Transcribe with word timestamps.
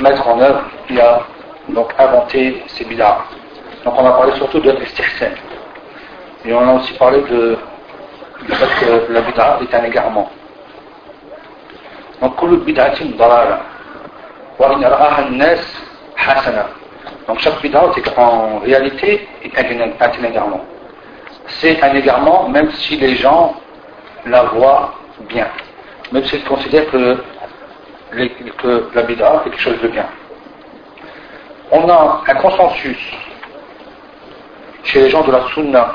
mettre 0.00 0.26
en 0.28 0.40
œuvre, 0.40 0.62
qui 0.86 1.00
a 1.00 1.20
donc 1.68 1.92
inventé 1.98 2.62
ces 2.68 2.84
bid'as. 2.84 3.18
Donc 3.84 3.94
on 3.96 4.06
a 4.06 4.12
parlé 4.12 4.32
surtout 4.36 4.60
de 4.60 4.70
l'istihsan. 4.70 5.32
Et 6.44 6.52
on 6.52 6.68
a 6.68 6.74
aussi 6.74 6.92
parlé 6.94 7.20
de, 7.22 7.58
du 8.46 8.52
fait 8.54 8.84
que 8.84 9.12
la 9.12 9.20
bid'a 9.22 9.58
est 9.60 9.74
un 9.74 9.84
égarement. 9.84 10.30
Donc, 12.20 12.34
donc 17.28 17.38
chaque 17.40 17.60
bid'a 17.62 17.84
en 18.16 18.58
réalité 18.58 19.28
est 19.42 19.58
un 19.58 20.24
égarement. 20.24 20.60
C'est 21.46 21.82
un 21.82 21.94
égarement 21.94 22.48
même 22.48 22.70
si 22.72 22.96
les 22.96 23.16
gens 23.16 23.54
la 24.26 24.42
voient 24.44 24.94
bien. 25.28 25.48
Même 26.12 26.24
s'ils 26.24 26.44
considèrent 26.44 26.90
que 26.90 27.18
que 28.10 28.88
la 28.94 29.02
est 29.02 29.44
quelque 29.44 29.60
chose 29.60 29.80
de 29.82 29.88
bien. 29.88 30.06
On 31.70 31.88
a 31.88 32.22
un 32.26 32.34
consensus 32.34 32.98
chez 34.84 35.00
les 35.00 35.10
gens 35.10 35.22
de 35.22 35.32
la 35.32 35.42
sunna 35.54 35.94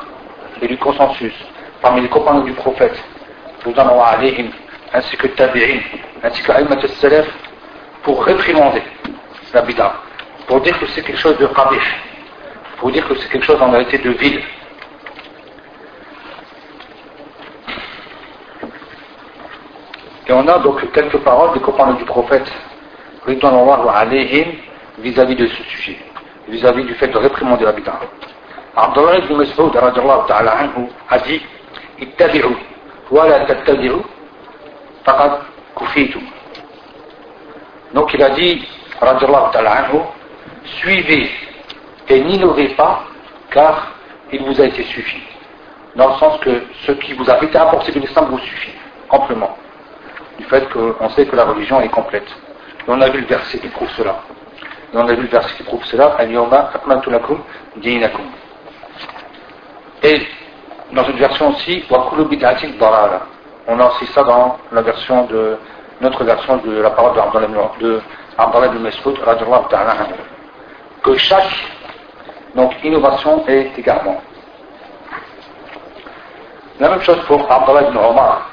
et 0.62 0.68
du 0.68 0.78
consensus 0.78 1.34
parmi 1.82 2.02
les 2.02 2.08
compagnons 2.08 2.44
du 2.44 2.52
prophète, 2.52 3.02
ainsi 4.94 5.16
que 5.16 5.26
tabi'in, 5.28 5.80
ainsi 6.22 6.42
que 6.42 6.52
Aïmat 6.52 6.76
al-Salaf, 6.80 7.26
pour 8.02 8.24
réprimander 8.24 8.82
la 9.52 9.62
bid'a, 9.62 9.94
pour 10.46 10.60
dire 10.60 10.78
que 10.78 10.86
c'est 10.86 11.02
quelque 11.02 11.20
chose 11.20 11.36
de 11.38 11.46
qabih, 11.46 11.80
pour 12.78 12.90
dire 12.92 13.06
que 13.08 13.14
c'est 13.16 13.28
quelque 13.28 13.44
chose 13.44 13.60
en 13.60 13.70
réalité 13.70 13.98
de 13.98 14.10
vide. 14.10 14.40
Et 20.26 20.32
on 20.32 20.46
a 20.48 20.58
donc 20.58 20.90
quelques 20.92 21.18
paroles 21.18 21.52
des 21.52 21.60
compagnons 21.60 21.94
du 21.94 22.04
prophète, 22.04 22.50
vis-à-vis 24.98 25.36
de 25.36 25.46
ce 25.46 25.62
sujet, 25.64 25.98
vis-à-vis 26.48 26.84
du 26.84 26.94
fait 26.94 27.08
de 27.08 27.18
réprimander 27.18 27.64
la 27.64 27.72
bid'a. 27.72 28.00
Abdullah 28.76 29.18
ibn 29.18 29.36
Mas'ud 29.36 29.76
a 29.76 31.18
dit 31.18 31.42
ittabi'u 32.00 32.56
wa 33.10 33.28
la 33.28 33.40
tattabi'u 33.40 33.96
faqad 35.04 35.32
kufitu. 35.76 36.18
Donc 37.92 38.12
il 38.14 38.22
a 38.22 38.30
dit 38.30 38.66
anhu 39.00 40.00
suivez 40.64 41.30
et 42.08 42.20
n'innovez 42.20 42.68
pas 42.70 43.04
car 43.50 43.92
il 44.32 44.42
vous 44.42 44.60
a 44.60 44.64
été 44.64 44.82
suffi. 44.84 45.22
Dans 45.94 46.08
le 46.08 46.14
sens 46.14 46.40
que 46.40 46.64
ce 46.86 46.92
qui 46.92 47.12
vous 47.12 47.30
a 47.30 47.42
été 47.42 47.56
apporté 47.56 47.92
de 47.92 48.00
l'islam 48.00 48.26
vous 48.30 48.38
suffit 48.38 48.72
amplement. 49.10 49.56
Du 50.38 50.44
fait 50.44 50.68
qu'on 50.70 51.08
sait 51.10 51.26
que 51.26 51.36
la 51.36 51.44
religion 51.44 51.80
est 51.80 51.88
complète. 51.88 52.26
On 52.88 53.00
a 53.00 53.08
vu 53.08 53.20
le 53.20 53.26
verset 53.26 53.58
qui 53.58 53.68
prouve 53.68 53.90
cela. 53.96 54.16
Et 54.92 54.96
on 54.96 55.06
a 55.08 55.12
vu 55.14 55.22
le 55.22 55.28
verset 55.28 55.56
qui 55.56 55.62
prouve 55.62 55.84
cela. 55.84 56.16
Et 60.02 60.22
dans 60.92 61.04
une 61.04 61.16
version 61.16 61.48
aussi, 61.50 61.84
on 63.66 63.80
a 63.80 63.86
aussi 63.86 64.06
ça 64.06 64.22
dans 64.22 64.58
la 64.72 64.82
version 64.82 65.24
de 65.26 65.56
notre 66.00 66.24
version 66.24 66.56
de 66.58 66.80
la 66.80 66.90
parole 66.90 67.14
de 67.14 68.00
Abdallah 68.36 68.66
ibn 68.66 68.80
Mas'ud 68.80 69.16
que 71.02 71.16
chaque 71.16 71.52
donc, 72.54 72.72
innovation 72.84 73.44
est 73.48 73.76
également. 73.76 74.20
La 76.78 76.88
même 76.90 77.00
chose 77.02 77.18
pour 77.26 77.50
Abdallah 77.50 77.88
ibn 77.88 77.96
Omar 77.96 78.50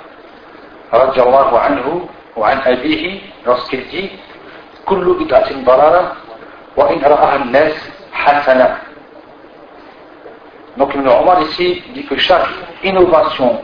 radiallahu 0.92 1.56
anhu 1.56 2.08
wa 2.36 2.48
an 2.48 2.60
abihi 2.66 3.22
lorsqu'il 3.46 3.84
bid'atin 4.88 5.64
dalala 5.64 6.16
wa 6.76 6.88
in 6.92 7.00
ra'aha 7.00 7.42
an-nas 7.42 7.74
hasana 8.12 8.92
donc 10.78 10.94
Ibn 10.96 11.08
Omar 11.08 11.42
ici 11.44 11.84
dit 11.94 12.06
que 12.06 12.18
chaque 12.18 12.48
innovation 12.84 13.62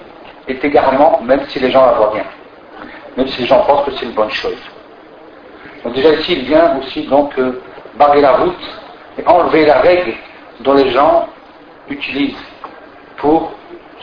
est 0.47 0.63
également, 0.63 1.21
même 1.21 1.41
si 1.47 1.59
les 1.59 1.71
gens 1.71 1.85
la 1.85 1.93
voient 1.93 2.11
bien, 2.13 2.25
même 3.15 3.27
si 3.27 3.41
les 3.41 3.47
gens 3.47 3.61
pensent 3.61 3.85
que 3.85 3.91
c'est 3.91 4.05
une 4.05 4.11
bonne 4.11 4.31
chose. 4.31 4.57
Donc 5.83 5.93
déjà 5.93 6.13
ici, 6.13 6.33
il 6.33 6.45
vient 6.45 6.77
aussi 6.77 7.03
donc 7.07 7.37
euh, 7.39 7.61
barrer 7.95 8.21
la 8.21 8.33
route 8.33 8.81
et 9.17 9.25
enlever 9.25 9.65
la 9.65 9.79
règle 9.79 10.13
dont 10.61 10.73
les 10.73 10.89
gens 10.91 11.27
utilisent 11.89 12.35
pour 13.17 13.53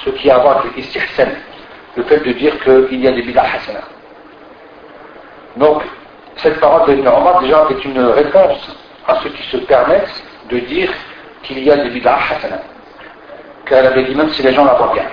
ce 0.05 0.11
qui 0.11 0.31
a 0.31 0.37
à 0.37 0.39
voir 0.39 0.59
avec 0.59 0.75
l'istihsan, 0.77 1.29
le 1.97 2.03
fait 2.05 2.21
de 2.21 2.33
dire 2.33 2.59
qu'il 2.63 3.01
y 3.01 3.09
a 3.09 3.13
des 3.13 3.23
bid'ah 3.23 3.43
hasana. 3.43 3.81
Donc, 5.57 5.83
cette 6.37 6.59
parole 6.61 6.89
de 6.89 6.99
Ibn 6.99 7.09
Omar 7.09 7.41
déjà 7.41 7.67
est 7.71 7.85
une 7.85 8.01
réponse 8.01 8.77
à 9.07 9.17
ceux 9.23 9.31
qui 9.31 9.43
se 9.51 9.59
permettent 9.59 10.23
de 10.51 10.59
dire 10.59 10.91
qu'il 11.43 11.63
y 11.63 11.71
a 11.71 11.77
des 11.77 11.91
bid'ah 11.91 12.17
hasana 12.17 12.59
qu'elle 13.67 13.87
avait 13.87 14.05
dit 14.05 14.15
même 14.15 14.31
si 14.31 14.43
les 14.43 14.53
gens 14.53 14.65
la 14.65 14.75
voient 14.75 14.93
bien. 14.93 15.07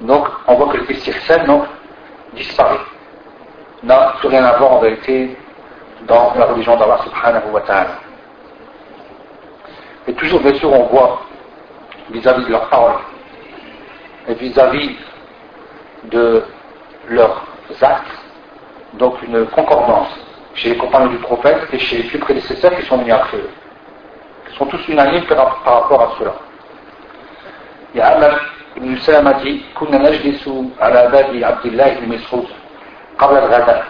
Donc, 0.00 0.28
on 0.46 0.54
voit 0.54 0.72
que 0.72 0.78
le 0.78 0.90
istihsan 0.90 1.44
donc, 1.46 1.64
disparaît. 2.34 2.80
N'a 3.82 4.14
plus 4.18 4.28
rien 4.28 4.44
à 4.44 4.56
voir 4.56 4.72
en 4.72 4.78
vérité 4.80 5.36
dans 6.06 6.34
la 6.36 6.46
religion 6.46 6.76
d'Allah 6.76 6.98
subhanahu 7.04 7.50
wa 7.52 7.60
ta'ala. 7.60 7.98
Et 10.08 10.12
toujours, 10.14 10.40
bien 10.40 10.54
sûr, 10.54 10.72
on 10.72 10.84
voit 10.86 11.20
vis-à-vis 12.11 12.45
de 12.45 12.51
leurs 12.51 12.69
paroles 12.69 12.99
et 14.27 14.33
vis-à-vis 14.35 14.95
de 16.05 16.43
leurs 17.09 17.41
actes, 17.81 18.11
donc 18.93 19.21
une 19.23 19.45
concordance 19.47 20.09
chez 20.55 20.69
les 20.69 20.77
compagnons 20.77 21.11
du 21.11 21.17
prophète 21.17 21.67
et 21.73 21.79
chez 21.79 21.97
les 21.97 22.03
plus 22.03 22.19
prédécesseurs 22.19 22.75
qui 22.75 22.85
sont 22.85 22.97
venus 22.97 23.13
après 23.13 23.37
eux 23.37 23.49
sont 24.57 24.65
tous 24.67 24.87
unanimes 24.87 25.25
par, 25.25 25.63
par 25.63 25.81
rapport 25.81 26.01
à 26.01 26.09
cela. 26.19 26.33
يعلم 27.95 28.35
ابن 28.77 28.97
سلمة 28.97 29.59
كنا 29.75 29.97
نجلس 29.97 30.49
على 30.79 31.07
باب 31.11 31.43
عبد 31.43 31.65
الله 31.65 31.89
بن 31.99 32.09
مسعود 32.15 32.47
قبل 33.19 33.37
الغداء 33.37 33.83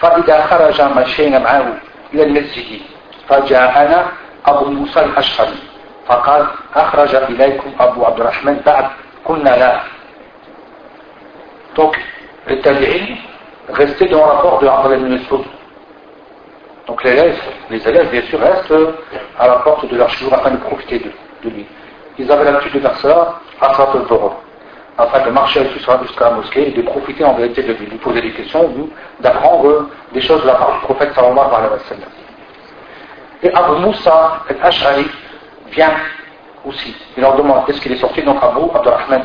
فإذا 0.00 0.46
خرج 0.46 0.82
مشينا 0.82 1.38
معه 1.38 1.66
إلى 2.14 2.22
المسجد 2.22 2.80
فجاءنا 3.28 4.06
أبو 4.46 4.64
موسى 4.70 5.00
الأشعري 5.00 5.58
فقال 6.06 6.46
أخرج 6.74 7.14
إليكم 7.14 7.70
أبو 7.80 8.04
عبد 8.04 8.20
الرحمن 8.20 8.60
بعد 8.66 8.86
قلنا 9.24 9.50
لا 9.56 9.80
Donc, 11.74 11.94
les 12.46 12.60
tabi'in 12.62 13.16
restaient 13.68 14.08
dans 14.08 14.24
le 14.24 14.30
rapport 14.32 14.58
de 14.60 14.66
Abdullah 14.66 14.96
ibn 14.96 15.12
Mas'ud 15.12 15.44
Donc 16.86 17.02
les 17.04 17.10
élèves, 17.10 17.42
les 17.70 17.88
élèves, 17.88 18.10
bien 18.10 18.22
sûr, 18.22 18.40
restent 18.40 18.72
à 19.38 19.48
la 19.48 19.56
porte 19.56 19.86
de 19.90 19.96
leur 19.96 20.08
jour 20.10 20.32
afin 20.32 20.52
de 20.52 20.56
profiter 20.58 21.00
de, 21.00 21.10
de 21.44 21.54
lui. 21.54 21.66
Ils 22.18 22.30
avaient 22.30 22.50
l'habitude 22.50 22.74
de 22.74 22.80
faire 22.80 22.96
cela 22.98 23.34
à 23.60 23.74
Salat 23.74 23.90
al 23.92 24.30
afin 24.98 25.26
de 25.26 25.30
marcher 25.30 25.68
jusqu'à 25.68 25.98
la 26.20 26.30
mosquée 26.30 26.68
et 26.68 26.70
de 26.70 26.82
profiter 26.82 27.24
en 27.24 27.34
vérité 27.34 27.62
de 27.62 27.74
lui, 27.74 27.86
lui 27.86 27.98
poser 27.98 28.22
des 28.22 28.32
questions 28.32 28.64
ou 28.64 28.88
d'apprendre 29.20 29.88
des 30.12 30.22
choses 30.22 30.40
de 30.40 30.46
la 30.46 30.54
part 30.54 30.72
du 30.72 30.78
prophète 30.86 31.12
sallallahu 31.14 31.54
alayhi 31.54 31.72
wa 31.72 31.78
sallam. 31.80 32.08
Et 33.42 33.52
Abu 33.52 33.80
Moussa 33.82 34.40
al-Ash'ari 34.48 35.06
vient 35.71 35.93
aussi. 36.65 36.95
Il 37.17 37.21
leur 37.21 37.35
demande 37.35 37.67
est-ce 37.69 37.81
qu'il 37.81 37.91
est 37.91 37.97
sorti 37.97 38.21
donc 38.21 38.37
Abu 38.43 38.61
Abdurrahman 38.73 39.23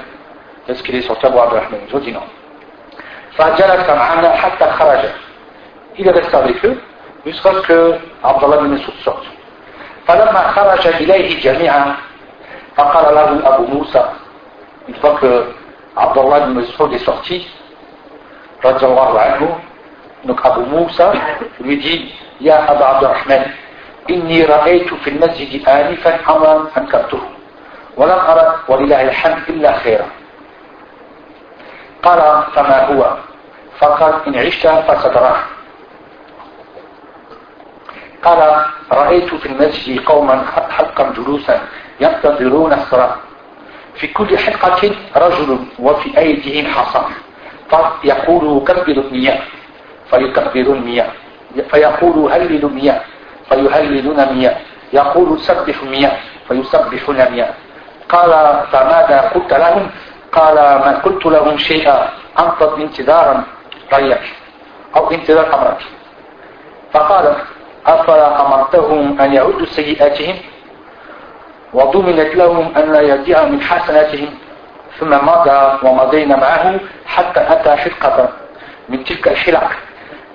Est-ce 0.68 0.82
qu'il 0.82 0.94
est 0.94 1.02
sorti 1.02 1.26
Abu 1.26 1.38
Abdurrahman 1.38 1.80
Ils 1.88 1.94
ont 1.96 1.98
dit 1.98 2.12
non. 2.12 2.22
Il 5.98 6.06
est 6.06 6.10
resté 6.10 6.36
avec 6.36 6.64
eux 6.64 6.80
jusqu'à 7.26 7.52
ce 7.52 7.60
que 7.60 7.94
Abdullah 8.22 8.56
bin 8.58 8.68
Mas'ud 8.68 8.94
sorte. 9.04 9.26
فلما 10.06 10.42
خرج 10.54 10.86
إليه 10.86 11.40
جميعا 11.42 11.94
فقال 12.76 13.14
له 13.14 13.54
أبو 13.54 13.66
موسى 13.66 14.04
une 14.88 14.94
fois 14.94 15.18
que 15.20 15.44
Abdullah 15.96 16.40
bin 16.46 16.54
Mas'ud 16.54 16.92
est 16.92 17.04
sorti 17.04 17.46
رضي 18.64 18.86
الله 18.86 19.20
عنه 19.20 19.58
donc 20.24 20.40
Abu 20.44 20.60
Moussa 20.70 21.12
lui 21.60 21.76
dit 21.78 22.12
يا 22.40 22.72
أبا 22.72 22.84
عبد 22.84 23.04
الرحمن 23.04 23.42
إني 24.10 24.44
رأيت 24.44 24.94
في 24.94 25.10
المسجد 25.10 25.68
آنفا 25.68 26.36
أمرا 26.36 26.66
أنكرته 26.78 27.20
ولم 27.96 28.18
أرى 28.28 28.54
ولله 28.68 29.02
الحمد 29.02 29.42
إلا 29.48 29.72
خيرا. 29.78 30.06
قال 32.02 32.42
فما 32.54 32.84
هو؟ 32.86 33.16
فقال 33.78 34.14
إن 34.26 34.46
عشت 34.46 34.66
فستراه 34.66 35.36
قال 38.22 38.64
رأيت 38.92 39.34
في 39.34 39.46
المسجد 39.46 40.04
قوما 40.04 40.44
حلقا 40.70 41.12
جلوسا 41.16 41.60
ينتظرون 42.00 42.72
الصلاة. 42.72 43.16
في 43.94 44.06
كل 44.06 44.38
حلقة 44.38 44.90
رجل 45.16 45.58
وفي 45.78 46.18
أيديهم 46.18 46.66
حصى 46.66 47.02
فيقول 48.02 48.64
كبروا 48.64 49.04
المياه. 49.04 49.38
فيكبرون 50.10 50.76
المياه. 50.76 51.10
فيقول 51.70 52.32
هللوا 52.32 52.70
المياه. 52.70 53.00
فيهللون 53.48 54.20
المياه 54.20 54.56
يقول 54.92 55.40
سبحوا 55.40 55.84
المياه 55.84 56.16
فيسبحون 56.48 57.20
المياه 57.20 57.50
قال 58.08 58.30
فماذا 58.72 59.30
قلت 59.34 59.52
لهم؟ 59.54 59.90
قال 60.32 60.54
ما 60.54 61.00
قلت 61.04 61.26
لهم 61.26 61.58
شيئا. 61.58 62.08
أنطت 62.38 62.78
انتظارا 62.78 63.44
ريك 63.94 64.20
أو 64.96 65.10
انتظار 65.10 65.54
أمرك. 65.54 65.82
فقال 66.92 67.34
أفلا 67.86 68.46
أمرتهم 68.46 69.20
أن 69.20 69.32
يعدوا 69.32 69.66
سيئاتهم؟ 69.66 70.36
وضمنت 71.72 72.34
لهم 72.36 72.72
أن 72.76 72.92
لا 72.92 73.00
يضيع 73.00 73.44
من 73.44 73.60
حسناتهم. 73.60 74.28
ثم 74.98 75.10
مضى 75.10 75.78
ومضينا 75.82 76.36
معه 76.36 76.80
حتى 77.06 77.40
أتى 77.40 77.76
حلقة 77.76 78.28
من 78.88 79.04
تلك 79.04 79.28
الحلق 79.28 79.70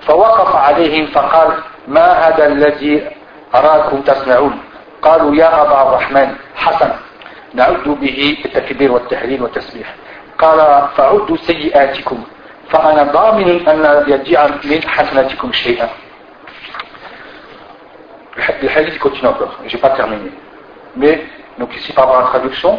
فوقف 0.00 0.56
عليهم 0.56 1.06
فقال 1.06 1.48
ما 1.88 2.28
هذا 2.28 2.46
الذي 2.46 3.10
أراكم 3.54 4.02
تسمعون 4.02 4.58
قالوا 5.02 5.34
يا 5.34 5.62
أبا 5.62 5.82
الرحمن 5.82 6.34
حسن 6.56 6.90
نعد 7.54 7.88
به 7.88 8.36
التكبير 8.44 8.92
والتهليل 8.92 9.42
والتسبيح 9.42 9.94
قال 10.38 10.88
فعدوا 10.96 11.36
سيئاتكم 11.36 12.24
فأنا 12.70 13.02
ضامن 13.02 13.68
أن 13.68 14.04
يضيع 14.08 14.46
من 14.64 14.82
حسناتكم 14.88 15.52
شيئا 15.52 15.88
Le 18.62 18.68
hadith 18.68 18.98
continue 18.98 19.28
encore, 19.28 19.58
je 19.66 19.76
n'ai 19.76 19.80
pas 19.80 19.90
terminé. 19.90 20.30
Mais, 20.96 21.22
donc 21.58 21.76
ici 21.76 21.92
par 21.92 22.18
la 22.18 22.28
traduction, 22.28 22.78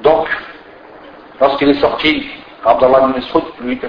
donc, 0.00 0.28
lorsqu'il 1.40 1.70
est 1.70 1.80
sorti, 1.80 2.30
Abdallah 2.64 3.00
ibn 3.00 3.18
Mas'ud, 3.18 3.42
lui, 3.60 3.80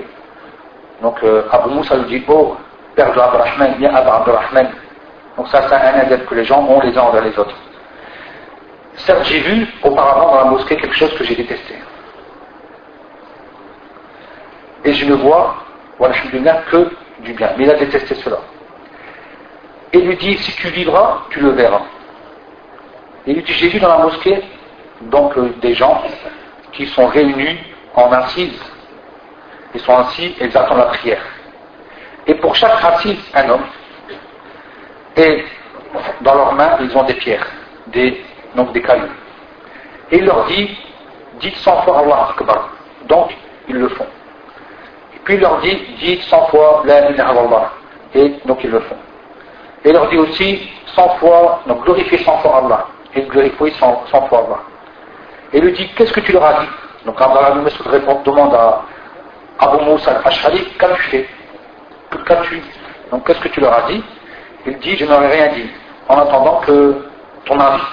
donc 1.04 1.24
euh, 1.24 1.44
Abu 1.52 1.70
Moussa 1.70 1.98
lui 1.98 2.20
dit, 2.20 2.26
oh, 2.28 2.58
père 2.96 3.14
de 3.14 3.20
Abdurrahman, 3.20 3.76
viens 3.78 3.94
Abu 3.94 4.10
Abdurrahman. 4.10 4.70
Donc 5.38 5.48
ça, 5.50 5.64
c'est 5.68 5.76
un 5.76 6.00
adepte 6.00 6.28
que 6.28 6.36
les 6.36 6.46
gens 6.46 6.64
ont 6.64 6.80
les 6.82 6.98
uns 6.98 7.02
envers 7.02 7.24
les 7.24 7.38
autres. 7.38 7.56
Certes, 8.96 9.26
j'ai 9.26 9.40
vu 9.40 9.68
auparavant 9.84 10.32
dans 10.32 10.38
la 10.38 10.46
mosquée 10.46 10.78
quelque 10.78 10.96
chose 10.96 11.14
que 11.18 11.24
j'ai 11.24 11.36
détesté. 11.36 11.76
Et 14.86 14.94
je 14.94 15.06
ne 15.06 15.16
vois, 15.16 15.56
voilà, 16.00 16.16
que 16.72 16.90
du 17.20 17.34
bien. 17.34 17.50
Mais 17.58 17.66
il 17.66 17.72
a 17.72 17.76
détesté 17.76 18.16
cela 18.16 18.38
et 19.96 20.02
lui 20.02 20.16
dit 20.18 20.38
si 20.38 20.52
tu 20.58 20.68
vivras, 20.70 21.22
tu 21.30 21.40
le 21.40 21.52
verras. 21.52 21.84
Et 23.26 23.34
lui 23.34 23.44
dit 23.44 23.54
j'ai 23.54 23.70
vu 23.70 23.80
dans 23.80 23.88
la 23.88 24.00
mosquée 24.00 24.44
donc 25.02 25.38
euh, 25.38 25.54
des 25.62 25.74
gens 25.74 26.04
qui 26.74 26.86
sont 26.88 27.08
réunis 27.08 27.58
en 27.94 28.12
assise. 28.12 28.60
Ils 29.74 29.82
sont 29.82 29.96
assis 29.96 30.36
et 30.40 30.46
ils 30.46 30.58
attendent 30.58 30.80
la 30.80 30.86
prière. 30.86 31.22
Et 32.28 32.36
pour 32.36 32.56
chaque 32.56 32.84
assise, 32.84 33.20
un 33.34 33.50
homme. 33.50 33.66
Et 35.18 35.46
dans 36.22 36.36
leurs 36.36 36.54
mains, 36.54 36.78
ils 36.82 36.96
ont 36.98 37.04
des 37.04 37.14
pierres, 37.14 37.48
des, 37.88 38.24
donc 38.56 38.74
des 38.74 38.82
cailloux. 38.82 39.08
Et 40.12 40.18
il 40.18 40.26
leur 40.26 40.46
dit, 40.46 40.78
dites 41.40 41.56
100 41.58 41.82
fois 41.84 42.00
Allah 42.00 42.30
Akbar. 42.32 42.70
Donc, 43.08 43.36
ils 43.68 43.76
le 43.76 43.90
font. 43.90 44.08
Et 45.16 45.20
puis 45.24 45.36
il 45.36 45.42
leur 45.42 45.60
dit, 45.62 45.76
dites 46.00 46.24
100 46.24 46.48
fois 46.48 46.84
La 46.86 47.10
ilaha. 47.12 47.72
Et 48.14 48.30
donc 48.46 48.64
ils 48.64 48.72
le 48.72 48.80
font. 48.82 48.98
Et 49.84 49.90
il 49.90 49.94
leur 49.94 50.10
dit 50.10 50.18
aussi 50.18 50.70
100 50.96 51.10
fois, 51.18 51.62
donc 51.68 51.84
glorifiez 51.84 52.18
100 52.18 52.38
fois 52.40 52.58
Allah. 52.58 52.88
Et 53.14 53.22
glorifiez 53.22 53.72
100, 53.72 54.04
100 54.12 54.22
fois 54.28 54.46
Allah. 54.48 54.60
Et 55.54 55.58
il 55.58 55.64
lui 55.64 55.74
dit, 55.74 55.88
qu'est-ce 55.96 56.14
que 56.14 56.22
tu 56.22 56.32
leur 56.32 56.44
as 56.44 56.62
dit? 56.62 56.70
Donc 57.06 57.22
Abdallah 57.22 57.52
demande 58.26 58.54
à 58.56 58.82
Abu 59.60 59.86
Moussa 59.86 60.12
al-Ash'ari, 60.12 60.66
qu'as-tu 60.78 61.02
fait? 61.04 61.30
Qu'as-tu 62.24 62.62
Donc 63.12 63.26
qu'est-ce 63.26 63.40
que 63.40 63.50
tu 63.50 63.60
leur 63.60 63.74
as 63.74 63.92
dit 63.92 64.04
Il 64.66 64.78
dit, 64.80 64.96
je 64.98 65.06
n'aurais 65.06 65.30
rien 65.30 65.54
dit, 65.54 65.70
en 66.08 66.18
attendant 66.18 66.62
que 66.62 67.06
ton 67.46 67.60
avis. 67.60 67.84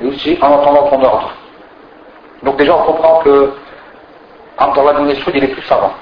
Et 0.00 0.06
aussi 0.06 0.38
en 0.40 0.60
attendant 0.60 0.88
ton 0.88 1.02
ordre. 1.02 1.32
Donc 2.42 2.56
déjà 2.56 2.76
on 2.76 2.82
comprend 2.84 3.20
que 3.20 3.52
Abdallah 4.58 5.00
ibn 5.00 5.10
il 5.34 5.44
est 5.44 5.48
plus 5.48 5.62
savant. 5.62 5.92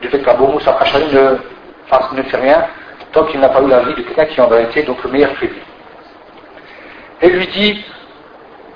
Du 0.00 0.08
fait 0.08 0.20
qu'Abu 0.20 0.44
Moussa 0.44 0.72
al-Ash'ari 0.72 1.06
ne, 1.12 2.16
ne 2.16 2.22
fait 2.22 2.36
rien, 2.36 2.66
tant 3.12 3.24
qu'il 3.24 3.40
n'a 3.40 3.48
pas 3.48 3.62
eu 3.62 3.68
la 3.68 3.80
vie 3.80 3.94
de 3.94 4.02
quelqu'un 4.02 4.26
qui 4.26 4.40
en 4.40 4.50
a 4.50 4.60
été 4.60 4.82
donc 4.82 5.02
le 5.04 5.10
meilleur 5.10 5.32
que 5.38 5.46
lui. 5.46 5.62
Et 7.22 7.28
lui 7.30 7.46
dit, 7.46 7.84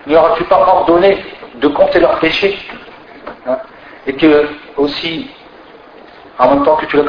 n'auras-tu 0.07 0.45
pas 0.45 0.59
ordonné 0.59 1.23
de 1.57 1.69
compter 1.69 2.01
leurs 2.01 2.19
péchés 2.21 2.59
hein, 3.47 3.59
Et 4.07 4.15
que 4.15 4.49
aussi, 4.77 5.31
en 6.41 6.49
même 6.55 6.65
temps 6.65 6.77
que 6.77 6.87
tu, 6.87 6.97
leur 6.97 7.07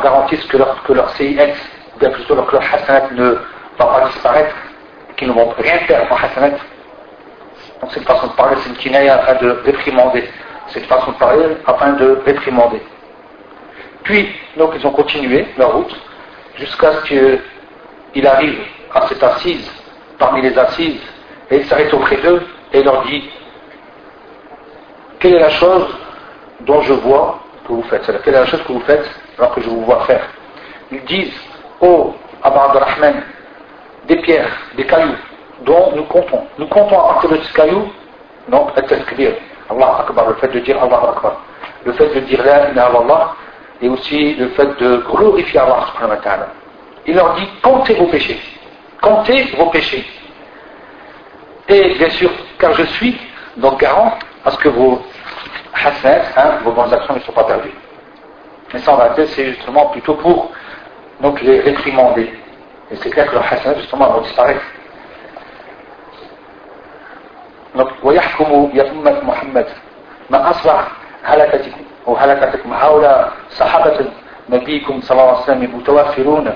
garantisses 0.00 0.44
que 0.46 0.56
leur, 0.92 1.10
CIX, 1.10 1.52
ou 1.94 1.98
bien 1.98 2.10
plutôt 2.10 2.36
que 2.36 2.52
leur 2.52 2.62
hasanat 2.72 3.10
ne 3.10 3.30
va 3.76 3.84
pas 3.84 4.04
disparaître, 4.06 4.54
qu'ils 5.16 5.28
ne 5.28 5.32
vont 5.32 5.52
rien 5.58 5.78
faire 5.80 6.06
en 6.10 6.14
hasanat. 6.14 6.56
Donc 7.80 7.90
cette 7.90 8.04
façon 8.04 8.28
de 8.28 8.32
parler, 8.32 8.56
c'est 8.60 8.68
une 8.70 8.76
kinaya 8.76 9.16
afin 9.16 9.44
de 9.44 9.60
réprimander. 9.64 10.28
Cette 10.68 10.86
façon 10.86 11.10
de 11.10 11.16
parler 11.16 11.44
afin 11.66 11.94
de 11.94 12.22
réprimander. 12.24 12.80
Puis, 14.04 14.32
donc 14.56 14.70
ils 14.76 14.86
ont 14.86 14.92
continué 14.92 15.48
leur 15.58 15.72
route, 15.72 15.94
jusqu'à 16.56 16.92
ce 16.92 17.38
qu'il 18.12 18.26
arrive 18.26 18.60
à 18.94 19.08
cette 19.08 19.22
assise, 19.22 19.68
parmi 20.16 20.42
les 20.42 20.56
assises, 20.56 21.00
et 21.50 21.56
il 21.56 21.64
s'arrête 21.64 21.92
auprès 21.92 22.16
d'eux 22.18 22.46
et 22.72 22.84
leur 22.84 23.02
dit 23.02 23.28
Quelle 25.18 25.34
est 25.34 25.40
la 25.40 25.50
chose 25.50 25.88
dont 26.60 26.80
je 26.82 26.92
vois 26.92 27.43
que 27.66 27.72
vous 27.72 27.82
faites 27.84 28.08
est 28.08 28.30
la 28.30 28.46
chose 28.46 28.62
que 28.64 28.72
vous 28.72 28.80
faites 28.80 29.08
alors 29.38 29.54
que 29.54 29.60
je 29.60 29.68
vous 29.68 29.84
vois 29.84 30.04
faire 30.04 30.28
Ils 30.90 31.04
disent 31.04 31.32
Oh, 31.80 32.14
Abba 32.42 32.68
Rahman, 32.72 33.22
des 34.06 34.16
pierres, 34.16 34.50
des 34.76 34.84
cailloux 34.84 35.16
dont 35.64 35.92
nous 35.94 36.04
comptons. 36.04 36.44
Nous 36.58 36.66
comptons 36.66 36.98
à 36.98 37.14
partir 37.14 37.30
de 37.30 37.36
ces 37.38 37.52
cailloux, 37.52 37.88
donc, 38.48 38.70
Allah 39.70 39.96
Akbar, 40.00 40.28
le 40.28 40.34
fait 40.34 40.48
de 40.48 40.60
dire 40.60 40.82
Allah 40.82 41.14
Akbar, 41.16 41.40
le 41.84 41.92
fait 41.92 42.14
de 42.14 42.20
dire 42.20 42.44
La 42.44 42.70
ilaha 42.70 42.98
Allah, 42.98 43.34
et 43.80 43.88
aussi 43.88 44.34
le 44.34 44.48
fait 44.50 44.78
de 44.78 44.96
glorifier 45.10 45.60
Allah 45.60 45.86
subhanahu 45.92 46.16
wa 46.16 46.22
ta'ala. 46.22 46.48
Il 47.06 47.14
leur 47.14 47.34
dit 47.34 47.48
comptez 47.62 47.94
vos 47.94 48.06
péchés, 48.06 48.40
comptez 49.00 49.44
vos 49.56 49.66
péchés. 49.66 50.04
Et 51.68 51.94
bien 51.94 52.10
sûr, 52.10 52.30
car 52.58 52.74
je 52.74 52.82
suis 52.84 53.18
donc 53.56 53.80
garant 53.80 54.12
à 54.44 54.50
ce 54.50 54.58
que 54.58 54.68
vos 54.68 55.02
hasanat, 55.74 56.22
hein, 56.36 56.58
vos 56.64 56.72
bonnes 56.72 56.92
actions 56.92 57.14
ne 57.14 57.20
soient 57.20 57.34
pas 57.34 57.44
perdues. 57.44 57.74
Mais 58.72 58.80
ça, 58.80 58.92
en 58.92 58.96
réalité, 58.96 59.26
c'est 59.26 59.46
justement 59.46 59.86
plutôt 59.86 60.14
pour 60.14 60.50
donc, 61.20 61.40
les 61.42 61.60
réprimander. 61.60 62.32
Et 62.90 62.96
c'est 62.96 63.10
clair 63.10 63.26
que 63.26 63.34
leurs 63.34 63.52
hasanat, 63.52 63.78
justement, 63.78 64.06
vont 64.10 64.20
disparaître. 64.22 64.64
Donc, 67.74 67.88
ويحكم 68.02 68.70
يا 68.74 68.90
أمة 68.90 69.20
محمد 69.24 69.66
ما 70.30 70.50
أصبح 70.50 70.88
هلكتكم 71.24 71.80
وهلكتكم 72.06 72.72
هؤلاء 72.72 73.32
صحابة 73.50 74.06
نبيكم 74.48 75.00
صلى 75.00 75.20
الله 75.20 75.30
عليه 75.30 75.42
وسلم 75.42 75.76
متوفرون 75.76 76.54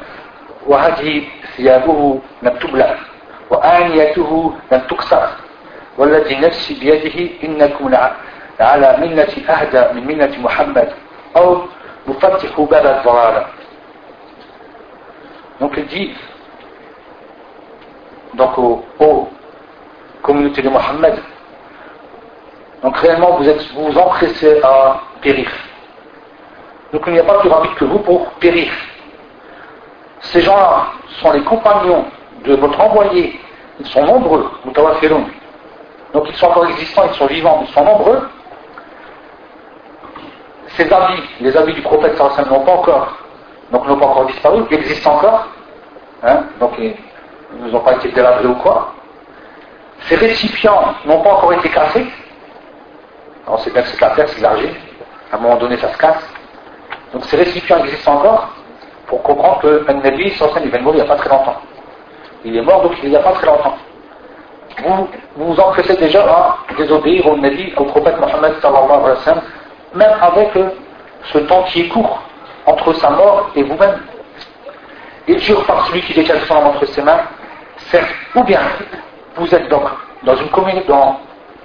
وهذه 0.67 1.23
ثيابه 1.57 2.21
لم 2.43 2.57
تبلع 2.57 2.95
وآنيته 3.51 4.55
لم 4.73 4.81
تكسر 4.81 5.29
والذي 5.99 6.37
نفسي 6.37 6.75
بيده 6.75 7.31
إنكم 7.45 7.89
على 8.60 8.98
ملة 9.00 9.34
أهدى 9.50 10.00
من 10.00 10.08
ملة 10.08 10.38
محمد 10.40 10.94
أو 11.38 11.62
نفتح 12.08 12.62
باب 12.62 12.86
الضلالة 12.86 13.46
Donc 15.60 15.74
il 15.78 15.86
dit, 15.86 16.14
donc 18.34 18.58
aux, 18.58 18.84
aux 19.00 19.30
communautés 20.22 20.62
de 20.62 20.70
Mohammed, 20.70 21.16
donc 22.82 22.98
réellement 22.98 23.38
vous 23.38 23.48
êtes, 23.48 23.72
vous, 23.74 23.92
vous 23.92 23.98
empressez 23.98 24.60
à 24.62 25.00
périr. 25.22 25.50
Donc 26.92 27.04
il 27.08 27.14
n'y 27.14 27.20
a 27.20 27.24
pas 27.24 27.40
plus 27.40 27.50
rapide 27.50 27.74
que 27.76 27.86
vous 27.86 28.00
pour 28.00 28.30
périr. 28.42 28.72
Ces 30.22 30.42
gens-là 30.42 30.88
sont 31.22 31.32
les 31.32 31.44
compagnons 31.44 32.06
de 32.44 32.56
votre 32.56 32.80
envoyé. 32.82 33.40
Ils 33.80 33.88
sont 33.88 34.04
nombreux, 34.06 34.52
Donc 36.14 36.28
ils 36.30 36.36
sont 36.36 36.46
encore 36.48 36.68
existants, 36.68 37.04
ils 37.10 37.16
sont 37.16 37.26
vivants, 37.28 37.64
ils 37.68 37.74
sont 37.74 37.84
nombreux. 37.84 38.28
Ces 40.79 40.93
habits, 40.93 41.23
les 41.41 41.57
habits 41.57 41.75
du 41.75 41.83
prophète 41.83 42.17
n'ont 42.49 42.61
pas 42.61 42.73
encore, 42.73 43.19
donc 43.73 43.85
n'ont 43.89 43.99
pas 43.99 44.07
encore 44.07 44.27
disparu, 44.27 44.63
ils 44.71 44.77
existent 44.77 45.13
encore. 45.15 45.49
Hein, 46.23 46.45
donc 46.61 46.71
ils 46.79 46.95
ne 47.61 47.75
ont 47.75 47.81
pas 47.81 47.95
été 47.95 48.11
délabrés 48.11 48.47
ou 48.47 48.55
quoi. 48.55 48.95
Ces 50.03 50.15
récipients 50.15 50.95
n'ont 51.05 51.21
pas 51.21 51.31
encore 51.31 51.53
été 51.55 51.69
cassés. 51.69 52.07
Alors 53.45 53.59
c'est 53.59 53.73
bien 53.73 53.83
que 53.83 53.89
c'est 53.89 54.01
la 54.01 54.11
terre, 54.11 54.29
c'est 54.29 54.41
l'argile 54.41 54.71
à 55.33 55.37
un 55.37 55.41
moment 55.41 55.57
donné 55.57 55.77
ça 55.79 55.93
se 55.93 55.99
casse. 55.99 56.23
Donc 57.13 57.25
ces 57.25 57.37
récipients 57.39 57.79
existent 57.79 58.15
encore, 58.15 58.49
pour 59.09 59.21
comprendre 59.25 59.59
que 59.61 59.93
Nabi, 59.93 60.27
il 60.27 60.71
vient 60.71 60.79
de 60.79 60.85
mourir 60.85 61.03
il 61.03 61.07
n'y 61.07 61.11
a 61.11 61.13
pas 61.13 61.17
très 61.17 61.29
longtemps. 61.29 61.57
Il 62.45 62.57
est 62.57 62.63
mort 62.63 62.83
donc 62.83 62.93
il 63.03 63.11
n'y 63.11 63.17
a 63.17 63.21
pas 63.21 63.33
très 63.33 63.49
longtemps. 63.49 63.77
Vous 64.85 65.09
vous 65.37 65.59
empressez 65.59 65.97
déjà 65.97 66.23
à 66.23 66.57
désobéir 66.77 67.27
au 67.27 67.37
Nabi, 67.37 67.73
au 67.77 67.85
prophète 67.85 68.17
Mohammed 68.21 68.55
sallallahu 68.63 69.41
même 69.95 70.13
avec 70.21 70.51
ce 71.33 71.39
temps 71.39 71.63
qui 71.65 71.83
est 71.83 71.89
court 71.89 72.23
entre 72.67 72.93
sa 72.95 73.11
mort 73.11 73.51
et 73.55 73.63
vous-même. 73.63 74.01
Il 75.27 75.39
jure 75.41 75.65
par 75.65 75.87
celui 75.87 76.01
qui 76.03 76.15
détient 76.15 76.37
le 76.37 76.53
entre 76.55 76.87
ses 76.87 77.03
mains, 77.03 77.21
certes, 77.91 78.09
ou 78.35 78.43
bien 78.45 78.61
vous 79.37 79.55
êtes 79.55 79.69
donc 79.69 79.85
dans 80.23 80.37
une 80.37 80.49
communauté, 80.49 80.89
dans 80.89 81.21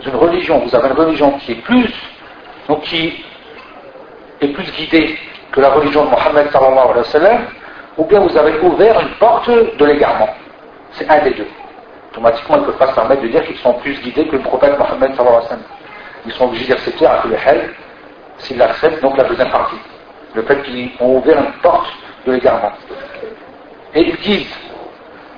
une 0.05 0.15
religion, 0.15 0.59
vous 0.59 0.75
avez 0.75 0.89
une 0.89 0.95
religion 0.95 1.31
qui 1.39 1.53
est 1.53 1.61
plus, 1.61 1.93
donc 2.67 2.81
qui 2.83 3.23
est 4.41 4.47
plus 4.47 4.71
guidée 4.71 5.17
que 5.51 5.61
la 5.61 5.69
religion 5.69 6.05
de 6.05 6.09
Mohammed 6.09 6.51
sallallahu 6.51 6.89
alayhi 6.91 7.23
wa 7.23 7.39
ou 7.97 8.05
bien 8.05 8.19
vous 8.19 8.35
avez 8.37 8.59
ouvert 8.59 8.99
une 8.99 9.15
porte 9.19 9.49
de 9.49 9.85
l'égarement. 9.85 10.29
C'est 10.93 11.09
un 11.09 11.23
des 11.23 11.31
deux. 11.31 11.47
Automatiquement, 12.11 12.55
ils 12.57 12.61
ne 12.61 12.65
peuvent 12.65 12.77
pas 12.77 12.87
se 12.87 12.95
permettre 12.95 13.21
de 13.21 13.27
dire 13.27 13.43
qu'ils 13.45 13.57
sont 13.57 13.73
plus 13.75 13.99
guidés 14.01 14.27
que 14.27 14.35
le 14.35 14.41
prophète 14.41 14.77
Mohammed 14.77 15.15
sallallahu 15.15 15.37
alayhi 15.37 15.51
wa. 15.51 15.57
Ils 16.25 16.31
sont 16.33 16.45
obligés 16.45 16.67
d'accepter 16.67 17.05
à 17.05 17.21
le 17.25 17.35
hell 17.35 17.73
s'ils 18.38 18.58
l'acceptent, 18.58 19.02
donc 19.02 19.16
la 19.16 19.24
deuxième 19.24 19.50
partie. 19.50 19.78
Le 20.34 20.42
fait 20.42 20.62
qu'ils 20.62 20.90
ont 21.00 21.16
ouvert 21.16 21.38
une 21.38 21.52
porte 21.62 21.88
de 22.26 22.32
l'égarement. 22.32 22.72
Et 23.94 24.02
ils 24.02 24.16
disent, 24.16 24.54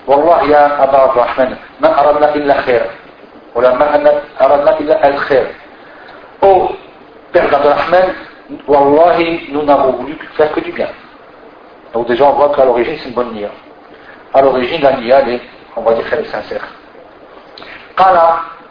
Wallah 0.06 0.44
ya 0.46 0.82
Abba 0.82 1.12
Rahman, 1.14 1.56
ma 1.78 1.88
aradna 1.88 2.36
illa 2.36 2.62
khair. 2.62 2.86
Voilà, 3.54 3.74
ma 3.74 3.86
aradna 4.38 4.80
illa 4.80 4.98
al 5.02 5.16
khair. 5.26 5.46
Oh, 6.42 6.70
Père 7.32 7.48
d'Abrahman, 7.48 8.14
Wallahi, 8.66 9.50
nous 9.52 9.62
n'avons 9.62 9.92
voulu 9.92 10.18
faire 10.34 10.50
que 10.52 10.60
du 10.60 10.72
bien. 10.72 10.88
Donc 11.92 12.08
déjà, 12.08 12.24
on 12.24 12.32
voit 12.32 12.54
qu'à 12.54 12.64
l'origine, 12.64 12.96
c'est 12.98 13.08
une 13.08 13.14
bonne 13.14 13.32
nia. 13.32 13.48
À 14.34 14.42
l'origine, 14.42 14.82
la 14.82 14.96
nia, 14.96 15.20
elle 15.20 15.34
est, 15.34 15.40
on 15.76 15.82
va 15.82 15.94
dire, 15.94 16.04
elle 16.12 16.20
est 16.20 16.24
sincère. 16.24 16.64
قال 17.96 18.16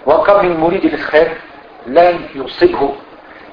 وكم 0.05 0.45
من 0.45 0.57
مريد 0.57 0.85
الخير 0.85 1.37
لن 1.87 2.19
يصبه 2.35 2.95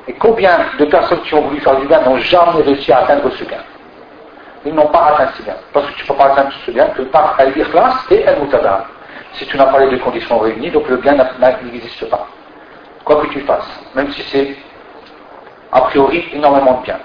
et 0.09 0.13
combien 0.15 0.59
de 0.79 0.85
personnes 0.85 1.21
qui 1.23 1.35
ont 1.35 1.43
voulu 1.43 1.61
faire 1.61 1.77
du 1.77 1.87
bien 1.87 2.01
n'ont 2.03 2.19
jamais 2.19 2.63
réussi 2.63 2.93
à 2.93 2.99
atteindre 2.99 3.29
ce 3.31 3.45
gain 3.45 3.63
Ils 4.65 4.75
n'ont 4.75 4.87
pas 4.87 5.07
atteint 5.15 5.33
ce 5.37 5.43
gain. 5.43 5.57
Parce 5.73 5.87
que 5.87 5.93
tu 5.95 6.03
ne 6.03 6.09
peux 6.09 6.15
pas 6.15 6.27
atteindre 6.27 6.53
ce 6.65 6.71
gain 6.71 6.87
que 6.89 7.03
par 7.03 7.35
al-ikhlas 7.39 8.07
et 8.11 8.27
al-mutada. 8.27 8.85
Si 9.33 9.47
tu 9.47 9.57
n'as 9.57 9.67
pas 9.67 9.81
les 9.81 9.91
deux 9.91 9.99
conditions 9.99 10.39
réunies, 10.39 10.71
donc 10.71 10.89
le 10.89 10.99
gain 10.99 11.17
n'existe 11.41 12.09
pas. 12.09 12.27
Quoi 13.05 13.17
que 13.23 13.27
tu 13.29 13.41
fasses, 13.41 13.81
même 13.95 14.11
si 14.13 14.23
c'est 14.23 14.57
a 15.73 15.81
priori 15.83 16.25
énormément 16.33 16.75
de 16.81 16.83
bien. 16.85 16.99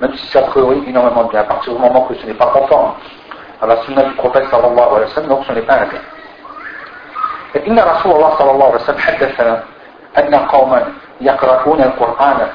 Même 0.00 0.14
si 0.16 0.26
c'est 0.26 0.38
a 0.38 0.42
priori 0.42 0.82
énormément 0.86 1.24
de 1.24 1.30
bien, 1.30 1.40
à 1.40 1.44
partir 1.44 1.72
du 1.74 1.78
moment 1.80 2.02
que 2.02 2.14
ce 2.14 2.26
n'est 2.26 2.34
pas 2.34 2.46
conforme 2.46 2.92
à 3.62 3.66
la 3.66 3.76
sunna 3.82 4.02
du 4.02 4.14
prophète 4.14 4.44
sallallahu 4.50 4.78
alayhi 4.78 5.00
wa 5.00 5.14
sallam, 5.14 5.28
donc 5.30 5.44
ce 5.46 5.52
n'est 5.52 5.62
pas 5.62 5.74
un 5.74 5.86
bien. 5.86 6.00
إن 7.56 7.78
رسول 7.78 8.12
الله 8.12 8.30
صلى 8.38 8.50
الله 8.50 8.66
عليه 8.66 8.74
وسلم 8.74 8.98
حدثنا 8.98 9.62
أن 10.18 10.34
قوما 10.34 10.92
يقرؤون 11.20 11.80
القرآن 11.82 12.48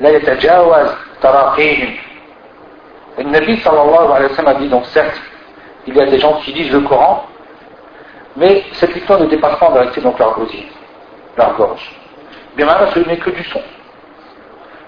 لا 0.00 0.10
يتجاوز 0.10 0.88
تراقيهم 1.22 1.96
النبي 3.18 3.56
صلى 3.56 3.82
الله 3.82 4.14
عليه 4.14 4.26
وسلم 4.26 4.48
a 4.48 4.54
dit 4.54 4.68
donc 4.68 4.86
certes 4.86 5.20
il 5.86 5.96
y 5.96 6.00
a 6.00 6.06
des 6.06 6.18
gens 6.18 6.34
qui 6.44 6.52
lisent 6.52 6.72
le 6.72 6.80
Coran 6.80 7.26
mais 8.36 8.64
cette 8.72 8.94
lecture 8.94 9.18
ne 9.18 9.26
dépasse 9.26 9.58
pas 9.58 9.66
en 9.68 9.72
vérité 9.72 10.00
donc 10.00 10.18
leur 10.18 10.34
gosier 10.34 10.70
leur 11.36 11.54
gorge 11.56 11.90
bien 12.56 12.66
maintenant 12.66 12.90
ce 12.94 13.00
n'est 13.00 13.16
que 13.16 13.30
du 13.30 13.44
son 13.44 13.60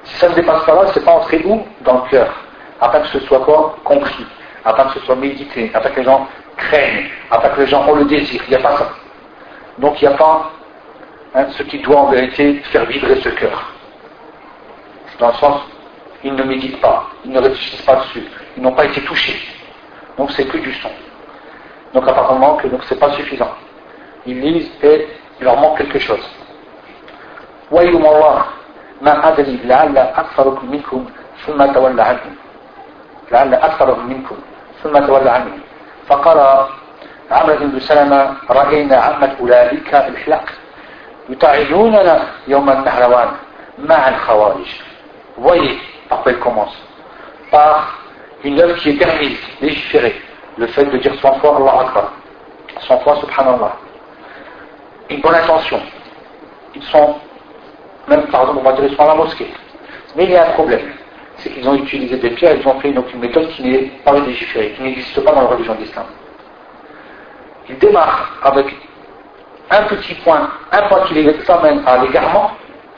si 0.04 0.14
ça 0.16 0.28
ne 0.28 0.34
dépasse 0.34 0.64
pas 0.64 0.74
là 0.74 0.90
c'est 0.94 1.04
pas 1.04 1.12
entré 1.12 1.42
où 1.44 1.62
dans 1.82 2.04
le 2.04 2.10
cœur 2.10 2.28
afin 2.80 3.00
que 3.00 3.08
ce 3.08 3.20
soit 3.20 3.40
quoi 3.40 3.76
compris 3.84 4.26
afin 4.64 4.84
que 4.84 5.00
ce 5.00 5.06
soit 5.06 5.16
médité 5.16 5.70
afin 5.74 5.90
que 5.90 6.00
les 6.00 6.04
gens 6.04 6.26
craignent 6.56 7.06
afin 7.30 7.48
que 7.48 7.60
les 7.60 7.66
gens 7.66 7.86
ont 7.88 7.94
le 7.96 8.04
désir 8.04 8.40
il 8.46 8.50
n'y 8.50 8.56
a 8.56 8.60
pas 8.60 8.76
ça 8.76 8.88
donc 9.78 10.00
il 10.00 10.08
n'y 10.08 10.14
a 10.14 10.16
pas 10.16 10.50
hein, 11.34 11.46
ce 11.50 11.62
qui 11.64 11.78
doit 11.80 12.00
en 12.00 12.10
vérité 12.10 12.54
faire 12.72 12.84
vibrer 12.86 13.16
ce 13.20 13.28
cœur. 13.30 13.72
Dans 15.18 15.28
le 15.28 15.34
sens, 15.34 15.60
ils 16.24 16.34
ne 16.34 16.42
méditent 16.42 16.80
pas, 16.80 17.06
ils 17.24 17.30
ne 17.32 17.38
réfléchissent 17.40 17.82
pas 17.82 17.96
dessus, 17.96 18.24
ils 18.56 18.62
n'ont 18.62 18.72
pas 18.72 18.86
été 18.86 19.00
touchés. 19.02 19.38
Donc 20.16 20.30
c'est 20.32 20.46
que 20.46 20.58
du 20.58 20.72
son. 20.74 20.90
Donc 21.94 22.08
apparemment 22.08 22.56
que 22.56 22.68
donc 22.68 22.82
c'est 22.84 22.98
pas 22.98 23.12
suffisant. 23.12 23.54
Ils 24.26 24.40
lisent 24.40 24.70
et 24.82 25.08
il 25.40 25.44
leur 25.44 25.56
manque 25.56 25.78
quelque 25.78 25.98
chose. 25.98 26.26
ويوم 27.70 28.06
الله 28.06 28.44
ما 29.02 29.28
أدري 29.28 29.60
لعل 29.64 29.98
أكثركم 29.98 30.70
منكم 30.70 31.06
ثم 31.46 31.72
تولى 31.72 32.02
عنهم 32.02 32.34
لعل 33.32 33.54
أكثرهم 33.54 34.06
منكم 34.08 34.36
ثم 34.82 35.06
تولى 35.06 35.30
عنهم 35.30 35.60
فقال 36.06 36.66
عمرو 37.30 37.56
بن 37.66 37.78
سلمة 37.80 38.36
رأينا 38.50 38.96
عمة 38.96 39.36
أولئك 39.40 39.94
الحلق 39.94 40.44
يطعنوننا 41.28 42.26
يوم 42.48 42.70
النهروان 42.70 43.28
مع 43.78 44.08
الخوارج 44.08 44.68
voyez 45.38 45.78
par 46.08 46.22
quoi 46.22 46.32
il 46.32 46.38
commence 46.38 46.76
par 47.50 47.98
une 48.44 48.60
œuvre 48.60 48.76
qui 48.76 48.90
est 48.90 48.94
permise, 48.94 49.38
légiférée 49.60 50.20
le 50.56 50.66
fait 50.66 50.84
de 50.84 50.98
dire 50.98 51.14
100 51.20 51.34
fois 51.40 51.56
Allah 51.56 51.86
Akbar 51.86 52.12
100 52.80 52.98
fois 53.00 53.16
Subhanallah 53.16 53.76
une 55.08 55.20
bonne 55.20 55.34
intention 55.34 55.80
ils 56.74 56.82
sont 56.84 57.14
même 58.08 58.26
par 58.26 58.42
exemple 58.42 58.58
on 58.60 58.62
va 58.62 58.72
dire 58.72 58.84
ils 58.84 58.96
sont 58.96 59.02
à 59.02 59.08
la 59.08 59.14
mosquée 59.14 59.50
mais 60.16 60.24
il 60.24 60.30
y 60.30 60.36
a 60.36 60.48
un 60.48 60.52
problème 60.52 60.92
c'est 61.38 61.50
qu'ils 61.50 61.68
ont 61.68 61.74
utilisé 61.74 62.16
des 62.16 62.30
pierres 62.30 62.56
ils 62.56 62.66
ont 62.66 62.78
fait 62.80 62.90
une, 62.90 63.02
une 63.14 63.20
méthode 63.20 63.48
qui 63.50 63.62
n'est 63.62 63.86
pas 64.04 64.12
légiférée 64.18 64.72
qui 64.72 64.82
n'existe 64.82 65.20
pas 65.24 65.32
dans 65.32 65.42
la 65.42 65.48
religion 65.48 65.74
d'islam 65.74 66.06
ils 67.68 67.78
démarrent 67.78 68.30
avec 68.42 68.66
un 69.69 69.83
petit 69.83 70.13
point, 70.15 70.49
un 70.71 70.81
point 70.83 71.01
qui 71.07 71.15
les 71.15 71.33
amène 71.49 71.83
à 71.85 71.97
l'égarement, 71.97 72.51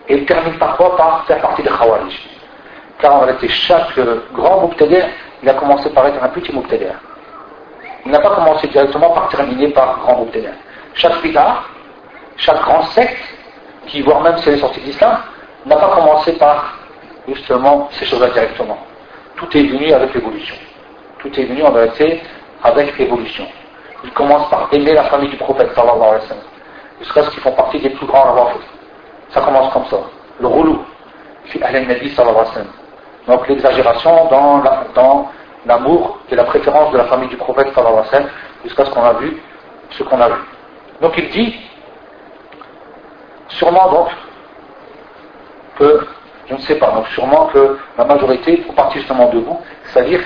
et 0.07 0.15
il 0.15 0.25
termine 0.25 0.57
parfois 0.57 0.95
par 0.95 1.25
faire 1.25 1.39
partie 1.39 1.63
des 1.63 1.69
Khawarij. 1.69 2.29
Car 2.99 3.15
en 3.15 3.19
réalité, 3.19 3.47
chaque 3.49 3.99
grand 4.33 4.61
Muqtadir, 4.61 5.05
il 5.43 5.49
a 5.49 5.53
commencé 5.53 5.89
par 5.91 6.07
être 6.07 6.23
un 6.23 6.29
petit 6.29 6.53
Muqtadir. 6.53 6.93
Il 8.05 8.11
n'a 8.11 8.19
pas 8.19 8.31
commencé 8.35 8.67
directement 8.67 9.11
par 9.11 9.29
terminer 9.29 9.69
par 9.69 9.99
grand 9.99 10.23
Muqtadir. 10.23 10.51
Chaque 10.93 11.21
bid'ah, 11.21 11.63
chaque 12.37 12.61
grand 12.61 12.81
secte, 12.83 13.17
qui 13.87 14.01
voire 14.01 14.21
même 14.21 14.37
si 14.37 14.49
elle 14.49 14.55
est 14.55 14.59
sortie 14.59 14.81
n'a 15.65 15.75
pas 15.75 15.89
commencé 15.95 16.33
par 16.33 16.77
justement 17.27 17.89
ces 17.91 18.05
choses-là 18.05 18.29
directement. 18.29 18.77
Tout 19.35 19.57
est 19.57 19.63
venu 19.63 19.91
avec 19.91 20.13
l'évolution. 20.13 20.55
Tout 21.19 21.39
est 21.39 21.43
venu 21.43 21.63
en 21.63 21.71
vérité 21.71 22.21
avec 22.63 22.97
l'évolution. 22.97 23.45
Il 24.03 24.11
commence 24.11 24.49
par 24.49 24.69
aimer 24.71 24.93
la 24.93 25.03
famille 25.05 25.29
du 25.29 25.37
prophète 25.37 25.71
sallallahu 25.75 26.01
alayhi 26.01 26.21
wa 26.21 26.27
sallam 26.27 26.43
jusqu'à 26.99 27.23
ce 27.23 27.29
qu'ils 27.31 27.41
font 27.41 27.51
partie 27.51 27.79
des 27.79 27.89
plus 27.89 28.05
grands 28.05 28.23
rawafid. 28.23 28.61
Ça 29.29 29.41
commence 29.41 29.71
comme 29.73 29.85
ça. 29.85 29.97
Le 30.39 30.47
roulou, 30.47 30.83
fi 31.45 31.59
nabi 31.59 32.09
sallallahu 32.09 32.45
alayhi. 32.53 32.67
Donc 33.27 33.47
l'exagération 33.47 34.27
dans, 34.29 35.29
l'amour 35.65 36.19
et 36.29 36.35
la 36.35 36.45
préférence 36.45 36.91
de 36.93 36.97
la 36.97 37.05
famille 37.05 37.29
du 37.29 37.37
prophète 37.37 37.73
sallallahu 37.73 38.27
jusqu'à 38.63 38.85
ce 38.85 38.91
qu'on 38.91 39.03
a 39.03 39.13
vu 39.13 39.41
ce 39.91 40.03
qu'on 40.03 40.19
a 40.19 40.29
vu. 40.29 40.41
Donc 41.01 41.13
il 41.17 41.29
dit, 41.29 41.55
sûrement 43.49 43.89
donc, 43.91 44.07
que, 45.79 46.07
je 46.49 46.53
ne 46.55 46.59
sais 46.59 46.75
pas, 46.75 46.91
donc 46.91 47.07
sûrement 47.09 47.47
que 47.47 47.77
la 47.97 48.05
majorité 48.05 48.57
font 48.57 48.73
partie 48.73 48.99
justement 48.99 49.29
de 49.29 49.39
vous, 49.39 49.59
c'est-à-dire, 49.85 50.21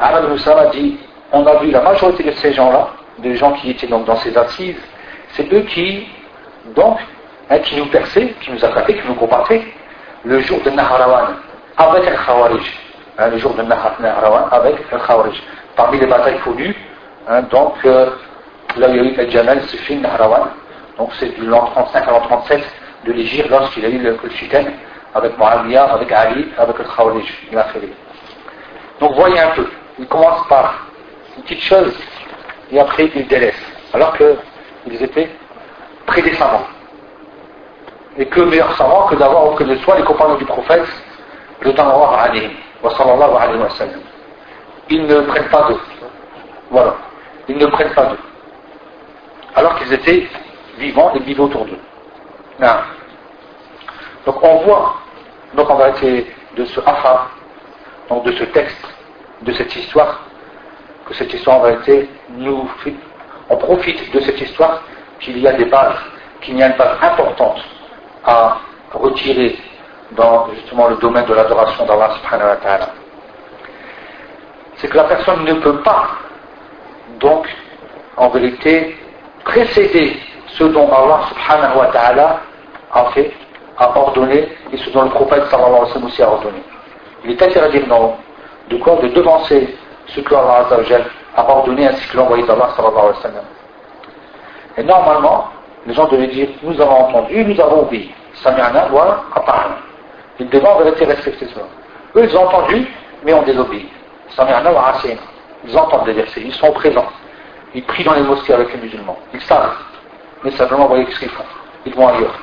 Ahmad 0.00 0.24
a 0.24 0.66
dit, 0.66 0.98
on 1.32 1.46
a 1.46 1.56
vu 1.56 1.70
la 1.70 1.80
majorité 1.80 2.24
de 2.24 2.32
ces 2.32 2.52
gens-là, 2.52 2.88
des 3.18 3.34
gens 3.36 3.52
qui 3.52 3.70
étaient 3.70 3.86
donc 3.86 4.04
dans 4.04 4.16
ces 4.16 4.36
assises, 4.36 4.80
c'est 5.32 5.52
eux 5.52 5.62
qui, 5.62 6.08
donc, 6.74 6.98
hein, 7.50 7.58
qui 7.58 7.76
nous 7.76 7.86
perçaient, 7.86 8.34
qui 8.40 8.50
nous 8.50 8.64
attaquaient, 8.64 8.94
qui 8.94 9.06
nous 9.06 9.14
combattaient, 9.14 9.62
le 10.24 10.40
jour 10.40 10.60
de 10.62 10.70
Naharawan, 10.70 11.36
avec 11.76 12.04
el 12.06 12.16
Khawarij. 12.16 12.62
Hein, 13.18 13.28
le 13.28 13.38
jour 13.38 13.54
de 13.54 13.62
Naharawan, 13.62 14.48
avec 14.50 14.76
el 14.92 14.98
Khawarij. 14.98 15.40
Parmi 15.76 15.98
les 16.00 16.06
batailles 16.06 16.40
connues, 16.40 16.74
hein, 17.28 17.42
donc, 17.50 17.74
euh, 17.84 18.10
là 18.76 18.88
il 18.88 18.96
y 18.96 19.38
a 19.38 19.90
eu 19.90 19.96
Naharawan, 19.96 20.48
donc 20.96 21.10
c'est 21.18 21.38
de 21.38 21.44
l'an 21.44 21.66
35 21.66 22.08
à 22.08 22.10
l'an 22.10 22.20
37 22.20 22.62
de 23.06 23.12
l'Égypte, 23.12 23.48
lorsqu'il 23.48 23.84
a 23.84 23.88
eu 23.88 23.98
le, 23.98 24.10
le 24.10 24.58
avec 25.14 25.38
Muawiyah, 25.38 25.84
avec 25.84 26.12
Ali, 26.12 26.48
avec 26.58 26.76
el 26.80 26.86
Khawarij. 26.86 27.24
Il 27.50 27.58
a 27.58 27.64
fait. 27.64 27.80
Donc 29.00 29.14
voyez 29.14 29.38
un 29.38 29.50
peu, 29.50 29.66
il 29.98 30.06
commence 30.06 30.46
par 30.48 30.86
une 31.36 31.44
petite 31.44 31.62
chose, 31.62 31.94
et 32.72 32.80
après 32.80 33.10
il 33.14 33.26
délaisse. 33.28 33.54
Alors 33.94 34.12
que 34.18 34.36
ils 34.86 35.02
étaient 35.02 35.30
très 36.06 36.22
des 36.22 36.34
savants. 36.34 36.66
Et 38.16 38.26
que 38.26 38.40
meilleur 38.40 38.74
savant 38.76 39.06
que 39.06 39.14
d'avoir 39.14 39.46
auprès 39.46 39.64
de 39.64 39.76
soi 39.76 39.96
les 39.96 40.04
compagnons 40.04 40.36
du 40.36 40.44
prophète, 40.44 40.86
le 41.60 41.72
temps 41.74 42.12
alayhi 42.12 42.50
wa 42.82 42.90
sallallahu 42.90 43.36
alayhi 43.38 43.60
wa 43.60 43.70
sallam. 43.70 44.00
Ils 44.90 45.06
ne 45.06 45.20
prennent 45.22 45.48
pas 45.48 45.68
d'eux. 45.68 45.80
Voilà. 46.70 46.94
Ils 47.48 47.56
ne 47.56 47.66
prennent 47.66 47.94
pas 47.94 48.06
d'eux. 48.06 48.18
Alors 49.54 49.76
qu'ils 49.76 49.92
étaient 49.92 50.26
vivants 50.78 51.12
et 51.14 51.20
vivaient 51.20 51.40
autour 51.40 51.64
d'eux. 51.64 51.78
Donc 54.26 54.42
on 54.42 54.56
voit, 54.58 54.96
donc 55.54 55.70
en 55.70 55.76
vérité, 55.76 56.26
de 56.56 56.64
ce 56.64 56.80
afa, 56.80 57.28
donc 58.08 58.24
de 58.24 58.32
ce 58.32 58.44
texte, 58.44 58.84
de 59.42 59.52
cette, 59.52 59.74
histoire, 59.76 60.22
que 61.06 61.14
cette 61.14 61.32
histoire 61.32 61.58
en 61.58 61.62
réalité 61.62 62.08
nous 62.30 62.68
on 63.48 63.56
profite 63.56 64.12
de 64.12 64.20
cette 64.20 64.40
histoire 64.40 64.82
qu'il 65.20 65.38
y 65.38 65.48
a 65.48 65.52
des 65.52 65.64
bases, 65.64 65.98
qu'il 66.40 66.56
y 66.58 66.62
a 66.62 66.68
une 66.68 66.76
base 66.76 66.96
importante 67.02 67.60
à 68.24 68.58
retirer 68.92 69.56
dans 70.12 70.48
justement 70.54 70.88
le 70.88 70.96
domaine 70.96 71.24
de 71.24 71.34
l'adoration 71.34 71.84
d'Allah 71.86 72.10
subhanahu 72.20 72.48
wa 72.48 72.56
ta'ala. 72.56 72.88
C'est 74.76 74.88
que 74.88 74.96
la 74.96 75.04
personne 75.04 75.44
ne 75.44 75.54
peut 75.54 75.78
pas 75.80 76.08
donc 77.20 77.48
en 78.16 78.28
vérité 78.28 78.96
précéder 79.44 80.16
ce 80.48 80.64
dont 80.64 80.90
Allah 80.92 81.20
subhanahu 81.28 81.78
wa 81.78 81.86
ta'ala 81.86 82.40
a 82.92 83.04
fait, 83.12 83.32
a 83.76 83.98
ordonné 83.98 84.48
et 84.72 84.76
ce 84.78 84.90
dont 84.90 85.02
le 85.02 85.10
prophète 85.10 85.44
sallallahu 85.46 85.74
alayhi 85.74 85.82
wa 85.82 85.88
sallam 85.88 86.06
aussi 86.06 86.22
a 86.22 86.30
ordonné. 86.30 86.62
Il 87.24 87.32
est 87.32 87.42
interdit 87.42 87.82
non, 87.86 88.16
de 88.68 88.76
quoi? 88.76 88.96
De 88.96 89.08
devancer 89.08 89.76
ce 90.06 90.20
que 90.20 90.34
Allah 90.34 90.66
a 91.38 91.48
ordonné 91.48 91.86
ainsi 91.86 92.08
que 92.08 92.16
l'envoyé 92.16 92.44
d'Allah 92.46 92.70
sallallahu 92.76 92.98
alayhi 92.98 93.16
wa 93.16 93.22
sallam. 93.22 93.44
Et 94.76 94.82
normalement, 94.82 95.48
les 95.86 95.94
gens 95.94 96.06
devaient 96.08 96.26
dire 96.28 96.48
nous 96.62 96.80
avons 96.80 97.08
entendu, 97.08 97.44
nous 97.44 97.60
avons 97.60 97.82
obéi. 97.82 98.12
Sami'ana 98.34 98.88
wa 98.92 99.24
ata'ana. 99.34 99.76
Ils 100.40 100.48
devaient 100.48 100.68
en 100.68 100.78
vérité 100.78 101.04
respecter 101.04 101.46
cela. 101.46 101.64
Eux, 102.16 102.24
ils 102.24 102.36
ont 102.36 102.46
entendu, 102.46 102.86
mais 103.24 103.34
ont 103.34 103.42
désobéi. 103.42 103.88
Sami'ana 104.30 104.72
wa 104.72 104.88
asina. 104.88 105.20
Ils 105.64 105.76
entendent 105.76 106.06
les 106.06 106.12
versets, 106.14 106.42
ils 106.42 106.54
sont 106.54 106.72
présents. 106.72 107.08
Ils 107.74 107.84
prient 107.84 108.04
dans 108.04 108.14
les 108.14 108.22
mosquées 108.22 108.54
avec 108.54 108.72
les 108.72 108.80
musulmans. 108.80 109.18
Ils 109.34 109.42
savent. 109.42 109.74
Mais 110.44 110.50
simplement, 110.52 110.86
voyez 110.86 111.06
ce 111.10 111.18
qu'ils 111.18 111.30
font. 111.30 111.44
Ils 111.84 111.94
vont 111.94 112.08
ailleurs. 112.08 112.34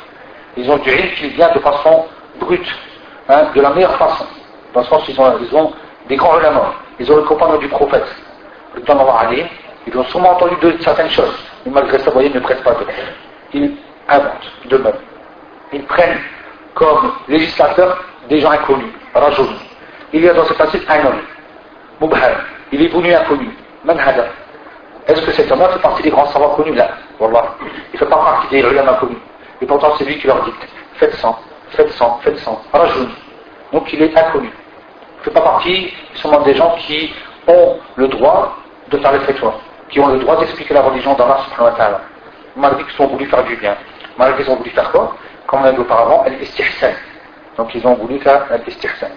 Ils 0.58 0.70
ont 0.70 0.78
du 0.78 0.90
rire 0.90 1.14
qui 1.16 1.30
vient 1.30 1.52
de 1.54 1.60
façon 1.60 2.06
brute, 2.40 2.76
hein, 3.30 3.46
de 3.54 3.62
la 3.62 3.70
meilleure 3.72 3.96
façon. 3.98 4.26
Dans 4.74 4.82
le 4.82 4.86
sens 4.88 5.04
ils 5.08 5.20
ont, 5.20 5.34
ils 5.40 5.56
ont 5.56 5.74
des 6.08 6.16
grands 6.16 6.38
éléments. 6.40 6.74
Ils 7.00 7.12
ont 7.12 7.18
le 7.18 7.24
compagnon 7.24 7.58
du 7.58 7.68
prophète. 7.68 8.06
Le 8.76 8.82
temps 8.82 8.96
d'avoir 8.96 9.26
ils 9.88 9.98
ont 9.98 10.04
sûrement 10.06 10.32
entendu 10.32 10.56
certaines 10.82 11.10
choses. 11.10 11.38
Mais 11.66 11.72
malgré 11.72 12.00
ça, 12.00 12.06
vous 12.06 12.14
voyez, 12.14 12.30
ils 12.30 12.36
ne 12.36 12.40
prêtent 12.40 12.64
pas 12.64 12.72
de 12.72 12.86
Ils 13.54 13.76
inventent 14.08 14.52
de 14.66 14.78
même. 14.78 14.94
Ils 15.74 15.84
prennent 15.84 16.20
comme 16.74 17.14
législateurs 17.28 18.04
des 18.30 18.40
gens 18.40 18.52
inconnus, 18.52 18.92
rajouni. 19.14 19.60
Il 20.14 20.22
y 20.22 20.30
a 20.30 20.34
dans 20.34 20.46
ce 20.46 20.54
passage 20.54 20.82
un 20.90 21.06
homme, 21.06 21.22
Mubhar. 22.02 22.32
Il 22.72 22.82
est 22.82 22.88
venu 22.88 23.14
inconnu. 23.14 23.50
Manhada. 23.84 24.26
Est-ce 25.08 25.22
que 25.22 25.32
cet 25.32 25.52
homme-là 25.52 25.70
fait 25.70 25.80
partie 25.80 26.04
des 26.04 26.10
grands 26.10 26.26
savants 26.28 26.56
connus 26.56 26.74
là? 26.74 26.90
Wallah. 27.20 27.56
Il 27.62 27.94
ne 27.94 28.00
fait 28.00 28.06
pas 28.06 28.18
partie 28.18 28.48
des 28.50 28.62
ulama 28.62 28.94
connus. 28.94 29.18
Et 29.62 29.66
pourtant, 29.66 29.94
c'est 29.98 30.06
lui 30.06 30.18
qui 30.18 30.28
leur 30.28 30.44
dit 30.44 30.52
faites 30.96 31.14
sang, 31.16 31.38
faites 31.70 31.92
sang, 31.92 32.20
faites 32.24 32.40
sang. 32.40 32.62
Rajouni. 32.74 33.14
Donc 33.72 33.92
il 33.94 34.02
est 34.02 34.18
inconnu. 34.18 34.50
Il 34.50 35.20
ne 35.20 35.24
fait 35.24 35.32
pas 35.32 35.42
partie 35.42 35.94
seulement 36.16 36.42
des 36.42 36.56
gens 36.56 36.76
qui 36.80 37.14
ont 37.48 37.78
le 37.96 38.08
droit 38.08 38.58
de 38.90 38.98
faire 38.98 39.22
fréquents, 39.24 39.60
qui 39.90 40.00
ont 40.00 40.08
le 40.08 40.20
droit 40.20 40.38
d'expliquer 40.38 40.74
la 40.74 40.82
religion 40.82 41.14
d'Allah 41.16 41.40
subhanahu 41.50 41.80
wa. 41.80 42.02
Malgré 42.56 42.84
qu'ils 42.86 43.02
ont 43.02 43.08
voulu 43.08 43.26
faire 43.26 43.44
du 43.44 43.56
bien. 43.58 43.76
Malgré 44.18 44.44
qu'ils 44.44 44.52
ont 44.52 44.56
voulu 44.58 44.70
faire 44.70 44.92
quoi? 44.92 45.16
Comme 45.48 45.62
on 45.62 45.66
a 45.66 45.72
dit 45.72 45.80
auparavant, 45.80 46.24
al-istihsan. 46.24 46.94
Donc 47.58 47.74
ils 47.76 47.86
ont 47.86 47.96
voulu 47.96 48.20
faire 48.20 48.46
al-istihsan. 48.52 49.12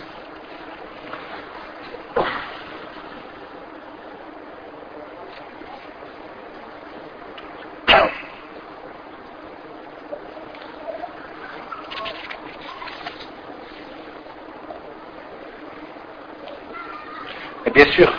Et 17.66 17.70
bien 17.70 17.86
sûr, 17.92 18.10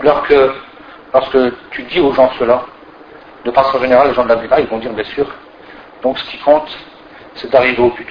lorsque, 0.00 0.34
lorsque 1.12 1.38
tu 1.70 1.82
dis 1.84 2.00
aux 2.00 2.12
gens 2.12 2.30
cela, 2.38 2.62
de 3.44 3.50
façon 3.50 3.78
générale, 3.80 4.08
les 4.08 4.14
gens 4.14 4.24
de 4.24 4.28
la 4.28 4.36
Bible, 4.36 4.54
ils 4.58 4.66
vont 4.66 4.78
dire 4.78 4.92
bien 4.92 5.04
sûr, 5.04 5.26
donc 6.02 6.18
ce 6.18 6.24
qui 6.30 6.38
compte, 6.38 6.68
c'est 7.34 7.50
d'arriver 7.50 7.82
au 7.82 7.90
but. 7.90 8.08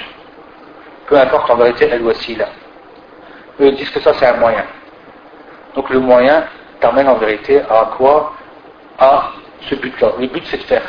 Peu 1.07 1.17
importe 1.17 1.49
en 1.49 1.55
vérité, 1.55 1.87
elle 1.91 2.01
voici 2.01 2.35
là. 2.35 2.49
Eux 3.59 3.71
disent 3.71 3.89
que 3.89 3.99
ça 3.99 4.13
c'est 4.13 4.25
un 4.25 4.37
moyen. 4.37 4.63
Donc 5.75 5.89
le 5.89 5.99
moyen 5.99 6.45
t'amène 6.79 7.07
en 7.07 7.15
vérité 7.15 7.61
à 7.61 7.91
quoi? 7.97 8.33
À 8.97 9.31
ce 9.61 9.75
but-là. 9.75 10.13
Le 10.19 10.27
but 10.27 10.43
c'est 10.47 10.57
de 10.57 10.63
faire. 10.63 10.83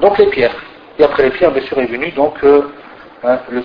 Donc 0.00 0.18
les 0.18 0.26
pierres. 0.26 0.54
Et 0.98 1.04
après 1.04 1.24
les 1.24 1.30
pierres, 1.30 1.50
bien 1.50 1.62
sûr, 1.62 1.78
est 1.78 1.86
venu 1.86 2.10
donc 2.12 2.42
euh, 2.44 2.70
hein, 3.24 3.38
le. 3.48 3.62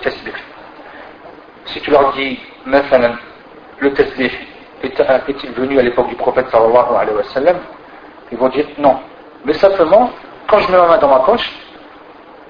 Si 1.66 1.80
tu 1.80 1.90
leur 1.90 2.12
dis, 2.14 2.38
le 2.66 3.92
tasbih 3.94 4.30
est-il 4.82 5.52
venu 5.52 5.78
à 5.78 5.82
l'époque 5.82 6.08
du 6.08 6.16
prophète 6.16 6.48
sallallahu 6.50 6.94
alayhi 6.98 7.16
wa 7.16 7.24
sallam 7.24 7.56
Ils 8.32 8.38
vont 8.38 8.48
dire 8.48 8.66
non. 8.78 8.96
Mais 9.44 9.54
simplement, 9.54 10.10
quand 10.48 10.58
je 10.60 10.72
mets 10.72 10.78
ma 10.78 10.86
main 10.88 10.98
dans 10.98 11.08
ma 11.08 11.20
poche, 11.20 11.50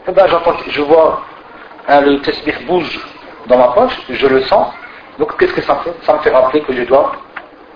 eh 0.09 0.13
ben, 0.13 0.27
je 0.69 0.83
vois 0.83 1.21
hein, 1.89 2.01
le 2.01 2.21
tasbih 2.21 2.65
bouge 2.67 3.01
dans 3.47 3.59
ma 3.59 3.69
poche, 3.69 3.97
je 4.09 4.27
le 4.27 4.43
sens. 4.43 4.69
Donc 5.19 5.37
qu'est-ce 5.39 5.53
que 5.53 5.63
ça 5.63 5.77
fait? 5.85 5.95
Ça 6.03 6.15
me 6.15 6.19
fait 6.19 6.31
rappeler 6.31 6.63
que 6.63 6.73
je 6.73 6.83
dois 6.85 7.13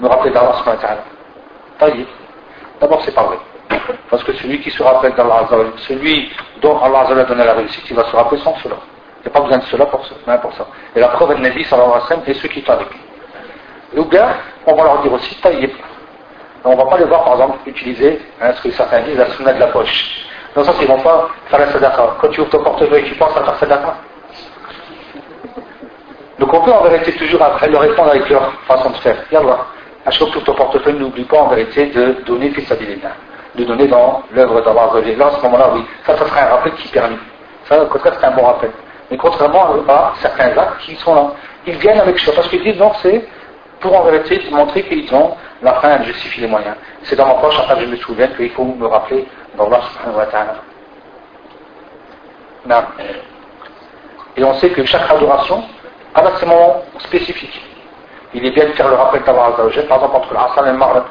me 0.00 0.08
rappeler 0.08 0.30
d'Allah 0.30 0.54
subhanahu 0.58 0.80
wa 0.82 0.88
ta'ala. 1.78 2.04
D'abord, 2.80 3.02
c'est 3.04 3.14
pas 3.14 3.24
vrai. 3.24 3.38
Parce 4.10 4.22
que 4.24 4.32
celui 4.34 4.60
qui 4.60 4.70
se 4.70 4.82
rappelle 4.82 5.14
d'Allah 5.14 5.46
celui 5.88 6.30
dont 6.62 6.78
Allah 6.80 7.00
a 7.08 7.24
donné 7.24 7.44
la 7.44 7.54
réussite, 7.54 7.84
il 7.88 7.96
va 7.96 8.04
se 8.04 8.16
rappeler 8.16 8.40
sans 8.40 8.54
cela. 8.56 8.76
Il 9.20 9.28
n'y 9.28 9.28
a 9.28 9.30
pas 9.30 9.40
besoin 9.40 9.58
de 9.58 9.64
cela 9.64 9.86
pour 9.86 10.04
ça. 10.04 10.66
Et 10.94 11.00
la 11.00 11.08
preuve, 11.08 11.36
de 11.36 11.40
Nabi 11.40 11.64
sallallahu 11.64 11.90
alayhi 11.90 12.02
wa 12.02 12.08
sallam, 12.08 12.34
ceux 12.34 12.48
qui 12.48 12.62
sont 12.62 12.72
avec 12.72 12.90
lui. 12.90 13.00
Gars, 14.02 14.36
on 14.66 14.74
va 14.74 14.84
leur 14.84 15.02
dire 15.02 15.12
aussi 15.12 15.34
taïb. 15.40 15.70
On 16.64 16.72
ne 16.72 16.76
va 16.76 16.84
pas 16.86 16.98
les 16.98 17.04
voir, 17.04 17.24
par 17.24 17.34
exemple, 17.34 17.58
utiliser 17.66 18.20
ce 18.40 18.62
que 18.62 18.70
certains 18.70 19.00
disent, 19.02 19.18
la 19.18 19.30
sunna 19.30 19.52
de 19.52 19.60
la 19.60 19.66
poche. 19.68 20.26
Dans 20.54 20.64
sens 20.64 20.76
qu'ils 20.76 20.88
ne 20.88 20.94
vont 20.94 21.02
pas 21.02 21.28
faire 21.46 21.58
la 21.58 21.72
sadaqa. 21.72 22.16
Quand 22.20 22.28
tu 22.28 22.40
ouvres 22.40 22.50
ton 22.50 22.62
portefeuille, 22.62 23.04
tu 23.04 23.14
penses 23.16 23.36
à 23.36 23.42
faire 23.42 23.56
sadaqa. 23.56 23.94
Donc 26.38 26.52
on 26.52 26.60
peut 26.60 26.72
en 26.72 26.82
vérité 26.82 27.12
toujours 27.12 27.42
après 27.42 27.68
leur 27.68 27.80
répondre 27.82 28.10
avec 28.10 28.28
leur 28.28 28.52
façon 28.66 28.90
de 28.90 28.96
faire. 28.96 29.16
Yallah, 29.30 29.66
à 30.06 30.10
chaque 30.10 30.28
fois 30.28 30.40
que 30.40 30.46
ton 30.46 30.54
portefeuille, 30.54 30.94
n'oublie 30.94 31.24
pas 31.24 31.38
en 31.38 31.48
vérité 31.48 31.86
de 31.86 32.16
donner 32.24 32.50
fisabilillah, 32.50 33.12
de 33.54 33.64
donner 33.64 33.86
dans 33.86 34.22
l'œuvre 34.32 34.60
d'Allah. 34.62 34.90
Là, 35.16 35.26
à 35.26 35.30
ce 35.30 35.42
moment-là, 35.42 35.70
oui, 35.74 35.84
ça, 36.06 36.16
ça 36.16 36.26
serait 36.26 36.40
un 36.40 36.48
rappel 36.48 36.72
qui 36.74 36.88
permet. 36.88 37.18
Ça, 37.64 37.82
au 37.82 37.86
contraire, 37.86 38.14
c'est 38.20 38.26
un 38.26 38.32
bon 38.32 38.44
rappel. 38.44 38.70
Mais 39.10 39.16
contrairement 39.16 39.74
à 39.88 40.12
certains 40.20 40.56
actes 40.56 40.78
qui 40.80 40.96
sont 40.96 41.14
là, 41.14 41.32
ils 41.66 41.76
viennent 41.76 42.00
avec 42.00 42.18
ça, 42.18 42.32
parce 42.32 42.48
qu'ils 42.48 42.62
disent 42.62 42.78
non, 42.78 42.92
c'est 43.02 43.26
pour 43.84 44.00
en 44.00 44.04
vérité 44.04 44.40
montrer 44.50 44.82
qu'ils 44.82 45.14
ont 45.14 45.36
la 45.62 45.74
fin 45.74 46.02
justifie 46.04 46.40
les 46.40 46.46
moyens. 46.46 46.74
C'est 47.02 47.16
dans 47.16 47.26
ma 47.26 47.34
poche 47.34 47.58
afin 47.58 47.74
que 47.74 47.82
je 47.82 47.86
me 47.86 47.96
souvienne 47.96 48.34
qu'il 48.34 48.50
faut 48.52 48.64
me 48.64 48.86
rappeler 48.86 49.28
d'Allah 49.58 49.80
subhanahu 49.92 50.16
wa 50.16 50.26
ta'ala. 50.26 50.54
Et 54.38 54.42
on 54.42 54.54
sait 54.54 54.70
que 54.70 54.86
chaque 54.86 55.10
adoration 55.10 55.62
a 56.14 56.36
ses 56.38 56.46
moments 56.46 56.82
spécifiques. 57.00 57.60
Il 58.32 58.46
est 58.46 58.52
bien 58.52 58.64
de 58.64 58.72
faire 58.72 58.88
le 58.88 58.94
rappel 58.94 59.22
d'Allah 59.22 59.52
par 59.54 59.66
exemple 59.66 60.16
entre 60.16 60.32
l'Asal 60.32 60.68
et 60.68 60.72
le 60.72 61.02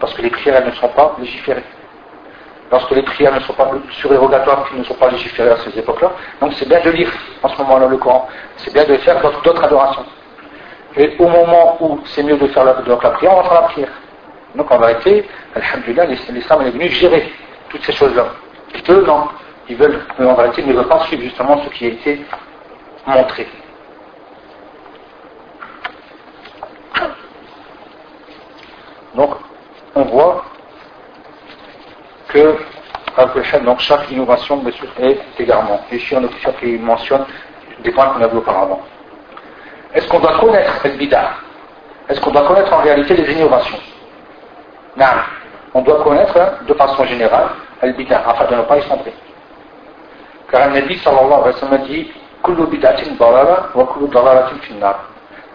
parce 0.00 0.14
que 0.14 0.22
les 0.22 0.30
prières 0.30 0.64
ne 0.64 0.70
sont 0.70 0.88
pas 0.88 1.14
légiférées. 1.18 1.64
Lorsque 2.72 2.90
les 2.92 3.02
prières 3.02 3.34
ne 3.34 3.40
sont 3.40 3.52
pas 3.52 3.70
surérogatoires, 4.00 4.66
qui 4.70 4.76
ne 4.76 4.84
sont 4.84 4.94
pas 4.94 5.10
légiférées 5.10 5.50
à 5.50 5.58
ces 5.58 5.78
époques-là, 5.78 6.10
donc 6.40 6.54
c'est 6.54 6.68
bien 6.68 6.80
de 6.80 6.90
lire 6.90 7.12
en 7.42 7.50
ce 7.50 7.58
moment-là 7.58 7.86
le 7.86 7.98
Coran. 7.98 8.26
C'est 8.56 8.72
bien 8.72 8.84
de 8.84 8.96
faire 8.96 9.20
d'autres 9.20 9.62
adorations. 9.62 10.06
Et 10.96 11.16
au 11.18 11.28
moment 11.28 11.76
où 11.80 12.00
c'est 12.06 12.22
mieux 12.22 12.36
de 12.36 12.46
faire 12.48 12.64
la, 12.64 12.76
la 12.86 13.10
prière, 13.10 13.32
on 13.32 13.42
va 13.42 13.48
faire 13.48 13.60
la 13.62 13.68
prière. 13.68 13.92
Donc 14.54 14.70
en 14.70 14.78
vérité, 14.78 15.28
Alhamdulillah, 15.54 16.06
l'islam 16.06 16.62
est 16.62 16.70
venu 16.70 16.88
gérer 16.88 17.32
toutes 17.68 17.82
ces 17.82 17.92
choses-là. 17.92 18.26
Eux, 18.88 19.04
non. 19.06 19.28
Ils 19.68 19.76
veulent, 19.76 20.00
mais 20.18 20.26
en 20.26 20.34
vérité, 20.34 20.62
ils 20.62 20.68
ne 20.68 20.74
veulent 20.74 20.88
pas 20.88 21.00
suivre 21.06 21.22
justement 21.22 21.60
ce 21.64 21.70
qui 21.70 21.86
a 21.86 21.88
été 21.88 22.24
montré. 23.06 23.48
Donc, 29.14 29.30
on 29.94 30.02
voit 30.02 30.44
que 32.28 32.56
donc 33.64 33.78
chaque 33.78 34.10
innovation 34.10 34.62
est 34.98 35.18
égarement. 35.38 35.80
Et 35.92 36.00
on 36.12 36.16
a 36.16 36.26
officier 36.26 36.52
qui 36.60 36.78
mentionne 36.78 37.24
des 37.82 37.92
points 37.92 38.06
qu'on 38.06 38.22
a 38.22 38.26
vus 38.26 38.38
auparavant. 38.38 38.82
Est-ce 39.94 40.08
qu'on 40.08 40.18
doit 40.18 40.38
connaître 40.38 40.72
cette 40.82 40.98
bid'a 40.98 41.30
Est-ce 42.08 42.20
qu'on 42.20 42.32
doit 42.32 42.46
connaître 42.46 42.72
en 42.72 42.78
réalité 42.78 43.14
les 43.16 43.32
innovations? 43.32 43.78
Non. 44.96 45.06
On 45.72 45.82
doit 45.82 46.02
connaître 46.02 46.36
hein, 46.38 46.52
de 46.66 46.74
façon 46.74 47.04
générale 47.04 47.48
le 47.82 47.92
bid'a 47.92 48.22
afin 48.26 48.46
de 48.46 48.56
ne 48.56 48.62
pas 48.62 48.78
y 48.78 48.82
sombrer. 48.82 49.12
Car 50.50 50.68
le 50.68 50.74
Nabi 50.80 50.98
sallallahu 50.98 51.32
alayhi 51.32 51.46
wa 51.46 51.60
sallam 51.60 51.82
dit 51.84 52.12
wa. 54.80 54.98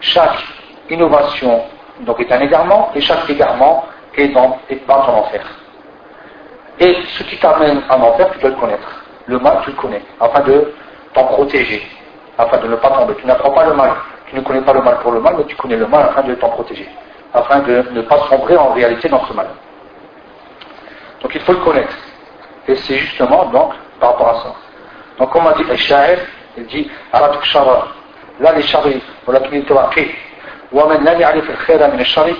Chaque 0.00 0.44
innovation 0.88 1.62
donc 2.00 2.20
est 2.20 2.32
un 2.32 2.40
égarement 2.40 2.90
et 2.94 3.00
chaque 3.00 3.28
égarement 3.28 3.84
est 4.16 4.28
dans, 4.28 4.58
est 4.68 4.86
dans 4.86 5.00
en 5.00 5.18
enfer. 5.18 5.42
Et 6.78 6.96
ce 7.18 7.22
qui 7.24 7.36
t'amène 7.38 7.82
en 7.90 8.00
enfer, 8.00 8.30
tu 8.32 8.38
dois 8.38 8.50
le 8.50 8.56
connaître. 8.56 9.04
Le 9.26 9.38
mal, 9.38 9.58
tu 9.64 9.70
le 9.70 9.76
connais, 9.76 10.02
afin 10.18 10.40
de 10.40 10.72
t'en 11.12 11.24
protéger, 11.24 11.86
afin 12.38 12.56
de 12.58 12.68
ne 12.68 12.76
pas 12.76 12.88
tomber. 12.88 13.14
Tu 13.16 13.26
n'apprends 13.26 13.50
pas 13.50 13.66
le 13.66 13.74
mal 13.74 13.92
tu 14.30 14.36
ne 14.36 14.42
connais 14.42 14.60
pas 14.60 14.72
le 14.72 14.82
mal 14.82 14.98
pour 15.00 15.10
le 15.10 15.20
mal, 15.20 15.34
mais 15.36 15.44
tu 15.44 15.56
connais 15.56 15.76
le 15.76 15.88
mal 15.88 16.02
afin 16.02 16.22
de 16.22 16.34
t'en 16.36 16.50
protéger, 16.50 16.88
afin 17.34 17.58
de 17.60 17.84
ne 17.90 18.02
pas 18.02 18.16
sombrer 18.28 18.56
en 18.56 18.72
réalité 18.72 19.08
dans 19.08 19.26
ce 19.26 19.32
mal. 19.32 19.48
Donc 21.20 21.34
il 21.34 21.40
faut 21.40 21.52
le 21.52 21.58
connaître. 21.58 21.96
Et 22.68 22.76
c'est 22.76 22.96
justement 22.96 23.46
donc 23.46 23.72
par 23.98 24.12
rapport 24.12 24.28
à 24.28 24.42
ça. 24.42 24.54
Donc 25.18 25.30
comme 25.30 25.48
a 25.48 25.54
dit, 25.54 25.64
Sha'ir, 25.76 26.18
il 26.56 26.66
dit, 26.66 26.88
Aratuk 27.12 27.42
Shara, 27.44 27.88
la 28.38 28.52
les 28.52 28.62
Shari, 28.62 29.02
ou 29.26 29.32
la 29.32 29.40
Kinitawaki, 29.40 30.08
ou 30.72 30.80
Amen 30.80 31.02
la 31.02 31.14
Yarif 31.14 31.50
al-Khira 31.50 31.88
min 31.88 32.04
shari, 32.04 32.36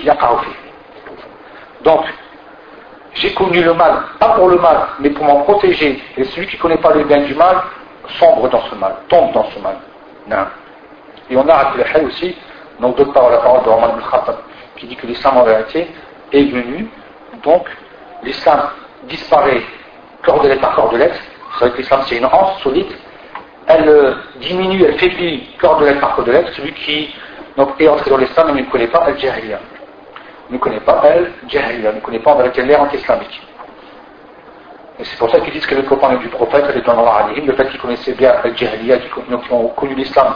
Donc, 1.83 2.05
j'ai 3.15 3.33
connu 3.33 3.61
le 3.61 3.73
mal, 3.73 4.03
pas 4.17 4.29
pour 4.29 4.47
le 4.47 4.57
mal, 4.57 4.87
mais 4.99 5.09
pour 5.09 5.25
m'en 5.25 5.41
protéger. 5.41 6.01
Et 6.15 6.23
celui 6.23 6.47
qui 6.47 6.55
ne 6.55 6.61
connaît 6.61 6.77
pas 6.77 6.93
le 6.93 7.03
bien 7.03 7.21
du 7.21 7.35
mal, 7.35 7.57
sombre 8.17 8.47
dans 8.47 8.61
ce 8.61 8.75
mal, 8.75 8.95
tombe 9.09 9.33
dans 9.33 9.49
ce 9.51 9.59
mal. 9.59 9.75
Non. 10.27 10.45
Et 11.31 11.37
on 11.37 11.47
a 11.47 11.53
Abdul 11.53 11.85
aussi, 12.05 12.35
donc 12.81 12.97
d'autres 12.97 13.13
paroles, 13.13 13.31
la 13.31 13.39
parole 13.39 13.63
de 13.63 13.69
Roman 13.69 13.93
Khattab, 14.11 14.35
qui 14.75 14.85
dit 14.85 14.97
que 14.97 15.07
l'islam 15.07 15.37
en 15.37 15.43
vérité 15.43 15.87
est 16.33 16.43
venu, 16.43 16.89
donc 17.41 17.67
l'islam 18.21 18.69
disparaît 19.03 19.61
corps 20.23 20.41
de 20.41 20.49
lettre 20.49 20.61
par 20.61 20.75
corps 20.75 20.89
de 20.91 20.97
lettre, 20.97 21.15
c'est 21.53 21.65
vrai 21.65 21.71
que 21.71 21.77
l'islam 21.77 22.01
c'est 22.05 22.17
une 22.17 22.25
hanse 22.25 22.61
solide, 22.61 22.91
elle 23.67 23.87
euh, 23.87 24.13
diminue, 24.41 24.83
elle 24.83 24.99
faiblit 24.99 25.55
corps 25.57 25.77
de 25.77 25.85
lettre 25.85 26.01
par 26.01 26.15
corps 26.15 26.25
de 26.25 26.33
lettre, 26.33 26.51
celui 26.53 26.73
qui 26.73 27.15
est 27.79 27.87
entré 27.87 28.09
dans 28.09 28.17
l'islam 28.17 28.49
et 28.49 28.61
ne 28.61 28.69
connaît 28.69 28.87
pas 28.87 28.99
Al-Jahiliya 28.99 29.59
ne 30.49 30.57
connaît 30.57 30.81
pas 30.81 31.01
elle, 31.05 31.31
Jahiliya, 31.47 31.93
ne 31.93 32.01
connaît 32.01 32.19
pas 32.19 32.33
en 32.33 32.37
vérité 32.37 32.61
l'ère 32.63 32.81
anti-islamique. 32.81 33.41
Et 34.99 35.05
c'est 35.05 35.17
pour 35.17 35.29
ça 35.31 35.39
qu'ils 35.39 35.53
disent 35.53 35.65
que 35.65 35.75
les 35.75 35.85
copains 35.85 36.15
du 36.15 36.27
prophète, 36.27 36.65
les 36.75 36.81
alayhim, 36.81 37.45
le 37.47 37.53
fait 37.53 37.69
qu'ils 37.69 37.79
connaissaient 37.79 38.13
bien 38.13 38.33
Al-Jahiliya, 38.43 38.97
qui 38.97 39.53
ont 39.53 39.69
connu 39.69 39.95
l'islam 39.95 40.35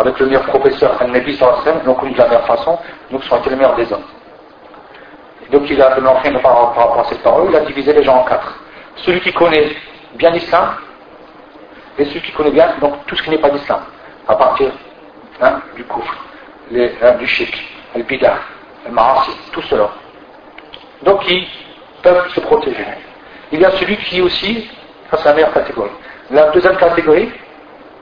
avec 0.00 0.18
le 0.18 0.26
meilleur 0.26 0.46
professeur, 0.46 0.96
Al-Nabi 0.98 1.36
sallallahu 1.36 1.84
l'ont 1.84 1.94
connu 1.94 2.12
de 2.12 2.18
la 2.18 2.24
meilleure 2.26 2.46
façon, 2.46 2.78
donc 3.10 3.22
sont 3.24 3.36
été 3.36 3.50
les 3.50 3.56
meilleurs 3.56 3.76
des 3.76 3.92
hommes. 3.92 4.04
donc 5.52 5.68
il 5.68 5.80
a 5.80 5.90
fait 6.22 6.32
par, 6.32 6.72
par 6.72 6.88
rapport 6.88 7.00
à 7.00 7.04
cette 7.04 7.22
parole, 7.22 7.48
il 7.50 7.56
a 7.56 7.60
divisé 7.60 7.92
les 7.92 8.02
gens 8.02 8.16
en 8.16 8.24
quatre. 8.24 8.58
Celui 8.96 9.20
qui 9.20 9.30
connaît 9.34 9.76
bien 10.14 10.30
l'islam, 10.30 10.76
et 11.98 12.06
celui 12.06 12.22
qui 12.22 12.32
connaît 12.32 12.50
bien 12.50 12.76
donc 12.80 13.04
tout 13.06 13.14
ce 13.14 13.22
qui 13.22 13.28
n'est 13.28 13.38
pas 13.38 13.50
d'islam, 13.50 13.80
à 14.26 14.36
partir 14.36 14.70
hein, 15.42 15.60
du 15.76 15.84
couvre, 15.84 16.14
hein, 16.72 17.12
du 17.18 17.26
shirk, 17.26 17.54
al-bidah, 17.94 18.38
tout 19.52 19.62
cela. 19.62 19.90
Donc 21.02 21.28
ils 21.28 21.46
peuvent 22.02 22.30
se 22.30 22.40
protéger. 22.40 22.86
Il 23.52 23.60
y 23.60 23.64
a 23.66 23.70
celui 23.72 23.98
qui 23.98 24.22
aussi, 24.22 24.70
ça 25.10 25.18
c'est 25.18 25.26
la 25.26 25.34
meilleure 25.34 25.52
catégorie. 25.52 25.90
La 26.30 26.48
deuxième 26.52 26.76
catégorie, 26.78 27.30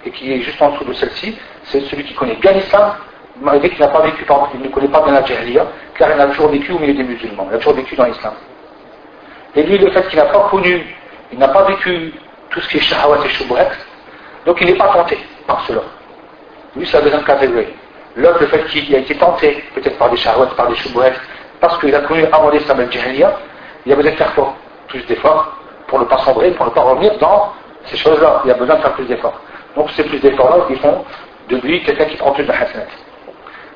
et 0.05 0.11
qui 0.13 0.33
est 0.33 0.43
juste 0.43 0.63
en 0.63 0.71
dessous 0.71 0.85
de 0.85 0.93
celle-ci, 0.93 1.37
c'est 1.71 1.81
celui 1.83 2.05
qui 2.05 2.15
connaît 2.15 2.37
bien 2.37 2.53
l'islam, 2.53 2.95
malgré 3.41 3.71
qu'il 3.71 3.81
n'a 3.81 3.89
pas 3.89 4.03
vécu, 4.03 4.25
il 4.55 4.61
ne 4.61 4.69
connaît 4.69 4.89
pas 4.89 5.03
bien 5.03 5.13
la 5.13 5.25
jahiliya, 5.25 5.67
car 5.97 6.11
il 6.15 6.21
a 6.21 6.27
toujours 6.27 6.49
vécu 6.49 6.73
au 6.73 6.79
milieu 6.79 6.95
des 6.95 7.05
musulmans, 7.05 7.47
il 7.51 7.55
a 7.55 7.59
toujours 7.59 7.75
vécu 7.75 7.95
dans 7.97 8.05
l'islam. 8.05 8.35
Et 9.55 9.63
lui, 9.63 9.79
le 9.79 9.91
fait 9.91 10.09
qu'il 10.09 10.19
n'a 10.19 10.27
pas 10.27 10.49
connu, 10.51 10.85
il 11.33 11.39
n'a 11.39 11.49
pas 11.49 11.65
vécu 11.65 12.13
tout 12.51 12.61
ce 12.61 12.69
qui 12.69 12.79
est 12.79 12.81
shahawat 12.81 13.25
et 13.25 13.29
shubhat, 13.29 13.71
donc 14.47 14.61
il 14.61 14.67
n'est 14.67 14.77
pas 14.77 14.89
tenté 14.89 15.19
par 15.47 15.65
cela. 15.67 15.83
Lui, 16.77 16.87
c'est 16.87 16.97
la 16.97 17.03
deuxième 17.03 17.25
catégorie. 17.25 17.75
L'autre, 18.17 18.39
le 18.41 18.47
fait 18.47 18.65
qu'il 18.67 18.95
a 18.95 18.99
été 18.99 19.15
tenté, 19.17 19.65
peut-être 19.75 19.99
par 19.99 20.11
des 20.11 20.17
charlottes, 20.17 20.55
par 20.55 20.69
des 20.69 20.75
choubouettes, 20.77 21.21
parce 21.61 21.79
qu'il 21.79 21.95
a 21.95 22.01
connu 22.01 22.25
avant 22.33 22.51
l'islam 22.51 22.81
al-jahiliya, 22.81 23.37
il 23.85 23.93
a 23.93 23.97
besoin 23.97 24.13
de 24.13 24.17
faire 24.17 24.35
quoi? 24.35 24.55
Plus 24.89 25.05
d'efforts 25.07 25.57
pour 25.87 25.99
ne 25.99 26.05
pas 26.05 26.19
sombrer, 26.19 26.51
pour 26.53 26.67
ne 26.67 26.71
pas 26.71 26.83
revenir 26.83 27.17
dans 27.19 27.53
ces 27.85 27.97
choses-là. 27.97 28.43
Il 28.45 28.51
a 28.51 28.55
besoin 28.55 28.77
de 28.77 28.81
faire 28.81 28.93
plus 28.93 29.07
d'efforts. 29.07 29.41
Donc 29.77 29.91
ces 29.93 30.05
plus 30.05 30.19
d'efforts-là 30.19 30.65
ils 30.71 30.79
font 30.79 31.05
de 31.49 31.57
lui 31.59 31.83
quelqu'un 31.83 32.05
qui 32.07 32.17
prend 32.17 32.33
plus 32.33 32.45
de 32.45 32.53
hasanat. 32.53 32.87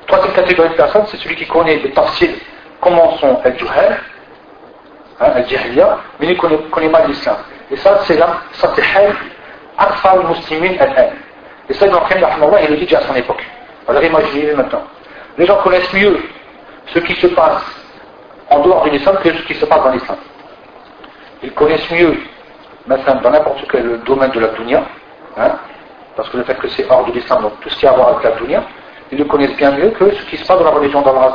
Troisième 0.07 0.33
catégorie 0.33 0.69
de 0.69 0.75
personnes, 0.75 1.05
c'est 1.07 1.17
celui 1.17 1.35
qui 1.35 1.47
connaît 1.47 1.77
des 1.77 1.91
tafsils, 1.91 2.35
comment 2.81 3.17
sont 3.17 3.39
al-juhal, 3.43 3.99
hein, 5.19 5.31
al-jahiliya, 5.35 5.97
mais 6.19 6.27
il 6.27 6.33
ne 6.33 6.39
connaît, 6.39 6.57
connaît, 6.71 6.89
pas 6.89 7.05
l'islam. 7.07 7.37
Et 7.71 7.77
ça, 7.77 7.99
c'est 8.03 8.17
là, 8.17 8.41
ça 8.53 8.71
c'est 8.75 8.83
hal, 8.83 9.15
al-muslimin 9.77 10.75
al 10.79 11.13
Et 11.69 11.73
ça, 11.73 11.87
Ibn 11.87 11.95
Qayyim, 12.09 12.27
il 12.63 12.69
le 12.69 12.75
dit 12.77 12.85
déjà 12.85 12.99
à 12.99 13.01
son 13.01 13.15
époque. 13.15 13.43
Alors 13.87 14.03
imaginez 14.03 14.53
maintenant. 14.53 14.83
Les 15.37 15.45
gens 15.45 15.57
connaissent 15.57 15.91
mieux 15.93 16.19
ce 16.87 16.99
qui 16.99 17.15
se 17.15 17.27
passe 17.27 17.63
en 18.49 18.59
dehors 18.59 18.83
de 18.85 18.91
l'islam 18.91 19.17
que 19.23 19.33
ce 19.33 19.41
qui 19.43 19.55
se 19.55 19.65
passe 19.65 19.83
dans 19.83 19.91
l'islam. 19.91 20.17
Ils 21.41 21.53
connaissent 21.53 21.89
mieux, 21.91 22.17
maintenant, 22.85 23.15
dans 23.21 23.31
n'importe 23.31 23.63
quel 23.69 23.99
domaine 24.01 24.31
de 24.31 24.39
la 24.39 24.47
dunya, 24.49 24.83
hein, 25.37 25.51
parce 26.15 26.29
que 26.29 26.37
le 26.37 26.43
fait 26.43 26.55
que 26.55 26.67
c'est 26.69 26.89
hors 26.89 27.05
de 27.05 27.11
l'islam, 27.11 27.41
donc 27.41 27.59
tout 27.61 27.69
ce 27.69 27.75
qui 27.77 27.87
a 27.87 27.91
à 27.91 27.93
voir 27.93 28.09
avec 28.09 28.23
la 28.23 28.31
dunya, 28.31 28.63
ils 29.11 29.17
le 29.17 29.25
connaissent 29.25 29.55
bien 29.55 29.71
mieux 29.71 29.89
que 29.89 30.11
ce 30.11 30.25
qui 30.25 30.37
se 30.37 30.45
passe 30.45 30.57
dans 30.57 30.65
la 30.65 30.71
religion 30.71 31.01
d'Allah 31.01 31.31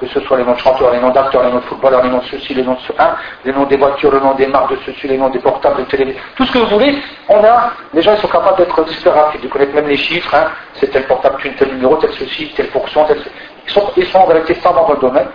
que 0.00 0.06
ce 0.06 0.20
soit 0.20 0.38
les 0.38 0.44
noms 0.44 0.54
de 0.54 0.58
chanteurs, 0.58 0.92
les 0.92 0.98
noms 0.98 1.10
d'acteurs, 1.10 1.42
les 1.44 1.50
noms 1.50 1.58
de 1.58 1.64
footballeurs, 1.64 2.02
les 2.02 2.08
noms 2.08 2.18
de 2.18 2.24
ceci, 2.24 2.54
les 2.54 2.62
noms 2.62 2.72
de 2.72 2.80
ceux, 2.80 2.94
hein, 2.98 3.14
les 3.44 3.52
noms 3.52 3.66
des 3.66 3.76
voitures, 3.76 4.10
le 4.10 4.20
nom 4.20 4.32
des 4.34 4.46
marques 4.46 4.70
de 4.70 4.78
ceci, 4.86 5.06
les 5.06 5.18
noms 5.18 5.28
des 5.28 5.38
portables, 5.40 5.76
des 5.76 5.84
télévisions, 5.84 6.20
tout 6.36 6.46
ce 6.46 6.52
que 6.52 6.58
vous 6.58 6.78
voulez, 6.78 6.96
on 7.28 7.44
a, 7.44 7.72
les 7.92 8.00
gens 8.00 8.14
ils 8.14 8.20
sont 8.20 8.28
capables 8.28 8.56
d'être 8.56 9.10
rapides, 9.10 9.42
de 9.42 9.48
connaître 9.48 9.74
même 9.74 9.88
les 9.88 9.98
chiffres, 9.98 10.34
hein, 10.34 10.46
c'est 10.74 10.90
tel 10.90 11.06
portable, 11.06 11.36
tel 11.58 11.68
numéro, 11.68 11.96
tel 11.96 12.10
ceci, 12.12 12.50
telle 12.56 12.68
fonction, 12.68 13.04
tel 13.04 13.18
ils 13.66 13.70
sont, 13.70 13.90
ils 13.96 14.06
sont 14.06 14.18
en 14.18 14.24
réalité 14.24 14.54
savants 14.54 14.86
dans 14.88 14.94
le 14.94 15.00
domaine, 15.00 15.28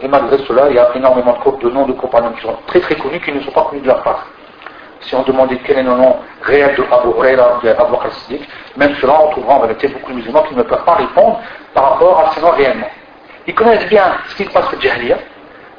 et 0.00 0.08
malgré 0.08 0.38
cela, 0.38 0.68
il 0.68 0.74
y 0.74 0.78
a 0.78 0.90
énormément 0.96 1.36
de, 1.44 1.68
de 1.68 1.72
noms 1.72 1.86
de 1.86 1.92
compagnons 1.92 2.32
qui 2.32 2.42
sont 2.42 2.56
très 2.66 2.80
très 2.80 2.96
connus, 2.96 3.20
qui 3.20 3.32
ne 3.32 3.40
sont 3.40 3.52
pas 3.52 3.66
connus 3.70 3.82
de 3.82 3.86
leur 3.86 4.02
part. 4.02 4.26
Si 5.00 5.14
on 5.14 5.22
demandait 5.22 5.58
quel 5.64 5.78
est 5.78 5.82
le 5.82 5.94
nom 5.94 6.16
réel 6.42 6.74
de 6.74 6.82
Abu 6.90 7.08
Huraira, 7.08 7.60
de 7.62 7.68
Abu 7.68 7.96
même 8.76 8.94
cela, 9.00 9.20
on 9.22 9.30
trouvera 9.30 9.54
en 9.54 9.60
réalité 9.60 9.88
beaucoup 9.88 10.10
de 10.10 10.16
musulmans 10.16 10.42
qui 10.42 10.54
ne 10.54 10.62
peuvent 10.62 10.84
pas 10.84 10.94
répondre 10.94 11.40
par 11.74 11.92
rapport 11.92 12.20
à 12.20 12.32
ces 12.32 12.40
noms 12.40 12.50
réellement. 12.50 12.88
Ils 13.46 13.54
connaissent 13.54 13.88
bien 13.88 14.14
ce 14.28 14.36
qui 14.36 14.44
se 14.44 14.50
passe 14.50 14.72
au 14.72 14.80
Jahiliya, 14.80 15.18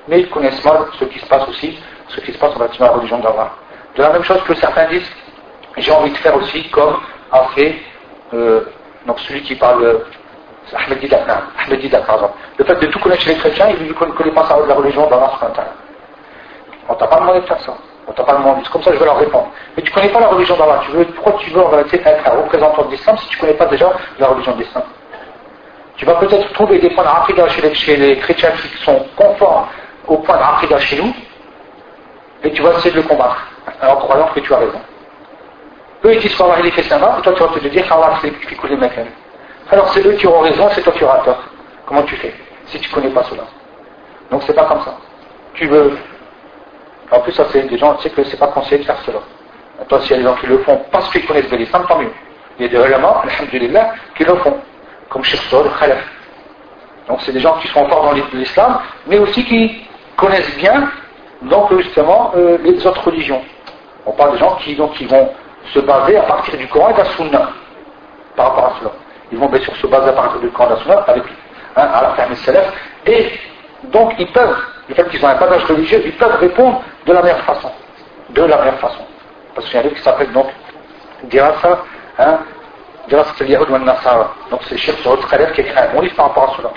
mais 0.08 0.22
ils 0.22 0.30
connaissent 0.30 0.64
mal 0.66 0.86
ce 1.00 1.06
qui 1.06 1.20
se 1.20 1.26
passe 1.28 1.48
aussi, 1.48 1.80
ce 2.10 2.20
qui 2.22 2.34
se 2.34 2.38
passe 2.38 2.56
en 2.56 2.84
la 2.84 2.90
religion 2.92 3.20
d'Allah. 3.20 3.52
De 3.96 4.02
la 4.02 4.10
même 4.10 4.24
chose 4.24 4.42
que 4.44 4.56
certains 4.56 4.88
disent, 4.90 5.10
j'ai 5.78 5.92
envie 5.92 6.12
de 6.12 6.18
faire 6.18 6.36
aussi 6.36 6.70
comme 6.70 6.98
a 7.32 7.44
fait 7.56 7.76
euh, 8.34 8.62
donc 9.06 9.20
celui 9.22 9.42
qui 9.42 9.56
parle, 9.56 9.84
euh, 9.84 10.00
Ahmed 10.74 11.04
exemple. 11.04 12.34
Le 12.58 12.66
fait 12.66 12.76
de 12.76 12.86
tout 12.88 13.00
connaître 13.00 13.22
chez 13.22 13.32
les 13.32 13.40
chrétiens, 13.40 13.70
il 13.70 13.88
ne 13.88 13.94
connaît 13.94 14.32
pas 14.32 14.46
ça 14.46 14.62
de 14.62 14.68
la 14.68 14.76
religion 14.76 15.08
d'Allah. 15.10 15.32
On 16.88 16.96
t'a 16.96 17.08
pas 17.08 17.20
demandé 17.20 17.42
de 17.42 17.46
faire 17.46 17.60
ça. 17.62 17.74
On 18.10 18.14
t'a 18.14 18.24
pas 18.24 18.34
demandé. 18.34 18.62
C'est 18.64 18.72
comme 18.72 18.82
ça 18.84 18.92
je 18.92 18.98
vais 18.98 19.06
leur 19.06 19.18
répondre. 19.18 19.50
Mais 19.78 19.84
tu 19.84 19.92
connais 19.92 20.10
pas 20.10 20.20
la 20.20 20.28
religion 20.28 20.58
d'Allah. 20.58 20.82
Tu 20.84 20.92
veux, 20.92 21.06
pourquoi 21.06 21.34
tu 21.40 21.52
veux 21.52 21.62
être 21.62 22.28
un 22.28 22.38
représentant 22.42 22.84
de 22.84 22.92
l'islam 22.92 23.18
si 23.18 23.28
tu 23.28 23.38
connais 23.38 23.54
pas 23.54 23.68
déjà 23.68 23.92
la 24.18 24.28
religion 24.28 24.54
de 24.54 24.64
l'islam? 24.64 24.84
Tu 25.96 26.06
vas 26.06 26.16
peut-être 26.16 26.52
trouver 26.54 26.80
des 26.80 26.90
points 26.90 27.04
de 27.04 27.48
chez 27.50 27.76
chez 27.76 27.96
les 27.98 28.18
chrétiens 28.18 28.52
qui 28.52 28.84
sont 28.84 29.06
conformes 29.16 29.68
au 30.08 30.18
point 30.18 30.38
de 30.38 30.78
chez 30.80 30.96
nous, 31.02 31.14
et 32.44 32.52
tu 32.52 32.62
vas 32.62 32.72
essayer 32.72 32.92
de 32.92 32.96
le 32.96 33.04
combattre, 33.04 33.46
en 33.82 33.96
croyant 33.98 34.28
que 34.34 34.40
tu 34.40 34.54
as 34.54 34.58
raison. 34.58 34.80
Eux, 36.06 36.14
ils 36.14 36.20
disent 36.22 36.36
qu'Allah 36.38 36.56
il 36.62 36.68
est 36.68 36.72
fait 36.72 36.82
et 36.82 37.22
toi 37.22 37.34
tu 37.34 37.44
vas 37.44 37.50
te 37.50 37.68
dire 37.68 37.88
qu'Allah 37.88 38.14
c'est 38.22 38.34
les 38.70 38.78
mecs. 38.78 39.00
Alors 39.70 39.90
c'est 39.90 40.06
eux 40.06 40.14
qui 40.14 40.26
auront 40.26 40.40
raison, 40.40 40.70
c'est 40.72 40.82
toi 40.82 40.94
qui 40.94 41.04
auras 41.04 41.20
tort. 41.20 41.44
Comment 41.86 42.04
tu 42.04 42.16
fais 42.16 42.34
si 42.68 42.80
tu 42.80 42.90
connais 42.90 43.10
pas 43.10 43.24
cela? 43.24 43.44
Donc 44.32 44.42
c'est 44.48 44.54
pas 44.54 44.66
comme 44.66 44.82
ça. 44.82 44.96
Tu 45.54 45.68
veux. 45.68 45.98
En 47.12 47.20
plus, 47.22 47.32
ça 47.34 47.46
c'est 47.52 47.64
des 47.64 47.78
gens, 47.78 47.96
tu 47.96 48.04
sais 48.04 48.10
que 48.10 48.24
c'est 48.24 48.38
pas 48.38 48.48
conseillé 48.48 48.80
de 48.80 48.86
faire 48.86 49.00
cela. 49.06 49.20
Toi, 49.88 50.02
s'il 50.02 50.12
y 50.12 50.14
a 50.16 50.18
des 50.18 50.24
gens 50.24 50.36
qui 50.36 50.48
le 50.48 50.60
font 50.60 50.80
parce 50.92 51.10
qu'ils 51.12 51.26
connaissent 51.26 51.52
l'islam, 51.52 51.86
tant 51.88 51.98
mieux. 51.98 52.12
Il 52.60 52.66
y 52.66 52.70
a 52.70 52.80
des 52.80 52.88
éléments, 52.88 53.22
alhamdulillah, 53.22 53.94
qui 54.16 54.24
le 54.24 54.36
font 54.36 54.58
comme 55.10 55.24
Sheikh 55.24 55.42
Saud 55.50 55.66
Khalaf. 55.80 56.04
Donc 57.08 57.20
c'est 57.22 57.32
des 57.32 57.40
gens 57.40 57.58
qui 57.60 57.68
sont 57.70 57.88
forts 57.88 58.04
dans 58.04 58.14
l'islam, 58.34 58.80
mais 59.08 59.18
aussi 59.18 59.44
qui 59.46 59.88
connaissent 60.16 60.56
bien 60.58 60.90
donc 61.42 61.74
justement 61.78 62.32
euh, 62.36 62.58
les 62.64 62.86
autres 62.86 63.04
religions. 63.04 63.42
On 64.06 64.12
parle 64.12 64.34
de 64.34 64.38
gens 64.38 64.56
qui, 64.58 64.76
donc, 64.76 64.94
qui 64.94 65.06
vont 65.06 65.30
se 65.74 65.80
baser 65.80 66.18
à 66.18 66.24
partir 66.24 66.58
du 66.58 66.68
Coran 66.68 66.90
et 66.90 66.94
de 66.94 67.00
la 67.00 67.06
Sunna 67.06 67.50
par 68.36 68.50
rapport 68.50 68.66
à 68.66 68.80
cela. 68.80 68.92
Ils 69.32 69.38
vont 69.38 69.48
bien 69.48 69.62
sûr 69.62 69.76
se 69.76 69.88
baser 69.88 70.10
à 70.10 70.14
partir 70.14 70.40
du 70.40 70.50
Coran 70.50 70.70
et 70.70 70.74
de 70.74 70.76
la 70.76 70.84
Sunna 70.84 70.98
avec 71.08 71.24
hein, 71.76 71.90
à 71.94 72.28
la 72.30 72.36
Salaf. 72.36 72.74
Et 73.06 73.32
donc 73.86 74.14
ils 74.20 74.32
peuvent, 74.32 74.58
le 74.90 74.96
fait 74.96 75.08
qu'ils 75.10 75.24
ont 75.24 75.28
un 75.28 75.36
bagage 75.36 75.64
religieux, 75.66 76.02
ils 76.04 76.16
peuvent 76.16 76.38
répondre 76.40 76.82
de 77.06 77.14
la 77.14 77.22
meilleure 77.22 77.44
façon. 77.44 77.72
De 78.30 78.42
la 78.44 78.58
meilleure 78.58 78.80
façon. 78.80 79.06
Parce 79.54 79.68
qu'il 79.68 79.76
y 79.76 79.78
a 79.78 79.82
un 79.82 79.84
livre 79.84 79.96
qui 79.96 80.02
s'appelle 80.02 80.32
donc 80.32 80.48
Dirasa, 81.24 81.84
hein, 82.18 82.40
donc 84.52 84.62
c'est 84.68 84.78
Cheikh 84.78 84.98
Saud 85.00 85.18
Khaled 85.30 85.52
qui 85.54 85.62
écrit 85.62 85.78
un 85.78 85.94
bon 85.94 86.02
livre 86.02 86.16
par 86.16 86.28
rapport 86.28 86.54
à 86.54 86.58
cela. 86.58 86.70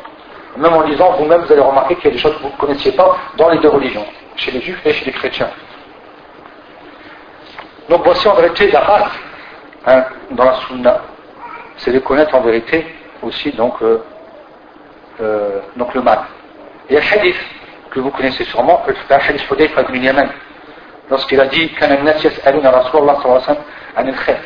Même 0.56 0.72
en 0.74 0.82
lisant, 0.82 1.12
vous-même, 1.12 1.42
vous 1.42 1.52
allez 1.52 1.62
remarquer 1.62 1.96
qu'il 1.96 2.04
y 2.06 2.08
a 2.08 2.10
des 2.12 2.18
choses 2.18 2.36
que 2.36 2.42
vous 2.42 2.48
ne 2.48 2.56
connaissiez 2.56 2.92
pas 2.92 3.16
dans 3.36 3.48
les 3.48 3.58
deux 3.58 3.68
religions, 3.68 4.04
chez 4.36 4.50
les 4.50 4.60
juifs 4.60 4.80
et 4.84 4.92
chez 4.92 5.06
les 5.06 5.12
chrétiens. 5.12 5.48
Donc 7.88 8.02
voici 8.04 8.28
en 8.28 8.34
vérité 8.34 8.70
la 8.70 9.10
hein, 9.86 10.04
dans 10.30 10.44
la 10.44 10.54
sunna. 10.66 11.00
C'est 11.78 11.92
de 11.92 11.98
connaître 11.98 12.34
en 12.34 12.40
vérité 12.40 12.86
aussi 13.22 13.50
donc, 13.52 13.74
euh, 13.82 14.02
euh, 15.20 15.60
donc 15.76 15.94
le 15.94 16.02
mal. 16.02 16.20
Il 16.88 16.96
y 16.96 16.98
a 16.98 17.02
hadith 17.12 17.36
que 17.91 17.99
vous 17.99 18.11
connaissez 18.11 18.43
sûrement, 18.45 18.83
c'est 18.85 19.13
un 19.13 19.19
hadith 19.19 19.49
Hudayf 19.49 19.71
ibn 19.89 20.03
Yaman. 20.03 20.29
Lorsqu'il 21.09 21.39
a 21.39 21.45
dit 21.45 21.69
كان 21.79 21.91
الناس 21.91 22.25
يسألون 22.25 22.67
رسول 22.67 23.01
الله 23.01 23.13
صلى 23.13 23.25
الله 23.25 23.41
عليه 23.41 23.51
وسلم 23.51 23.63
عن 23.97 24.09
الخير 24.09 24.39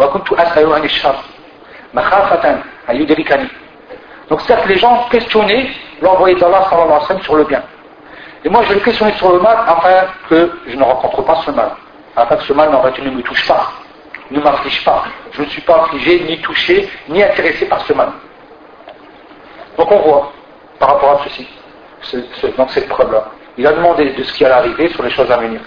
وكنت 0.00 0.32
أسأل 0.32 0.72
عن 0.72 0.84
الشر 0.84 1.16
مخافة 1.94 2.58
أن 2.90 2.96
يدركني 2.96 3.48
donc 4.32 4.40
certes 4.42 4.66
les 4.66 4.78
gens 4.78 5.08
questionnaient 5.10 5.68
l'envoyé 6.00 6.34
d'Allah 6.36 6.66
sur 7.22 7.36
le 7.36 7.44
bien. 7.44 7.62
Et 8.44 8.48
moi 8.48 8.62
je 8.62 8.72
vais 8.72 8.80
questionner 8.80 9.12
sur 9.14 9.30
le 9.30 9.40
mal 9.40 9.58
afin 9.66 10.06
que 10.28 10.50
je 10.66 10.74
ne 10.74 10.82
rencontre 10.82 11.22
pas 11.22 11.36
ce 11.44 11.50
mal. 11.50 11.70
Afin 12.16 12.36
que 12.36 12.42
ce 12.44 12.52
mal 12.54 12.74
en 12.74 12.82
ne 12.82 13.10
me 13.10 13.22
touche 13.22 13.46
pas, 13.46 13.72
ne 14.30 14.40
m'afflige 14.40 14.84
pas. 14.84 15.04
Je 15.32 15.42
ne 15.42 15.46
suis 15.48 15.60
pas 15.62 15.82
affligé, 15.82 16.20
ni 16.20 16.40
touché, 16.40 16.88
ni 17.08 17.22
intéressé 17.22 17.66
par 17.66 17.82
ce 17.82 17.92
mal. 17.92 18.08
Donc 19.76 19.90
on 19.90 19.98
voit, 19.98 20.32
par 20.78 20.94
rapport 20.94 21.20
à 21.20 21.24
ceci, 21.24 21.46
dans 22.57 22.67
cette 22.69 22.87
preuve-là, 22.89 23.25
il 23.57 23.65
a 23.65 23.73
demandé 23.73 24.11
de 24.11 24.23
ce 24.23 24.33
qui 24.33 24.45
allait 24.45 24.53
arriver 24.55 24.89
sur 24.89 25.03
les 25.03 25.09
choses 25.09 25.31
à 25.31 25.37
venir. 25.37 25.61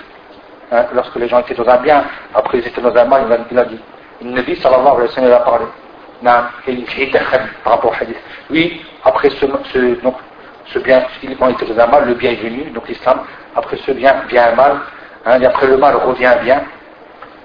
Hein, 0.73 0.87
lorsque 0.95 1.17
les 1.17 1.29
gens 1.29 1.41
étaient 1.41 1.55
dans 1.55 1.69
un 1.69 1.79
bien, 1.79 2.05
après 2.35 2.59
ils 2.59 2.67
étaient 2.67 2.81
dans 2.81 2.95
un 2.95 3.05
mal, 3.05 3.27
il 3.51 3.59
a, 3.59 3.65
dit. 3.65 3.81
Il 4.21 4.31
ne 4.31 4.43
dit, 4.43 4.55
sallallahu 4.57 4.87
alayhi 4.87 5.09
wa 5.09 5.09
sallam, 5.09 5.31
il 5.31 5.35
a 5.35 5.41
parlé. 5.41 5.65
par 7.65 7.73
rapport 7.73 7.91
au 7.91 7.95
hadith. 8.03 8.17
Oui, 8.51 8.81
après 9.05 9.31
ce, 9.31 9.47
donc, 9.47 10.15
ce 10.73 10.79
bien, 10.79 11.05
il 11.23 11.33
était 11.33 11.67
dans 11.67 11.83
un 11.83 11.87
mal, 11.87 12.07
le 12.07 12.15
bien 12.15 12.31
est 12.31 12.37
venu, 12.37 12.71
donc 12.71 12.89
l'islam, 12.89 13.21
après 13.57 13.77
ce 13.79 13.91
bien 13.93 14.23
vient 14.29 14.53
un 14.53 14.55
mal, 14.55 14.81
hein, 15.27 15.41
et 15.41 15.47
après 15.47 15.67
le 15.67 15.77
mal 15.77 15.97
revient 15.97 16.27
un 16.27 16.37
bien. 16.37 16.63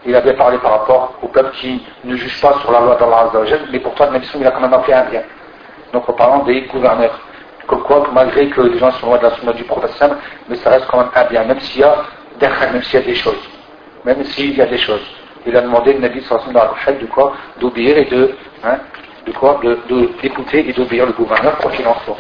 Il 0.06 0.16
avait 0.16 0.36
parlé 0.36 0.60
par 0.60 0.72
rapport 0.72 1.18
au 1.24 1.28
peuple 1.28 1.52
qui 1.56 1.84
ne 2.04 2.16
juge 2.16 2.40
pas 2.40 2.60
sur 2.62 2.72
la 2.72 2.80
loi 2.80 2.96
d'Allah 2.96 3.32
mais 3.72 3.80
pourtant, 3.80 4.06
il 4.14 4.46
a 4.46 4.52
quand 4.52 4.62
même 4.62 4.74
appelé 4.74 4.94
un 4.94 5.06
bien. 5.10 5.24
Donc 5.92 6.08
en 6.08 6.14
parlant 6.14 6.44
des 6.44 6.62
gouverneurs. 6.62 7.20
Comme 7.68 7.82
quoi, 7.84 8.08
malgré 8.14 8.50
que 8.50 8.62
les 8.62 8.78
gens 8.78 8.92
sont 8.92 9.08
loin 9.08 9.18
de 9.18 9.24
la 9.24 9.32
sunna 9.32 9.54
du 9.54 9.64
prophète 9.64 9.92
mais 10.48 10.56
ça 10.58 10.70
reste 10.70 10.86
quand 10.88 10.98
même 11.00 11.10
un 11.16 11.24
bien, 11.26 11.44
même 11.46 11.60
s'il 11.60 11.82
y 11.82 11.84
a 11.84 12.06
même 12.42 12.82
s'il 12.84 13.00
y 13.00 13.04
a 13.04 13.06
des 13.06 13.16
choses. 13.16 13.50
Même 14.04 14.24
s'il 14.26 14.56
y 14.56 14.62
a 14.62 14.66
des 14.66 14.78
choses. 14.78 15.06
Il 15.46 15.56
a 15.56 15.62
demandé 15.62 15.94
le 15.94 16.00
Nabi 16.00 16.22
sallallahu 16.24 16.58
alayhi 16.86 17.02
de 17.02 17.06
quoi 17.08 17.34
D'obéir 17.60 17.98
et 17.98 18.06
de, 18.06 18.36
hein, 18.64 18.78
de 19.26 19.32
quoi 19.32 19.60
D'écouter 20.22 20.64
de, 20.64 20.70
et 20.70 20.74
d'obéir 20.74 21.06
le 21.06 21.14
gouverneur, 21.14 21.58
quoi 21.58 21.72
qu'il 21.72 21.88
en 21.88 21.96
soit. 22.06 22.18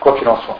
Quoi 0.00 0.16
qu'il 0.16 0.28
en 0.28 0.36
soit. 0.36 0.58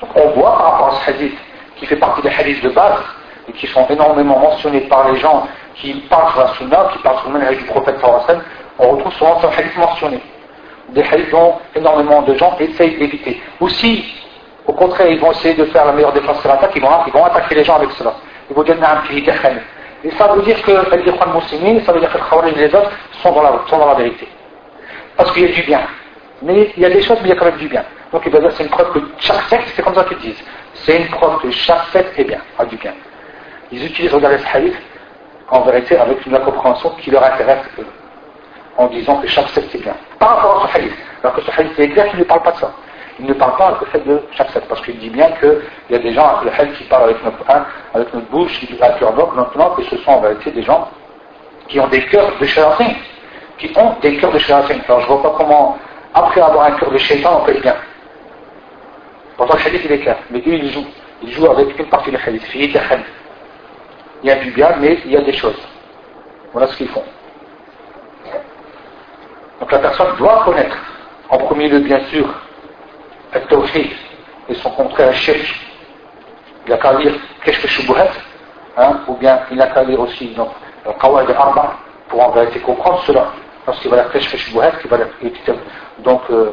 Donc 0.00 0.10
on 0.14 0.28
voit 0.30 0.56
par 0.56 0.72
rapport 0.72 0.88
à 0.88 1.04
ce 1.04 1.10
hadith, 1.10 1.36
qui 1.76 1.86
fait 1.86 1.96
partie 1.96 2.22
des 2.22 2.30
hadiths 2.30 2.62
de 2.62 2.70
base, 2.70 3.00
et 3.48 3.52
qui 3.52 3.66
sont 3.66 3.86
énormément 3.88 4.38
mentionnés 4.38 4.82
par 4.82 5.10
les 5.10 5.18
gens 5.18 5.46
qui 5.74 5.92
parlent 6.08 6.30
sur 6.32 6.40
la 6.40 6.54
sunna, 6.54 6.90
qui 6.92 6.98
parlent 6.98 7.18
sur 7.18 7.30
le 7.30 7.56
du 7.56 7.64
prophète 7.64 7.98
sallallahu 8.00 8.42
on 8.78 8.92
retrouve 8.92 9.12
souvent 9.14 9.40
ce 9.40 9.46
hadith 9.46 9.76
mentionné. 9.76 10.22
Des 10.92 11.02
hadiths 11.02 11.30
dont 11.30 11.54
énormément 11.74 12.22
de 12.22 12.34
gens 12.34 12.56
essayent 12.58 12.96
d'éviter. 12.96 13.40
Aussi, 13.60 14.04
au 14.66 14.72
contraire, 14.72 15.08
ils 15.08 15.18
vont 15.18 15.32
essayer 15.32 15.54
de 15.54 15.64
faire 15.66 15.84
la 15.84 15.92
meilleure 15.92 16.12
défense 16.12 16.40
sur 16.40 16.48
l'attaque, 16.48 16.72
ils 16.74 16.82
vont, 16.82 17.24
attaquer 17.24 17.54
les 17.56 17.64
gens 17.64 17.76
avec 17.76 17.90
cela. 17.92 18.14
Ils 18.48 18.56
vont 18.56 18.62
dire 18.62 18.76
Et 20.04 20.10
ça 20.12 20.28
veut 20.28 20.42
dire 20.42 20.62
que 20.62 20.70
les 20.70 20.76
musulmans, 20.76 21.84
ça 21.84 21.92
veut 21.92 22.00
dire 22.00 22.12
que 22.12 22.46
les 22.46 22.52
et 22.52 22.68
les 22.68 22.74
autres 22.74 22.90
sont 23.22 23.32
dans, 23.32 23.86
la, 23.86 23.94
vérité. 23.94 24.28
Parce 25.16 25.32
qu'il 25.32 25.48
y 25.48 25.52
a 25.52 25.54
du 25.54 25.62
bien. 25.62 25.80
Mais 26.42 26.72
il 26.76 26.82
y 26.82 26.86
a 26.86 26.90
des 26.90 27.02
choses, 27.02 27.18
mais 27.20 27.28
il 27.28 27.30
y 27.30 27.32
a 27.32 27.36
quand 27.36 27.46
même 27.46 27.56
du 27.56 27.68
bien. 27.68 27.84
Donc 28.12 28.22
c'est 28.24 28.62
une 28.64 28.70
preuve 28.70 28.92
que 28.92 29.00
chaque 29.18 29.42
secte, 29.48 29.72
c'est 29.74 29.82
comme 29.82 29.94
ça 29.94 30.04
qu'ils 30.04 30.18
disent. 30.18 30.42
C'est 30.74 30.96
une 30.96 31.08
preuve 31.08 31.40
que 31.40 31.50
chaque 31.50 31.86
secte 31.92 32.18
est 32.18 32.24
bien, 32.24 32.40
a 32.58 32.64
du 32.64 32.76
bien. 32.76 32.92
Ils 33.70 33.84
utilisent, 33.84 34.14
regardez 34.14 34.38
ce 34.38 34.56
hadith, 34.56 34.76
en 35.48 35.60
vérité, 35.60 35.96
avec 35.96 36.24
une 36.26 36.38
compréhension 36.38 36.90
qui 37.00 37.10
leur 37.10 37.24
intéresse 37.24 37.66
en 38.76 38.86
disant 38.86 39.16
que 39.20 39.28
chaque 39.28 39.48
secte 39.50 39.74
est 39.74 39.82
bien. 39.82 39.96
Par 40.18 40.36
rapport 40.36 40.64
à 40.64 40.68
ce 40.68 40.78
hadith. 40.78 40.92
Alors 41.22 41.36
que 41.36 41.42
ce 41.42 41.50
hadith 41.50 41.78
est 41.78 41.88
clair 41.88 42.08
qu'il 42.10 42.18
ne 42.18 42.24
parle 42.24 42.42
pas 42.42 42.52
de 42.52 42.58
ça 42.58 42.72
il 43.20 43.26
ne 43.26 43.34
parle 43.34 43.56
pas 43.56 43.78
le 43.78 43.86
fait 43.86 44.06
de 44.06 44.22
chaque 44.32 44.50
secte, 44.50 44.66
parce 44.66 44.80
qu'il 44.80 44.98
dit 44.98 45.10
bien 45.10 45.30
qu'il 45.32 45.60
y 45.90 45.94
a 45.94 45.98
des 45.98 46.12
gens 46.12 46.40
le 46.42 46.74
qui 46.74 46.84
parlent 46.84 47.10
avec 47.10 47.22
notre, 47.22 48.30
bouche, 48.30 48.58
qui 48.58 48.66
disent 48.66 48.78
cœur 48.98 49.14
maintenant 49.34 49.70
que 49.74 49.82
ce 49.82 49.96
sont 49.98 50.10
en 50.10 50.20
vérité 50.20 50.50
des 50.50 50.62
gens 50.62 50.88
qui 51.68 51.78
ont 51.78 51.88
des 51.88 52.04
cœurs 52.06 52.32
de 52.40 52.46
shaitan, 52.46 52.72
qui 53.58 53.70
ont 53.76 53.94
des 54.00 54.16
cœurs 54.16 54.32
de 54.32 54.38
shaitan. 54.38 54.64
Alors 54.88 55.00
je 55.02 55.06
vois 55.06 55.22
pas 55.22 55.34
comment, 55.36 55.78
après 56.14 56.40
avoir 56.40 56.66
un 56.66 56.72
cœur 56.72 56.90
de 56.90 56.98
shaitan, 56.98 57.40
on 57.40 57.44
peut 57.44 57.52
être 57.52 57.62
bien. 57.62 57.76
Pourtant 59.36 59.54
le 59.54 59.66
hadith 59.66 59.82
il 59.84 59.92
est 59.92 59.98
clair, 59.98 60.16
mais 60.30 60.38
eux 60.38 60.54
ils 60.54 60.70
jouent. 60.72 60.88
Ils 61.22 61.32
jouent 61.32 61.50
avec 61.50 61.78
une 61.78 61.86
partie 61.86 62.10
du 62.10 62.16
hadith. 62.16 62.42
Il 62.54 64.28
y 64.28 64.30
a 64.30 64.36
du 64.36 64.50
bien, 64.50 64.76
mais 64.80 64.98
il 65.04 65.12
y 65.12 65.16
a 65.16 65.20
des 65.20 65.34
choses. 65.34 65.60
Voilà 66.52 66.68
ce 66.68 66.76
qu'ils 66.76 66.88
font. 66.88 67.04
Donc 69.60 69.70
la 69.72 69.78
personne 69.78 70.16
doit 70.16 70.42
connaître, 70.44 70.76
en 71.28 71.38
premier 71.38 71.68
lieu 71.68 71.80
bien 71.80 72.00
sûr, 72.06 72.26
le 73.34 73.40
tawhid 73.42 73.90
et 74.48 74.54
son 74.54 74.70
contraire 74.70 75.12
shirk, 75.14 75.54
il 76.66 76.72
a 76.72 76.78
qu'à 76.78 76.92
lire 76.94 77.12
Shubuhat, 77.44 78.10
hein, 78.76 79.00
ou 79.06 79.14
bien 79.14 79.40
il 79.50 79.60
a 79.60 79.66
qu'à 79.68 79.82
lire 79.84 80.00
aussi 80.00 80.28
donc, 80.28 80.50
le 80.84 81.34
Arba 81.34 81.74
pour 82.08 82.26
en 82.26 82.30
vérité 82.30 82.60
comprendre 82.60 83.02
cela. 83.06 83.26
Lorsqu'il 83.66 83.90
va 83.90 83.98
lire 83.98 84.12
Keshf 84.12 84.36
Shubuhat, 84.36 84.72
qui 84.82 84.88
va 84.88 84.96
lire 84.96 85.08
donc 85.98 86.22
euh, 86.30 86.52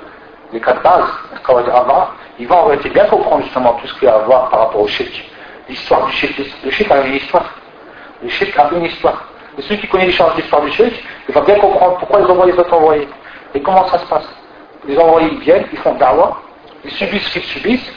les 0.51 0.59
quatre 0.59 0.81
bases, 0.81 1.09
le 1.31 1.71
Arba, 1.71 2.11
il 2.39 2.47
va 2.47 2.57
en 2.57 2.67
vérité 2.67 2.89
bien 2.89 3.05
comprendre 3.05 3.43
justement 3.43 3.73
tout 3.73 3.87
ce 3.87 3.93
qu'il 3.95 4.07
y 4.07 4.11
a 4.11 4.15
à 4.15 4.19
voir 4.19 4.49
par 4.49 4.59
rapport 4.59 4.81
au 4.81 4.87
shirk. 4.87 5.11
L'histoire 5.69 6.05
du 6.07 6.13
shirk, 6.13 6.33
le 6.63 6.71
shirk 6.71 6.91
a 6.91 7.01
une 7.07 7.15
histoire. 7.15 7.53
Le 8.21 8.29
shirk 8.29 8.57
a 8.57 8.69
une 8.73 8.85
histoire. 8.85 9.23
Et 9.57 9.61
celui 9.63 9.79
qui 9.79 9.87
connaît 9.87 10.05
l'histoire 10.05 10.35
du 10.35 10.71
shirk, 10.71 10.93
il 11.27 11.33
va 11.33 11.41
bien 11.41 11.55
comprendre 11.55 11.97
pourquoi 11.97 12.19
ils 12.19 12.51
les 12.51 12.59
autres 12.59 12.73
envoyés. 12.73 13.07
Et 13.53 13.61
comment 13.61 13.87
ça 13.87 13.97
se 13.97 14.05
passe. 14.05 14.27
Les 14.87 14.97
envoyés 14.97 15.29
viennent, 15.41 15.65
ils 15.71 15.79
font 15.79 15.95
dawa, 15.95 16.37
ils 16.83 16.91
subissent 16.91 17.27
ce 17.27 17.39
qu'ils 17.39 17.43
subissent, 17.43 17.93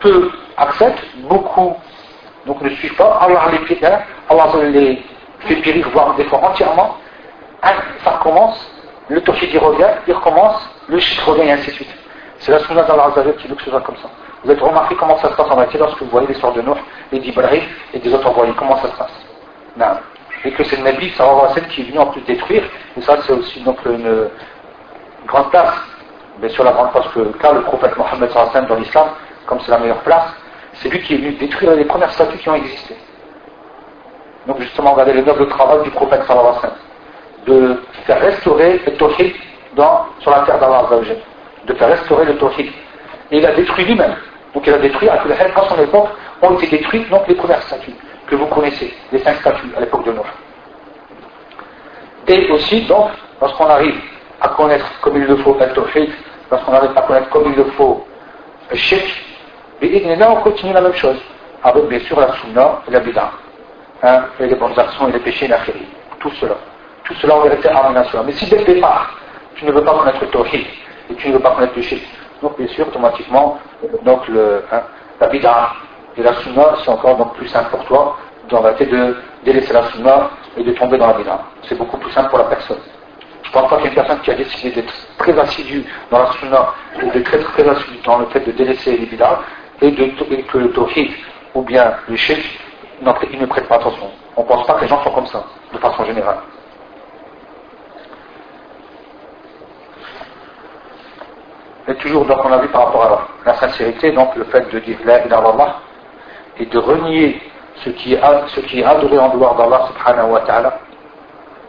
peu 0.00 0.30
acceptent, 0.56 1.04
beaucoup 1.28 1.76
donc 2.46 2.62
ne 2.62 2.70
suivent 2.70 2.94
pas, 2.94 3.18
Allah 3.20 3.42
les 3.52 3.58
pédale, 3.60 4.04
Allah 4.28 4.46
les 4.64 5.02
fait 5.40 5.56
périr, 5.56 5.88
voire 5.90 6.14
des 6.14 6.24
fois 6.24 6.38
entièrement, 6.38 6.96
ça 7.62 8.10
recommence, 8.12 8.70
le 9.08 9.20
tawhid 9.22 9.56
revient, 9.58 9.90
il 10.06 10.14
recommence, 10.14 10.68
le 10.88 10.98
shit 10.98 11.20
revient 11.20 11.42
et 11.42 11.52
ainsi 11.52 11.66
de 11.66 11.72
suite. 11.72 11.94
C'est 12.38 12.52
la 12.52 12.60
sunna 12.60 12.82
d'Allah 12.82 13.12
qui 13.38 13.48
veut 13.48 13.54
que 13.54 13.62
ce 13.62 13.70
soit 13.70 13.80
comme 13.82 13.96
ça. 13.96 14.08
Vous 14.42 14.50
avez 14.50 14.60
remarqué 14.60 14.94
comment 14.94 15.18
ça 15.18 15.28
se 15.30 15.34
passe 15.34 15.50
en 15.50 15.56
réalité 15.56 15.78
lorsque 15.78 16.00
vous 16.00 16.08
voyez 16.08 16.28
l'histoire 16.28 16.52
de 16.54 16.62
Nour 16.62 16.78
et 17.12 17.18
d'Ibrahim 17.18 17.62
et 17.92 17.98
des 17.98 18.14
autres 18.14 18.26
envoyés, 18.26 18.54
comment 18.56 18.78
ça 18.78 18.88
se 18.88 18.96
passe? 18.96 19.26
Non. 19.76 19.98
Et 20.44 20.52
que 20.52 20.64
c'est 20.64 20.76
le 20.76 20.84
Nabi, 20.84 21.12
va 21.18 21.60
qui 21.68 21.82
est 21.82 21.84
venu 21.84 21.98
en 21.98 22.06
plus 22.06 22.22
détruire, 22.22 22.64
et 22.96 23.00
ça 23.02 23.16
c'est 23.26 23.32
aussi 23.32 23.60
donc 23.60 23.78
une 23.84 24.28
grande 25.26 25.50
place 25.50 25.74
bien 26.40 26.48
sûr 26.48 26.64
la 26.64 26.72
grande 26.72 26.92
parce 26.92 27.08
que 27.12 27.20
car 27.40 27.54
le 27.54 27.62
prophète 27.62 27.96
Mohammed 27.96 28.30
dans 28.68 28.76
l'islam, 28.76 29.08
comme 29.46 29.60
c'est 29.60 29.70
la 29.70 29.78
meilleure 29.78 30.00
place, 30.00 30.32
c'est 30.74 30.88
lui 30.88 31.00
qui 31.02 31.14
est 31.14 31.18
venu 31.18 31.32
détruire 31.32 31.72
les 31.74 31.84
premières 31.84 32.10
statues 32.12 32.38
qui 32.38 32.48
ont 32.48 32.54
existé. 32.54 32.96
Donc 34.46 34.60
justement, 34.60 34.92
regardez 34.92 35.12
le 35.12 35.22
noble 35.22 35.48
travail 35.48 35.82
du 35.82 35.90
prophète 35.90 36.22
sallallahu 36.26 36.72
de 37.46 37.82
faire 38.06 38.20
restaurer 38.20 38.80
le 38.86 38.92
tawhid 38.94 39.34
sur 40.20 40.30
la 40.30 40.40
terre 40.40 40.58
d'Allah 40.58 40.88
de 41.66 41.74
faire 41.74 41.88
restaurer 41.88 42.24
le 42.24 42.36
tawhid. 42.36 42.72
Et 43.30 43.38
il 43.38 43.46
a 43.46 43.52
détruit 43.52 43.84
lui-même. 43.84 44.16
Donc 44.54 44.66
il 44.66 44.72
a 44.72 44.78
détruit, 44.78 45.08
à 45.08 45.22
son 45.68 45.78
époque, 45.80 46.08
ont 46.42 46.56
été 46.56 46.78
détruites 46.78 47.08
donc 47.10 47.28
les 47.28 47.34
premières 47.34 47.62
statues 47.62 47.94
que 48.30 48.36
vous 48.36 48.46
connaissez, 48.46 48.94
les 49.12 49.18
cinq 49.18 49.36
statues 49.40 49.72
à 49.76 49.80
l'époque 49.80 50.04
de 50.04 50.12
Noé. 50.12 50.24
Et 52.28 52.50
aussi, 52.52 52.82
donc, 52.82 53.10
lorsqu'on 53.40 53.66
arrive 53.66 54.00
à 54.40 54.48
connaître 54.50 54.86
comme 55.00 55.16
il 55.16 55.24
le 55.24 55.36
faut 55.38 55.56
le 55.58 55.66
tawhid, 55.74 56.10
parce 56.48 56.62
qu'on 56.62 56.72
n'arrive 56.72 56.92
pas 56.92 57.00
à 57.00 57.06
connaître 57.06 57.28
comme 57.30 57.50
il 57.50 57.56
le 57.56 57.64
faut 57.72 58.06
le 58.70 58.76
shirk, 58.76 59.24
là 59.82 60.30
on 60.30 60.36
continue 60.36 60.72
la 60.72 60.80
même 60.80 60.94
chose, 60.94 61.18
avec 61.64 61.84
bien 61.88 61.98
sûr 62.00 62.20
la 62.20 62.32
sunna 62.34 62.82
et 62.86 62.92
la 62.92 63.00
bid'a, 63.00 63.32
hein, 64.02 64.24
les 64.38 64.54
bonnes 64.54 64.78
actions 64.78 65.08
et 65.08 65.12
les 65.12 65.18
péchés 65.18 65.46
et 65.46 66.18
tout 66.20 66.30
cela. 66.40 66.54
Tout 67.04 67.14
cela 67.14 67.36
on 67.36 67.40
vérité 67.42 67.68
à 67.68 68.04
cela. 68.04 68.22
Mais 68.22 68.32
si 68.32 68.46
dès 68.48 68.58
le 68.58 68.64
départ, 68.64 69.18
tu 69.56 69.64
ne 69.64 69.72
veux 69.72 69.82
pas 69.82 69.94
connaître 69.98 70.20
le 70.20 70.28
tawhid, 70.28 70.66
et 71.10 71.14
tu 71.16 71.28
ne 71.28 71.32
veux 71.34 71.40
pas 71.40 71.50
connaître 71.50 71.74
le 71.74 71.82
shirk, 71.82 72.02
donc 72.42 72.56
bien 72.56 72.68
sûr 72.68 72.86
automatiquement, 72.86 73.58
donc 74.04 74.28
le, 74.28 74.62
hein, 74.70 74.82
la 75.20 75.26
bid'a 75.26 75.72
et 76.16 76.22
la 76.22 76.34
sunna, 76.34 76.74
c'est 76.82 76.90
encore 76.90 77.16
donc 77.16 77.34
plus 77.34 77.48
simple 77.48 77.70
pour 77.70 77.84
toi, 77.84 78.16
réalité 78.58 78.86
de 78.86 79.16
délaisser 79.44 79.72
la 79.72 79.84
sunna 79.90 80.30
et 80.56 80.64
de 80.64 80.72
tomber 80.72 80.98
dans 80.98 81.08
la. 81.08 81.40
C'est 81.62 81.76
beaucoup 81.76 81.98
plus 81.98 82.10
simple 82.10 82.30
pour 82.30 82.38
la 82.38 82.44
personne. 82.44 82.80
Je 83.42 83.50
pense 83.52 83.68
pas 83.68 83.76
qu'il 83.76 83.86
y 83.86 83.88
ait 83.88 83.90
une 83.90 83.94
personne 83.94 84.20
qui 84.20 84.30
a 84.30 84.34
décidé 84.34 84.70
d'être 84.70 84.92
très 85.18 85.38
assidue 85.38 85.84
dans 86.10 86.18
la 86.18 86.32
sunna 86.32 86.74
et 87.00 87.06
d'être 87.10 87.24
très, 87.24 87.38
très 87.38 87.68
assidue 87.68 87.98
dans 88.04 88.18
le 88.18 88.26
fait 88.26 88.40
de 88.40 88.52
délaisser 88.52 88.96
les 88.96 89.08
et, 89.82 89.94
que 89.94 90.58
le 90.58 90.72
tawhid 90.72 91.10
ou 91.54 91.62
bien 91.62 91.94
le 92.08 92.16
shirk, 92.16 92.42
il 93.32 93.40
ne 93.40 93.46
prête 93.46 93.66
pas 93.66 93.76
attention. 93.76 94.10
On 94.36 94.42
ne 94.42 94.46
pense 94.46 94.66
pas 94.66 94.74
que 94.74 94.82
les 94.82 94.88
gens 94.88 95.02
sont 95.02 95.10
comme 95.10 95.26
ça, 95.26 95.42
de 95.72 95.78
façon 95.78 96.04
générale. 96.04 96.38
Et 101.88 101.94
toujours, 101.96 102.24
donc, 102.24 102.38
on 102.44 102.52
a 102.52 102.58
vu 102.58 102.68
par 102.68 102.86
rapport 102.86 103.02
à 103.02 103.28
la 103.46 103.54
sincérité, 103.54 104.12
donc 104.12 104.36
le 104.36 104.44
fait 104.44 104.70
de 104.72 104.78
dire 104.78 104.98
la 105.04 105.26
ilaha 105.26 105.80
et 106.59 106.65
de 106.65 106.77
renier 106.77 107.41
ce 107.83 107.89
qui 107.89 108.13
est, 108.13 108.21
ce 108.47 108.59
qui 108.61 108.79
est 108.79 108.83
adoré 108.83 109.17
en 109.17 109.29
dehors 109.29 109.55
d'Allah 109.55 109.87
subhanahu 109.87 110.31
wa 110.31 110.39
ta'ala 110.41 110.79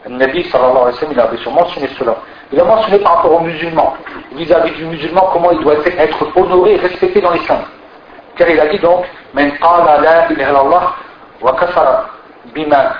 le 0.05 0.15
Nabi 0.15 0.43
sallallahu 0.45 0.77
alayhi 0.77 0.93
wa 0.93 0.99
sallam, 0.99 1.13
il 1.13 1.19
avait 1.19 1.51
mentionné 1.51 1.89
cela. 1.99 2.15
Il 2.51 2.59
a 2.61 2.63
mentionné 2.63 2.99
par 2.99 3.17
rapport 3.17 3.33
aux 3.33 3.41
musulmans, 3.41 3.93
vis-à-vis 4.33 4.71
du 4.71 4.85
musulman, 4.85 5.29
comment 5.33 5.51
il 5.51 5.59
doit 5.59 5.75
être 5.85 6.27
honoré 6.37 6.75
et 6.75 6.77
respecté 6.77 7.19
dans 7.19 7.31
l'islam. 7.31 7.59
Car 8.37 8.49
il 8.49 8.59
a 8.59 8.67
dit 8.67 8.79
donc, 8.79 9.05
من 9.33 9.51
قال 9.51 10.01
لا 10.01 10.29
إله 10.29 10.49
إلا 10.49 10.61
الله 10.61 10.83
وكفر 11.41 12.05
بما 12.55 12.91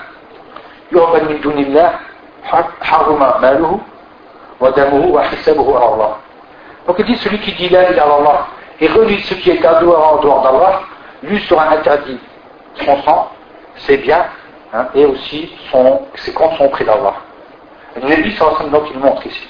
يعبد 0.91 1.23
من 1.29 1.41
دون 1.41 1.57
الله 1.57 1.89
حرم 2.81 3.41
ماله 3.41 3.79
ودمه 4.59 5.05
وحسابه 5.07 5.79
على 5.79 5.93
الله. 5.93 6.11
Donc 6.87 6.95
il 6.99 7.05
dit 7.05 7.15
celui 7.15 7.39
qui 7.39 7.53
dit 7.53 7.69
la 7.69 7.91
ilaha 7.91 8.15
Allah 8.19 8.47
et 8.81 8.87
relie 8.87 9.19
ce 9.21 9.33
qui 9.35 9.51
est 9.51 9.65
adoré 9.65 9.95
en 9.95 10.17
dehors 10.17 10.41
d'Allah, 10.41 10.81
lui 11.22 11.38
sera 11.40 11.70
interdit 11.70 12.18
son 12.84 13.02
sang, 13.02 13.30
ses 13.76 13.98
biens, 13.98 14.26
et 14.94 15.04
aussi 15.04 15.52
son, 15.70 16.02
ses 16.14 16.32
comptes 16.32 16.56
sont 16.56 16.64
auprès 16.64 16.84
d'Allah. 16.84 17.14
Nabi 18.02 18.34
donc 18.70 18.84
il 18.90 18.98
montre 18.98 19.26
ici, 19.26 19.48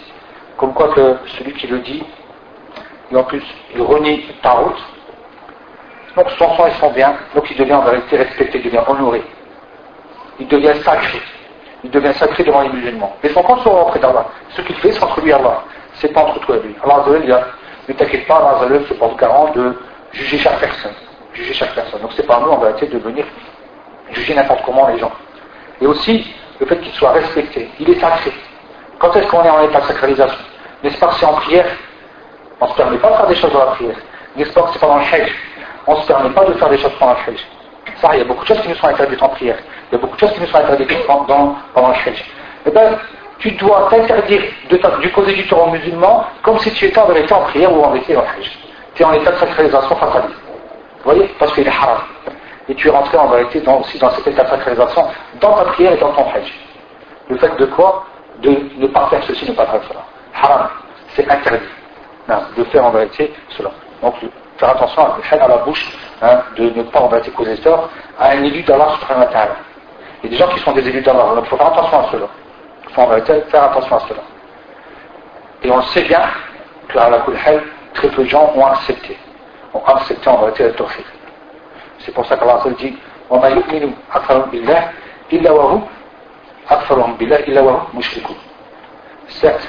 comme 0.57 0.73
quoi 0.75 0.89
que 0.89 1.17
celui 1.39 1.53
qui 1.53 1.67
le 1.69 1.79
dit, 1.79 2.03
et 3.11 3.17
en 3.17 3.25
plus 3.25 3.43
il 3.75 3.83
renie 3.83 4.25
ta 4.43 4.51
route, 4.51 4.83
donc 6.17 6.29
son 6.39 6.57
sang 6.57 6.67
et 6.67 6.73
son 6.81 6.91
bien, 6.91 7.15
donc 7.35 7.49
il 7.51 7.57
devient 7.57 7.75
en 7.75 7.83
vérité 7.83 8.17
respecté, 8.17 8.59
il 8.59 8.65
devient 8.65 8.83
honoré, 8.87 9.23
il 10.41 10.49
devient 10.49 10.75
sacré, 10.83 11.23
il 11.85 11.91
devient 11.91 12.13
sacré 12.15 12.43
devant 12.45 12.63
les 12.63 12.69
musulmans. 12.71 13.15
Mais 13.23 13.31
son 13.31 13.43
compte 13.43 13.61
sera 13.61 13.83
auprès 13.83 14.01
d'Allah. 14.01 14.27
Ce 14.51 14.61
qu'il 14.63 14.77
fait, 14.77 14.93
c'est 14.93 15.03
entre 15.03 15.21
lui 15.21 15.31
et 15.31 15.35
Allah. 15.35 15.63
C'est 15.95 16.13
pas 16.13 16.23
entre 16.23 16.41
toi 16.41 16.57
et 16.57 16.61
lui. 16.67 16.77
Allah 16.83 17.05
ne 17.89 17.95
t'inquiète 17.95 18.27
pas, 18.27 18.37
Allah 18.37 18.79
se 18.89 18.95
porte 18.95 19.19
garant 19.19 19.51
de 19.53 19.77
juger 20.13 20.39
chaque 20.39 20.59
personne. 20.61 20.93
Juger 21.35 21.55
chaque 21.55 21.75
personne. 21.75 22.01
Donc 22.01 22.13
c'est 22.15 22.27
pas 22.27 22.41
nous 22.41 22.51
en 22.51 22.59
vérité 22.59 22.87
de 22.87 22.99
venir 22.99 23.25
juger 24.11 24.35
n'importe 24.35 24.63
comment 24.65 24.89
les 24.89 24.99
gens. 24.99 25.13
Et 25.81 25.87
aussi, 25.87 26.35
le 26.61 26.67
fait 26.67 26.79
qu'il 26.79 26.93
soit 26.93 27.13
respecté. 27.13 27.71
Il 27.81 27.91
est 27.91 28.01
sacré. 28.01 28.33
Quand 28.99 29.15
est-ce 29.17 29.27
qu'on 29.29 29.43
est 29.43 29.51
en 29.51 29.63
état 29.63 29.81
de 29.81 29.87
sacralisation? 29.87 30.39
N'est-ce 30.85 30.99
pas 30.99 31.09
que 31.09 31.15
c'est 31.15 31.27
en 31.27 31.35
prière? 31.35 31.67
On 32.61 32.67
ne 32.67 32.71
se 32.71 32.77
permet 32.77 32.99
pas 32.99 33.11
de 33.11 33.17
faire 33.17 33.27
des 33.27 33.35
choses 33.35 33.53
dans 33.53 33.59
la 33.61 33.73
prière. 33.73 33.97
N'est-ce 34.37 34.53
pas 34.53 34.63
que 34.63 34.71
c'est 34.73 34.79
pendant 34.79 34.97
le 34.97 35.03
hajj? 35.03 35.33
On 35.87 35.97
ne 35.97 36.01
se 36.01 36.07
permet 36.07 36.31
pas 36.31 36.45
de 36.45 36.53
faire 36.55 36.69
des 36.69 36.79
choses 36.79 36.93
pendant 36.99 37.15
le 37.15 37.33
hajj. 37.33 37.47
Ça, 38.01 38.11
il 38.13 38.19
y 38.19 38.21
a 38.21 38.25
beaucoup 38.25 38.43
de 38.43 38.49
choses 38.49 38.61
qui 38.61 38.69
nous 38.69 38.75
sont 38.77 38.87
interdites 38.87 39.23
en 39.23 39.29
prière. 39.31 39.59
Il 39.91 39.95
y 39.95 39.99
a 39.99 39.99
beaucoup 39.99 40.15
de 40.15 40.21
choses 40.21 40.33
qui 40.33 40.41
nous 40.41 40.47
sont 40.47 40.59
interdites 40.59 41.07
pendant, 41.07 41.57
pendant 41.75 41.89
le 41.89 41.95
hajj. 41.95 42.25
Eh 42.67 42.71
bien, 42.71 42.99
tu 43.39 43.51
dois 43.53 43.89
t'interdire 43.91 44.43
du 45.01 45.11
causer 45.11 45.33
du 45.33 45.47
temps 45.49 45.67
aux 45.67 45.71
musulmans 45.71 46.27
comme 46.43 46.59
si 46.61 46.73
tu 46.73 46.85
étais 46.87 47.01
en 47.01 47.07
vérité 47.07 47.35
en 47.35 47.41
prière 47.43 47.73
ou 47.73 47.83
en 47.83 47.91
vérité 47.91 48.17
en 48.17 48.21
hajj. 48.21 48.59
Tu 48.95 49.03
es 49.03 49.05
en 49.05 49.13
état 49.15 49.33
de 49.33 49.37
sacralisation 49.39 49.97
fataliste. 49.97 50.42
Vous 51.05 51.11
voyez 51.11 51.29
Parce 51.39 51.53
qu'il 51.53 51.67
est 51.67 51.71
haram. 51.71 51.99
Et 52.69 52.75
tu 52.75 52.89
es 52.89 52.91
rentré 52.91 53.19
en 53.19 53.29
vérité 53.29 53.63
aussi 53.69 53.99
dans 53.99 54.11
cet 54.11 54.27
état 54.27 54.45
de 54.45 54.49
sacralisation 54.49 55.09
dans 55.41 55.53
ta 55.55 55.65
prière 55.65 55.93
et 55.93 55.97
dans 55.97 56.13
ton 56.13 56.25
hajj. 56.31 56.53
Le 57.29 57.37
fait 57.39 57.57
de 57.57 57.67
quoi 57.67 58.05
De 58.41 58.51
ne 58.79 58.87
pas 58.87 59.09
faire 59.09 59.23
ceci, 59.25 59.49
ne 59.51 59.55
pas 59.55 59.67
faire 59.67 59.83
cela. 59.89 60.01
Haram. 60.35 60.69
C'est 61.15 61.29
interdit. 61.31 61.67
de 62.57 62.65
faire 62.65 62.85
en 62.85 62.91
vérité 62.91 63.35
cela. 63.51 63.71
Donc, 64.01 64.15
faire 64.59 64.71
attention 64.71 65.03
à, 65.03 65.45
à 65.45 65.49
la 65.49 65.57
bouche, 65.59 65.99
hein, 66.23 66.41
de 66.57 66.71
ne 66.71 66.83
pas 66.85 67.01
en 67.01 67.09
vérité 67.09 67.31
causer 67.33 67.57
tort 67.59 67.89
à 68.19 68.31
un 68.31 68.43
élu 68.45 68.63
d'Allah 68.63 68.89
subhanahu. 69.01 69.49
Il 70.23 70.31
y 70.31 70.35
a 70.35 70.39
des 70.39 70.45
gens 70.45 70.55
qui 70.55 70.61
sont 70.61 70.73
des 70.73 70.89
élus 70.89 71.03
d'Allah, 71.03 71.35
donc 71.35 71.45
il 71.45 71.49
faut 71.49 71.57
faire 71.57 71.67
attention 71.67 71.99
à 72.01 72.11
cela. 72.13 72.27
Il 72.89 72.95
faut 72.95 73.01
en 73.01 73.09
vérité 73.09 73.41
faire 73.51 73.65
attention 73.65 73.97
à 73.97 74.01
cela. 74.01 74.21
Et 75.65 75.71
on 75.71 75.83
sait 75.83 76.05
bien 76.05 76.23
que 76.89 76.99
à 76.99 77.11
la 77.11 77.19
très 77.95 78.09
peu 78.09 78.23
de 78.23 78.29
gens 78.29 78.53
ont 78.55 78.67
accepté 78.67 79.17
Ont 79.74 79.84
accepté 79.86 80.30
en 80.30 80.38
vérité 80.38 80.64
le 80.64 80.74
tawfiq. 80.74 81.06
C'est 82.00 82.14
pour 82.14 82.26
ça 82.26 82.38
qu'Allah 82.38 82.62
dit 82.78 82.98
وَمَا 83.30 83.50
يُؤْمِنُ 83.50 83.94
أَكْثَرُهُم 84.14 84.50
بِاللَّهِ 84.52 84.82
إِلَّا 85.34 85.52
وَهُمْ 85.52 85.82
أَكْثَرُهُم 86.70 87.18
بِاللَّهِ 87.18 87.40
إِلَّا 87.48 87.62
وَهُمْ 87.62 87.82
مُشْرِكُونَ 87.94 88.38
Certes, 89.28 89.68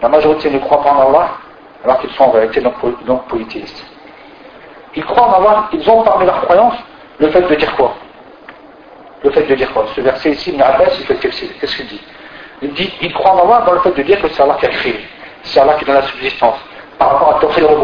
la 0.00 0.08
majorité 0.08 0.50
ne 0.50 0.58
croit 0.58 0.82
pas 0.82 0.92
en 0.92 1.08
Allah 1.08 1.28
alors 1.84 1.98
qu'ils 2.00 2.10
sont 2.10 2.24
en 2.24 2.30
vérité 2.30 2.60
donc 2.60 3.28
polythéistes. 3.28 3.84
Ils 4.96 5.04
croient 5.04 5.28
en 5.28 5.32
Allah, 5.34 5.68
ils 5.72 5.88
ont 5.90 6.02
parmi 6.02 6.24
leurs 6.24 6.40
croyances 6.42 6.78
le 7.18 7.28
fait 7.30 7.42
de 7.42 7.54
dire 7.54 7.74
quoi 7.76 7.94
Le 9.22 9.30
fait 9.30 9.42
de 9.42 9.54
dire 9.54 9.72
quoi 9.72 9.84
Ce 9.94 10.00
verset 10.00 10.30
ici, 10.30 10.50
Ibn 10.50 10.62
Abbas, 10.62 10.90
il 10.98 11.04
fait 11.04 11.16
qu'est-ce 11.16 11.76
qu'il 11.76 11.86
dit 11.86 12.00
Il 12.62 12.72
dit, 12.72 12.92
il 13.02 13.12
croit 13.12 13.32
en 13.32 13.46
Allah 13.46 13.64
dans 13.66 13.72
le 13.72 13.80
fait 13.80 13.92
de 13.92 14.02
dire 14.02 14.20
que 14.20 14.28
c'est 14.28 14.42
Allah 14.42 14.56
qui 14.58 14.66
a 14.66 14.70
créé, 14.70 15.06
c'est 15.42 15.60
Allah 15.60 15.74
qui 15.74 15.84
donne 15.84 15.96
la 15.96 16.02
subsistance, 16.02 16.56
par 16.98 17.12
rapport 17.12 17.36
à 17.36 17.40
Tawfiq 17.40 17.64
al 17.64 17.76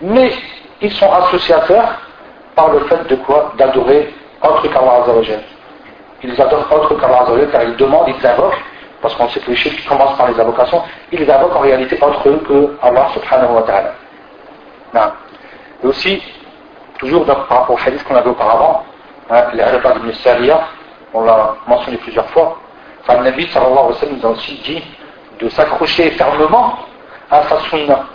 Mais 0.00 0.32
ils 0.80 0.92
sont 0.92 1.10
associateurs 1.10 2.00
par 2.54 2.70
le 2.72 2.80
fait 2.80 3.06
de 3.08 3.16
quoi? 3.16 3.52
D'adorer 3.56 4.12
autre 4.42 4.68
qu'Allah. 4.68 5.04
Ils 6.22 6.40
adorent 6.40 6.72
autre 6.72 6.94
qu'Allah 6.94 7.24
car 7.52 7.62
ils 7.62 7.76
demandent, 7.76 8.08
ils 8.08 8.26
invoquent, 8.26 8.62
parce 9.00 9.14
qu'on 9.14 9.28
sait 9.28 9.40
que 9.40 9.50
les 9.50 9.56
chiffres 9.56 9.88
commencent 9.88 10.16
par 10.16 10.28
les 10.28 10.40
invocations, 10.40 10.82
ils 11.12 11.30
invoquent 11.30 11.56
en 11.56 11.60
réalité 11.60 11.98
autre 12.02 12.22
que 12.22 12.76
Allah 12.82 13.08
subhanahu 13.14 13.54
wa 13.54 13.62
ta'ala. 13.62 15.14
Et 15.82 15.86
aussi, 15.86 16.22
toujours 16.98 17.24
par 17.26 17.46
rapport 17.48 17.70
au 17.76 17.78
hadith 17.78 18.02
qu'on 18.04 18.16
avait 18.16 18.30
auparavant, 18.30 18.84
hein, 19.30 19.44
l'Arabad 19.52 19.98
ibn 19.98 20.12
Sariya, 20.12 20.60
on 21.12 21.22
l'a 21.24 21.54
mentionné 21.66 21.98
plusieurs 21.98 22.28
fois, 22.30 22.58
enfin, 23.02 23.18
le 23.18 23.24
Nabi 23.24 23.46
sallallahu 23.48 23.78
alayhi 23.78 24.12
wa 24.12 24.18
nous 24.18 24.26
a 24.26 24.30
aussi 24.30 24.54
dit 24.64 24.82
de 25.38 25.48
s'accrocher 25.50 26.10
fermement 26.12 26.78
à 27.30 27.42
sa 27.42 27.60
sunna. 27.68 28.06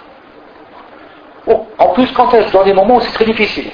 En 1.78 1.88
plus, 1.90 2.12
quand 2.12 2.34
est-ce 2.34 2.52
dans 2.52 2.64
des 2.64 2.74
moments 2.74 2.98
où 2.98 3.02
c'est 3.02 3.14
très 3.14 3.26
difficile 3.26 3.72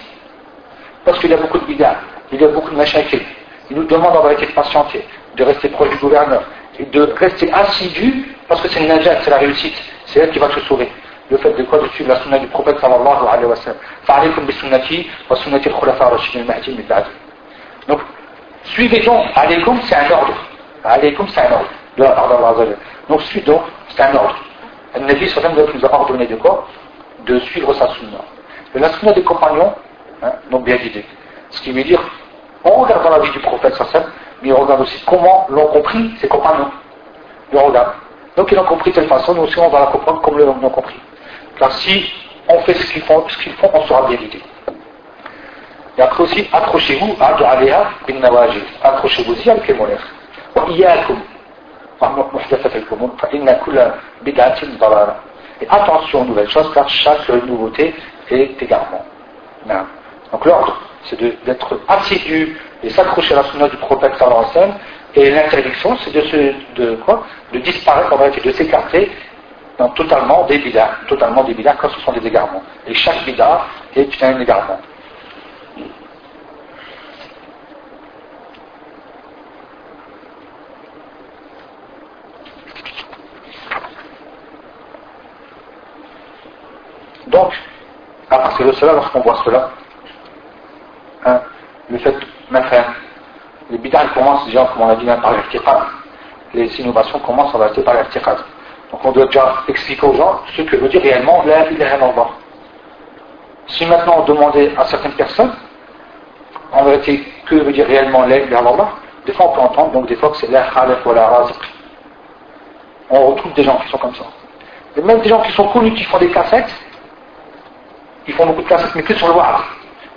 Parce 1.05 1.19
qu'il 1.19 1.29
y 1.29 1.33
a 1.33 1.37
beaucoup 1.37 1.59
de 1.59 1.65
bid'ah, 1.65 1.95
il 2.31 2.41
y 2.41 2.45
a 2.45 2.47
beaucoup 2.47 2.71
de 2.71 2.75
machakil. 2.75 3.21
Il 3.69 3.77
nous 3.77 3.83
demande 3.85 4.15
en 4.15 4.21
vérité 4.21 4.45
de 4.45 4.51
patienter, 4.51 5.05
de 5.35 5.43
rester 5.43 5.69
proche 5.69 5.89
du 5.89 5.97
gouverneur, 5.97 6.43
et 6.79 6.85
de 6.85 7.01
rester 7.17 7.51
assidu, 7.51 8.35
parce 8.47 8.61
que 8.61 8.69
c'est 8.69 8.79
une 8.79 8.87
najat, 8.87 9.21
c'est 9.21 9.29
la 9.29 9.37
réussite, 9.37 9.75
c'est 10.05 10.19
elle 10.19 10.31
qui 10.31 10.39
va 10.39 10.47
te 10.47 10.59
sauver 10.61 10.89
le 11.29 11.37
fait 11.37 11.51
de 11.51 11.63
quoi 11.63 11.79
de 11.79 11.87
suivre 11.89 12.09
la 12.09 12.21
sunna 12.21 12.39
du 12.39 12.47
prophète 12.47 12.79
sallallahu 12.79 13.27
alayhi 13.29 13.45
wa 13.45 13.55
sallam. 13.57 13.77
Fa'alaykum 14.03 14.45
bi 14.45 14.53
sunnati 14.53 15.07
wa 15.29 15.35
sunnati 15.35 15.69
ar-rashidin 15.69 16.41
al-mahdi. 16.41 16.77
Donc, 17.87 17.99
suivez 18.63 18.99
donc, 19.01 19.25
alaykum 19.35 19.79
c'est 19.83 19.95
un 19.95 20.11
ordre. 20.11 20.33
Alaykum 20.83 21.27
c'est 21.29 21.41
un 21.41 21.51
ordre 21.51 21.69
de 21.97 22.03
part 22.03 22.29
d'Allah 22.29 22.75
Donc, 23.09 23.21
suivez 23.23 23.45
donc, 23.45 23.61
c'est 23.89 24.01
un 24.03 24.15
ordre. 24.15 24.35
Le 24.95 25.01
Nabi 25.01 25.27
sallallahu 25.27 25.67
nous 25.73 25.85
a 25.85 25.93
ordonné 25.93 26.27
de 26.27 26.35
quoi? 26.35 26.67
De 27.27 27.39
suivre 27.39 27.73
sa 27.73 27.87
sunna. 27.89 28.19
Et 28.73 28.79
la 28.79 28.89
sunna 28.93 29.11
des 29.11 29.23
compagnons, 29.23 29.73
hein, 30.23 30.31
bien 30.49 30.77
d'idée. 30.77 31.05
Ce 31.49 31.61
qui 31.61 31.71
veut 31.71 31.83
dire, 31.83 32.01
on 32.63 32.71
regarde 32.71 33.03
la 33.09 33.19
vie 33.19 33.31
du 33.31 33.39
prophète 33.39 33.75
sallallahu 33.75 34.09
mais 34.41 34.51
on 34.51 34.61
regarde 34.61 34.81
aussi 34.81 35.03
comment 35.05 35.45
l'ont 35.49 35.67
compris 35.67 36.13
ses 36.19 36.27
compagnons. 36.27 36.71
Le 37.51 37.59
regard. 37.59 37.95
Donc 38.35 38.51
ils 38.51 38.55
l'ont 38.55 38.65
compris 38.65 38.91
de 38.91 38.95
telle 38.95 39.07
façon, 39.07 39.33
nous 39.33 39.43
aussi 39.43 39.57
on 39.59 39.69
va 39.69 39.79
la 39.79 39.85
comprendre 39.87 40.21
comme 40.21 40.37
l'ont 40.37 40.69
compris. 40.69 40.99
Car 41.57 41.71
si 41.71 42.11
on 42.47 42.59
fait 42.59 42.73
ce 42.75 42.93
qu'ils 42.93 43.01
font, 43.01 43.23
ce 43.27 43.37
qu'ils 43.39 43.53
font, 43.53 43.69
on 43.73 43.85
sera 43.85 44.07
bien 44.07 44.17
guidé. 44.17 44.41
Et 45.97 46.01
après 46.01 46.23
aussi, 46.23 46.47
accrochez-vous 46.53 47.15
à 47.19 47.33
Aléa 47.49 47.89
bin 48.07 48.19
Nawajid. 48.19 48.63
Accrochez-vous-y 48.83 49.49
avec 49.49 49.67
les 49.67 49.73
molaires. 49.73 50.05
Et 55.61 55.67
attention 55.69 56.21
aux 56.21 56.25
nouvelles 56.25 56.49
choses, 56.49 56.71
car 56.73 56.87
chaque 56.89 57.27
nouveauté 57.29 57.93
est 58.29 58.61
égarement. 58.61 59.05
Donc 60.31 60.45
l'ordre, 60.45 60.77
c'est 61.05 61.19
d'être 61.45 61.79
assidu 61.87 62.57
et 62.83 62.89
s'accrocher 62.89 63.33
à 63.33 63.37
la 63.37 63.43
sunna 63.45 63.67
du 63.67 63.77
prophète 63.77 64.15
sallallahu 64.17 64.45
alayhi 64.55 64.73
et 65.15 65.31
l'interdiction, 65.31 65.97
c'est 66.03 66.11
de, 66.13 66.53
de, 66.75 66.95
quoi? 66.97 67.23
De 67.51 67.59
disparaître, 67.59 68.13
en 68.13 68.17
de 68.17 68.51
s'écarter 68.51 69.11
totalement 69.95 70.43
des 70.45 70.57
bidas, 70.59 70.89
totalement 71.07 71.43
des 71.43 71.53
bidas 71.53 71.75
quand 71.79 71.89
ce 71.89 71.99
sont 72.01 72.11
des 72.11 72.25
égarements. 72.25 72.61
Et 72.87 72.93
chaque 72.93 73.23
bida 73.25 73.65
est 73.95 74.23
un 74.23 74.39
égarement. 74.39 74.79
Donc, 87.27 87.53
à 88.29 88.39
partir 88.39 88.65
de 88.65 88.71
cela, 88.73 88.93
lorsqu'on 88.93 89.21
voit 89.21 89.41
cela, 89.45 89.69
hein, 91.25 91.41
le 91.89 91.97
fait, 91.99 92.15
maintenant, 92.49 92.85
les 93.69 93.77
bidas 93.77 94.07
commencent 94.13 94.45
déjà, 94.45 94.65
comme 94.65 94.83
on 94.83 94.89
a 94.89 94.95
dit, 94.95 95.05
par 95.05 95.33
l'irtiqad. 95.33 95.77
Les 96.53 96.79
innovations 96.79 97.19
commencent 97.19 97.53
en 97.53 97.57
réalité 97.57 97.81
par 97.81 97.95
l'irtiqad. 97.95 98.37
Donc 98.91 99.03
on 99.03 99.11
doit 99.11 99.25
déjà 99.25 99.63
expliquer 99.67 100.05
aux 100.05 100.13
gens 100.13 100.39
ce 100.55 100.61
que 100.61 100.77
veut 100.77 100.87
dire 100.87 101.01
réellement 101.01 101.43
la 101.45 101.69
ilaha 101.69 101.97
illallah. 101.97 102.29
Si 103.67 103.85
maintenant 103.85 104.19
on 104.19 104.23
demandait 104.23 104.71
à 104.77 104.85
certaines 104.85 105.13
personnes, 105.13 105.51
en 106.71 106.83
vérité, 106.85 107.25
que 107.45 107.55
veut 107.55 107.73
dire 107.73 107.85
réellement 107.85 108.21
la 108.25 108.37
ilaha 108.37 108.61
illallah, 108.61 108.89
des 109.25 109.33
fois 109.33 109.49
on 109.49 109.53
peut 109.53 109.61
entendre, 109.61 109.91
donc 109.91 110.07
des 110.07 110.15
fois 110.15 110.29
que 110.29 110.37
c'est 110.37 110.49
la 110.49 110.69
khalaf 110.69 111.05
ou 111.05 111.13
la 111.13 111.27
raziq. 111.27 111.59
On 113.09 113.27
retrouve 113.27 113.53
des 113.53 113.63
gens 113.63 113.77
qui 113.77 113.89
sont 113.89 113.97
comme 113.97 114.15
ça. 114.15 114.23
Et 114.95 115.01
même 115.01 115.19
des 115.19 115.29
gens 115.29 115.41
qui 115.41 115.51
sont 115.51 115.67
connus, 115.67 115.93
qui 115.93 116.03
font 116.05 116.17
des 116.17 116.31
cassettes, 116.31 116.73
ils 118.27 118.33
font 118.33 118.45
beaucoup 118.45 118.61
de 118.61 118.67
cassettes, 118.67 118.95
mais 118.95 119.03
que 119.03 119.13
sur 119.15 119.27
le 119.27 119.33
wa'ad, 119.33 119.61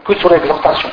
que 0.05 0.15
sur 0.19 0.31
l'exhortation. 0.31 0.91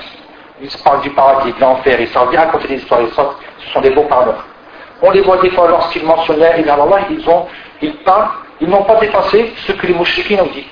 Ils 0.61 0.69
parlent 0.83 1.01
du 1.01 1.09
paradis, 1.11 1.53
de 1.53 1.59
l'enfer, 1.59 1.99
ils 1.99 2.07
savent 2.09 2.29
bien 2.29 2.41
raconter 2.41 2.67
des 2.67 2.75
histoires, 2.75 3.01
ce 3.07 3.69
sont 3.71 3.81
des 3.81 3.91
beaux 3.91 4.03
parleurs. 4.03 4.43
On 5.01 5.11
les 5.11 5.21
voit 5.21 5.37
des 5.37 5.51
fois 5.51 5.67
lorsqu'ils 5.67 6.03
mentionnent 6.05 6.39
la 6.39 6.57
ilaha 6.57 6.99
ils 7.09 7.29
ont 7.29 7.45
ils 7.81 7.95
parlent, 7.97 8.29
ils 8.59 8.67
n'ont 8.67 8.83
pas 8.83 8.95
dépassé 8.95 9.53
ce 9.67 9.71
que 9.73 9.87
les 9.87 9.93
mouchriquins 9.93 10.43
ont 10.43 10.47
dit. 10.47 10.65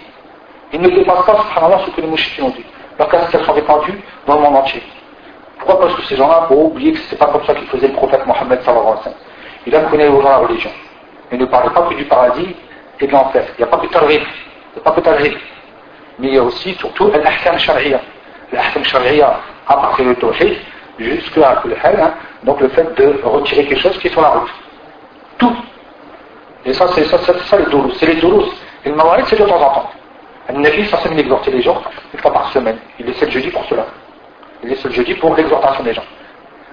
Ils 0.73 0.81
ne 0.81 0.89
dépassent 0.89 1.25
pas, 1.25 1.45
ce 1.85 1.91
que 1.91 2.01
les 2.01 2.07
mouchriquins 2.07 2.43
ont 2.45 2.49
dit. 2.49 2.65
Leurs 2.97 3.09
cassettes 3.09 3.43
sont 3.43 3.53
répandues 3.53 4.01
dans 4.25 4.35
le 4.35 4.41
monde 4.41 4.55
entier. 4.55 4.81
Pourquoi 5.59 5.79
Parce 5.81 5.95
que 5.95 6.01
ces 6.03 6.15
gens-là 6.15 6.47
ont 6.49 6.65
oublié 6.65 6.93
que 6.93 6.99
ce 6.99 7.11
n'est 7.11 7.17
pas 7.17 7.27
comme 7.27 7.45
ça 7.45 7.53
qu'il 7.53 7.67
faisait 7.67 7.87
le 7.87 7.93
prophète 7.93 8.25
Mohammed 8.25 8.61
sallallahu 8.61 8.87
alayhi 8.87 8.97
wa 8.97 9.03
sallam. 9.03 9.17
Il 9.67 9.75
apprenait 9.75 10.07
aux 10.07 10.21
gens 10.21 10.29
la 10.29 10.37
religion. 10.37 10.71
Il 11.31 11.39
ne 11.39 11.45
parlait 11.45 11.69
pas 11.69 11.81
que 11.83 11.93
du 11.93 12.05
paradis 12.05 12.55
et 12.99 13.07
de 13.07 13.11
l'enfer. 13.11 13.45
Il 13.57 13.61
n'y 13.61 13.63
a 13.63 13.67
pas 13.67 13.77
que 13.77 13.87
targhib, 13.87 14.21
il 14.21 14.75
n'y 14.75 14.79
a 14.79 14.83
pas 14.83 14.91
que 14.91 15.01
targhib. 15.01 15.33
Mais 16.19 16.27
il 16.29 16.33
y 16.35 16.37
a 16.37 16.43
aussi, 16.43 16.73
surtout, 16.75 17.09
l'ahkam 17.09 17.57
sharia. 17.57 17.99
L'ahkam 18.51 18.83
sharia, 18.83 19.39
à 19.67 19.75
partir 19.75 20.05
du 20.05 20.15
tawhid, 20.15 20.57
jusqu'à 20.97 21.61
hein, 21.83 22.13
donc 22.43 22.61
le 22.61 22.69
fait 22.69 22.95
de 22.95 23.19
retirer 23.23 23.65
quelque 23.65 23.81
chose 23.81 23.97
qui 23.99 24.07
est 24.07 24.11
sur 24.11 24.21
la 24.21 24.29
route. 24.29 24.49
Tout. 25.37 25.55
Et 26.65 26.73
ça, 26.73 26.87
c'est 26.93 27.03
ça, 27.05 27.57
les 27.57 27.65
doulous. 27.65 27.91
C'est 27.91 28.05
les 28.05 28.15
doulous. 28.15 28.45
Et 28.85 28.89
le 28.89 28.95
mawarid, 28.95 29.25
c'est 29.27 29.39
de 29.39 29.45
temps 29.45 29.55
en 29.55 29.73
temps. 29.73 29.91
Nabi, 30.53 30.85
ça, 30.85 30.99
c'est 31.01 31.11
exhorter 31.17 31.51
les 31.51 31.61
gens 31.61 31.81
une 32.13 32.19
fois 32.19 32.31
par 32.31 32.51
semaine. 32.51 32.77
Il 32.99 33.07
laissait 33.07 33.25
le 33.25 33.31
jeudi 33.31 33.49
pour 33.49 33.65
cela. 33.65 33.85
Il 34.63 34.69
laissait 34.69 34.87
le 34.87 34.93
jeudi 34.93 35.13
pour 35.15 35.35
l'exhortation 35.35 35.83
des 35.83 35.93
gens. 35.93 36.03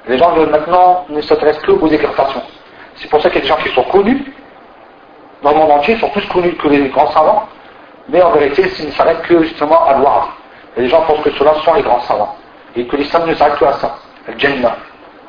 Les 0.07 0.19
gens 0.19 0.35
maintenant 0.37 1.07
ne 1.09 1.21
s'intéressent 1.21 1.65
que 1.65 1.73
aux 1.73 1.89
exhortations. 1.89 2.43
C'est 2.97 3.09
pour 3.09 3.21
ça 3.23 3.31
qu'il 3.31 3.37
y 3.37 3.39
a 3.39 3.43
des 3.43 3.49
gens 3.49 3.63
qui 3.63 3.75
sont 3.75 3.85
connus 3.85 4.25
dans 5.43 5.51
le 5.51 5.57
monde 5.57 5.71
entier, 5.73 5.99
sont 5.99 6.09
plus 6.11 6.27
connus 6.29 6.55
que 6.55 6.69
les 6.69 6.89
grands 6.89 7.11
savants, 7.11 7.49
mais 8.09 8.23
en 8.23 8.31
vérité, 8.33 8.65
ils 8.79 8.87
ne 8.87 8.93
s'arrêtent 8.93 9.23
que 9.23 9.43
justement 9.43 9.85
à. 9.87 10.29
Et 10.77 10.83
les 10.83 10.89
gens 10.89 11.03
pensent 11.03 11.23
que 11.23 11.31
ceux-là 11.31 11.55
sont 11.65 11.75
les 11.75 11.83
grands 11.83 12.01
savants. 12.01 12.37
Et 12.75 12.87
que 12.87 12.97
l'islam 12.97 13.29
ne 13.29 13.35
s'arrête 13.35 13.59
que 13.59 13.65
à 13.65 13.73
ça. 13.75 13.95
Le 14.27 14.39
Jannah, 14.39 14.77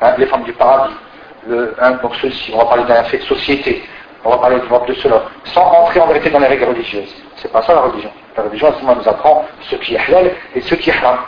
hein, 0.00 0.14
les 0.16 0.26
femmes 0.26 0.44
du 0.44 0.52
paradis, 0.52 0.94
le, 1.46 1.74
hein, 1.80 1.98
donc 2.02 2.14
ceci, 2.16 2.52
on 2.54 2.58
va 2.58 2.64
parler 2.64 2.84
d'un 2.84 3.04
fait 3.04 3.18
de 3.18 3.24
société, 3.24 3.84
on 4.24 4.30
va 4.30 4.38
parler 4.38 4.56
de, 4.56 4.86
de 4.86 4.94
cela, 4.94 5.22
sans 5.44 5.62
entrer 5.62 6.00
en 6.00 6.06
vérité 6.06 6.30
dans 6.30 6.38
les 6.38 6.46
règles 6.46 6.64
religieuses. 6.64 7.14
C'est 7.36 7.52
pas 7.52 7.62
ça 7.62 7.74
la 7.74 7.80
religion. 7.82 8.10
La 8.36 8.44
religion, 8.44 8.68
justement, 8.70 8.96
nous 8.96 9.08
apprend 9.08 9.44
ce 9.60 9.76
qui 9.76 9.94
est 9.94 9.98
halal 9.98 10.32
et 10.54 10.60
ce 10.60 10.74
qui 10.74 10.90
est 10.90 10.94
haram. 10.94 11.18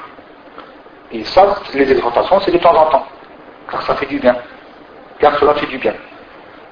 Et 1.13 1.25
ça, 1.25 1.57
les 1.75 1.91
exhortations, 1.93 2.41
c'est 2.41 2.51
de 2.51 2.59
temps 2.59 2.75
en 2.75 2.87
temps. 2.87 3.07
Car 3.71 3.83
ça 3.83 3.95
fait 3.97 4.07
du 4.07 4.19
bien. 4.19 4.37
Car 5.19 5.39
cela 5.39 5.55
fait 5.55 5.67
du 5.67 5.79
bien. 5.79 5.95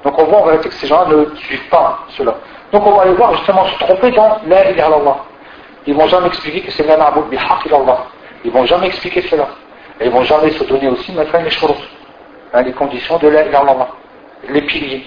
Donc 0.05 0.19
on 0.19 0.25
voit 0.25 0.39
en 0.39 0.47
vérité 0.47 0.69
que 0.69 0.75
ces 0.75 0.87
gens 0.87 1.07
ne 1.07 1.35
suivent 1.37 1.69
pas 1.69 2.01
cela. 2.11 2.35
Donc 2.75 2.85
on 2.89 2.91
va 2.91 3.03
aller 3.03 3.13
voir 3.13 3.33
justement 3.37 3.65
se 3.67 3.79
tromper 3.79 4.11
dans 4.11 4.41
la 4.49 4.69
ilaha. 4.73 5.17
Ils 5.87 5.95
vont 5.95 6.09
jamais 6.09 6.27
expliquer 6.27 6.61
que 6.63 6.73
c'est 6.73 6.85
la 6.85 6.97
ma'boud 6.97 7.29
bihaq 7.29 7.73
Allah. 7.73 7.99
Ils 8.45 8.51
vont 8.51 8.67
jamais 8.67 8.89
expliquer 8.89 9.23
cela. 9.23 9.47
Et 10.01 10.07
ils 10.07 10.11
vont 10.11 10.25
jamais 10.25 10.51
se 10.51 10.65
donner 10.65 10.89
aussi 10.89 11.13
maintenant 11.13 11.41
les 11.41 11.51
choses, 11.51 11.89
hein, 12.53 12.63
les 12.63 12.73
conditions 12.73 13.17
de 13.19 13.29
la 13.29 13.47
ilaha. 13.47 13.87
Les 14.49 14.63
piliers, 14.63 15.07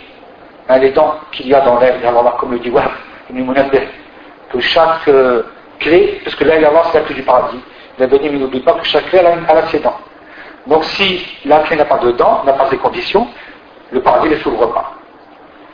hein, 0.70 0.78
les 0.78 0.92
dents 0.92 1.16
qu'il 1.34 1.50
y 1.50 1.54
a 1.54 1.60
dans 1.60 1.78
la 1.78 1.98
ilaha 1.98 2.38
comme 2.40 2.54
le 2.54 2.60
dit 2.60 2.70
Wahab, 2.70 2.92
que 4.50 4.60
chaque 4.62 5.06
euh, 5.10 5.44
clé, 5.82 6.22
parce 6.24 6.38
que 6.38 6.46
la 6.46 6.60
ilaha 6.60 6.84
c'est 6.94 7.00
la 7.00 7.04
clé 7.04 7.16
du 7.16 7.24
paradis, 7.24 7.60
il 7.98 8.04
a 8.06 8.08
donné, 8.08 8.30
mais 8.30 8.38
n'oublie 8.38 8.62
pas 8.62 8.76
que 8.76 8.86
chaque 8.86 9.10
clé 9.10 9.20
a, 9.20 9.52
a 9.52 9.68
ses 9.68 9.80
dents. 9.80 9.98
Donc 10.68 10.86
si 10.86 11.22
la 11.44 11.60
clé 11.60 11.76
n'a 11.76 11.84
pas 11.84 11.98
de 11.98 12.12
dents, 12.12 12.46
n'a 12.46 12.54
pas 12.54 12.70
de 12.70 12.78
conditions, 12.78 13.28
le 13.92 14.00
paradis 14.00 14.30
ne 14.30 14.38
s'ouvre 14.38 14.68
pas. 14.68 14.94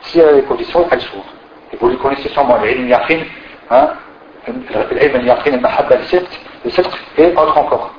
S'il 0.00 0.22
y 0.22 0.24
a 0.24 0.32
des 0.32 0.42
conditions, 0.42 0.84
elle 0.90 1.00
s'ouvre. 1.00 1.33
Et 1.74 1.76
vous 1.80 1.88
le 1.88 1.96
connaissez 1.96 2.28
sûrement, 2.28 2.56
l'ilm 2.62 2.88
yaqin, 2.88 3.18
hein, 3.68 3.88
l'ilm 4.46 5.26
yaqin, 5.26 5.50
le 5.50 5.58
mahabba, 5.58 5.96
le 5.96 6.70
et 7.18 7.36
autre 7.36 7.58
encore. 7.58 7.92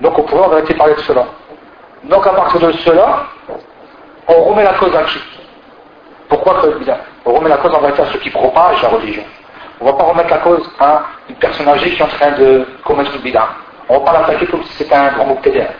Donc 0.00 0.18
on 0.18 0.22
pourrait 0.22 0.46
en 0.46 0.48
vérité 0.48 0.74
parler 0.74 0.94
de 0.94 1.00
cela. 1.00 1.26
Donc 2.04 2.26
à 2.26 2.30
partir 2.30 2.60
de 2.60 2.72
cela, 2.72 3.20
on 4.26 4.42
remet 4.42 4.64
la 4.64 4.74
cause 4.74 4.94
à 4.96 5.04
qui? 5.04 5.20
Pourquoi 6.28 6.60
On 7.24 7.32
remet 7.34 7.48
la 7.48 7.58
cause 7.58 7.72
en 7.72 7.80
vérité 7.80 8.02
à 8.02 8.06
ceux 8.06 8.18
qui 8.18 8.30
propagent 8.30 8.82
la 8.82 8.88
religion? 8.88 9.22
On 9.80 9.86
ne 9.86 9.90
va 9.92 9.96
pas 9.96 10.04
remettre 10.04 10.30
la 10.30 10.38
cause 10.38 10.68
à 10.80 11.02
une 11.28 11.36
personne 11.36 11.68
âgée 11.68 11.90
qui 11.90 12.00
est 12.00 12.04
en 12.04 12.08
train 12.08 12.32
de 12.32 12.66
commettre 12.84 13.14
une 13.14 13.22
bid'a. 13.22 13.48
On 13.88 13.94
ne 13.94 13.98
va 14.00 14.04
pas 14.06 14.18
l'attaquer 14.18 14.46
comme 14.46 14.64
si 14.64 14.72
c'était 14.72 14.94
un 14.94 15.12
grand 15.12 15.26
mobtédère. 15.26 15.70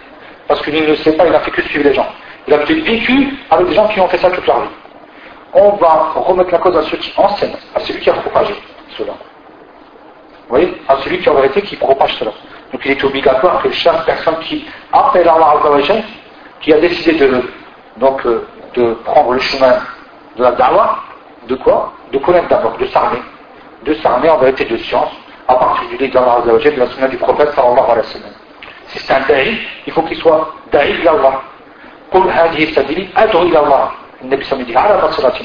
Parce 0.46 0.62
qu'il 0.62 0.88
ne 0.88 0.94
sait 0.94 1.12
pas, 1.12 1.26
il 1.26 1.32
n'a 1.32 1.40
fait 1.40 1.50
que 1.50 1.62
suivre 1.62 1.88
les 1.88 1.94
gens. 1.94 2.06
Il 2.46 2.54
a 2.54 2.58
vécu 2.58 3.34
avec 3.50 3.66
des 3.66 3.74
gens 3.74 3.88
qui 3.88 3.98
ont 3.98 4.06
fait 4.06 4.18
ça 4.18 4.30
toute 4.30 4.46
leur 4.46 4.60
vie 4.60 4.68
On 5.53 5.71
va 5.71 6.13
remettre 6.15 6.51
la 6.51 6.59
cause 6.59 6.77
à 6.77 6.83
ceux 6.83 6.97
qui 6.97 7.13
enseignent, 7.17 7.57
à 7.75 7.79
celui 7.81 7.99
qui 7.99 8.09
a 8.09 8.13
propagé 8.13 8.55
cela. 8.97 9.13
Vous 9.13 10.49
voyez 10.49 10.81
À 10.87 10.97
celui 10.97 11.19
qui 11.19 11.29
en 11.29 11.35
vérité 11.35 11.61
qui 11.61 11.75
propage 11.75 12.15
cela. 12.17 12.31
Donc 12.71 12.81
il 12.85 12.91
est 12.91 13.03
obligatoire 13.03 13.61
que 13.61 13.71
chaque 13.71 14.05
personne 14.05 14.37
qui 14.41 14.65
appelle 14.93 15.27
Allah 15.27 15.55
Azzawajal, 15.59 16.03
qui 16.61 16.73
a 16.73 16.79
décidé 16.79 17.17
de, 17.17 17.43
donc, 17.97 18.25
euh, 18.25 18.47
de 18.75 18.93
prendre 19.05 19.33
le 19.33 19.39
chemin 19.39 19.73
de 20.37 20.43
la 20.43 20.51
dawa, 20.51 20.99
de 21.47 21.55
quoi 21.55 21.93
De 22.13 22.17
connaître 22.19 22.47
d'abord, 22.47 22.77
de 22.77 22.85
s'armer. 22.85 23.21
De 23.83 23.93
s'armer 23.95 24.29
en 24.29 24.37
vérité 24.37 24.65
de 24.65 24.77
science, 24.77 25.11
à 25.47 25.55
partir 25.55 25.89
du 25.89 25.97
livre 25.97 26.13
d'Allah 26.13 26.37
Azzawajal, 26.43 26.75
de 26.75 26.79
la 26.79 26.87
sunna 26.87 27.07
du 27.09 27.17
prophète 27.17 27.51
sallallahu 27.51 27.91
alayhi 27.91 27.97
wa 27.97 28.03
sallam. 28.03 28.31
Si 28.87 28.99
c'est 28.99 29.13
un 29.13 29.21
da'i, 29.27 29.57
il 29.85 29.91
faut 29.91 30.03
qu'il 30.03 30.17
soit 30.17 30.53
da'i 30.71 31.01
d'Allah. 31.03 31.41
قل 32.11 32.29
هذه 32.31 32.65
سبيلي 32.75 33.07
أدعو 33.17 33.41
إلى 33.41 33.59
الله 33.59 33.91
النبي 34.21 34.43
صلى 34.43 34.61
الله 34.61 34.79
عليه 34.79 34.95
وسلم 34.95 35.01
على 35.01 35.07
بصرة 35.07 35.39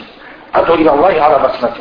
أدعو 0.54 0.74
إلى 0.74 0.90
الله 0.90 1.22
على 1.22 1.36
بصرة 1.48 1.74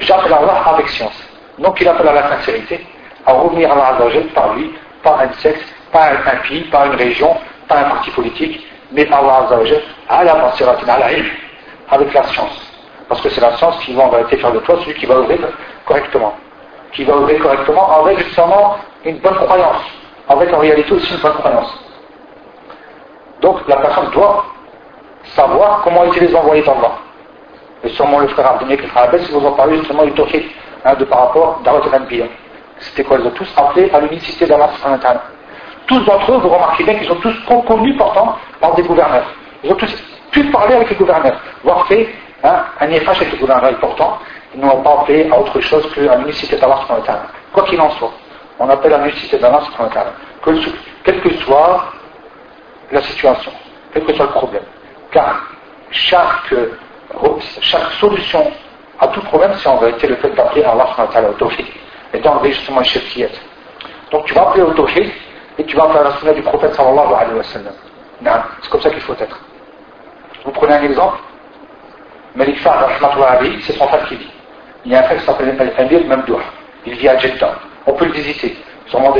j'appelle 0.00 0.32
Allah 0.32 0.62
avec 0.66 0.88
science 0.88 1.18
donc 1.58 1.80
il 1.80 1.88
appelle 1.88 2.08
à 2.08 2.12
la 2.12 2.36
sincérité 2.36 2.84
à 3.26 3.32
revenir 3.32 3.70
à 3.72 3.74
Allah 3.88 4.06
par 4.34 4.54
lui 4.54 4.74
pas 5.02 5.18
un 5.22 5.32
sexe 5.40 5.60
pas 5.92 6.10
un 6.10 6.36
pays 6.48 6.62
pas 6.64 6.86
une 6.86 6.96
région 6.96 7.36
pas 7.68 7.78
un 7.78 7.84
parti 7.84 8.10
politique 8.10 8.66
mais 8.92 9.06
Allah 9.06 9.44
Azzawajal 9.46 9.82
à 10.08 10.24
la 10.24 10.34
basiratin 10.34 10.88
à 10.88 10.98
la 10.98 11.12
ilm 11.12 11.26
avec 11.90 12.12
la 12.12 12.22
science 12.24 12.72
parce 13.08 13.20
que 13.20 13.28
c'est 13.30 13.40
la 13.40 13.56
science 13.56 13.78
qui 13.84 13.94
va 13.94 14.04
en 14.04 14.08
vérité 14.08 14.36
faire 14.38 14.52
de 14.52 14.58
toi 14.60 14.76
celui 14.80 14.94
qui 14.94 15.06
va 15.06 15.18
ouvrir 15.20 15.38
correctement 15.86 16.34
qui 16.92 17.04
va 17.04 17.16
ouvrir 17.16 17.40
correctement 17.40 18.00
avec 18.00 18.18
justement 18.18 18.76
une 19.04 19.18
bonne 19.18 19.34
croyance 19.36 19.82
avec 20.28 20.52
en 20.52 20.58
réalité 20.58 20.92
aussi 20.92 21.14
une 21.14 21.20
bonne 21.20 21.34
croyance 21.34 21.72
donc 23.40 23.58
la 23.68 23.76
personne 23.76 24.10
doit 24.10 24.44
savoir 25.35 25.81
comment 25.83 26.05
étaient 26.05 26.25
les 26.25 26.35
envoyés 26.35 26.63
d'Allah. 26.63 26.91
Et 27.83 27.89
sûrement 27.89 28.19
le 28.19 28.27
frère 28.29 28.59
le 28.61 28.77
frère 28.77 29.03
Abbas, 29.03 29.17
ils 29.17 29.33
vous 29.33 29.45
en 29.45 29.51
parlé 29.53 29.77
justement 29.77 30.03
du 30.03 30.11
tawhid, 30.11 30.43
hein, 30.83 30.93
de 30.95 31.05
par 31.05 31.19
rapport 31.19 31.61
à 31.65 31.97
Anbiya. 31.97 32.25
C'était 32.79 33.03
quoi 33.03 33.17
Ils 33.19 33.27
ont 33.27 33.31
tous 33.31 33.49
appelé 33.57 33.89
à 33.91 33.99
l'unicité 33.99 34.45
d'Allah 34.45 34.69
Tous 35.87 35.99
d'entre 36.05 36.31
eux, 36.31 36.37
vous 36.37 36.49
remarquez 36.49 36.83
bien 36.83 36.95
qu'ils 36.95 37.07
sont 37.07 37.15
tous 37.15 37.35
connus 37.45 37.95
pourtant 37.95 38.37
par 38.59 38.75
des 38.75 38.83
gouverneurs. 38.83 39.27
Ils 39.63 39.71
ont 39.71 39.75
tous 39.75 39.93
pu 40.31 40.43
parler 40.45 40.75
avec 40.75 40.89
les 40.89 40.95
gouverneurs, 40.95 41.37
voire 41.63 41.85
fait 41.87 42.07
hein, 42.43 42.63
un 42.79 42.89
IFH 42.89 43.09
avec 43.09 43.31
les 43.33 43.37
gouverneurs. 43.37 43.71
Et 43.71 43.75
pourtant, 43.75 44.19
ils 44.55 44.61
n'ont 44.61 44.81
pas 44.81 45.01
appelé 45.01 45.29
à 45.31 45.39
autre 45.39 45.59
chose 45.59 45.89
qu'à 45.93 46.15
l'unicité 46.15 46.57
d'Allah 46.57 46.79
Quoi 47.53 47.63
qu'il 47.63 47.79
en 47.81 47.89
soit, 47.91 48.11
on 48.59 48.69
appelle 48.69 48.93
à 48.93 48.97
l'unicité 48.99 49.37
d'Allah 49.37 49.61
quel 51.03 51.21
que 51.21 51.33
soit 51.35 51.85
la 52.91 53.01
situation, 53.01 53.51
quel 53.93 54.03
que 54.03 54.13
soit 54.13 54.25
le 54.25 54.31
problème. 54.31 54.63
Car 55.11 55.41
chaque, 55.91 56.53
solution 57.99 58.51
à 58.99 59.07
tout 59.07 59.21
problème, 59.21 59.53
c'est 59.55 59.69
en 59.69 59.77
vérité 59.77 60.07
le 60.07 60.15
fait 60.17 60.29
d'appeler 60.31 60.63
Allah 60.63 60.87
au 60.97 61.33
tawhid 61.33 61.65
et 62.13 62.19
d'enlever 62.19 62.51
justement 62.51 62.79
le 62.79 62.85
shirkiyat. 62.85 63.29
Donc 64.11 64.25
tu 64.25 64.33
vas 64.33 64.41
appeler 64.41 64.63
au 64.63 64.73
tawhid 64.73 65.09
et 65.57 65.63
tu 65.63 65.75
vas 65.75 65.83
appeler 65.83 66.03
la 66.03 66.11
sunna 66.17 66.33
du 66.33 66.41
prophète 66.41 66.73
sallallahu 66.75 67.13
alayhi 67.13 67.37
wa 67.37 67.43
sallam. 67.43 67.73
C'est 68.61 68.69
comme 68.69 68.81
ça 68.81 68.89
qu'il 68.89 69.01
faut 69.01 69.13
être. 69.13 69.39
Vous 70.45 70.51
prenez 70.51 70.73
un 70.73 70.83
exemple, 70.83 71.17
Malik 72.35 72.59
Fahd, 72.59 72.89
c'est 73.61 73.73
son 73.73 73.87
frère 73.87 74.05
qui 74.05 74.15
dit. 74.17 74.31
Il 74.85 74.91
y 74.91 74.95
a 74.95 74.99
un 74.99 75.03
frère 75.03 75.19
qui 75.19 75.25
s'appelle 75.25 75.73
Amir 75.77 76.05
Mamdouh. 76.05 76.39
Il 76.85 76.93
vit 76.95 77.09
à 77.09 77.17
Jeddah. 77.17 77.55
On 77.85 77.93
peut 77.93 78.05
le 78.05 78.11
visiter. 78.11 78.57
Sûrement 78.87 79.13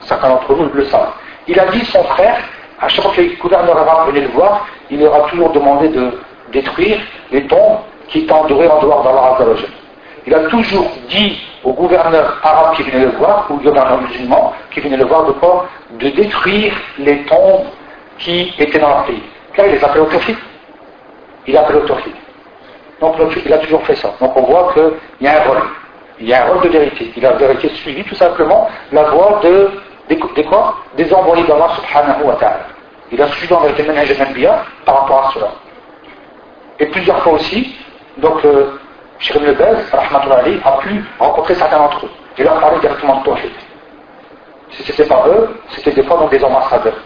certains 0.00 0.28
d'entre 0.28 0.54
vous 0.54 0.70
le 0.72 0.84
savent. 0.86 1.12
Il 1.46 1.58
a 1.58 1.66
dit 1.66 1.84
son 1.86 2.02
frère 2.04 2.38
à 2.80 2.88
chaque 2.88 3.04
fois 3.04 3.12
que 3.14 3.20
les 3.20 3.38
arabes 3.42 4.08
venaient 4.08 4.26
le 4.26 4.32
voir, 4.32 4.66
il 4.90 5.00
leur 5.00 5.14
a 5.14 5.28
toujours 5.28 5.50
demandé 5.50 5.88
de 5.88 6.18
détruire 6.52 6.98
les 7.30 7.46
tombes 7.46 7.78
qui 8.08 8.20
étaient 8.20 8.32
endorées 8.32 8.68
en 8.68 8.80
dehors 8.80 9.02
d'Allah 9.04 9.34
Azzawajal. 9.34 9.70
Il 10.26 10.34
a 10.34 10.40
toujours 10.48 10.90
dit 11.08 11.38
aux 11.62 11.72
gouverneurs 11.72 12.38
arabes 12.42 12.74
qui 12.76 12.82
venaient 12.82 13.04
le 13.04 13.12
voir, 13.12 13.46
ou 13.50 13.54
aux 13.54 13.58
gouverneurs 13.58 14.00
musulmans 14.00 14.52
qui 14.70 14.80
venaient 14.80 14.96
le 14.96 15.04
voir, 15.04 15.26
de 15.26 15.32
quoi 15.32 15.66
De 15.98 16.08
détruire 16.08 16.74
les 16.98 17.24
tombes 17.24 17.66
qui 18.18 18.52
étaient 18.58 18.78
dans 18.78 18.88
leur 18.88 19.04
pays. 19.04 19.22
Car 19.54 19.66
il 19.66 19.72
les 19.72 19.84
appelait 19.84 20.00
au. 20.00 20.08
Il 21.46 21.56
appelait 21.56 21.78
au. 21.78 21.86
Donc 23.00 23.16
il 23.44 23.52
a 23.52 23.58
toujours 23.58 23.82
fait 23.86 23.96
ça. 23.96 24.12
Donc 24.20 24.36
on 24.36 24.42
voit 24.42 24.72
qu'il 24.74 25.26
y 25.26 25.28
a 25.28 25.42
un 25.42 25.48
rôle. 25.48 25.62
Il 26.18 26.28
y 26.28 26.34
a 26.34 26.44
un 26.44 26.48
rôle 26.48 26.62
de 26.62 26.68
vérité. 26.68 27.12
Il 27.16 27.24
a 27.24 27.32
vérité 27.32 27.68
suivi 27.70 28.04
tout 28.04 28.14
simplement 28.14 28.68
la 28.92 29.04
voie 29.04 29.40
de 29.42 29.70
des, 30.16 30.44
quoi 30.44 30.76
Des 30.96 31.12
envoyés 31.12 31.44
d'Allah 31.44 31.68
subhanahu 31.76 32.24
wa 32.24 32.34
ta'ala. 32.34 32.66
Il 33.12 33.22
a 33.22 33.28
suivi 33.28 33.48
dans 33.48 33.60
le 33.60 33.72
témoignage 33.72 34.08
de 34.08 34.14
par 34.84 35.00
rapport 35.00 35.26
à 35.26 35.30
cela. 35.34 35.48
Et 36.78 36.86
plusieurs 36.86 37.22
fois 37.22 37.34
aussi, 37.34 37.76
donc 38.18 38.44
euh, 38.44 38.78
Shirin 39.18 39.44
Lebez, 39.46 39.64
a 39.92 40.72
pu 40.78 41.04
rencontrer 41.18 41.54
certains 41.54 41.78
d'entre 41.78 42.06
eux 42.06 42.10
et 42.38 42.42
leur 42.42 42.58
parler 42.60 42.78
directement 42.80 43.20
de 43.20 43.24
Tawhid. 43.24 43.52
Si 44.70 44.82
c'était 44.84 45.06
pas 45.06 45.24
eux, 45.28 45.48
c'était 45.70 45.92
des 45.92 46.02
fois 46.04 46.18
donc 46.18 46.30
des 46.30 46.42
ambassadeurs. 46.42 46.96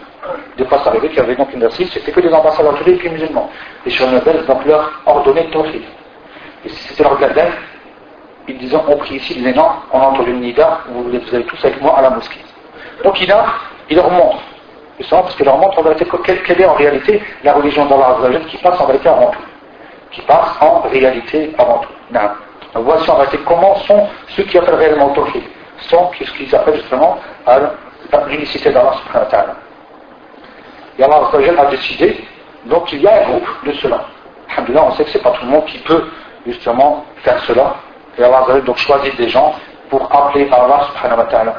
Des 0.57 0.65
fois, 0.65 0.79
ça 0.79 0.89
arrivait 0.89 1.09
qu'il 1.09 1.17
y 1.17 1.21
avait 1.21 1.35
donc 1.35 1.53
une 1.53 1.63
assise, 1.63 1.91
c'était 1.91 2.11
que 2.11 2.21
des 2.21 2.33
ambassadeurs, 2.33 2.75
tous 2.75 2.85
les 2.85 3.09
musulmans. 3.09 3.49
Et 3.85 3.89
Shirin 3.89 4.11
Lebez 4.13 4.45
donc 4.47 4.65
leur 4.65 4.91
ordonnait 5.05 5.49
Tawhid. 5.51 5.83
Et 6.63 6.69
si 6.69 6.87
c'était 6.87 7.03
leur 7.03 7.19
gardien, 7.19 7.47
ils 8.47 8.57
disaient 8.57 8.77
on 8.87 8.97
prie 8.97 9.15
ici, 9.15 9.33
ils 9.33 9.43
disaient 9.43 9.53
non, 9.53 9.69
on 9.91 9.99
a 9.99 10.05
entendu 10.05 10.31
le 10.31 10.37
Nida, 10.37 10.81
vous, 10.87 11.03
vous 11.03 11.35
allez 11.35 11.45
tous 11.45 11.65
avec 11.65 11.81
moi 11.81 11.97
à 11.97 12.01
la 12.01 12.11
mosquée. 12.11 12.39
Donc 13.03 13.21
il, 13.21 13.31
a, 13.31 13.45
il 13.89 13.95
leur 13.97 14.09
montre, 14.09 14.37
justement, 14.99 15.23
parce 15.23 15.35
qu'il 15.35 15.45
leur 15.45 15.57
montre 15.57 15.79
en 15.79 15.83
vérité 15.83 16.05
quelle, 16.23 16.61
est 16.61 16.65
en 16.65 16.73
réalité 16.73 17.21
la 17.43 17.53
religion 17.53 17.85
d'Allah 17.85 18.17
qui 18.49 18.57
passe 18.57 18.79
en 18.79 18.85
réalité 18.85 19.09
avant 19.09 19.31
tout. 19.31 19.41
Qui 20.11 20.21
passe 20.21 20.55
en 20.61 20.81
réalité 20.81 21.53
avant 21.57 21.79
tout. 21.79 21.89
Non. 22.11 22.29
Voici 22.75 23.09
en 23.09 23.15
réalité 23.15 23.39
comment 23.45 23.75
sont 23.75 24.07
ceux 24.29 24.43
qui 24.43 24.57
appellent 24.57 24.75
réellement 24.75 25.09
Tawhid. 25.09 25.43
Sont 25.79 26.09
ce 26.19 26.31
qu'ils 26.31 26.55
appellent 26.55 26.77
justement 26.77 27.17
l'unicité 28.27 28.71
d'Allah 28.71 28.93
subhanahu 28.93 29.25
wa 29.25 29.31
ta'ala. 29.31 29.55
Et 30.97 31.03
Allah 31.03 31.61
a 31.61 31.65
décidé, 31.65 32.23
donc 32.65 32.91
il 32.93 33.01
y 33.01 33.07
a 33.07 33.21
un 33.21 33.29
groupe 33.29 33.47
de 33.65 33.73
cela. 33.73 34.05
Alhamdulillah, 34.49 34.85
on 34.85 34.91
sait 34.91 35.03
que 35.03 35.09
ce 35.09 35.17
n'est 35.17 35.23
pas 35.23 35.31
tout 35.31 35.45
le 35.45 35.51
monde 35.51 35.65
qui 35.65 35.79
peut 35.79 36.05
justement 36.45 37.03
faire 37.17 37.39
cela. 37.43 37.75
Et 38.17 38.23
Allah 38.23 38.61
donc 38.65 38.77
choisi 38.77 39.11
des 39.17 39.27
gens 39.27 39.53
pour 39.89 40.03
appeler 40.15 40.49
Allah 40.51 40.87
subhanahu. 40.93 41.51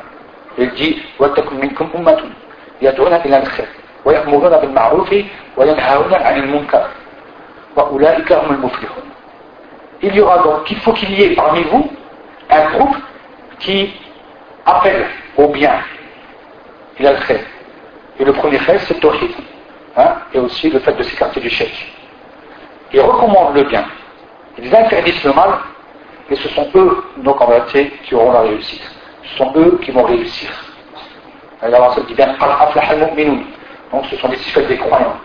Il 0.58 0.70
dit 0.72 1.02
وَتَكُمْ 1.20 1.56
مِنْكُمْ 1.56 1.90
أُمَّةٌ 1.96 2.22
يَدْعُونَ 2.82 3.14
إِلَى 3.14 3.38
الْخَيْرِ 3.38 3.68
وَيَأْمُرُونَ 4.06 4.58
بِالْمَعْرُوفِ 4.58 5.16
وَيَنْهَوْنَ 5.58 6.14
عَنِ 6.14 6.36
الْمُنكَرِ 6.44 6.88
وَأُولَٰئِكَ 7.76 8.32
هُمُ 8.34 8.52
الْمُفْلِحُونَ 8.52 9.08
Il 10.04 10.16
y 10.16 10.22
aura 10.22 10.40
donc, 10.40 10.70
il 10.72 10.78
faut 10.78 10.94
qu'il 10.94 11.12
y 11.12 11.24
ait 11.24 11.36
parmi 11.36 11.64
vous 11.64 11.90
un 12.50 12.70
groupe 12.72 12.96
qui 13.60 13.94
appelle 14.66 15.06
au 15.38 15.48
bien. 15.48 15.76
Il 17.00 17.08
a 17.08 17.14
le 17.14 17.20
khayr. 17.20 17.40
Et 18.20 18.26
le 18.26 18.34
premier 18.34 18.58
khayr, 18.58 18.80
c'est 18.82 19.02
le 19.02 19.10
hein, 19.98 20.16
et 20.34 20.40
aussi 20.40 20.70
le 20.70 20.80
fait 20.80 20.94
de 20.94 21.04
s'écarter 21.04 21.40
du 21.40 21.50
chèque. 21.50 21.94
Ils 22.94 23.02
recommandent 23.02 23.56
le 23.56 23.64
bien. 23.64 23.86
Ils 24.58 24.76
interdisent 24.76 25.24
le 25.24 25.34
mal, 25.34 25.52
et 26.30 26.36
ce 26.36 26.50
sont 26.50 26.70
eux, 26.76 27.04
donc 27.18 27.40
en 27.42 27.48
vérité, 27.48 27.92
qui 28.04 28.16
auront 28.16 28.32
la 28.32 28.42
réussite. 28.42 28.95
Ce 29.27 29.37
sont 29.39 29.53
eux 29.57 29.79
qui 29.83 29.91
vont 29.91 30.05
réussir. 30.05 30.51
Alors, 31.63 31.95
ça 31.95 32.01
dit 32.03 32.15
bien, 32.15 32.35
donc 33.93 34.05
ce 34.11 34.17
sont 34.17 34.29
des 34.29 34.37
sifettes 34.37 34.69
des 34.69 34.77
croyants. 34.77 35.17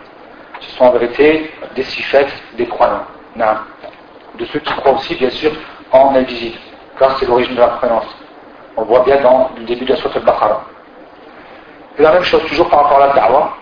Ce 0.60 0.72
sont 0.78 0.86
en 0.86 0.92
vérité 0.92 1.52
des 1.76 1.84
sifettes 1.84 2.34
des 2.58 2.66
croyants. 2.68 3.06
De 3.36 4.46
ceux 4.46 4.60
qui 4.60 4.74
croient 4.74 4.94
aussi, 4.94 5.16
bien 5.16 5.30
sûr, 5.30 5.52
en 5.92 6.16
invisible, 6.16 6.58
car 6.98 7.18
c'est 7.18 7.26
l'origine 7.26 7.56
de 7.56 7.60
la 7.60 7.68
croyance. 7.68 8.08
On 8.78 8.84
voit 8.84 9.02
bien 9.02 9.22
dans 9.22 9.52
le 9.58 9.64
début 9.64 9.86
de 9.86 9.92
la 9.92 9.98
Sourate. 9.98 10.24
Et 11.98 12.02
la 12.02 12.14
même 12.14 12.24
chose 12.24 12.44
toujours 12.48 12.70
par 12.70 12.84
rapport 12.84 13.02
à 13.02 13.08
la 13.08 13.14
da'wah, 13.14 13.54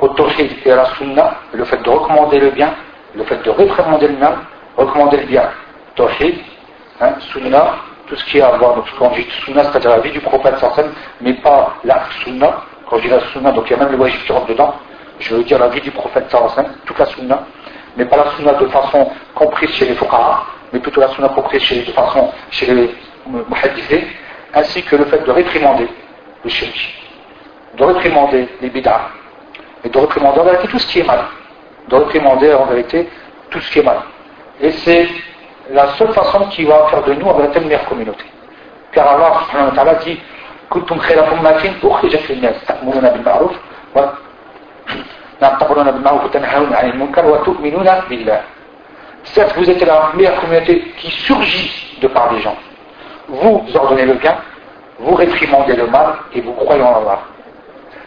au 0.00 0.08
tawhid 0.08 0.50
et 0.64 0.72
à 0.72 0.76
la 0.76 0.84
sunna, 0.96 1.34
le 1.52 1.64
fait 1.64 1.82
de 1.82 1.88
recommander 1.88 2.40
le 2.40 2.50
bien, 2.50 2.74
le 3.14 3.24
fait 3.24 3.42
de 3.44 3.50
réprimander 3.50 4.08
le 4.08 4.16
mal, 4.16 4.38
recommander 4.76 5.18
le 5.18 5.26
bien. 5.26 5.48
Tawhid, 5.94 6.40
hein, 7.00 7.14
tout 8.06 8.16
ce 8.16 8.24
qui 8.26 8.40
a 8.40 8.48
à 8.48 8.56
voir, 8.56 8.76
donc 8.76 8.86
quand 8.98 9.12
je 9.14 9.22
dis 9.22 9.30
sunna, 9.44 9.64
c'est-à-dire 9.64 9.90
la 9.90 10.00
vie 10.00 10.12
du 10.12 10.20
prophète 10.20 10.58
sallam, 10.58 10.92
mais 11.20 11.34
pas 11.34 11.74
la 11.84 12.04
sunna, 12.22 12.62
quand 12.88 12.98
je 12.98 13.02
dis 13.02 13.08
la 13.08 13.20
sunna, 13.32 13.52
donc 13.52 13.64
il 13.68 13.72
y 13.72 13.74
a 13.74 13.78
même 13.78 13.92
le 13.92 13.98
wajib 13.98 14.20
qui 14.22 14.32
rentre 14.32 14.46
dedans, 14.46 14.74
je 15.18 15.34
veux 15.34 15.44
dire 15.44 15.58
la 15.58 15.68
vie 15.68 15.80
du 15.80 15.90
prophète 15.90 16.30
sallam, 16.30 16.74
toute 16.84 16.98
la 16.98 17.06
sunna, 17.06 17.44
mais 17.96 18.04
pas 18.04 18.16
la 18.16 18.30
sunna 18.36 18.52
de 18.54 18.66
façon 18.66 19.10
comprise 19.34 19.70
chez 19.70 19.86
les 19.86 19.94
fuqara, 19.94 20.46
mais 20.72 20.78
plutôt 20.78 21.00
la 21.00 21.08
sunna 21.08 21.28
comprise 21.30 21.62
chez, 21.62 21.82
de 21.82 21.92
façon 21.92 22.30
chez 22.50 22.66
les 22.72 22.94
muhaddisés, 23.26 24.06
ainsi 24.54 24.82
que 24.82 24.96
le 24.96 25.04
fait 25.06 25.24
de 25.24 25.30
réprimander 25.30 25.88
le 26.44 26.50
shirk, 26.50 26.94
de 27.76 27.84
réprimander 27.84 28.48
les 28.60 28.70
bid'ah, 28.70 29.10
et 29.84 29.88
de 29.88 29.98
réprimander 29.98 30.40
en 30.40 30.44
vérité 30.44 30.68
tout 30.68 30.78
ce 30.78 30.86
qui 30.86 31.00
est 31.00 31.06
mal, 31.06 31.24
de 31.88 31.94
réprimander 31.96 32.54
en 32.54 32.66
vérité 32.66 33.08
tout 33.50 33.60
ce 33.60 33.70
qui 33.70 33.80
est 33.80 33.82
mal. 33.82 33.98
Et 34.60 34.70
c'est 34.70 35.08
la 35.71 35.87
seule 35.97 36.13
façon 36.13 36.45
qui 36.49 36.65
va 36.65 36.87
faire 36.87 37.03
de 37.03 37.13
nous 37.13 37.25
en 37.27 37.33
vérité 37.33 37.59
une 37.59 37.65
meilleure 37.65 37.85
communauté. 37.85 38.25
Car 38.91 39.07
Allah 39.07 39.41
subhanahu 39.45 39.69
wa 39.69 39.75
ta'ala 39.75 39.95
dit 39.95 40.19
كنتم 40.71 40.97
خير 40.99 41.33
أمة 41.33 41.73
أخرجت 41.83 42.31
للناس 42.31 42.55
تأمرون 42.67 43.09
بالمعروف 43.09 43.51
تأمرون 45.41 45.91
بالمعروف 45.91 46.23
وتنهون 46.23 46.73
عن 46.73 46.89
المنكر 46.89 47.25
وتؤمنون 47.25 47.89
بالله 48.09 48.41
Certes, 49.23 49.53
vous 49.55 49.69
êtes 49.69 49.85
la 49.85 50.09
meilleure 50.15 50.39
communauté 50.41 50.81
qui 50.97 51.11
surgit 51.11 51.99
de 52.01 52.07
par 52.07 52.33
des 52.33 52.41
gens. 52.41 52.55
Vous 53.27 53.63
ordonnez 53.75 54.05
le 54.05 54.15
bien, 54.15 54.35
vous 54.97 55.13
réprimandez 55.13 55.75
le 55.75 55.85
mal 55.85 56.15
et 56.33 56.41
vous 56.41 56.53
croyez 56.53 56.81
en 56.81 56.95
Allah. 57.01 57.19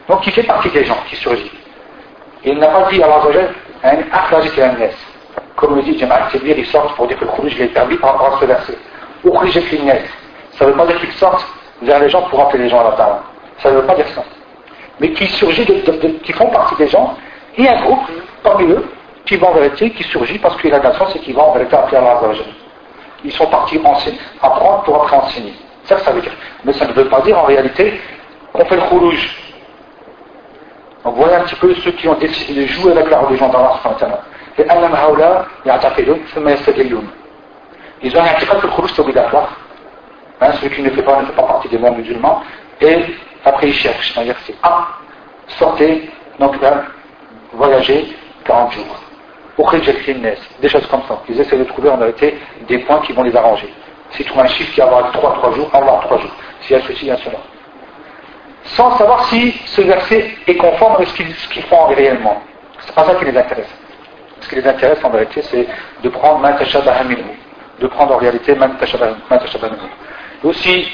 Donc 0.09 0.27
il 0.27 0.33
fait 0.33 0.43
partie 0.43 0.71
des 0.71 0.85
gens 0.85 0.99
qui 1.09 1.15
surgit. 1.15 1.53
Et 2.43 2.51
il 2.51 2.59
n'a 2.59 2.67
pas 2.67 2.91
dit 2.91 3.01
à 3.01 3.07
Allah 3.07 3.49
comme 5.60 5.76
le 5.76 5.84
dit 5.84 5.98
Jamal 6.00 6.24
Sebir, 6.32 6.58
ils 6.58 6.66
sortent 6.68 6.96
pour 6.96 7.06
dire 7.08 7.20
que 7.20 7.26
le 7.26 7.32
Khuruj 7.32 7.60
est 7.60 7.68
permis 7.68 7.98
par 7.98 8.14
rapport 8.14 8.38
à 8.38 8.40
ce 8.40 8.46
verset. 8.46 8.78
Ou 9.26 9.38
Ça 9.38 10.66
ne 10.66 10.72
veut 10.72 10.78
pas 10.78 10.88
dire 10.88 11.00
qu'ils 11.02 11.12
sortent 11.14 11.46
vers 11.82 12.00
les 12.00 12.10
gens 12.10 12.22
pour 12.24 12.40
appeler 12.40 12.64
les 12.64 12.70
gens 12.70 12.80
à 12.80 12.86
la 12.86 12.92
table. 12.92 13.20
Ça 13.58 13.70
ne 13.70 13.76
veut 13.76 13.86
pas 13.86 13.96
dire 13.96 14.08
ça. 14.16 14.24
Mais 15.02 15.12
qui 15.12 15.28
surgit, 15.28 15.66
qui 16.24 16.32
font 16.34 16.48
partie 16.48 16.76
des 16.76 16.88
gens, 16.88 17.16
et 17.58 17.68
un 17.68 17.82
groupe 17.82 18.00
parmi 18.42 18.72
eux 18.72 18.86
qui 19.26 19.36
va 19.36 19.48
en 19.48 19.54
vérité, 19.54 19.92
qui 19.92 20.04
surgit 20.04 20.40
parce 20.40 20.56
qu'il 20.62 20.74
a 20.74 20.80
de 20.80 20.84
la 20.84 20.94
et 21.14 21.20
qui 21.20 21.34
va 21.34 21.44
en 21.44 21.52
vérité 21.52 21.76
appeler 21.76 21.98
Allah 21.98 22.20
Ils 23.26 23.32
sont 23.34 23.48
partis 23.48 23.82
apprendre 24.42 24.84
pour 24.84 25.04
après 25.04 25.18
enseigner. 25.18 25.54
Ça 25.84 25.98
ça 26.00 26.12
veut 26.12 26.22
dire. 26.22 26.32
Mais 26.64 26.72
ça 26.72 26.88
ne 26.88 26.94
veut 26.94 27.10
pas 27.10 27.20
dire 27.22 27.38
en 27.38 27.44
réalité 27.44 28.00
qu'on 28.54 28.64
fait 28.64 28.76
le 28.76 28.82
Khuruj 28.84 29.50
donc 31.04 31.16
voilà 31.16 31.38
un 31.38 31.44
petit 31.46 31.56
peu 31.56 31.74
ceux 31.76 31.92
qui 31.92 32.10
ont 32.10 32.16
décidé 32.16 32.62
de 32.62 32.68
jouer 32.68 32.92
avec 32.92 33.10
la 33.10 33.20
religion 33.20 33.48
d'Allah 33.48 33.80
Et 34.58 34.66
Ils 38.02 38.18
ont 38.18 38.22
un 38.22 38.34
que 38.34 38.68
le 38.68 38.72
khourouj 38.72 38.92
c'est 38.94 39.02
obligatoire. 39.02 39.50
Hein, 40.42 40.52
celui 40.54 40.76
qui 40.76 40.82
ne 40.82 40.90
fait 40.90 41.04
pas 41.04 41.22
ne 41.22 41.26
fait 41.26 41.34
pas 41.34 41.44
partie 41.44 41.68
des 41.68 41.78
musulmans. 41.78 42.42
Et 42.82 42.98
après 43.44 43.68
ils 43.68 43.74
cherchent 43.74 44.18
un 44.18 44.24
verset 44.24 44.56
A, 44.64 44.88
sortez, 45.48 46.10
donc 46.40 46.62
là, 46.62 46.84
voyagez 47.54 48.16
40 48.46 48.72
jours. 48.74 49.04
Des 50.62 50.70
choses 50.70 50.88
comme 50.88 51.04
ça. 51.08 51.22
Ils 51.28 51.40
essaient 51.40 51.58
de 51.58 51.66
trouver 51.66 51.90
en 51.90 51.98
vérité 51.98 52.38
des 52.68 52.80
points 52.80 53.02
qui 53.02 53.12
vont 53.12 53.24
les 53.24 53.36
arranger. 53.36 53.74
S'ils 54.12 54.26
trouvent 54.26 54.42
un 54.42 54.48
chiffre 54.48 54.74
qui 54.74 54.80
va 54.80 54.88
avoir 54.88 55.12
3, 55.12 55.34
3 55.34 55.52
jours, 55.52 55.70
avoir 55.74 56.00
3 56.02 56.20
jours. 56.20 56.32
S'il 56.62 56.78
y 56.78 56.80
a 56.80 56.84
ceci, 56.84 57.06
il 57.06 57.08
y 57.10 57.12
a 57.12 57.18
cela 57.18 57.40
sans 58.76 58.98
savoir 58.98 59.26
si 59.26 59.52
ce 59.66 59.82
verset 59.82 60.36
est 60.48 60.56
conforme 60.56 60.96
avec 60.96 61.08
ce 61.10 61.50
qu'ils 61.50 61.64
font 61.64 61.88
réellement. 61.88 62.42
C'est 62.80 62.96
pas 62.96 63.06
ça 63.06 63.16
qui 63.16 63.26
les 63.26 63.38
intéresse. 63.38 63.74
Ce 64.42 64.50
qui 64.50 64.56
les 64.56 64.68
intéresse 64.68 65.04
en 65.04 65.10
vérité, 65.10 65.42
c'est 65.42 65.68
de 66.04 66.10
prendre 66.10 66.40
man 66.40 66.56
de 67.80 67.88
prendre 67.88 68.16
en 68.16 68.18
réalité 68.18 68.56
man 68.56 68.78
Et 70.44 70.48
aussi, 70.48 70.88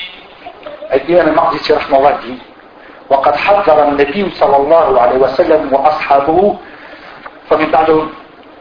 الإمام 0.94 1.28
المقدسي 1.28 1.74
رحمه 1.74 1.98
الله 1.98 2.18
dit 2.22 2.40
وقد 3.10 3.36
حذر 3.36 3.88
النبي 3.88 4.30
صلى 4.30 4.58
الله 4.58 5.02
عليه 5.02 5.18
وسلم 5.18 5.74
وأصحابه 5.74 6.58
فمن 7.50 7.72
بعد 7.72 8.08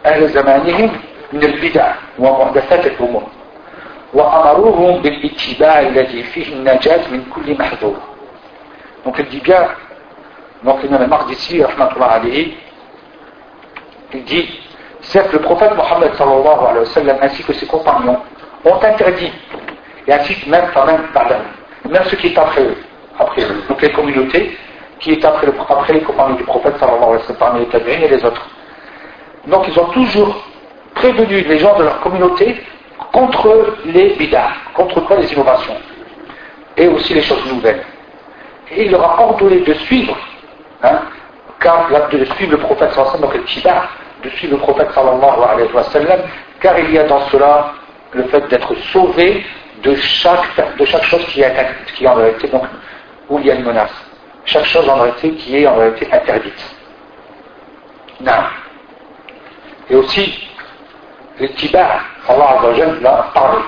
أهل 0.07 0.29
زمانهم 0.29 0.91
من 1.33 1.43
البدع 1.43 1.93
ومحدثات 2.19 2.87
الأمور. 2.87 3.23
وأمروهم 4.15 5.03
بالاتباع 5.03 5.81
الذي 5.81 6.23
فيه 6.23 6.53
النجاة 6.53 7.09
من 7.11 7.25
كل 7.35 7.59
محذور. 7.59 7.97
Donc 9.05 9.19
il 9.19 9.27
dit 9.27 9.41
bien, 9.41 9.69
donc 10.63 10.83
l'imam 10.83 11.07
Mardissi, 11.07 11.63
alayhi, 11.63 12.57
il 14.15 14.25
dit, 14.25 14.49
certes 15.05 15.33
le 15.33 15.41
prophète 15.41 15.75
Mohammed 15.77 16.15
sallallahu 16.15 16.67
alayhi 16.69 16.79
wa 16.79 16.87
sallam 16.87 17.17
ainsi 17.23 17.43
que 17.43 17.53
ses 17.53 17.67
compagnons 17.67 18.19
ont 18.65 18.83
interdit, 18.83 19.33
et 20.07 20.13
ainsi 20.13 20.37
même, 20.49 20.65
même, 20.87 21.43
même 21.91 22.05
ceux 22.05 22.17
qui 22.17 22.29
est 22.29 22.39
après 22.39 22.63
eux, 22.63 22.77
après 23.19 23.43
eux, 23.43 23.63
donc 23.69 23.81
les 23.83 23.93
communautés 23.93 24.59
qui 25.01 25.13
est 25.13 25.25
après, 25.25 25.93
les 25.93 26.01
compagnons 26.01 26.37
du 26.37 26.45
prophète 26.45 26.79
sallallahu 26.79 27.03
alayhi 27.03 27.17
wa 27.17 27.23
sallam, 27.23 27.39
parmi 27.39 27.61
les 27.61 27.67
tabi'in 27.67 28.01
et 28.01 28.09
les 28.09 28.25
autres. 28.25 28.47
Donc 29.47 29.67
ils 29.69 29.79
ont 29.79 29.89
toujours 29.89 30.35
prévenu 30.95 31.43
les 31.43 31.59
gens 31.59 31.77
de 31.77 31.85
leur 31.85 32.01
communauté 32.01 32.63
contre 33.13 33.77
les 33.85 34.11
bid'ah, 34.15 34.51
contre 34.75 35.01
quoi 35.01 35.17
les 35.17 35.33
innovations, 35.33 35.77
et 36.77 36.89
aussi 36.89 37.15
les 37.15 37.23
choses 37.23 37.45
nouvelles 37.53 37.85
et 38.71 38.85
il 38.85 38.91
leur 38.91 39.03
a 39.03 39.23
ordonné 39.23 39.61
de 39.61 39.75
suivre, 39.75 40.17
hein, 40.83 41.01
car, 41.61 41.89
de 42.11 42.25
suivre 42.25 42.53
le 42.53 42.59
prophète 42.59 42.93
sallallahu 42.93 43.21
donc 43.21 43.35
le 43.35 43.45
tibar, 43.45 43.89
de 44.25 44.31
suivre 44.31 44.55
le 44.55 44.61
prophète 44.61 44.91
sallallahu 44.93 45.43
alayhi 45.53 45.73
wa 45.73 45.83
sallam, 45.85 46.21
car 46.61 46.79
il 46.79 46.91
y 46.93 46.99
a 46.99 47.05
dans 47.05 47.21
cela 47.29 47.73
le 48.13 48.25
fait 48.25 48.47
d'être 48.49 48.75
sauvé 48.93 49.45
de 49.83 49.95
chaque, 49.97 50.77
de 50.79 50.85
chaque 50.85 51.05
chose 51.05 51.25
qui 51.27 51.43
est, 51.43 51.55
qui 51.95 52.07
en 52.09 52.15
réalité, 52.15 52.49
donc, 52.49 52.63
où 53.29 53.39
il 53.39 53.47
y 53.47 53.51
a 53.51 53.55
une 53.55 53.65
menace. 53.65 53.93
Chaque 54.47 54.65
chose 54.65 54.89
en 54.89 54.97
réalité 54.97 55.33
qui 55.33 55.57
est 55.59 55.67
en 55.67 55.77
réalité 55.77 56.09
interdite. 56.13 56.77
Non. 58.21 58.33
Et 59.91 59.97
aussi, 59.97 60.49
le 61.41 61.49
tibar, 61.51 62.05
Allah 62.29 62.59
l'a 63.01 63.31
parlé. 63.35 63.59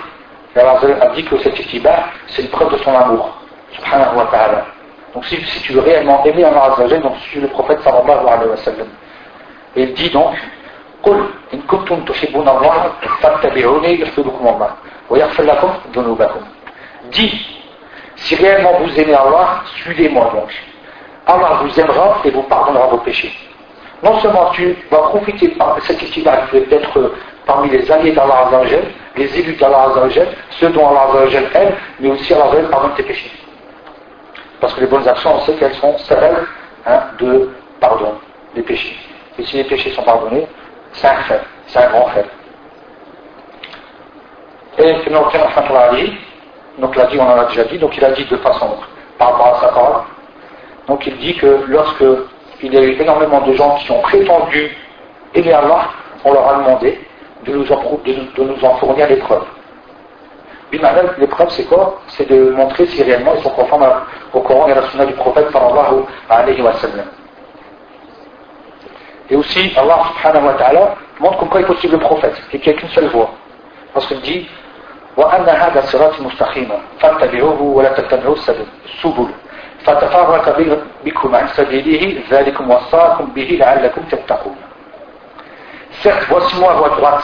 Et 0.54 0.60
Allah 0.60 0.78
a 1.00 1.08
dit 1.08 1.24
que 1.24 1.38
cet 1.38 1.54
tibar, 1.54 2.10
c'est 2.28 2.42
une 2.42 2.48
preuve 2.48 2.72
de 2.72 2.78
son 2.78 2.94
amour. 2.94 3.36
Subhanahu 3.72 4.16
wa 4.16 4.26
ta'ala. 4.26 4.66
Donc 5.14 5.24
si, 5.26 5.38
tu 5.62 5.72
veux 5.72 5.80
réellement 5.80 6.24
aimer 6.24 6.44
Allah 6.44 6.72
Azzawajal, 6.72 7.00
donc 7.00 7.16
suis 7.30 7.40
le 7.40 7.48
prophète 7.48 7.80
sallallahu 7.82 8.26
alayhi 8.26 8.50
wa 8.50 8.56
sallam. 8.58 8.86
Et 9.75 9.83
il 9.83 9.93
dit 9.93 10.09
donc, 10.09 10.35
قل 11.03 11.25
إن 11.53 11.61
كنتم 11.61 12.05
تحبون 12.05 12.47
الله 12.47 12.91
فاتبعوني 13.21 14.01
يحببكم 14.01 14.47
الله 14.47 14.71
ويغفر 15.09 15.43
لكم 15.43 15.69
ذنوبكم. 15.95 16.41
Dis, 17.11 17.33
si 18.15 18.35
réellement 18.35 18.73
vous 18.79 18.99
aimez 18.99 19.15
Allah, 19.15 19.63
suivez-moi 19.81 20.31
donc. 20.33 20.51
Allah 21.25 21.59
vous 21.61 21.79
aimera 21.79 22.17
et 22.23 22.29
vous 22.29 22.43
pardonnera 22.43 22.87
vos 22.87 22.97
péchés. 22.97 23.33
Non 24.03 24.19
seulement 24.19 24.49
tu 24.51 24.75
vas 24.89 25.03
profiter 25.09 25.47
de 25.47 25.81
cette 25.81 26.01
étude 26.01 26.29
d'être 26.69 27.11
parmi 27.45 27.69
les 27.69 27.91
alliés 27.91 28.11
d'Allah 28.11 28.47
Azzawajal, 28.47 28.85
les 29.15 29.39
élus 29.39 29.53
d'Allah 29.53 29.89
Azzawajal, 29.89 30.27
ceux 30.51 30.69
dont 30.69 30.87
Allah 30.89 31.07
aime, 31.53 31.73
mais 31.99 32.09
aussi 32.09 32.33
Allah 32.33 32.47
pardonne 32.71 32.93
tes 32.95 33.03
péchés. 33.03 33.31
Parce 34.59 34.73
que 34.73 34.81
les 34.81 34.87
bonnes 34.87 35.07
actions, 35.07 35.35
on 35.35 35.41
sait 35.41 35.53
qu'elles 35.53 35.75
sont 35.75 35.97
celles 35.99 36.45
hein, 36.85 36.99
de 37.19 37.49
pardon 37.79 38.13
des 38.55 38.61
péchés. 38.61 38.97
Et 39.38 39.44
si 39.44 39.56
les 39.56 39.64
péchés 39.64 39.90
sont 39.90 40.02
pardonnés, 40.02 40.46
c'est 40.92 41.08
un 41.08 41.16
fait, 41.22 41.40
c'est 41.66 41.78
un 41.78 41.90
grand 41.90 42.06
fait. 42.08 42.26
Et 44.78 44.90
Ibn 45.06 45.14
al 45.14 45.22
donc 46.78 46.94
l'a 46.94 47.06
dit, 47.06 47.18
on 47.18 47.22
en 47.22 47.38
a 47.38 47.44
déjà 47.46 47.64
dit, 47.64 47.78
donc 47.78 47.96
il 47.96 48.04
a 48.04 48.10
dit 48.10 48.24
de 48.24 48.36
façon 48.36 48.68
par 49.18 49.32
rapport 49.32 49.56
à 49.56 49.60
sa 49.60 49.68
parole. 49.68 50.02
Donc 50.88 51.06
il 51.06 51.16
dit 51.16 51.34
que 51.34 51.64
lorsque 51.66 52.04
il 52.62 52.74
y 52.74 52.76
a 52.76 52.82
eu 52.82 53.00
énormément 53.00 53.40
de 53.40 53.54
gens 53.54 53.76
qui 53.76 53.90
ont 53.90 54.00
prétendu 54.00 54.76
aimer 55.34 55.52
Allah, 55.52 55.88
on 56.24 56.32
leur 56.32 56.48
a 56.48 56.58
demandé 56.58 57.00
de 57.44 57.52
nous 57.52 57.72
en, 57.72 58.74
fournir 58.76 59.08
les 59.08 59.16
preuves. 59.16 59.44
les 60.72 61.26
preuves 61.26 61.50
c'est 61.50 61.64
quoi? 61.64 62.00
C'est 62.08 62.28
de 62.28 62.50
montrer 62.50 62.86
si 62.86 63.02
réellement 63.02 63.34
ils 63.36 63.42
sont 63.42 63.50
conformes 63.50 63.86
au 64.32 64.40
Coran 64.40 64.68
et 64.68 64.72
à 64.72 64.76
la 64.76 64.82
Sunna 64.88 65.06
du 65.06 65.14
prophète 65.14 65.50
sallallahu 65.52 66.04
alayhi 66.28 66.60
wa 66.60 66.72
sallam. 66.74 67.06
Et 69.29 69.35
aussi, 69.35 69.71
Allah 69.77 69.99
subhanahu 70.09 70.45
wa 70.45 70.53
ta'ala 70.53 70.95
montre 71.19 71.39
comme 71.39 71.49
quoi 71.49 71.61
il 71.61 71.65
faut 71.65 71.75
suivre 71.75 71.93
le 71.95 71.99
prophète 72.01 72.41
et 72.51 72.59
qu'il 72.59 72.71
n'y 72.71 72.77
a 72.77 72.81
qu'une 72.81 72.89
seule 72.89 73.07
voie. 73.07 73.31
Parce 73.93 74.07
qu'il 74.07 74.21
dit 74.21 74.47
وأن 75.17 75.49
هذا 75.49 75.81
صراط 75.81 76.21
مستقيما 76.21 76.79
فاتبعوه 76.99 77.61
ولا 77.61 77.93
تتبعوا 77.93 78.33
السبل 78.33 78.65
فتفرق 79.85 80.77
بكم 81.05 81.35
عن 81.35 81.47
سبيله 81.47 82.21
ذلكم 82.31 82.71
وصاكم 82.71 83.25
به 83.25 83.57
لعلكم 83.59 84.01
تتقون 84.01 84.55
Certes, 86.03 86.25
voici 86.29 86.55
moi 86.55 86.71
à 86.71 86.75
voie 86.75 86.89
droite. 86.89 87.23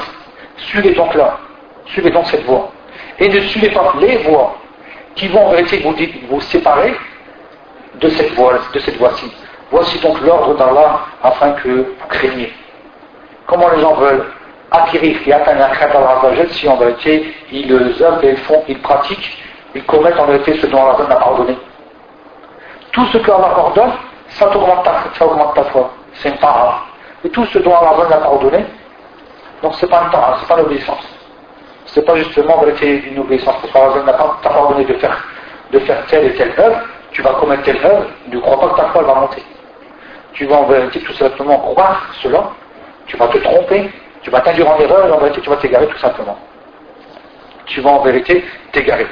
Suivez 0.57 0.93
donc 0.93 1.15
là. 1.15 1.37
Suivez 1.85 2.11
donc 2.11 2.27
cette 2.27 2.43
voie. 2.43 2.69
Et 3.17 3.29
ne 3.29 3.39
suivez 3.39 3.69
pas 3.69 3.93
les 3.99 4.17
voies 4.17 4.55
qui 5.15 5.29
vont 5.29 5.47
en 5.47 5.51
vérité 5.51 5.79
vous, 5.79 5.95
vous 6.29 6.41
séparer 6.41 6.93
de 7.95 8.09
cette 8.09 8.33
voie, 8.33 8.59
de 8.73 8.79
cette 8.79 8.97
voie-ci. 8.97 9.31
Voici 9.72 9.98
donc 10.00 10.20
l'ordre 10.20 10.54
d'Allah 10.54 11.00
afin 11.22 11.52
que 11.52 11.68
vous 11.68 12.06
craigniez. 12.10 12.52
Comment 13.46 13.70
les 13.74 13.80
gens 13.80 13.94
veulent 13.94 14.26
acquérir 14.70 15.16
et 15.26 15.32
atteindre 15.32 15.64
un 15.64 15.86
d'Allah 15.88 16.46
si 16.50 16.68
en 16.68 16.76
vérité 16.76 17.34
ils 17.50 17.72
œuvrent 17.72 18.22
et 18.22 18.36
font, 18.36 18.62
ils 18.68 18.78
pratiquent, 18.82 19.42
ils 19.74 19.82
commettent 19.84 20.18
en 20.18 20.26
vérité 20.26 20.58
ce 20.60 20.66
dont 20.66 20.78
Allah 20.78 21.08
n'a 21.08 21.16
pardonné. 21.16 21.56
Tout 22.92 23.06
ce 23.06 23.16
que 23.16 23.30
Allah 23.30 23.48
ordonne, 23.56 23.92
ça 24.28 24.46
augmente 24.54 24.84
ta, 24.84 25.04
ça 25.18 25.24
augmente 25.24 25.54
ta 25.54 25.64
foi. 25.64 25.90
C'est 26.16 26.28
une 26.28 26.36
part. 26.36 26.88
Et 27.24 27.30
tout 27.30 27.46
ce 27.46 27.58
dont 27.60 27.74
Allah 27.74 28.10
n'a 28.10 28.16
pardonné, 28.18 28.66
donc 29.62 29.74
c'est 29.76 29.88
pas 29.88 30.02
une 30.02 30.10
part, 30.10 30.36
c'est 30.38 30.48
pas 30.48 30.56
l'obéissance. 30.56 31.08
C'est 31.86 32.04
pas 32.04 32.16
justement 32.16 32.58
en 32.58 32.64
vérité 32.64 33.04
une 33.10 33.20
obéissance, 33.20 33.54
parce 33.62 33.72
qu'Allah 33.72 34.04
n'a 34.04 34.12
pas 34.12 34.36
pardonné 34.42 34.84
de 34.84 34.92
faire, 34.94 35.16
de 35.72 35.78
faire 35.78 36.04
telle 36.08 36.26
et 36.26 36.34
telle 36.34 36.52
œuvre, 36.58 36.80
tu 37.12 37.22
vas 37.22 37.30
commettre 37.30 37.62
telle 37.62 37.82
œuvre, 37.82 38.04
ne 38.30 38.38
crois 38.38 38.60
pas 38.60 38.68
que 38.68 38.76
ta 38.76 38.88
foi 38.88 39.02
va 39.02 39.14
monter 39.14 39.42
tu 40.32 40.46
vas 40.46 40.56
en 40.56 40.64
vérité 40.64 41.00
tout 41.00 41.12
simplement 41.14 41.58
croire 41.58 42.10
cela, 42.22 42.50
tu 43.06 43.16
vas 43.16 43.28
te 43.28 43.38
tromper, 43.38 43.90
tu 44.22 44.30
vas 44.30 44.40
t'induire 44.40 44.70
en 44.70 44.78
erreur 44.78 45.06
et 45.06 45.10
en 45.10 45.18
vérité 45.18 45.40
tu 45.40 45.50
vas 45.50 45.56
t'égarer 45.56 45.86
tout 45.86 45.98
simplement. 45.98 46.38
Tu 47.66 47.80
vas 47.80 47.90
en 47.90 48.02
vérité 48.02 48.44
t'égarer. 48.72 49.06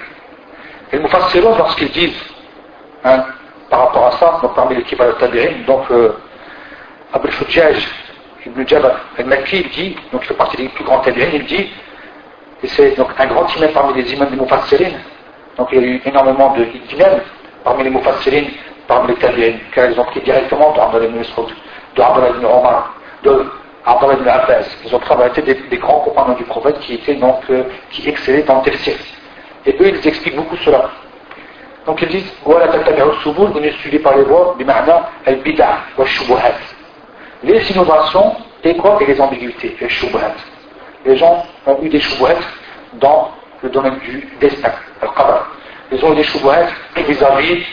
Et 0.93 0.97
le 0.97 1.03
Mufassirun, 1.03 1.57
lorsqu'ils 1.57 1.91
disent, 1.91 2.21
hein, 3.05 3.25
par 3.69 3.81
rapport 3.81 4.07
à 4.07 4.13
ça, 4.13 4.39
donc 4.43 4.55
parmi 4.55 4.77
l'équipe 4.77 5.01
al 5.01 5.17
tabirin 5.19 5.63
donc 5.67 5.91
euh, 5.91 6.13
Fujaj, 7.31 7.87
Ibn 8.47 8.67
Jabal 8.67 8.95
al-Makki, 9.19 9.61
il 9.61 9.69
dit, 9.71 9.97
donc 10.13 10.23
il 10.25 10.29
fait 10.29 10.35
partie 10.35 10.57
des 10.57 10.69
plus 10.69 10.85
grands 10.85 11.01
tabirin, 11.01 11.31
il 11.33 11.45
dit, 11.45 11.71
et 12.63 12.67
c'est 12.69 12.97
donc 12.97 13.09
un 13.19 13.27
grand 13.27 13.47
imam 13.57 13.71
parmi 13.73 14.03
les 14.03 14.13
imams 14.13 14.31
des 14.31 14.37
Mufassirin, 14.37 14.91
donc 15.57 15.69
il 15.73 15.81
y 15.81 15.85
a 15.85 15.87
eu 15.87 16.03
énormément 16.05 16.55
de 16.55 16.67
imams 16.93 17.21
parmi 17.63 17.85
les 17.85 17.91
Mufassirin, 17.91 18.47
parmi 18.91 19.09
les 19.09 19.15
tabi'in, 19.15 19.57
car 19.73 19.89
ils 19.89 20.01
ont 20.01 20.05
pris 20.05 20.21
directement 20.21 20.73
de 20.73 20.81
Abdallah 20.81 21.07
ibn 21.07 21.19
Mas'ud, 21.19 21.47
de 21.95 22.03
Abdallah 22.03 22.31
ibn 22.31 22.45
Omar, 22.45 22.93
de 23.23 23.31
ibn 23.31 24.29
Abbas. 24.29 24.67
Ils 24.85 24.95
ont 24.95 24.99
travaillé 24.99 25.43
des, 25.43 25.55
des 25.55 25.79
grands 25.79 26.01
compagnons 26.01 26.35
du 26.35 26.43
prophète 26.43 26.81
qui 26.81 26.95
étaient 26.95 27.15
donc, 27.15 27.39
euh, 27.51 27.63
qui 27.91 28.09
excellaient 28.09 28.43
dans 28.43 28.61
tel 28.63 28.77
siècle. 28.79 29.05
Et 29.65 29.77
eux, 29.81 29.89
ils 29.95 30.09
expliquent 30.09 30.35
beaucoup 30.35 30.57
cela. 30.57 30.91
Donc 31.87 32.03
ils 32.03 32.09
disent, 32.09 32.33
voilà 32.45 32.67
ils 32.67 33.63
ne 33.63 33.71
suivez 33.71 34.01
pas 34.01 34.15
les 34.17 34.25
voies, 34.25 34.57
du 34.59 34.65
ma'na 34.65 35.09
al-bid'a 35.25 35.79
wa. 35.97 36.05
Les 37.45 37.71
innovations 37.71 38.35
et 38.65 38.77
quoi 38.77 38.99
Et 39.01 39.07
les 39.07 39.21
ambiguïtés, 39.21 39.77
les 39.81 39.89
shubuhat. 39.89 40.35
Les 41.07 41.17
gens 41.17 41.47
ont 41.67 41.79
eu 41.81 41.89
des 41.89 42.01
shubuhat 42.01 42.41
dans 42.95 43.31
le 43.63 43.71
domaine 43.71 43.99
du 44.01 44.29
destin, 44.41 44.73
al-qadar. 45.01 45.47
Ils 45.93 46.05
ont 46.05 46.13
eu 46.13 46.17
des 46.17 46.25
shubuhat 46.25 46.67
vis-à-vis 46.97 47.65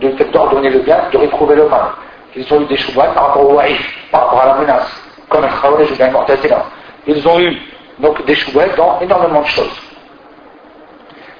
de 0.00 0.10
fait 0.16 0.24
le 0.32 0.78
bien, 0.80 0.98
de 1.12 1.18
réprouver 1.18 1.56
le 1.56 1.68
mal. 1.68 1.92
Ils 2.34 2.52
ont 2.54 2.60
eu 2.60 2.66
des 2.66 2.76
choubats 2.76 3.08
par 3.08 3.28
rapport 3.28 3.50
au 3.50 3.54
waïf, 3.54 4.08
par 4.10 4.24
rapport 4.24 4.42
à 4.42 4.46
la 4.46 4.54
menace, 4.54 5.02
comme 5.28 5.44
el 5.44 5.50
Khawarij 5.50 5.90
ou 5.90 5.96
bien 5.96 6.10
Mortazila. 6.10 6.64
Ils 7.06 7.26
ont 7.26 7.40
eu 7.40 7.56
donc 7.98 8.24
des 8.24 8.34
choubats 8.34 8.68
dans 8.76 9.00
énormément 9.00 9.42
de 9.42 9.46
choses. 9.46 9.80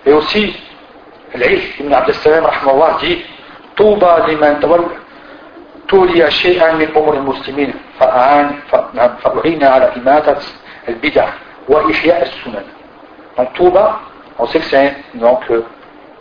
Et 0.04 0.12
aussi, 0.12 0.56
l'Aïf 1.34 1.78
ibn 1.78 1.92
Abdel 1.92 2.14
Salam 2.16 2.46
dit 3.00 3.22
Touba 3.76 4.26
liman 4.26 4.58
tawal, 4.60 4.82
tuliya 5.86 6.30
shay'an 6.30 6.76
min 6.76 6.86
umur 6.86 7.14
al-muslimin, 7.14 7.70
fa'an, 7.98 8.48
fa'u'ina 9.22 9.72
ala 9.72 9.90
imatat 9.96 10.38
al-bid'a 10.88 11.26
wa 11.68 11.82
ihya 11.88 12.16
al-sunan. 12.16 12.64
Donc, 13.36 13.52
Touba, 13.54 14.00
on 14.38 14.46
sait 14.46 14.58
que 14.58 14.64
c'est 14.66 14.96
donc 15.14 15.40
euh, 15.50 15.64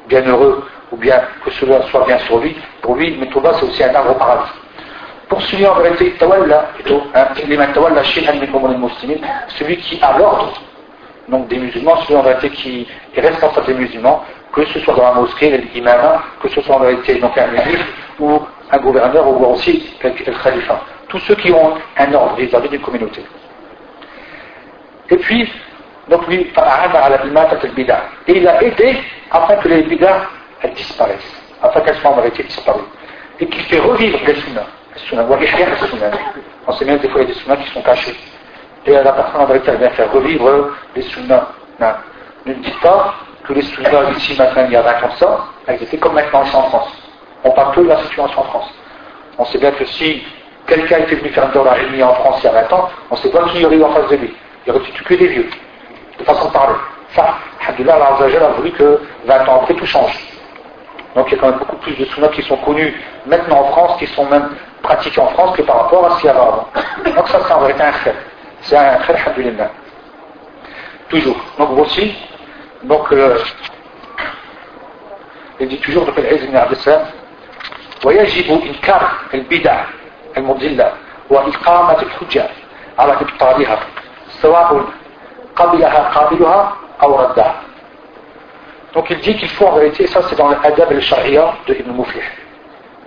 bienheureux 0.08 0.64
ou 0.92 0.98
bien 0.98 1.22
que 1.44 1.52
cela 1.52 1.82
soit 1.84 2.06
bien 2.06 2.18
sur 2.20 2.40
lui, 2.40 2.56
pour 2.82 2.96
lui, 2.96 3.16
mais 3.20 3.28
Touba 3.28 3.54
c'est 3.54 3.66
aussi 3.66 3.84
un 3.84 3.94
arbre 3.94 4.12
au 4.12 4.16
paradis. 4.16 4.52
Pour 5.28 5.42
celui 5.44 5.68
en 5.68 5.76
vérité, 5.76 6.12
Tawalla, 6.18 6.70
celui 9.48 9.78
qui 9.78 10.00
a 10.02 10.18
l'ordre 10.18 10.54
donc 11.28 11.48
des 11.48 11.58
musulmans, 11.58 11.98
celui 11.98 12.16
en 12.16 12.24
vérité 12.24 12.50
qui 12.50 12.88
est 13.16 13.22
responsable 13.22 13.68
des 13.68 13.76
musulmans, 13.76 14.24
que 14.52 14.66
ce 14.66 14.80
soit 14.80 14.96
dans 14.96 15.04
la 15.04 15.14
mosquée, 15.14 15.56
l'imam, 15.74 16.22
que 16.42 16.50
ce 16.50 16.62
soit 16.62 16.76
en 16.76 16.80
vérité 16.80 17.16
donc 17.20 17.38
un 17.38 17.48
ministre 17.48 17.86
ou 18.20 18.40
un 18.72 18.78
gouverneur 18.80 19.28
ou 19.28 19.46
aussi 19.46 19.96
le 20.04 20.44
khalifa. 20.44 20.82
Tous 21.08 21.20
ceux 21.20 21.36
qui 21.36 21.52
ont 21.52 21.76
un 21.98 22.14
ordre 22.14 22.36
vis-à-vis 22.36 22.70
d'une 22.70 22.82
communauté. 22.82 23.24
Et 25.12 25.18
puis, 25.18 25.52
donc 26.08 26.28
lui, 26.28 26.52
et 28.28 28.38
il 28.38 28.48
a 28.48 28.64
aidé 28.64 28.98
afin 29.32 29.56
que 29.58 29.68
les 29.68 29.84
bidas 29.84 30.22
elles 30.62 30.74
disparaissent, 30.74 31.42
afin 31.62 31.82
qu'elles 31.82 31.98
soient 31.98 32.12
en 32.12 32.16
vérité 32.16 32.44
disparues. 32.44 32.82
Et 33.40 33.48
qu'il 33.48 33.64
fait 33.64 33.80
revivre 33.80 34.20
les 34.26 34.36
sunnas. 34.36 34.68
Les 34.94 35.02
sunnas, 35.02 35.24
ou 35.24 35.36
les 35.38 35.48
sunnas. 35.48 36.12
On 36.68 36.74
sait 36.74 36.86
bien 36.86 36.98
que 36.98 37.04
des 37.04 37.10
fois 37.10 37.22
il 37.22 37.30
y 37.30 37.32
a 37.32 37.34
des 37.34 37.40
sunnas 37.40 37.56
qui 37.58 37.72
sont 37.72 37.82
cachés. 37.82 38.16
Et 38.86 38.92
la 38.92 39.12
personne 39.12 39.42
en 39.42 39.46
vérité 39.46 39.72
elle 39.72 39.78
vient 39.78 39.90
faire 39.92 40.12
revivre 40.12 40.72
les 40.96 41.02
sunnas. 41.04 41.48
Non. 41.80 41.94
Ne 42.46 42.54
dites 42.56 42.80
pas 42.82 43.14
que 43.46 43.54
les 43.54 43.62
sunnas 43.62 44.12
ici 44.18 44.36
maintenant 44.38 44.66
il 44.66 44.74
y 44.74 44.76
a 44.76 44.82
20 44.82 45.04
ans 45.04 45.12
ça, 45.18 45.46
elles 45.68 45.82
étaient 45.82 45.98
comme 45.98 46.14
maintenant 46.14 46.42
en 46.42 46.46
France. 46.46 46.92
On 47.44 47.52
parle 47.52 47.76
que 47.76 47.82
de 47.82 47.88
la 47.88 47.98
situation 48.04 48.42
en 48.42 48.44
France. 48.44 48.74
On 49.38 49.46
sait 49.46 49.58
bien 49.58 49.72
que 49.72 49.86
si 49.86 50.22
quelqu'un 50.68 50.98
était 50.98 51.16
venu 51.16 51.30
faire 51.30 51.46
un 51.46 51.50
dollar 51.50 51.78
et 51.78 52.04
en 52.04 52.14
France 52.16 52.40
il 52.44 52.46
y 52.46 52.50
a 52.50 52.62
20 52.62 52.74
ans, 52.74 52.90
on 53.10 53.16
sait 53.16 53.30
pas 53.30 53.48
qui 53.50 53.60
y 53.60 53.66
aurait 53.66 53.78
eu 53.78 53.84
en 53.84 53.92
face 53.92 54.10
de 54.10 54.16
lui. 54.18 54.36
Il 54.66 54.74
y 54.74 54.76
aurait 54.76 54.86
que 54.86 55.14
des 55.14 55.28
vieux, 55.28 55.50
de 56.20 56.24
façon 56.26 56.48
de 56.48 56.54
parler. 56.54 56.76
Ça, 57.16 57.38
Alhamdulillah, 57.62 57.96
Allah 57.96 58.46
a 58.46 58.52
voulu 58.52 58.72
que 58.72 59.00
20 59.26 59.48
ans 59.48 59.62
après 59.62 59.74
tout 59.76 59.86
change. 59.86 60.39
Donc 61.15 61.31
il 61.31 61.37
y 61.37 61.39
a 61.39 61.41
quand 61.41 61.51
même 61.51 61.59
beaucoup 61.59 61.77
plus 61.77 61.97
de 61.97 62.05
sunnahs 62.07 62.29
qui 62.29 62.43
sont 62.43 62.57
connus 62.57 62.95
maintenant 63.27 63.61
en 63.61 63.65
France, 63.73 63.99
qui 63.99 64.07
sont 64.09 64.27
même 64.27 64.51
pratiqués 64.83 65.21
en 65.21 65.29
France 65.29 65.57
que 65.57 65.63
par 65.63 65.83
rapport 65.83 66.07
à 66.07 66.11
ce 66.11 66.21
qu'il 66.21 66.27
y 66.27 66.31
avait 66.31 66.41
avant. 66.41 66.69
Donc 67.05 67.29
ça 67.29 67.39
c'est 67.47 67.53
en 67.53 67.61
vérité 67.61 67.83
un 67.83 67.93
khir. 67.93 68.15
C'est 68.63 68.77
un 68.77 68.99
khir, 68.99 69.17
alhamdulillah. 69.25 69.71
Toujours. 71.09 71.37
Donc 71.59 71.69
voici, 71.73 72.15
donc 72.83 73.13
euh, 73.13 73.39
il 75.61 75.69
dit 75.69 75.79
toujours 75.79 76.05
donc 76.05 76.19
العز 76.19 76.45
بن 76.45 76.57
عبد 76.57 76.73
السلام 76.73 77.07
ويجب 78.05 78.63
إنكار 78.63 79.11
البدع 79.35 79.85
المضلة 80.37 80.93
وإقامة 81.31 82.03
الحجة 82.03 82.49
على 82.99 83.13
إبطالها 83.13 83.79
سواء 84.43 84.85
قبلها 85.57 86.09
قابلها 86.15 86.77
أو 87.03 87.21
ردها 87.21 87.55
donc 88.94 89.10
il 89.10 89.20
dit 89.20 89.36
qu'il 89.36 89.50
faut 89.50 89.68
en 89.68 89.74
vérité, 89.74 90.08
ça 90.08 90.22
c'est 90.30 90.38
dans 90.38 90.50
l'adab 90.50 90.92
al-sharia 90.92 91.54
de 91.68 91.74
Ibn 91.74 91.92
Muflih, 91.92 92.22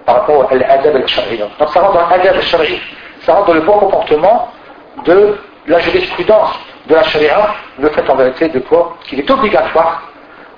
par 0.07 0.17
rapport 0.17 0.51
à 0.51 0.55
l'adab 0.55 0.97
al-sharia. 0.97 1.47
Donc 1.59 1.69
ça 1.71 1.81
rentre 1.81 1.95
dans 1.95 2.09
l'adab 2.09 2.37
al-sharia, 2.37 2.79
ça 3.21 3.35
rentre 3.35 3.49
dans 3.49 3.55
le 3.55 3.61
bon 3.63 3.79
comportement 3.79 4.53
de 5.05 5.39
la 5.67 5.79
jurisprudence 5.81 6.59
de 6.87 6.95
la 6.95 7.03
sharia, 7.05 7.55
le 7.79 7.89
fait 7.91 8.09
en 8.09 8.17
vérité 8.17 8.49
de 8.49 8.59
quoi 8.61 8.97
Qu'il 9.05 9.21
est 9.21 9.31
obligatoire 9.31 10.03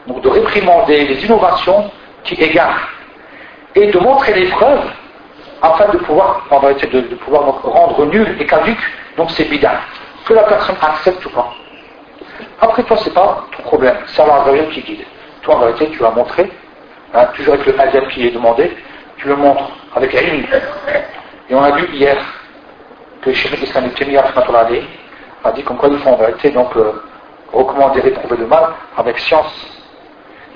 donc 0.07 0.21
de 0.21 0.29
réprimander 0.29 1.07
les 1.07 1.25
innovations 1.25 1.91
qui 2.25 2.35
égarent 2.35 2.89
et 3.75 3.91
de 3.91 3.99
montrer 3.99 4.35
les 4.35 4.49
preuves 4.49 4.91
afin 5.63 5.89
de 5.93 5.99
pouvoir, 5.99 6.47
en 6.51 6.61
de, 6.61 7.15
pouvoir 7.15 7.63
rendre 7.63 8.05
nul 8.07 8.37
et 8.39 8.47
caduque 8.47 8.79
donc 9.17 9.31
ces 9.31 9.45
bid'ah, 9.45 9.81
que 10.27 10.35
la 10.35 10.43
personne 10.43 10.77
accepte 10.83 11.25
ou 11.25 11.31
pas. 11.31 11.53
Après 12.61 12.83
toi, 12.83 12.97
c'est 13.03 13.15
pas 13.15 13.45
ton 13.57 13.63
problème, 13.63 13.97
c'est 14.07 14.23
Allah 14.23 14.45
qui 14.73 14.83
guide. 14.83 15.05
Toi, 15.45 15.57
en 15.57 15.59
vérité, 15.61 15.91
tu 15.91 15.99
vas 15.99 16.11
montrer, 16.11 16.51
hein, 17.13 17.27
toujours 17.35 17.55
avec 17.55 17.67
le 17.67 17.79
adab 17.79 18.09
qui 18.09 18.27
est 18.27 18.31
demandé, 18.31 18.75
tu 19.19 19.29
le 19.29 19.37
montres 19.37 19.71
avec 19.95 20.15
ilm. 20.15 20.47
Et 21.51 21.55
on 21.55 21.63
a 21.63 21.71
vu 21.73 21.87
hier 21.93 22.17
que 23.21 23.31
Cheikh 23.33 23.63
Islam 23.63 23.91
Ibn 24.01 24.19
a 25.45 25.53
dit 25.53 25.63
comme 25.63 25.77
quoi 25.77 25.91
il 25.91 25.99
faut 25.99 26.09
en 26.09 26.17
vérité 26.17 26.51
donc 26.51 26.75
euh, 26.77 26.93
recommander 27.53 28.01
réprouver 28.01 28.39
le 28.39 28.47
mal 28.47 28.69
avec 28.97 29.19
science. 29.19 29.83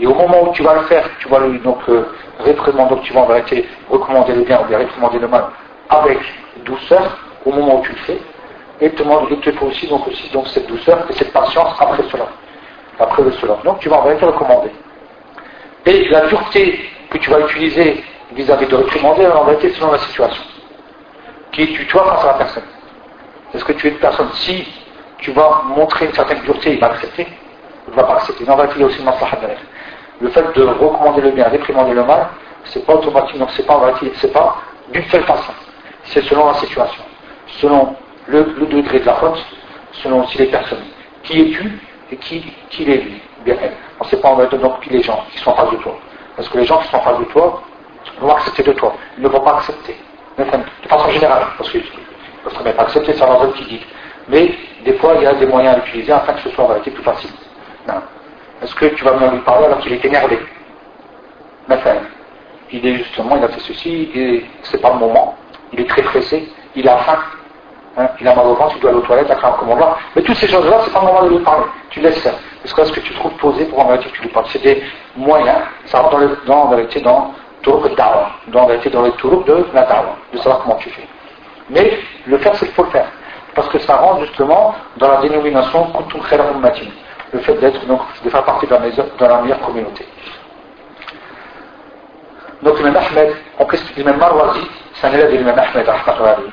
Et 0.00 0.06
au 0.06 0.14
moment 0.14 0.48
où 0.48 0.52
tu 0.52 0.62
vas 0.62 0.74
le 0.74 0.82
faire, 0.82 1.06
tu 1.18 1.28
vas 1.28 1.40
le, 1.40 1.58
donc 1.58 1.80
euh, 1.90 2.06
réprimander, 2.38 2.94
donc 2.94 3.02
tu 3.02 3.12
vas 3.12 3.20
en 3.20 3.26
vérité 3.26 3.68
recommander 3.90 4.32
le 4.32 4.42
bien 4.42 4.62
ou 4.62 4.64
bien 4.64 4.78
réprimander 4.78 5.18
le 5.18 5.28
mal 5.28 5.44
avec 5.90 6.18
douceur 6.64 7.18
au 7.44 7.52
moment 7.52 7.80
où 7.80 7.82
tu 7.82 7.90
le 7.90 7.98
fais. 7.98 8.18
Et 8.80 8.86
il 8.86 8.92
te 8.92 9.52
faut 9.52 9.66
aussi 9.66 9.86
donc 9.86 10.08
aussi 10.08 10.30
donc 10.30 10.48
cette 10.48 10.66
douceur 10.66 11.04
et 11.10 11.12
cette 11.12 11.32
patience 11.32 11.76
après 11.78 12.04
cela, 12.10 12.28
après 12.98 13.22
le 13.22 13.32
cela. 13.32 13.58
Donc 13.64 13.80
tu 13.80 13.88
vas 13.88 13.98
en 13.98 14.02
vérité 14.02 14.26
recommander. 14.26 14.70
Et 15.86 16.08
la 16.08 16.26
dureté 16.26 16.90
que 17.10 17.18
tu 17.18 17.30
vas 17.30 17.40
utiliser 17.40 18.04
vis-à-vis 18.32 18.66
de 18.66 18.76
réprimander, 18.76 19.26
en 19.26 19.44
vérité 19.44 19.70
selon 19.70 19.92
la 19.92 19.98
situation. 19.98 20.42
Qui 21.52 21.62
es-tu 21.62 21.86
toi 21.86 22.04
face 22.04 22.24
à 22.24 22.26
la 22.26 22.34
personne 22.34 22.64
Est-ce 23.54 23.64
que 23.64 23.72
tu 23.72 23.86
es 23.86 23.90
une 23.90 23.98
personne 23.98 24.28
si 24.34 24.66
tu 25.18 25.32
vas 25.32 25.62
montrer 25.66 26.06
une 26.06 26.12
certaine 26.12 26.40
dureté, 26.40 26.74
il 26.74 26.80
va 26.80 26.88
accepter 26.88 27.26
Il 27.86 27.90
ne 27.90 27.96
va 27.96 28.04
pas 28.04 28.14
accepter. 28.14 28.44
Non, 28.44 28.56
il 28.74 28.80
y 28.80 28.82
a 28.82 28.86
aussi 28.86 29.02
Le 30.20 30.28
fait 30.28 30.52
de 30.54 30.62
recommander 30.62 31.22
le 31.22 31.30
bien, 31.30 31.48
réprimander 31.48 31.94
le 31.94 32.04
mal, 32.04 32.28
c'est 32.64 32.84
pas 32.84 32.94
automatique, 32.94 33.38
donc 33.38 33.50
c'est 33.52 33.66
pas 33.66 33.80
c'est 34.16 34.32
pas 34.32 34.56
d'une 34.92 35.04
seule 35.04 35.24
façon. 35.24 35.52
C'est 36.04 36.22
selon 36.22 36.46
la 36.46 36.54
situation, 36.54 37.02
selon 37.60 37.96
le, 38.26 38.44
degré 38.44 39.00
de 39.00 39.06
la 39.06 39.14
faute, 39.14 39.44
selon 39.92 40.24
aussi 40.24 40.38
les 40.38 40.46
personnes. 40.46 40.84
Qui 41.22 41.40
es-tu 41.40 41.78
et 42.10 42.16
qui, 42.16 42.52
qui 42.70 42.82
est 42.90 42.96
lui 42.96 43.22
Bien, 43.44 43.56
on 44.00 44.04
ne 44.04 44.08
sait 44.10 44.20
pas 44.20 44.30
en 44.30 44.36
donc 44.36 44.80
qui 44.80 44.90
les 44.90 45.02
gens 45.02 45.24
qui 45.30 45.38
sont 45.38 45.50
en 45.50 45.56
face 45.56 45.70
de 45.70 45.76
toi. 45.76 45.96
Parce 46.36 46.48
que 46.48 46.58
les 46.58 46.64
gens 46.64 46.78
qui 46.78 46.88
sont 46.88 46.96
en 46.96 47.02
face 47.02 47.18
de 47.18 47.24
toi 47.24 47.62
vont 48.20 48.34
accepter 48.34 48.62
de 48.64 48.72
toi. 48.72 48.94
Ils 49.16 49.22
ne 49.22 49.28
vont 49.28 49.40
pas 49.40 49.56
accepter. 49.58 49.96
De 50.36 50.44
façon 50.88 51.10
générale, 51.10 51.46
parce 51.56 51.70
qu'ils 51.70 51.80
ne 51.80 52.42
peuvent 52.44 52.54
très 52.54 52.64
bien 52.64 52.72
pas 52.72 52.82
accepter, 52.82 53.12
c'est 53.12 53.26
leur 53.26 53.52
qui 53.54 53.64
dit. 53.64 53.86
Mais 54.28 54.54
des 54.84 54.94
fois, 54.94 55.14
il 55.16 55.22
y 55.22 55.26
a 55.26 55.34
des 55.34 55.46
moyens 55.46 55.76
à 55.76 55.78
utiliser 55.86 56.12
afin 56.12 56.34
que 56.34 56.40
ce 56.40 56.50
soit 56.50 56.64
en 56.64 56.68
vérité 56.68 56.90
plus 56.90 57.02
facile. 57.02 57.30
Est-ce 58.62 58.74
que 58.74 58.86
tu 58.86 59.04
vas 59.04 59.12
venir 59.12 59.32
lui 59.32 59.40
parler 59.40 59.66
alors 59.66 59.78
qu'il 59.78 59.92
est 59.92 60.04
énervé? 60.04 60.38
Il 62.70 62.86
est 62.86 62.94
justement, 62.96 63.36
il 63.36 63.44
a 63.44 63.48
fait 63.48 63.60
ceci, 63.60 64.10
et 64.14 64.46
c'est 64.62 64.80
pas 64.80 64.92
le 64.92 64.98
moment. 64.98 65.36
Il 65.72 65.80
est 65.80 65.88
très 65.88 66.02
pressé, 66.02 66.48
il 66.74 66.88
a 66.88 66.98
faim, 66.98 67.18
hein, 67.98 68.08
il 68.20 68.28
a 68.28 68.34
mal 68.34 68.46
au 68.46 68.54
ventre, 68.54 68.74
il 68.76 68.80
doit 68.80 68.90
aller 68.90 68.98
aux 68.98 69.02
toilettes, 69.02 69.30
à 69.30 69.34
comme 69.34 69.70
on. 69.70 69.76
Mais 70.16 70.22
toutes 70.22 70.36
ces 70.36 70.48
choses-là, 70.48 70.78
c'est 70.84 70.92
pas 70.92 71.00
le 71.00 71.06
moment 71.06 71.22
de 71.24 71.28
lui 71.30 71.38
parler. 71.38 71.66
Tu 71.90 72.00
laisses 72.00 72.22
ça. 72.22 72.30
Que, 72.62 72.84
ce 72.84 72.92
que 72.92 73.00
tu 73.00 73.14
trouves 73.14 73.32
posé 73.34 73.64
pour 73.66 73.80
en 73.80 73.86
vérité 73.86 74.10
que 74.10 74.16
tu 74.16 74.22
lui 74.22 74.28
parles 74.28 74.46
C'est 74.48 74.62
des 74.62 74.82
moyens, 75.16 75.58
ça 75.86 76.00
rentre 76.00 76.12
dans, 76.12 76.18
le, 76.18 76.38
dans, 76.46 76.64
dans 76.66 77.32
dans, 77.64 77.82
dans, 78.48 78.66
dans 78.66 79.02
les 79.02 79.10
tours 79.12 79.44
de 79.44 79.66
la 79.74 79.82
dawa, 79.82 80.16
de 80.32 80.38
savoir 80.38 80.60
comment 80.60 80.76
tu 80.76 80.90
fais. 80.90 81.06
Mais 81.70 81.98
le 82.26 82.38
faire, 82.38 82.54
c'est 82.56 82.66
qu'il 82.66 82.74
faut 82.74 82.84
le 82.84 82.90
faire 82.90 83.06
parce 83.58 83.70
que 83.70 83.78
ça 83.80 83.96
rentre 83.96 84.20
justement 84.20 84.72
dans 84.98 85.08
la 85.08 85.16
dénomination 85.16 85.90
Kuntum 85.90 86.22
le 87.32 87.38
fait 87.40 87.54
d'être 87.54 87.84
donc 87.86 88.00
de 88.24 88.30
faire 88.30 88.44
partie 88.44 88.66
de 88.66 88.70
la, 88.72 88.78
de 88.78 89.02
la 89.20 89.42
meilleure 89.42 89.60
communauté. 89.60 90.06
Donc 92.62 92.78
l'imam 92.78 92.96
Ahmed, 92.96 93.34
on 93.58 93.64
précise 93.64 93.96
l'imam 93.96 94.16
Marwazi, 94.16 94.64
un 95.06 95.12
élève 95.12 95.32
de 95.32 95.36
l'imam 95.36 95.58
Ahmed, 95.58 95.88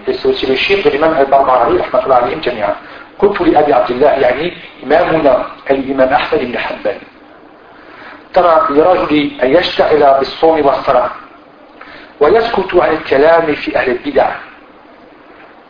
et 0.08 0.14
c'est 0.14 0.28
aussi 0.28 0.46
le 0.46 0.56
chiffre 0.56 0.90
de 0.90 0.94
l'imam 0.94 1.14
al-Barbari, 1.14 2.36
جميعا. 2.42 2.76
قلت 3.20 3.42
لأبي 3.42 3.74
عبد 3.74 3.92
الله 3.92 4.08
يعني 4.08 4.58
إمامنا 4.84 5.46
الإمام 5.72 6.14
أحمد 6.14 6.40
بن 6.40 6.58
حنبل. 6.58 6.98
ترى 8.34 8.66
لرجل 8.70 9.32
أن 9.44 9.50
يشتغل 9.56 10.14
بالصوم 10.20 10.66
والصلاة 10.66 11.10
ويسكت 12.20 12.76
عن 12.76 12.92
الكلام 12.94 13.54
في 13.56 13.78
أهل 13.78 13.92
البدع. 13.92 14.30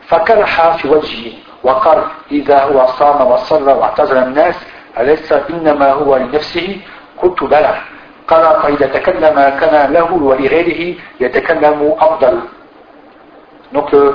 فكرح 0.08 0.76
في 0.76 0.88
وجهه 0.88 1.32
وقال 1.62 2.02
إذا 2.30 2.58
هو 2.64 2.86
صام 2.86 3.26
وصلى 3.26 3.72
واعتزل 3.72 4.16
الناس 4.16 4.54
أليس 4.98 5.32
إنما 5.32 5.92
هو 5.92 6.16
لنفسه؟ 6.16 6.80
قلت 7.22 7.44
بلى. 7.44 7.74
قال 8.28 8.62
فإذا 8.62 8.86
تكلم 8.86 9.36
كان 9.60 9.92
له 9.92 10.12
ولغيره 10.12 10.94
يتكلم 11.20 11.94
أفضل. 11.98 12.40
Donc, 13.72 13.92
euh, 13.94 14.12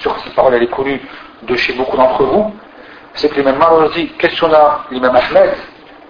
sûr 0.00 0.14
que 0.14 0.20
cette 0.22 0.34
parole 0.34 0.54
elle 0.54 0.62
est 0.62 0.70
connue 0.70 1.00
de 1.42 1.56
chez 1.56 1.72
beaucoup 1.74 1.96
d'entre 1.96 2.24
vous, 2.24 2.52
c'est 3.14 3.28
que 3.28 3.36
l'imam 3.36 3.56
Marwa 3.58 3.88
dit, 3.88 4.08
questionna 4.18 4.84
l'imam 4.90 5.14
Ahmed, 5.16 5.54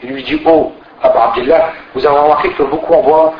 il 0.03 0.11
lui 0.11 0.23
dit, 0.23 0.41
oh, 0.47 0.73
Abba 1.03 1.29
Abdullah, 1.29 1.73
vous 1.95 2.05
avez 2.05 2.19
remarqué 2.19 2.51
que 2.51 2.63
beaucoup 2.65 2.95
envoient 2.95 3.35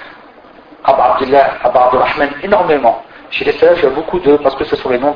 Abba 0.85 1.15
Abdullah, 1.15 1.55
Abba 1.63 1.85
Abdurrahman 1.87 2.31
énormément. 2.43 3.03
Chez 3.31 3.45
les 3.45 3.53
salafs, 3.53 3.79
il 3.79 3.85
y 3.85 3.87
a 3.87 3.91
beaucoup 3.91 4.19
de, 4.21 4.37
parce 4.37 4.55
que 4.55 4.65
ce 4.65 4.77
sont 4.77 4.89
les 4.89 4.99
noms, 4.99 5.15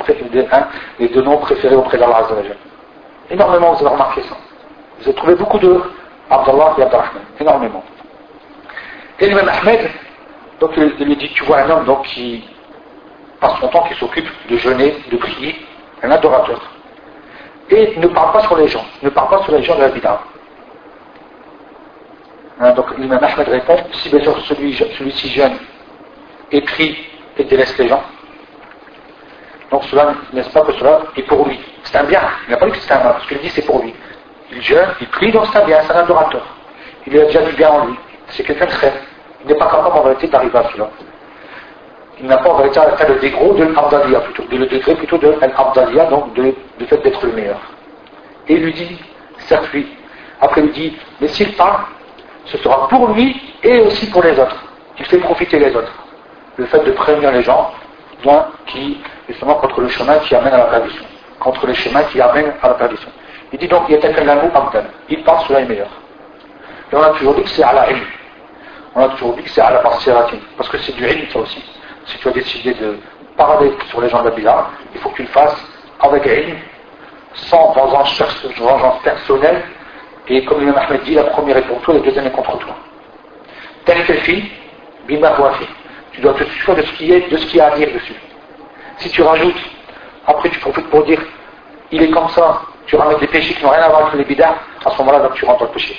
hein, 0.53 0.67
les 0.99 1.09
deux 1.09 1.23
noms 1.23 1.39
préférés 1.39 1.77
auprès 1.77 1.97
d'Allah 1.97 2.19
Azzawajal. 2.19 2.57
Énormément, 3.31 3.73
vous 3.73 3.87
avez 3.87 3.95
remarqué 3.95 4.23
ça. 4.23 4.37
Vous 4.99 5.05
avez 5.05 5.15
trouvé 5.15 5.35
beaucoup 5.35 5.59
de 5.59 5.81
Abdullah 6.31 6.75
et 6.79 6.83
Abdurrahman. 6.83 7.23
Énormément. 7.41 7.83
Et 9.19 9.29
l'imam 9.29 9.49
Ahmed, 9.49 9.91
donc 10.61 10.73
il 10.77 11.07
lui 11.07 11.17
dit, 11.17 11.31
tu 11.33 11.45
vois 11.45 11.61
un 11.61 11.71
homme 11.71 11.85
donc, 11.85 12.03
qui 12.07 12.45
passe 13.43 13.59
son 13.61 13.69
temps, 13.69 13.83
qui 13.83 13.95
s'occupe 13.97 14.29
de 14.49 14.57
jeûner, 14.57 14.97
de 15.11 15.17
prier, 15.19 15.67
un 16.03 16.11
adorateur. 16.11 16.61
Et 17.69 17.99
ne 17.99 18.07
parle 18.07 18.33
pas 18.33 18.41
sur 18.43 18.57
les 18.57 18.69
gens, 18.69 18.85
ne 19.03 19.11
parle 19.11 19.29
pas 19.29 19.43
sur 19.43 19.53
les 19.53 19.63
gens 19.63 19.75
de 19.75 19.81
la 19.81 19.89
vida. 19.89 20.21
Hein, 22.61 22.73
donc 22.73 22.97
l'imam 22.97 23.23
Ahmed 23.23 23.49
répond, 23.49 23.77
si 23.93 24.09
bien 24.09 24.21
sûr 24.21 24.39
celui-ci 24.47 24.85
celui 24.97 25.11
jeune 25.31 25.57
écrit 26.53 26.97
et 27.37 27.45
délaisse 27.45 27.77
les 27.79 27.89
gens. 27.89 28.03
Donc 29.71 29.85
cela, 29.85 30.15
n'est-ce 30.33 30.51
pas 30.51 30.61
que 30.63 30.73
cela 30.75 31.01
est 31.17 31.23
pour 31.23 31.47
lui 31.47 31.59
C'est 31.83 31.97
un 31.97 32.05
bien. 32.05 32.21
Il 32.47 32.53
n'a 32.53 32.59
pas 32.59 32.67
dit 32.67 32.73
que 32.73 32.79
c'est 32.79 32.93
un 32.93 33.03
mal, 33.03 33.15
parce 33.15 33.27
qu'il 33.27 33.39
dit 33.39 33.49
c'est 33.49 33.67
pour 33.67 33.83
lui. 33.83 33.95
Il 34.53 34.63
jeûne, 34.63 34.89
il 35.01 35.09
prie, 35.09 35.33
donc 35.33 35.47
c'est 35.51 35.59
un 35.59 35.65
bien, 35.65 35.81
c'est 35.83 35.93
un 35.93 36.01
adorateur. 36.01 36.47
Il 37.07 37.19
a 37.19 37.25
déjà 37.25 37.43
du 37.43 37.53
bien 37.53 37.71
en 37.71 37.87
lui. 37.87 37.95
C'est 38.29 38.45
quelqu'un 38.45 38.67
de 38.67 38.71
très. 38.71 38.93
Il 39.43 39.49
n'est 39.49 39.59
pas 39.59 39.67
capable 39.67 39.97
en 39.97 40.03
vérité 40.03 40.29
d'arriver 40.29 40.59
à 40.59 40.69
cela. 40.73 40.91
Il 42.23 42.29
n'a 42.29 42.39
pas 42.39 42.51
en 42.51 42.59
vérité 42.59 42.79
atteint 42.79 43.09
le 43.09 43.17
degré 43.17 43.49
de 43.59 43.75
l'Abdalia 43.75 44.21
plutôt, 44.21 44.45
de 44.45 44.57
le 44.57 44.67
degré 44.67 44.95
plutôt 44.95 45.19
de 45.19 45.35
l'Abdalia, 45.41 46.07
donc 46.07 46.33
de, 46.35 46.55
du 46.79 46.87
fait 46.87 46.99
d'être 46.99 47.27
le 47.27 47.33
meilleur. 47.33 47.61
Et 48.49 48.57
lui 48.57 48.73
dit, 48.73 48.99
certes 49.39 49.71
lui. 49.73 49.87
Après 50.41 50.63
lui 50.63 50.71
dit, 50.71 50.97
mais 51.21 51.29
s'il 51.29 51.53
parle, 51.55 51.83
ce 52.47 52.59
sera 52.59 52.89
pour 52.89 53.09
lui 53.09 53.41
et 53.63 53.81
aussi 53.81 54.09
pour 54.11 54.23
les 54.23 54.39
autres. 54.39 54.65
Il 54.99 55.05
fait 55.07 55.19
profiter 55.19 55.59
les 55.59 55.75
autres 55.75 55.93
le 56.57 56.67
fait 56.67 56.85
de 56.85 56.93
prévenir 56.93 57.33
les 57.33 57.43
gens 57.43 57.73
qui, 58.67 59.01
justement, 59.29 59.55
contre 59.55 59.81
le 59.81 59.89
chemin 59.89 60.19
qui 60.19 60.35
amène 60.35 60.55
à 60.55 60.59
la 60.59 60.65
perdition. 60.65 61.05
Contre 61.41 61.67
le 61.67 61.75
chemin 61.75 62.03
qui 62.05 62.21
amène 62.21 62.53
à 62.63 62.69
la 62.69 62.75
perdition. 62.75 63.11
Il 63.53 63.59
dit 63.59 63.69
donc, 63.69 63.83
il 63.89 63.97
y 63.97 63.99
a 63.99 64.33
abdan. 64.33 64.85
Il 65.09 65.23
pense 65.25 65.47
cela 65.47 65.61
est 65.61 65.67
meilleur. 65.67 65.89
Et 66.93 66.97
on 66.97 67.03
a 67.03 67.11
toujours 67.11 67.35
dit 67.35 67.43
que 67.43 67.49
c'est 67.49 67.65
à 67.65 67.73
la 67.73 67.91
ilm. 67.91 68.01
On 68.95 69.03
a 69.03 69.09
toujours 69.09 69.35
dit 69.35 69.43
que 69.43 69.51
c'est 69.51 69.61
à 69.61 69.71
la 69.71 69.83
basiratin. 69.83 70.37
Parce 70.57 70.69
que 70.69 70.79
c'est 70.79 70.95
du 70.95 71.05
ilm, 71.05 71.29
ça 71.33 71.41
aussi. 71.41 71.63
Si 72.07 72.19
tu 72.19 72.29
as 72.29 72.33
décidé 72.33 72.75
de 72.75 72.99
parler 73.37 73.73
sur 73.89 74.01
les 74.01 74.09
gens 74.09 74.23
de 74.23 74.33
il 74.37 75.01
faut 75.01 75.09
que 75.11 75.17
tu 75.17 75.23
le 75.23 75.29
fasses 75.29 75.57
avec 76.01 76.27
ilm, 76.27 76.57
sans 77.35 77.73
vengeance, 77.73 78.23
personnelle. 79.03 79.63
Et 80.29 80.45
comme 80.45 80.61
l'imam 80.61 80.77
Ahmed 80.77 81.03
dit, 81.03 81.15
la 81.15 81.25
première 81.25 81.57
est 81.57 81.63
pour 81.63 81.81
toi, 81.83 81.95
la 81.95 82.01
deuxième 82.01 82.27
est 82.27 82.31
contre 82.31 82.59
toi. 82.59 82.75
Fille, 84.23 84.51
bima. 85.07 85.33
Tu 86.13 86.21
dois 86.21 86.35
te 86.35 86.45
soucier 86.45 86.75
de 86.75 86.83
ce 86.83 86.93
qui 86.93 87.13
est, 87.13 87.31
de 87.31 87.37
ce 87.37 87.47
qui 87.47 87.61
a 87.61 87.73
à 87.73 87.77
dire 87.77 87.89
dessus. 87.93 88.15
Si 88.99 89.09
tu 89.11 89.23
rajoutes, 89.23 89.57
après 90.27 90.51
tu 90.51 90.59
profites 90.61 90.89
pour 90.91 91.05
dire, 91.05 91.21
il 91.91 92.03
est 92.03 92.11
comme 92.11 92.29
ça, 92.29 92.63
tu 92.87 92.97
ramènes 92.97 93.19
des 93.19 93.27
péchés 93.27 93.55
qui 93.55 93.65
n'ont 93.65 93.71
rien 93.71 93.83
à 93.83 93.89
voir 93.89 94.07
avec 94.07 94.15
les 94.15 94.25
bidas, 94.25 94.55
à 94.85 94.91
ce 94.91 94.99
moment-là, 94.99 95.31
tu 95.35 95.45
rentres 95.45 95.61
dans 95.61 95.67
le 95.67 95.73
péché. 95.73 95.97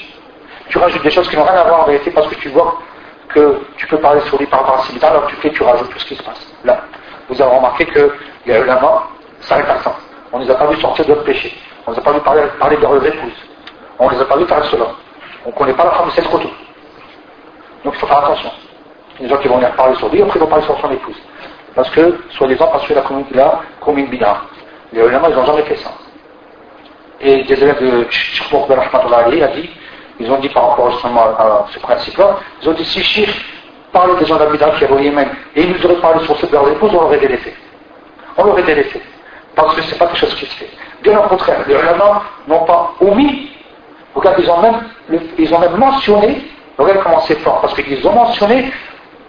Tu 0.69 0.77
rajoutes 0.77 1.03
des 1.03 1.09
choses 1.09 1.27
qui 1.29 1.35
n'ont 1.35 1.43
rien 1.43 1.55
à 1.55 1.63
voir 1.63 1.81
en 1.81 1.85
vérité 1.85 2.11
parce 2.11 2.27
que 2.27 2.35
tu 2.35 2.49
vois 2.49 2.79
que 3.33 3.59
tu 3.77 3.87
peux 3.87 3.97
parler 3.97 4.21
sur 4.21 4.37
lui 4.37 4.45
par 4.45 4.61
rapport 4.61 4.85
à 4.85 5.07
alors 5.07 5.27
tu 5.27 5.35
fais, 5.37 5.49
tu 5.51 5.63
rajoutes 5.63 5.89
tout 5.89 5.99
ce 5.99 6.05
qui 6.05 6.15
se 6.15 6.23
passe. 6.23 6.47
Là, 6.63 6.81
vous 7.29 7.41
avez 7.41 7.55
remarqué 7.55 7.85
que 7.85 8.11
les 8.45 8.59
ulama 8.59 9.03
s'arrêtent 9.41 9.69
à 9.69 9.79
ça. 9.79 9.95
On 10.31 10.39
ne 10.39 10.45
les 10.45 10.51
a 10.51 10.55
pas 10.55 10.67
vus 10.67 10.79
sortir 10.79 11.05
d'autres 11.05 11.23
péchés. 11.23 11.53
On 11.85 11.91
ne 11.91 11.95
les 11.95 12.01
a 12.01 12.03
pas 12.03 12.13
vus 12.13 12.21
parler, 12.21 12.43
parler 12.59 12.77
de 12.77 12.81
leurs 12.81 13.05
épouses. 13.05 13.49
On 13.99 14.09
ne 14.09 14.15
les 14.15 14.21
a 14.21 14.25
pas 14.25 14.37
vus 14.37 14.45
faire 14.45 14.63
cela. 14.65 14.85
On 15.45 15.49
ne 15.49 15.53
connaît 15.53 15.73
pas 15.73 15.85
la 15.85 15.91
femme 15.91 16.07
de 16.07 16.11
cette 16.11 16.29
Donc 16.31 16.43
il 17.85 17.93
faut 17.93 18.07
faire 18.07 18.19
attention 18.19 18.51
des 19.19 19.29
gens 19.29 19.37
qui 19.37 19.47
vont 19.47 19.57
venir 19.57 19.71
parler 19.75 19.95
sur 19.95 20.09
lui, 20.09 20.21
après 20.21 20.39
ils 20.39 20.41
vont 20.41 20.47
parler 20.47 20.65
sur 20.65 20.79
son 20.79 20.91
épouse. 20.91 21.15
Parce 21.75 21.89
que, 21.91 22.19
soi-disant, 22.31 22.67
parce 22.67 22.85
que 22.87 22.93
la 22.93 23.01
communauté 23.01 23.35
là, 23.35 23.61
comme 23.81 23.97
une 23.97 24.07
bid'a. 24.07 24.41
Les 24.91 25.01
ulama, 25.01 25.29
ils 25.29 25.35
n'ont 25.35 25.45
jamais 25.45 25.63
fait 25.63 25.77
ça. 25.77 25.91
Et 27.19 27.43
des 27.43 27.53
élèves 27.53 27.81
de 27.81 28.07
Sheikh 28.09 28.51
Mokhbar 28.51 28.79
a 28.79 29.29
dit, 29.29 29.69
ils 30.19 30.31
ont 30.31 30.39
dit 30.39 30.49
par 30.49 30.69
rapport 30.69 30.91
justement 30.91 31.21
à 31.21 31.65
ce 31.71 31.79
principe-là, 31.79 32.37
ils 32.61 32.69
ont 32.69 32.73
dit 32.73 32.85
si 32.85 33.03
Sheikh 33.03 33.29
parlait 33.91 34.15
des 34.19 34.25
gens 34.25 34.35
de 34.35 34.43
la 34.43 34.49
bid'a 34.49 34.71
qui 34.71 34.83
avaient 34.85 34.93
au 34.93 34.99
Yémen, 34.99 35.27
et 35.55 35.63
ils 35.63 35.71
nous 35.71 35.85
auraient 35.85 36.01
parlé 36.01 36.25
sur 36.25 36.35
leurs 36.51 36.69
épouses, 36.69 36.91
on 36.93 37.01
l'aurait 37.01 37.19
délaissé. 37.19 37.53
On 38.37 38.45
l'aurait 38.45 38.63
délaissé. 38.63 39.01
Parce 39.55 39.75
que 39.75 39.81
ce 39.81 39.91
n'est 39.91 39.97
pas 39.97 40.07
quelque 40.07 40.19
chose 40.19 40.35
qui 40.35 40.45
se 40.45 40.55
fait. 40.55 40.69
Bien 41.03 41.19
au 41.19 41.27
contraire, 41.27 41.59
les 41.67 41.73
ulama 41.75 42.23
n'ont 42.47 42.65
pas 42.65 42.93
omis 43.01 43.53
Regarde, 44.15 44.37
ils 44.39 44.49
ont 44.49 44.61
même, 44.61 44.79
ils 45.37 45.53
ont 45.53 45.59
même 45.59 45.75
mentionné, 45.75 46.43
regarde 46.77 47.01
comment 47.03 47.19
c'est 47.21 47.39
fort, 47.39 47.61
parce 47.61 47.73
qu'ils 47.73 48.07
ont 48.07 48.13
mentionné, 48.13 48.71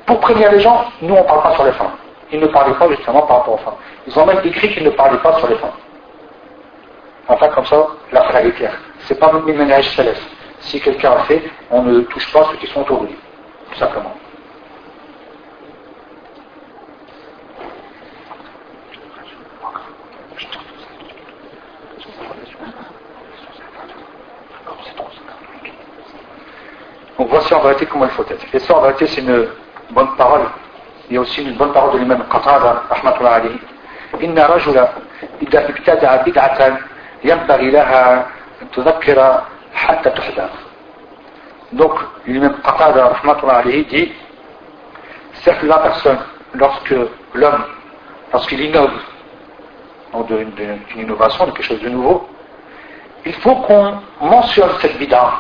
pour 0.07 0.21
prévenir 0.21 0.53
les 0.53 0.61
gens, 0.61 0.85
nous 1.01 1.15
on 1.15 1.23
ne 1.23 1.27
parle 1.27 1.43
pas 1.43 1.55
sur 1.55 1.65
les 1.65 1.73
femmes. 1.73 1.93
Ils 2.31 2.41
ne 2.41 2.47
parlaient 2.47 2.75
pas 2.75 2.89
justement 2.89 3.23
par 3.23 3.39
rapport 3.39 3.55
aux 3.55 3.59
femmes. 3.59 3.75
Ils 4.07 4.19
ont 4.19 4.27
même 4.27 4.41
écrit 4.45 4.73
qu'ils 4.75 4.85
ne 4.85 4.91
parlaient 4.91 5.19
pas 5.19 5.39
sur 5.39 5.49
les 5.49 5.57
femmes. 5.57 5.71
Enfin, 7.29 7.49
comme 7.49 7.65
ça, 7.65 7.87
la 8.13 8.23
phrase 8.25 8.45
est 8.45 8.51
claire. 8.51 8.79
C'est 9.07 9.19
pas 9.19 9.33
une 9.47 9.57
ménage 9.57 9.89
céleste. 9.97 10.23
Si 10.64 10.80
quelqu'un 10.82 11.12
a 11.12 11.24
fait, 11.24 11.44
on 11.72 11.84
ne 11.84 12.02
touche 12.02 12.32
pas 12.32 12.46
ceux 12.52 12.58
qui 12.58 12.68
sont 12.68 12.82
autour 12.82 13.02
de 13.02 13.08
lui. 13.08 13.16
Tout 13.72 13.80
simplement. 13.80 14.14
Donc 27.18 27.30
voici 27.30 27.54
en 27.54 27.62
vérité 27.62 27.86
comment 27.86 28.06
il 28.06 28.12
faut 28.12 28.24
être. 28.24 28.46
Et 28.54 28.60
ça 28.60 28.78
en 28.78 28.82
vérité 28.82 29.08
c'est 29.08 29.22
une 29.22 29.48
bonne 29.92 30.16
parole. 30.16 30.42
Il 31.10 31.16
y 31.16 31.18
a 31.18 31.22
aussi 31.22 31.42
une 31.42 31.56
bonne 31.56 31.74
parole 31.74 31.94
de 31.94 31.98
l'imam 32.00 32.24
Qatada, 32.30 32.84
rahmatullah 32.90 33.34
alayhi. 33.34 33.60
إن 34.24 34.40
رجل 34.40 34.88
إذا 35.42 35.70
ابتدع 35.70 36.16
بدعة 36.16 36.80
ينبغي 37.24 37.72
لها 37.72 38.26
أن 38.62 38.72
تذكر 38.72 39.42
hatta. 39.75 40.13
Donc, 41.73 41.93
lui-même, 42.27 42.55
Qatada, 42.63 43.09
rahmatullah 43.09 43.63
dit, 43.65 44.13
certes 45.43 45.63
la 45.65 45.79
personne, 45.79 46.19
lorsque 46.55 46.95
l'homme, 47.35 47.65
lorsqu'il 48.33 48.61
innove, 48.61 48.93
donc 50.13 50.29
d'une 50.29 50.79
innovation, 50.97 51.47
de 51.47 51.51
quelque 51.51 51.67
chose 51.67 51.81
de 51.81 51.89
nouveau, 51.89 52.29
il 53.27 53.33
faut 53.35 53.57
qu'on 53.57 53.95
mentionne 54.21 54.71
cette 54.81 54.99
bid'a, 54.99 55.33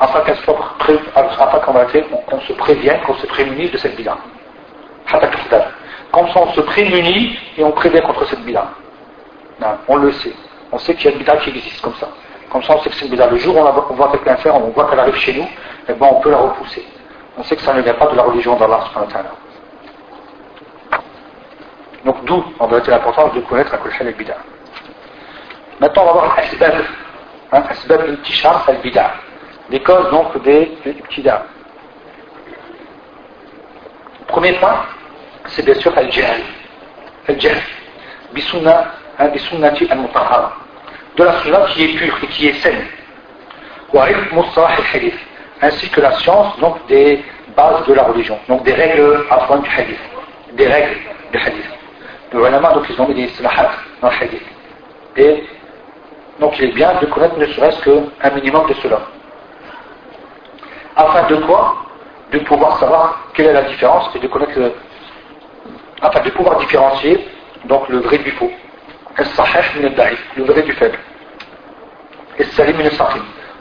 afin 0.00 0.20
qu'elle 0.22 0.38
soit 0.38 0.58
pré... 0.78 0.98
afin 1.14 1.58
qu'on 1.60 2.40
se 2.40 2.52
prévienne, 2.54 3.00
qu'on 3.02 3.14
se 3.14 3.26
prémunisse 3.26 3.70
de 3.70 3.78
cette 3.78 3.94
bid'a. 3.94 4.16
Comme 6.10 6.28
ça, 6.28 6.40
on 6.40 6.52
se 6.52 6.60
prémunit 6.62 7.38
et 7.56 7.62
on 7.62 7.70
prévient 7.72 8.00
contre 8.02 8.26
cette 8.26 8.42
bid'a. 8.42 8.68
On 9.86 9.96
le 9.96 10.10
sait. 10.12 10.34
On 10.72 10.78
sait 10.78 10.94
qu'il 10.94 11.04
y 11.04 11.08
a 11.08 11.12
une 11.12 11.18
bid'a 11.18 11.36
qui 11.36 11.50
existe 11.50 11.80
comme 11.82 11.94
ça. 11.94 12.08
Comme 12.52 12.62
ça, 12.62 12.74
on 12.76 12.82
sait 12.82 12.90
que 12.90 12.96
c'est 12.96 13.08
bid'a. 13.08 13.28
Le 13.28 13.38
jour 13.38 13.56
où 13.56 13.60
on, 13.60 13.94
voit 13.94 14.10
quelqu'un 14.12 14.36
faire, 14.36 14.54
on 14.54 14.68
voit 14.68 14.84
qu'elle 14.90 15.00
arrive 15.00 15.16
chez 15.16 15.32
nous, 15.32 15.48
eh 15.88 15.94
ben, 15.94 16.06
on 16.10 16.20
peut 16.20 16.30
la 16.30 16.36
repousser. 16.36 16.86
On 17.38 17.42
sait 17.44 17.56
que 17.56 17.62
ça 17.62 17.72
ne 17.72 17.80
vient 17.80 17.94
pas 17.94 18.08
de 18.08 18.14
la 18.14 18.24
religion 18.24 18.56
d'Allah 18.56 18.84
Donc 22.04 22.22
d'où, 22.26 22.44
en 22.58 22.66
vérité, 22.66 22.90
l'importance 22.90 23.32
de 23.32 23.40
connaître 23.40 23.72
la 23.72 23.78
kulhal 23.78 24.08
al-bid'a. 24.08 24.36
Maintenant, 25.80 26.02
on 26.02 26.06
va 26.06 26.12
voir 26.12 26.36
l'asbab. 26.36 26.74
Hein, 27.52 27.62
asbab 27.70 28.00
al-tishar 28.02 28.64
al-bid'a 28.68 29.12
les 29.70 29.80
causes 29.80 30.10
donc 30.10 30.42
des 30.42 30.76
ibtida. 30.84 31.46
Premier 34.26 34.52
point, 34.54 34.84
c'est 35.46 35.64
bien 35.64 35.74
sûr 35.74 35.96
al-jahl. 35.96 36.42
Al-jahl. 37.28 37.56
Bisunna, 38.34 38.92
hein, 39.18 39.28
bisunnati 39.28 39.86
al-mutahara. 39.90 40.61
De 41.16 41.24
la 41.24 41.40
sunna 41.40 41.66
qui 41.70 41.84
est 41.84 41.96
pure 41.98 42.14
et 42.22 42.26
qui 42.28 42.48
est 42.48 42.54
saine. 42.54 42.86
Ainsi 45.60 45.88
que 45.90 46.00
la 46.00 46.12
science 46.18 46.58
donc 46.58 46.86
des 46.86 47.22
bases 47.56 47.86
de 47.86 47.94
la 47.94 48.04
religion. 48.04 48.38
Donc 48.48 48.64
des 48.64 48.72
règles 48.72 49.24
fond 49.46 49.58
du 49.58 49.70
hadith. 49.70 49.98
Des 50.52 50.66
règles 50.66 50.96
du 51.32 51.38
hadith. 51.38 51.70
Les 52.32 52.38
ulama 52.38 52.72
donc 52.72 52.86
ils 52.88 53.00
ont 53.00 53.08
mis 53.08 53.14
des 53.14 53.24
islahat 53.24 53.72
dans 54.00 54.08
le 54.08 54.14
hadith. 54.14 54.42
Et 55.16 55.44
donc 56.40 56.58
il 56.58 56.64
est 56.64 56.72
bien 56.72 56.94
de 57.00 57.06
connaître 57.06 57.38
ne 57.38 57.46
serait-ce 57.46 57.82
qu'un 57.82 58.30
minimum 58.30 58.66
de 58.68 58.74
cela 58.74 59.00
afin 60.96 61.26
de 61.28 61.36
quoi? 61.36 61.76
De 62.30 62.38
pouvoir 62.40 62.78
savoir 62.78 63.28
quelle 63.34 63.46
est 63.46 63.52
la 63.52 63.62
différence 63.62 64.08
et 64.14 64.18
de 64.18 64.26
connaître 64.26 64.58
le, 64.58 64.72
afin 66.00 66.20
de 66.20 66.30
pouvoir 66.30 66.58
différencier 66.58 67.28
donc 67.66 67.88
le 67.88 67.98
vrai 67.98 68.18
du 68.18 68.30
faux. 68.32 68.50
Le 69.18 70.44
vrai 70.44 70.62
du 70.62 70.72
faible. 70.72 70.98
Et 72.38 72.44
salim 72.44 72.76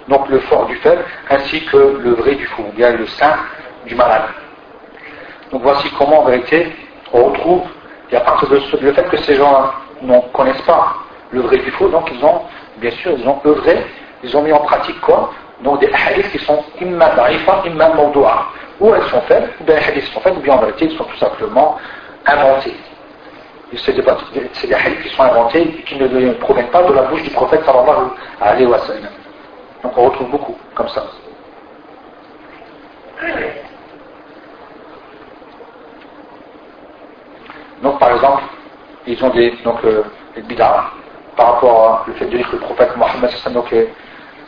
Donc 0.08 0.30
le 0.30 0.40
fort 0.40 0.66
du 0.66 0.76
faible 0.78 1.04
ainsi 1.30 1.66
que 1.66 1.78
le 1.78 2.12
vrai 2.14 2.36
du 2.36 2.46
faux, 2.48 2.66
bien 2.74 2.92
le 2.92 3.06
saint 3.06 3.36
du 3.86 3.96
malade. 3.96 4.24
Donc 5.52 5.64
voici 5.64 5.90
comment 5.98 6.22
en 6.22 6.26
vérité 6.26 6.72
on 7.14 7.26
retrouve, 7.26 7.64
et 8.10 8.16
à 8.16 8.22
partir 8.22 8.50
de 8.50 8.62
le 8.82 8.94
fait 8.94 9.10
que 9.10 9.18
ces 9.18 9.36
gens 9.36 9.72
ne 10.02 10.20
connaissent 10.34 10.62
pas 10.62 10.96
le 11.32 11.42
vrai 11.42 11.58
du 11.58 11.72
faux, 11.72 11.90
donc 11.90 12.10
ils 12.14 12.24
ont, 12.24 12.42
bien 12.78 12.92
sûr, 12.92 13.12
ils 13.18 13.28
ont 13.28 13.40
œuvré, 13.46 13.86
ils 14.24 14.36
ont 14.36 14.42
mis 14.42 14.54
en 14.54 14.60
pratique 14.60 15.00
quoi? 15.02 15.32
Donc 15.62 15.80
des 15.80 15.92
hadiths 15.92 16.32
qui 16.32 16.40
sont 16.40 16.64
imma 16.80 17.10
da'ifa, 17.10 17.64
imma 17.66 17.90
mawdu'a. 17.90 18.48
Ou 18.80 18.94
elles 18.96 19.04
sont 19.04 19.22
faibles, 19.22 19.50
ou 19.60 19.64
bien 19.66 19.76
les 19.76 19.84
hadiths 19.86 20.14
sont 20.14 20.22
faibles, 20.22 20.38
ou 20.38 20.42
bien 20.42 20.54
en 20.54 20.60
vérité 20.60 20.86
ils 20.86 20.98
sont 20.98 21.04
tout 21.04 21.18
simplement 21.18 21.78
inventés 22.26 22.76
c'est 23.78 23.94
des, 23.94 24.02
des 24.02 24.98
qui 25.04 25.10
sont 25.16 25.24
inventés 25.24 25.62
et 25.62 25.84
qui 25.84 25.96
ne 25.96 26.34
proviennent 26.34 26.70
pas 26.70 26.84
de 26.84 26.94
la 26.94 27.04
bouche 27.04 27.24
du 27.24 27.30
prophète 27.30 27.64
sallallahu 27.66 28.12
alayhi 28.42 28.66
wa. 28.66 28.78
Donc 29.84 29.98
on 29.98 30.04
retrouve 30.10 30.30
beaucoup 30.30 30.58
comme 30.76 30.90
ça. 30.90 31.04
Donc 37.82 37.98
par 37.98 38.12
exemple, 38.12 38.44
ils 39.08 39.24
ont 39.24 39.30
des 39.30 39.52
donc 39.64 39.84
euh, 39.86 40.04
des 40.36 40.56
par 40.56 41.54
rapport 41.54 42.06
au 42.08 42.12
fait 42.12 42.26
de 42.26 42.38
dire 42.38 42.50
que 42.50 42.58
le 42.58 42.62
prophète 42.62 42.96
Mohammed 42.98 43.32
donc 43.54 43.72
est 43.72 43.90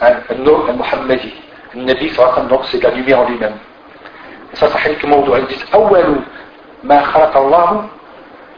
un 0.02 0.36
nom 0.36 0.66
Mohammedi. 0.74 1.34
Le 1.74 1.84
Nabi 1.84 2.10
sallallahu 2.10 2.48
donc 2.50 2.62
c'est 2.66 2.84
la 2.84 2.92
lumière 2.92 3.22
en 3.22 3.30
lui-même. 3.30 3.56
Et 4.52 4.56
ça 4.58 4.68
c'est 4.68 4.78
un 4.78 4.82
hadith 4.82 5.00
qui 5.48 5.56
dit 5.56 5.64
«Awalu 5.72 6.18
ma 6.84 6.98
khalaqa 7.00 7.40
Allah» 7.40 7.86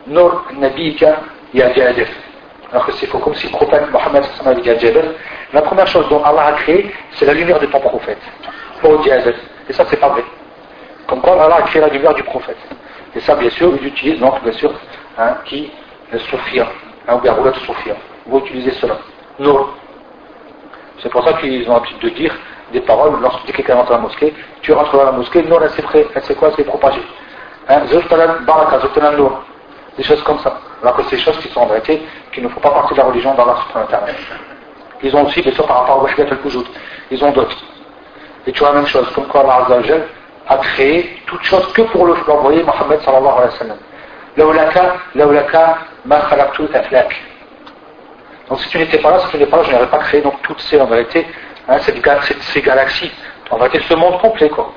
Nur 0.08 0.46
Nabika 0.58 1.18
Ya 1.54 1.74
Jabir. 1.74 2.08
Alors 2.72 2.86
que 2.86 2.92
c'est 2.94 3.08
faux, 3.08 3.20
comme 3.20 3.36
si 3.36 3.48
le 3.48 3.54
prophète 3.54 3.90
Mohammed 3.92 4.24
avait 4.46 4.62
dit 4.62 4.70
à 4.70 4.92
la 5.54 5.62
première 5.62 5.88
chose 5.88 6.08
dont 6.10 6.24
Allah 6.24 6.48
a 6.48 6.52
créé, 6.54 6.92
c'est 7.12 7.26
la 7.26 7.34
lumière 7.34 7.60
de 7.60 7.66
ton 7.68 7.80
prophète. 7.80 8.20
Oh 8.84 9.02
Jabir. 9.04 9.34
Et 9.70 9.74
ça, 9.74 9.86
c'est 9.90 10.00
pas 10.00 10.10
vrai. 10.10 10.24
Comme 11.08 11.22
quoi 11.22 11.34
Allah 11.34 11.58
a 11.58 11.62
créé 11.64 11.82
la 11.82 11.90
lumière 11.90 12.14
du 12.14 12.24
prophète. 12.24 12.58
Et 13.16 13.20
ça, 13.22 13.36
bien 13.36 13.50
sûr, 13.52 13.74
ils 13.80 13.88
utilisent, 13.88 14.20
donc, 14.20 14.42
bien 14.44 14.52
sûr, 14.54 14.74
hein, 15.18 15.38
qui, 15.46 15.72
le 16.12 16.20
soufia, 16.20 16.68
hein, 17.08 17.16
ou 17.16 17.20
bien 17.20 17.34
roulet 17.34 17.54
soufia. 17.66 17.96
Vous 18.26 18.40
utilisez 18.40 18.72
cela. 18.72 18.98
Nur. 19.40 19.74
C'est 21.00 21.10
pour 21.10 21.24
ça 21.26 21.34
qu'ils 21.34 21.70
ont 21.70 21.74
l'habitude 21.76 22.00
de 22.00 22.10
dire 22.10 22.36
des 22.74 22.82
paroles 22.82 23.20
lorsque 23.22 23.46
quelqu'un 23.46 23.76
rentre 23.76 23.92
dans 23.92 23.98
la 23.98 24.02
mosquée, 24.02 24.34
tu 24.62 24.74
rentres 24.74 24.96
dans 24.96 25.06
la 25.06 25.12
mosquée, 25.12 25.44
Nour, 25.44 25.62
elle 25.64 25.70
s'est 25.70 25.82
quoi, 25.84 26.02
elle 26.14 26.24
s'est 26.56 26.64
propagée. 26.64 27.02
Hein, 27.70 27.82
Baraka, 28.46 29.12
Nour 29.12 29.44
des 29.98 30.04
choses 30.04 30.22
comme 30.24 30.40
ça. 30.40 30.58
Alors 30.82 30.96
que 30.98 31.04
c'est 31.04 31.16
des 31.16 31.22
choses 31.22 31.38
qui 31.40 31.48
sont 31.50 31.62
en 31.62 31.68
vérité, 31.68 32.02
qui 32.32 32.42
ne 32.42 32.48
font 32.50 32.60
pas 32.60 32.72
partie 32.72 32.94
de 32.94 33.00
la 33.00 33.06
religion 33.06 33.34
d'Allah 33.34 33.58
subhanahu 33.68 34.14
Ils 35.04 35.16
ont 35.16 35.26
aussi, 35.26 35.42
bien 35.42 35.54
sûr, 35.54 35.66
par 35.66 35.82
rapport 35.82 36.00
au 36.00 36.06
Wahdat 36.06 36.24
al-Kujud, 36.32 36.66
ils 37.12 37.24
ont 37.24 37.32
d'autres. 37.32 37.58
Et 38.48 38.52
tu 38.52 38.60
vois 38.60 38.70
la 38.70 38.76
même 38.76 38.88
chose, 38.88 39.10
comme 39.16 39.28
quoi 39.28 39.42
Allah 39.42 39.78
a 40.48 40.58
créé 40.58 41.22
toute 41.26 41.44
chose 41.44 41.74
que 41.74 41.82
pour 41.84 42.06
l'envoyer 42.06 42.64
Mohammed 42.64 43.02
sallallahu 43.02 43.34
alayhi 43.34 43.52
wa 43.52 43.58
sallam. 43.58 43.78
Laulaka, 44.38 44.96
laulaka, 45.16 45.78
ma 46.06 46.20
khalaqtu 46.22 46.64
aflak. 46.74 47.16
Donc 48.50 48.60
si 48.60 48.70
tu 48.70 48.78
n'étais 48.78 49.00
pas 49.00 49.12
là, 49.12 49.20
si 49.20 49.28
tu 49.30 49.38
n'étais 49.38 49.50
pas 49.50 49.58
là, 49.58 49.64
je 49.64 49.72
n'aurais 49.72 49.90
pas 49.90 49.98
créé 50.00 50.22
donc 50.22 50.40
toutes 50.44 50.60
ces, 50.62 50.80
en 50.80 50.86
vérité, 50.86 51.26
hein, 51.68 51.78
ces, 51.80 52.62
galaxies. 52.62 53.12
En 53.50 53.58
vérité, 53.58 53.80
ce 53.88 53.94
monde 53.96 54.20
complet, 54.20 54.50
quoi 54.50 54.72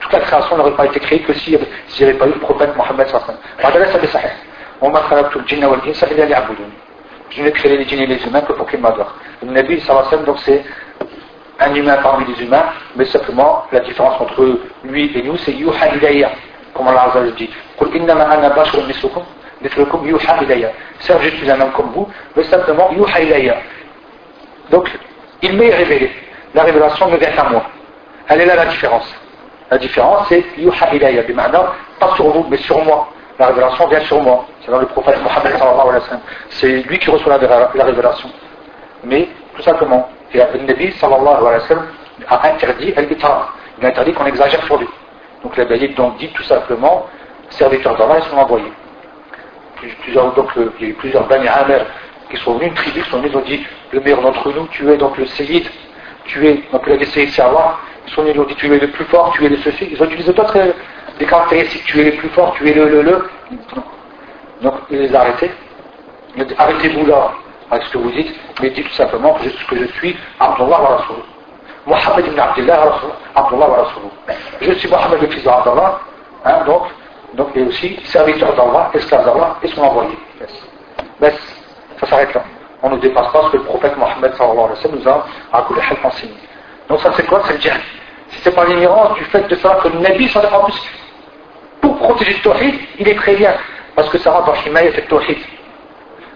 toute 0.00 0.12
la 0.12 0.20
création 0.20 0.56
n'aurait 0.56 0.74
pas 0.74 0.86
été 0.86 0.98
créée 1.00 1.20
que 1.20 1.32
s'il 1.34 1.58
n'y 1.58 2.04
avait, 2.04 2.14
pas 2.14 2.26
eu 2.26 2.32
le 2.32 2.38
prophète 2.38 2.76
Mohammed 2.76 3.06
Je 7.30 7.42
n'ai 7.42 7.52
créé 7.52 7.76
les 7.76 7.84
djinns 7.86 8.00
et 8.00 8.06
les 8.06 8.26
humains 8.26 8.40
que 8.40 8.52
pour 8.54 8.66
qu'ils 8.68 8.80
m'adorent. 8.80 9.14
Le 9.42 9.52
Nabi 9.52 9.82
donc 10.26 10.38
c'est 10.44 10.64
un 11.60 11.74
humain 11.74 11.98
parmi 12.02 12.24
les 12.32 12.42
humains, 12.42 12.64
mais 12.96 13.04
simplement 13.04 13.64
la 13.70 13.80
différence 13.80 14.20
entre 14.20 14.58
lui 14.84 15.12
et 15.14 15.22
nous 15.22 15.36
c'est 15.38 15.52
Yuha 15.52 15.88
comme 16.74 16.88
Allah 16.88 17.10
Azza 17.14 17.20
dit. 17.36 17.50
Serge, 21.00 21.24
je 21.24 21.36
suis 21.36 21.50
un 21.50 21.60
homme 21.60 21.72
comme 21.72 21.90
vous, 21.92 22.08
mais 22.36 22.44
simplement 22.44 22.90
Yuha 22.92 23.20
ilayya. 23.20 23.56
Donc, 24.70 24.88
il 25.42 25.52
m'est 25.54 25.74
révélé. 25.74 26.10
La 26.54 26.62
révélation 26.62 27.10
me 27.10 27.16
vient 27.16 27.36
à 27.36 27.48
moi. 27.50 27.62
Elle 28.28 28.42
est 28.42 28.46
là 28.46 28.56
la 28.56 28.66
différence. 28.66 29.12
La 29.70 29.78
différence, 29.78 30.26
c'est 30.28 30.44
yuha 30.56 30.94
ilayya. 30.94 31.22
Pas 31.98 32.14
sur 32.16 32.28
vous, 32.28 32.46
mais 32.48 32.56
sur 32.58 32.84
moi. 32.84 33.08
La 33.38 33.46
révélation 33.46 33.86
vient 33.88 34.00
sur 34.00 34.20
moi. 34.20 34.46
C'est 34.64 34.70
dans 34.70 34.80
le 34.80 34.86
prophète 34.86 35.22
Mohammed 35.22 35.52
sallallahu 35.52 35.88
alayhi 35.88 35.94
wa 35.94 36.00
sallam. 36.00 36.20
C'est 36.50 36.82
lui 36.82 36.98
qui 36.98 37.10
reçoit 37.10 37.38
la, 37.38 37.70
la 37.74 37.84
révélation. 37.84 38.28
Mais, 39.04 39.28
tout 39.54 39.62
simplement, 39.62 40.08
le 40.34 40.66
Nabi 40.66 40.92
sallallahu 40.92 41.46
alayhi 41.46 41.62
wa 41.62 41.68
sallam 41.68 41.86
a 42.28 42.48
interdit 42.48 42.92
al-itra. 42.96 43.48
Il 43.78 43.86
a 43.86 43.88
interdit 43.88 44.12
qu'on 44.12 44.26
exagère 44.26 44.62
sur 44.64 44.76
lui. 44.76 44.88
Donc, 45.42 45.56
la 45.56 45.64
donc 45.64 46.18
dit 46.18 46.28
tout 46.28 46.42
simplement, 46.42 47.06
serviteur 47.48 47.96
d'Allah, 47.96 48.18
ils 48.18 48.30
sont 48.30 48.36
envoyés 48.36 48.72
plusieurs, 50.02 50.32
donc, 50.34 50.50
il 50.56 50.84
y 50.84 50.88
a 50.88 50.90
eu 50.90 50.94
plusieurs 50.94 51.26
Bani 51.26 51.48
Amr 51.48 51.84
qui 52.30 52.36
sont 52.38 52.54
venus, 52.54 52.68
une 52.68 52.74
tribu 52.74 53.02
qui 53.02 53.10
sont 53.10 53.18
venus, 53.18 53.32
ils 53.32 53.38
ont 53.38 53.42
dit 53.42 53.66
le 53.92 54.00
meilleur 54.00 54.22
d'entre 54.22 54.52
nous, 54.52 54.66
tu 54.68 54.88
es 54.90 54.96
donc 54.96 55.16
le 55.16 55.26
Sayyid, 55.26 55.68
tu 56.24 56.46
es, 56.46 56.62
donc 56.72 56.82
il 56.86 56.92
a 56.92 56.96
essayé 56.96 57.26
de 57.26 57.32
ils 58.18 58.40
ont 58.40 58.44
dit 58.44 58.54
tu 58.56 58.74
es 58.74 58.78
le 58.78 58.88
plus 58.88 59.04
fort, 59.06 59.32
tu 59.32 59.44
es 59.44 59.48
le 59.48 59.56
ceci, 59.58 59.88
ils 59.90 60.02
ont 60.02 60.06
utilisé 60.06 60.32
d'autres 60.32 60.58
caractéristiques, 61.18 61.84
tu 61.84 62.00
es 62.00 62.04
le 62.04 62.16
plus 62.16 62.28
fort, 62.30 62.54
tu 62.56 62.68
es 62.68 62.74
le 62.74 62.88
le 62.88 63.02
le. 63.02 63.30
Donc 64.62 64.74
il 64.90 65.00
les 65.00 65.14
a 65.14 65.20
arrêtés. 65.20 65.50
Arrêtez-vous 66.58 67.06
là 67.06 67.32
avec 67.70 67.84
ce 67.84 67.92
que 67.92 67.98
vous 67.98 68.10
dites, 68.10 68.34
mais 68.60 68.70
dites 68.70 68.88
tout 68.88 68.94
simplement 68.94 69.34
que 69.34 69.44
je, 69.44 69.66
que 69.66 69.76
je 69.76 69.86
suis 69.98 70.16
Abdullah 70.38 70.80
wa 70.80 70.88
Rasul. 70.96 71.16
Mohammed 71.86 72.26
ibn 72.26 72.38
Abdullah 72.38 73.00
Abdullah 73.34 73.68
wa. 73.68 73.86
Je 74.60 74.72
suis 74.72 74.88
Mohammed 74.88 75.20
le 75.22 75.28
fils 75.28 75.44
d'Abdullah, 75.44 76.00
hein, 76.44 76.64
donc, 76.66 76.82
donc 77.34 77.56
et 77.56 77.62
aussi 77.62 77.98
serviteur 78.04 78.54
d'Allah, 78.54 78.90
esclave 78.94 79.24
d'Allah 79.24 79.56
et 79.62 79.68
son 79.68 79.82
envoyé. 79.82 80.18
Mais 81.20 81.32
ça 82.00 82.06
s'arrête 82.06 82.34
là. 82.34 82.42
On 82.82 82.90
ne 82.90 82.96
dépasse 82.96 83.30
pas 83.32 83.42
ce 83.44 83.50
que 83.50 83.56
le 83.58 83.64
prophète 83.64 83.96
Mohammed 83.96 84.34
sallallahu 84.34 84.70
alayhi 84.70 84.98
nous 84.98 85.08
a 85.08 85.26
à 85.52 85.66
enseigné. 86.04 86.34
Donc 86.88 87.00
ça 87.00 87.12
c'est 87.16 87.26
quoi? 87.26 87.42
C'est 87.46 87.54
le 87.54 87.60
djihad. 87.60 87.80
C'est 88.42 88.54
pas 88.54 88.64
l'ignorance 88.64 89.14
du 89.14 89.24
fait 89.24 89.46
de 89.48 89.54
savoir 89.56 89.82
que 89.82 89.88
le 89.88 89.98
Nabi, 89.98 90.30
en 90.34 90.64
plus, 90.64 90.82
pour 91.80 91.98
protéger 91.98 92.34
le 92.34 92.40
tawhid, 92.40 92.74
il 92.98 93.08
est 93.08 93.14
très 93.16 93.34
bien. 93.34 93.54
Parce 93.94 94.08
que 94.08 94.18
ça 94.18 94.30
rentre 94.30 94.46
dans 94.46 94.62
l'himayat 94.62 94.96
et 94.96 95.02
tawhid. 95.02 95.38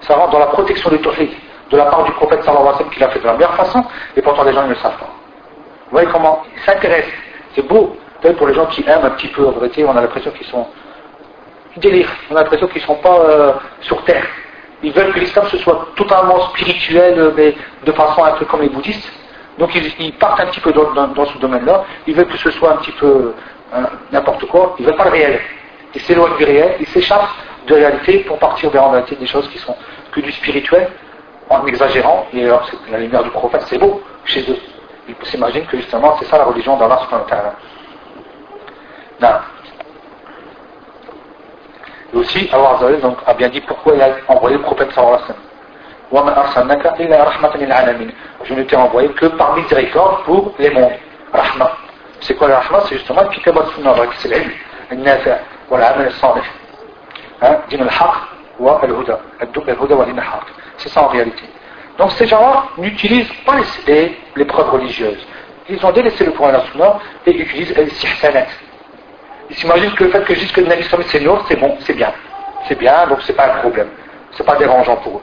Ça 0.03 0.15
rentre 0.15 0.31
dans 0.31 0.41
la 0.41 0.47
protection 0.47 0.91
du 0.91 0.99
tawhid. 1.01 1.31
De 1.71 1.77
la 1.77 1.87
part 1.87 2.05
du 2.05 2.13
prophète 2.13 2.43
sallallahu 2.43 2.63
alayhi 2.63 2.73
wa 2.73 2.79
sallam 2.79 2.93
qui 2.93 3.01
l'a 3.01 3.09
fait 3.09 3.21
de 3.21 3.27
la 3.27 3.33
meilleure 3.35 3.55
façon, 3.55 3.83
et 4.17 4.23
pourtant 4.23 4.45
les 4.45 4.53
gens 4.53 4.65
ne 4.65 4.71
le 4.71 4.75
savent 4.77 4.99
pas. 4.99 5.11
Vous 5.87 5.93
voyez 5.93 6.09
comment 6.09 6.43
ils 6.55 6.63
s'intéressent. 6.63 7.13
C'est 7.55 7.67
beau. 7.67 7.97
Peut-être 8.21 8.37
pour 8.37 8.47
les 8.47 8.55
gens 8.55 8.67
qui 8.67 8.85
aiment 8.87 9.05
un 9.05 9.11
petit 9.11 9.29
peu, 9.29 9.47
en 9.47 9.53
vérité, 9.53 9.85
on 9.85 9.97
a 9.97 10.01
l'impression 10.01 10.31
qu'ils 10.33 10.47
sont. 10.47 10.67
Ils 11.77 11.81
délirent. 11.81 12.11
On 12.31 12.37
a 12.37 12.41
l'impression 12.41 12.67
qu'ils 12.69 12.83
ne 12.83 12.87
sont 12.87 12.97
pas 12.97 13.19
euh, 13.19 13.53
sur 13.81 14.03
terre. 14.05 14.27
Ils 14.83 14.93
veulent 14.93 15.13
que 15.13 15.21
l'islam 15.21 15.47
se 15.49 15.57
soit 15.59 15.89
totalement 15.97 16.41
spirituel, 16.49 17.33
mais 17.37 17.55
de 17.85 17.93
façon 17.93 18.25
un 18.25 18.33
peu 18.33 18.45
comme 18.45 18.61
les 18.61 18.69
bouddhistes. 18.69 19.11
Donc 19.59 19.71
ils, 19.75 20.13
partent 20.15 20.41
un 20.41 20.47
petit 20.47 20.61
peu 20.61 20.73
dans, 20.73 21.27
ce 21.27 21.39
domaine-là. 21.39 21.85
Ils 22.07 22.15
veulent 22.15 22.29
que 22.29 22.39
ce 22.39 22.51
soit 22.51 22.73
un 22.73 22.77
petit 22.77 22.93
peu 22.93 23.35
euh, 23.75 23.83
n'importe 24.11 24.47
quoi. 24.47 24.75
Ils 24.79 24.87
veulent 24.87 24.97
pas 24.97 25.05
le 25.05 25.11
réel. 25.11 25.41
Ils 25.95 26.01
s'éloignent 26.01 26.37
du 26.37 26.45
réel. 26.45 26.77
Ils 26.81 26.89
s'échappent 26.89 27.29
de 27.67 27.75
réalité 27.75 28.19
pour 28.21 28.39
partir 28.39 28.71
vers 28.71 28.85
en 28.85 28.91
réalité 28.91 29.17
des 29.17 29.27
choses 29.27 29.49
qui 29.49 29.59
sont 29.59 29.77
que 30.13 30.21
du 30.21 30.33
spirituel, 30.33 30.89
en 31.49 31.67
exagérant. 31.67 32.27
Et 32.33 32.45
alors, 32.45 32.69
la 32.91 32.99
lumière 32.99 33.23
du 33.23 33.31
prophète, 33.31 33.63
c'est 33.67 33.79
beau 33.79 34.03
chez 34.25 34.41
eux. 34.51 34.59
Ils 35.09 35.15
s'imaginent 35.27 35.67
que 35.67 35.77
justement, 35.77 36.17
c'est 36.19 36.27
ça 36.27 36.39
la 36.39 36.45
religion 36.45 36.77
d'Allah 36.77 37.01
subhanahu 37.05 37.27
Et 42.13 42.17
aussi, 42.17 42.51
Allah 42.53 42.99
donc, 43.03 43.19
a 43.27 43.35
bien 43.35 43.49
dit 43.49 43.61
pourquoi 43.61 43.95
il 43.95 44.03
a 44.03 44.17
envoyé 44.29 44.57
le 44.57 44.63
prophète 44.63 44.93
sallallahu 44.93 45.15
alayhi 45.15 45.29
wa 45.29 45.35
sallam. 45.35 45.54
Je 48.45 48.55
ne 48.55 48.63
t'ai 48.63 48.77
envoyé 48.77 49.09
que 49.09 49.27
par 49.27 49.57
miséricorde 49.57 50.23
pour 50.25 50.55
les 50.61 50.71
mondes. 50.71 50.93
Rahma. 51.33 51.73
C'est 52.21 52.35
quoi 52.35 52.47
le 52.47 52.55
rahma? 52.55 52.83
C'est 52.89 52.95
justement 52.97 53.23
le 53.23 53.31
kitab 53.31 53.59
al-sunnah, 53.59 53.95
c'est 54.19 54.29
l'ilm? 54.29 54.53
Din 54.93 55.05
al-haq 57.81 58.15
wa 58.61 58.79
al-huda. 58.83 59.19
Al-huda 59.41 59.97
wa 59.97 60.05
din 60.05 60.19
al-haq. 60.19 60.45
C'est 60.77 60.89
ça 60.89 61.03
en 61.03 61.09
réalité. 61.09 61.43
Donc 61.99 62.13
ces 62.13 62.29
gens-là 62.29 62.67
n'utilisent 62.79 63.33
pas 63.45 63.57
les, 63.87 64.17
les, 64.37 64.45
preuves 64.45 64.71
religieuses. 64.71 65.27
Ils 65.69 65.85
ont 65.85 65.91
délaissé 65.91 66.25
le 66.25 66.31
Coran 66.33 66.51
et 66.51 66.79
la 66.79 67.01
et 67.27 67.37
utilisent 67.37 67.77
les 67.77 67.91
sihsanat. 67.91 68.47
Ils 69.51 69.57
s'imaginent 69.57 69.95
que 69.95 70.05
le 70.05 70.11
fait 70.11 70.23
que 70.23 70.35
je 70.35 70.41
dise 70.41 70.53
que 70.53 70.61
le 70.61 70.69
Nabi 70.69 70.85
Seigneur, 71.09 71.45
c'est 71.49 71.57
bon, 71.57 71.77
c'est 71.81 71.95
bien. 71.95 72.13
C'est 72.69 72.79
bien, 72.79 73.05
donc 73.09 73.19
c'est 73.23 73.35
pas 73.35 73.47
un 73.47 73.57
problème. 73.61 73.89
C'est 74.33 74.47
pas 74.47 74.57
dérangeant 74.57 74.97
pour 74.97 75.19
eux. 75.19 75.23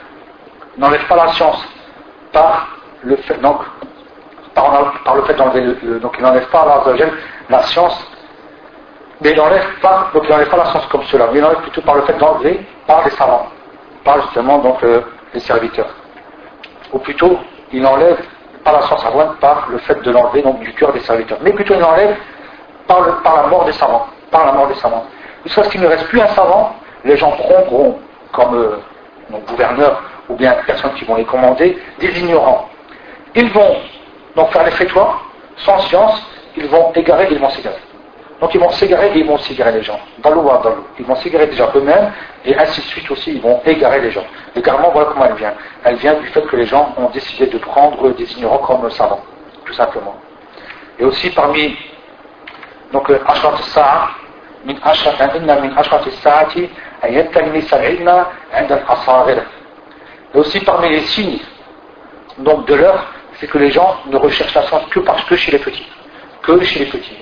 n'enlève 0.77 1.05
pas 1.07 1.15
la 1.15 1.27
science. 1.29 1.63
Par 2.31 2.67
le 3.03 3.15
fait, 3.17 3.41
donc, 3.41 3.57
par, 4.53 4.93
par 5.03 5.15
le 5.15 5.23
fait 5.23 5.33
d'enlever 5.33 5.75
le, 5.81 5.99
donc 5.99 6.15
il 6.17 6.23
n'enlève 6.23 6.47
pas 6.47 6.61
à 6.61 6.93
la 7.49 7.63
science, 7.63 8.11
mais 9.21 9.31
il 9.31 9.37
n'enlève 9.37 9.79
pas, 9.81 10.07
donc 10.13 10.23
il 10.25 10.29
n'enlève 10.29 10.49
pas 10.49 10.57
la 10.57 10.65
science 10.65 10.85
comme 10.87 11.03
cela, 11.03 11.27
mais 11.31 11.39
il 11.39 11.45
enlève 11.45 11.61
plutôt 11.61 11.81
par 11.81 11.95
le 11.95 12.01
fait 12.03 12.17
d'enlever 12.17 12.65
par 12.87 13.03
les 13.03 13.11
savants, 13.11 13.47
par 14.03 14.21
justement 14.21 14.59
donc 14.59 14.81
euh, 14.83 15.01
les 15.33 15.39
serviteurs. 15.41 15.89
Ou 16.93 16.99
plutôt, 16.99 17.37
il 17.71 17.85
enlève 17.85 18.19
pas 18.63 18.71
la 18.71 18.81
science 18.83 19.01
savante 19.01 19.37
par 19.39 19.67
le 19.69 19.77
fait 19.79 20.01
de 20.01 20.11
l'enlever 20.11 20.41
donc 20.41 20.59
du 20.59 20.73
cœur 20.73 20.93
des 20.93 21.01
serviteurs, 21.01 21.39
mais 21.41 21.51
plutôt 21.51 21.73
il 21.73 21.79
l'enlève 21.79 22.15
par, 22.87 23.21
par 23.23 23.43
la 23.43 23.47
mort 23.47 23.65
des 23.65 23.73
savants, 23.73 24.07
par 24.29 24.45
la 24.45 24.53
mort 24.53 24.67
des 24.67 24.75
savants. 24.75 25.05
Ce 25.45 25.59
qu'il 25.69 25.81
ne 25.81 25.87
reste 25.87 26.07
plus 26.07 26.21
un 26.21 26.27
savant, 26.27 26.75
les 27.03 27.17
gens 27.17 27.31
prendront 27.31 27.99
comme 28.31 28.55
euh, 28.55 29.37
gouverneur 29.47 30.01
ou 30.30 30.34
bien 30.34 30.52
personnes 30.66 30.94
qui 30.94 31.04
vont 31.04 31.16
les 31.16 31.24
commander, 31.24 31.78
des 31.98 32.18
ignorants. 32.20 32.68
Ils 33.34 33.50
vont 33.50 33.76
donc 34.34 34.50
faire 34.52 34.64
les 34.64 34.70
fétois, 34.72 35.20
sans 35.56 35.78
science, 35.80 36.26
ils 36.56 36.66
vont 36.66 36.92
égarer 36.94 37.28
ils 37.30 37.38
vont 37.38 37.50
s'égarer. 37.50 37.80
Donc 38.40 38.54
ils 38.54 38.60
vont 38.60 38.70
s'égarer 38.70 39.08
et 39.14 39.18
ils 39.18 39.26
vont 39.26 39.38
s'égarer 39.38 39.72
les 39.72 39.82
gens. 39.82 39.98
Dalou 40.18 40.50
à 40.50 40.60
dalou. 40.62 40.84
Ils 40.98 41.06
vont 41.06 41.16
s'égarer 41.16 41.46
déjà 41.46 41.70
eux-mêmes 41.74 42.12
et 42.44 42.56
ainsi 42.56 42.80
de 42.80 42.86
suite 42.86 43.10
aussi, 43.10 43.32
ils 43.32 43.40
vont 43.40 43.60
égarer 43.64 44.00
les 44.00 44.10
gens. 44.10 44.24
L'égarement, 44.54 44.90
voilà 44.92 45.08
comment 45.12 45.24
elle 45.26 45.36
vient. 45.36 45.54
Elle 45.84 45.96
vient 45.96 46.14
du 46.14 46.26
fait 46.26 46.42
que 46.42 46.56
les 46.56 46.66
gens 46.66 46.92
ont 46.98 47.08
décidé 47.10 47.46
de 47.46 47.58
prendre 47.58 48.10
des 48.10 48.30
ignorants 48.32 48.58
comme 48.58 48.90
savants, 48.90 49.22
tout 49.64 49.72
simplement. 49.72 50.16
Et 50.98 51.04
aussi 51.04 51.30
parmi 51.30 51.76
donc 52.92 53.10
Ashrat 53.26 53.56
Sa'a, 53.62 54.10
من 54.66 54.76
أشرف 54.84 55.22
إن 55.22 55.62
من 55.62 55.78
أشرف 55.78 56.06
الساعة 56.06 56.52
أن 57.04 57.14
يتلمس 57.14 57.74
العلم 57.74 58.24
عند 58.52 58.72
الأصاغر 58.72 59.42
et 60.33 60.37
aussi 60.37 60.59
parmi 60.61 60.89
les 60.89 61.01
signes 61.01 61.39
donc 62.39 62.65
de 62.67 62.75
l'heure, 62.75 63.05
c'est 63.33 63.47
que 63.47 63.57
les 63.57 63.71
gens 63.71 63.97
ne 64.07 64.17
recherchent 64.17 64.53
la 64.53 64.63
science 64.63 64.85
que 64.89 64.99
parce 64.99 65.23
que 65.25 65.35
chez 65.35 65.51
les 65.51 65.59
petits. 65.59 65.87
Que 66.41 66.63
chez 66.63 66.79
les 66.79 66.85
petits. 66.85 67.17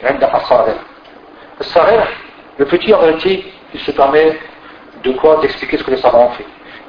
Le 2.58 2.66
petit 2.66 2.94
en 2.94 3.00
réalité, 3.00 3.52
il 3.74 3.80
se 3.80 3.92
permet 3.92 4.38
de 5.04 5.12
quoi? 5.12 5.38
D'expliquer 5.42 5.78
ce 5.78 5.84
que 5.84 5.92
les 5.92 5.98
savants 5.98 6.26
ont 6.26 6.32
fait. 6.32 6.46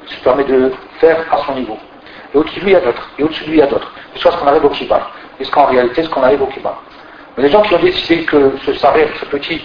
Il 0.09 0.15
se 0.15 0.23
permet 0.23 0.43
de 0.43 0.71
faire 0.99 1.25
à 1.31 1.37
son 1.45 1.55
niveau. 1.55 1.77
Et 2.33 2.37
au-dessus 2.37 2.59
de 2.59 2.65
lui, 2.65 2.71
il 2.71 2.73
y 2.73 2.77
a 2.77 2.81
d'autres. 2.81 3.09
Et 3.17 3.23
au-dessus 3.23 3.43
de 3.43 3.49
lui, 3.49 3.57
il 3.57 3.59
y 3.59 3.63
a 3.63 3.67
d'autres. 3.67 3.91
Et 4.15 4.19
soit 4.19 4.31
ce 4.31 4.37
qu'on 4.37 4.47
arrive 4.47 4.65
au. 4.65 4.71
Et 5.39 5.43
ce 5.43 5.51
qu'en 5.51 5.65
réalité, 5.65 6.03
ce 6.03 6.09
qu'on 6.09 6.23
arrive 6.23 6.41
au 6.41 6.47
kibar. 6.47 6.81
Mais 7.35 7.43
les 7.43 7.49
gens 7.49 7.61
qui 7.61 7.73
ont 7.73 7.79
décidé 7.79 8.23
que 8.25 8.53
ce 8.65 8.73
sarer, 8.73 9.09
ce 9.19 9.25
petit, 9.25 9.61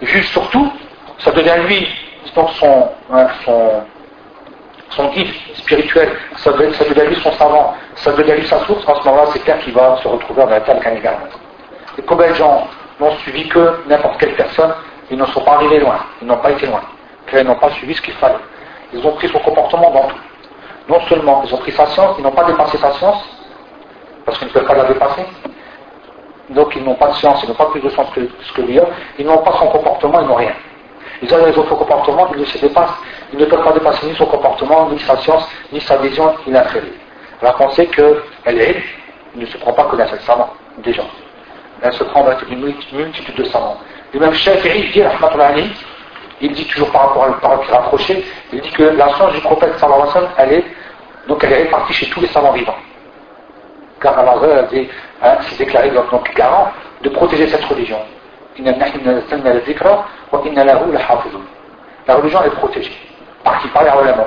juge 0.00 0.28
surtout, 0.30 0.72
ça 1.18 1.32
devient 1.32 1.56
lui, 1.66 1.86
son, 2.34 2.88
hein, 3.12 3.26
son 3.44 3.82
son 4.90 5.08
guide 5.08 5.28
spirituel, 5.54 6.10
ça 6.36 6.52
devient, 6.52 6.74
ça 6.74 6.84
devient 6.84 7.08
lui 7.08 7.16
son 7.16 7.32
savant, 7.32 7.74
ça 7.96 8.12
devient 8.12 8.32
lui 8.32 8.46
sa 8.46 8.58
source, 8.64 8.86
en 8.88 9.00
ce 9.00 9.04
moment-là, 9.08 9.28
c'est 9.32 9.38
clair 9.40 9.58
qu'il 9.60 9.72
va 9.72 9.96
se 10.02 10.08
retrouver 10.08 10.42
dans 10.42 10.50
la 10.50 10.60
table 10.60 10.80
Kanigan. 10.80 11.12
Et 11.98 12.02
combien 12.02 12.28
de 12.28 12.34
gens 12.34 12.66
n'ont 12.98 13.16
suivi 13.18 13.48
que 13.48 13.82
n'importe 13.88 14.18
quelle 14.18 14.34
personne, 14.34 14.74
ils 15.10 15.18
ne 15.18 15.26
sont 15.26 15.40
pas 15.40 15.54
arrivés 15.54 15.80
loin, 15.80 15.98
ils 16.20 16.26
n'ont 16.26 16.38
pas 16.38 16.50
été 16.50 16.66
loin, 16.66 16.80
ils 17.32 17.42
n'ont 17.44 17.54
pas 17.56 17.70
suivi 17.70 17.94
ce 17.94 18.02
qu'il 18.02 18.14
fallait. 18.14 18.34
Ils 18.92 19.06
ont 19.06 19.12
pris 19.12 19.28
son 19.28 19.38
comportement 19.38 19.90
dans 19.90 20.08
tout. 20.08 20.16
Non 20.88 21.00
seulement 21.08 21.42
ils 21.46 21.54
ont 21.54 21.58
pris 21.58 21.72
sa 21.72 21.86
science, 21.86 22.16
ils 22.18 22.24
n'ont 22.24 22.32
pas 22.32 22.44
dépassé 22.44 22.76
sa 22.78 22.92
science, 22.92 23.24
parce 24.24 24.38
qu'ils 24.38 24.48
ne 24.48 24.52
peuvent 24.52 24.66
pas 24.66 24.74
la 24.74 24.84
dépasser. 24.84 25.24
Donc 26.50 26.74
ils 26.74 26.82
n'ont 26.82 26.96
pas 26.96 27.08
de 27.08 27.14
science, 27.14 27.40
ils 27.44 27.48
n'ont 27.48 27.54
pas 27.54 27.66
plus 27.66 27.80
de 27.80 27.88
science 27.90 28.10
que 28.10 28.20
ce 28.42 28.52
que 28.52 28.62
lui 28.62 28.80
ils 29.18 29.26
n'ont 29.26 29.38
pas 29.38 29.52
son 29.52 29.68
comportement, 29.68 30.20
ils 30.20 30.26
n'ont 30.26 30.34
rien. 30.34 30.52
Ils 31.22 31.34
ont 31.34 31.44
les 31.44 31.56
autres 31.56 31.74
comportements, 31.74 32.28
ils 32.34 32.40
ne 32.40 32.44
se 32.46 32.58
dépassent, 32.58 32.96
ils 33.32 33.38
ne 33.38 33.44
peuvent 33.44 33.62
pas 33.62 33.72
dépasser 33.72 34.06
ni 34.06 34.14
son 34.16 34.26
comportement, 34.26 34.88
ni 34.90 34.98
sa 35.00 35.16
science, 35.18 35.46
ni 35.72 35.80
sa 35.80 35.96
vision 35.98 36.34
inafférée. 36.46 36.92
Alors 37.42 37.56
qu'on 37.56 37.70
sait 37.70 37.88
est, 38.46 38.82
il 39.34 39.40
ne 39.40 39.46
se 39.46 39.56
prend 39.58 39.72
pas 39.72 39.84
que 39.84 39.96
d'un 39.96 40.06
seul 40.06 40.20
savant, 40.20 40.50
déjà. 40.78 41.02
Elle 41.82 41.92
se 41.92 42.04
prend 42.04 42.26
avec 42.26 42.38
une 42.50 42.60
multitude 42.60 43.34
de 43.36 43.44
savants. 43.44 43.78
Et 44.12 44.18
même 44.18 44.34
Shafi'i 44.34 44.90
dit, 44.92 45.02
il 46.42 46.52
dit 46.52 46.64
toujours 46.66 46.90
par 46.90 47.08
rapport 47.08 47.24
à 47.24 47.28
une 47.28 47.34
parole 47.34 47.64
qui 47.64 47.70
rapprochée, 47.70 48.24
il 48.52 48.60
dit 48.60 48.70
que 48.70 48.82
la 48.82 49.08
science 49.14 49.32
du 49.32 49.40
prophète 49.40 49.78
sallallahu 49.78 50.08
alayhi 50.08 50.28
elle 50.38 50.52
est, 50.52 50.64
donc 51.28 51.44
elle 51.44 51.52
est 51.52 51.62
répartie 51.64 51.92
chez 51.92 52.06
tous 52.06 52.20
les 52.20 52.28
savants 52.28 52.52
vivants. 52.52 52.76
Car 54.00 54.18
Allah 54.18 54.34
hein, 55.22 55.36
s'est 55.42 55.56
déclaré 55.56 55.90
donc 55.90 56.34
garant 56.34 56.72
de 57.02 57.08
protéger 57.10 57.46
cette 57.48 57.64
religion. 57.64 57.98
La 62.06 62.14
religion 62.16 62.42
est 62.42 62.50
protégée. 62.50 62.92
Par 63.44 63.58
qui 63.60 63.68
Par 63.68 63.84
les 63.84 63.90
ulama. 63.90 64.24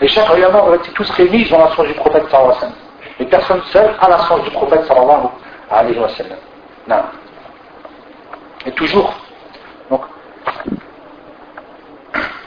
Et 0.00 0.08
chaque 0.08 0.36
ulama 0.36 0.62
ont 0.64 0.74
été 0.74 0.90
tous 0.92 1.08
réunis 1.10 1.48
dans 1.48 1.58
la 1.58 1.68
source 1.70 1.88
du 1.88 1.94
prophète 1.94 2.24
sallallahu 2.30 2.72
Les 3.18 3.26
personnes 3.26 3.62
seules 3.72 3.94
à 4.00 4.08
la 4.08 4.18
sens 4.18 4.42
du 4.42 4.50
prophète 4.50 4.84
sallallahu 4.84 5.28
alayhi 5.70 5.98
wa 5.98 6.08
sallam. 6.08 6.38
Non. 6.86 7.02
Et 8.66 8.72
toujours, 8.72 9.12
donc, 9.90 10.02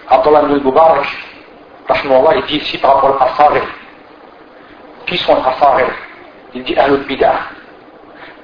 Abdullah 0.10 0.42
ibn 0.44 0.64
Mubarak, 0.64 1.08
il 2.36 2.46
dit 2.48 2.58
ici 2.58 2.78
par 2.78 2.96
rapport 2.96 3.22
à 3.22 3.26
Asaril. 3.26 3.64
Qui 5.06 5.18
sont 5.18 5.36
les 5.36 5.42
Asaril? 5.42 5.88
Il 6.54 6.64
dit 6.64 6.78
Ahlul 6.78 7.06
Bid'ah. 7.06 7.40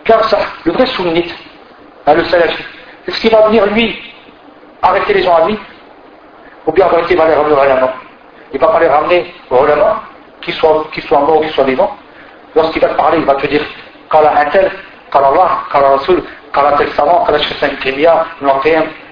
Car 0.05 0.23
ça, 0.25 0.38
le 0.65 0.71
vrai 0.71 0.86
sunnite, 0.86 1.34
hein, 2.08 2.14
le 2.16 2.24
salafi, 2.26 2.64
est-ce 3.08 3.20
qu'il 3.20 3.32
va 3.32 3.47
venir 3.47 3.66
lui 3.68 4.01
arrêter 4.82 5.14
les 5.14 5.24
gens 5.24 5.36
à 5.36 5.47
lui 5.47 5.58
Ou 6.66 6.72
bien 6.72 6.86
en 6.86 6.89
vérité 6.89 7.14
il 7.14 7.18
va 7.18 7.28
les 7.28 7.34
ramener 7.34 7.56
au 7.56 7.64
ulama 7.64 7.93
Il 8.54 8.60
ne 8.60 8.66
va 8.66 8.72
pas 8.72 8.80
les 8.80 8.88
ramener 8.88 9.34
au 9.49 9.66
ulama, 9.66 10.01
qu'ils 10.41 10.54
soient, 10.54 10.86
soient 11.08 11.20
morts 11.20 11.38
ou 11.38 11.41
qu'ils 11.41 11.51
soient 11.51 11.64
vivants. 11.64 11.97
Lorsqu'il 12.56 12.82
va 12.82 12.89
te 12.89 12.95
parler, 12.95 13.18
il 13.20 13.26
va 13.26 13.36
te 13.36 13.47
dire 13.47 13.64
Qala 14.12 14.39
un 14.39 14.45
tel, 14.45 14.72
Qala 15.12 15.28
Allah, 15.28 15.60
Qala 15.72 15.89
Rasul, 15.89 16.24
Qala 16.54 16.74
tel 16.78 16.89
savant, 16.91 17.26
Qala 17.26 17.39
Shekhan 17.39 17.76
Kemia, 17.82 18.26
Ibn 18.41 18.51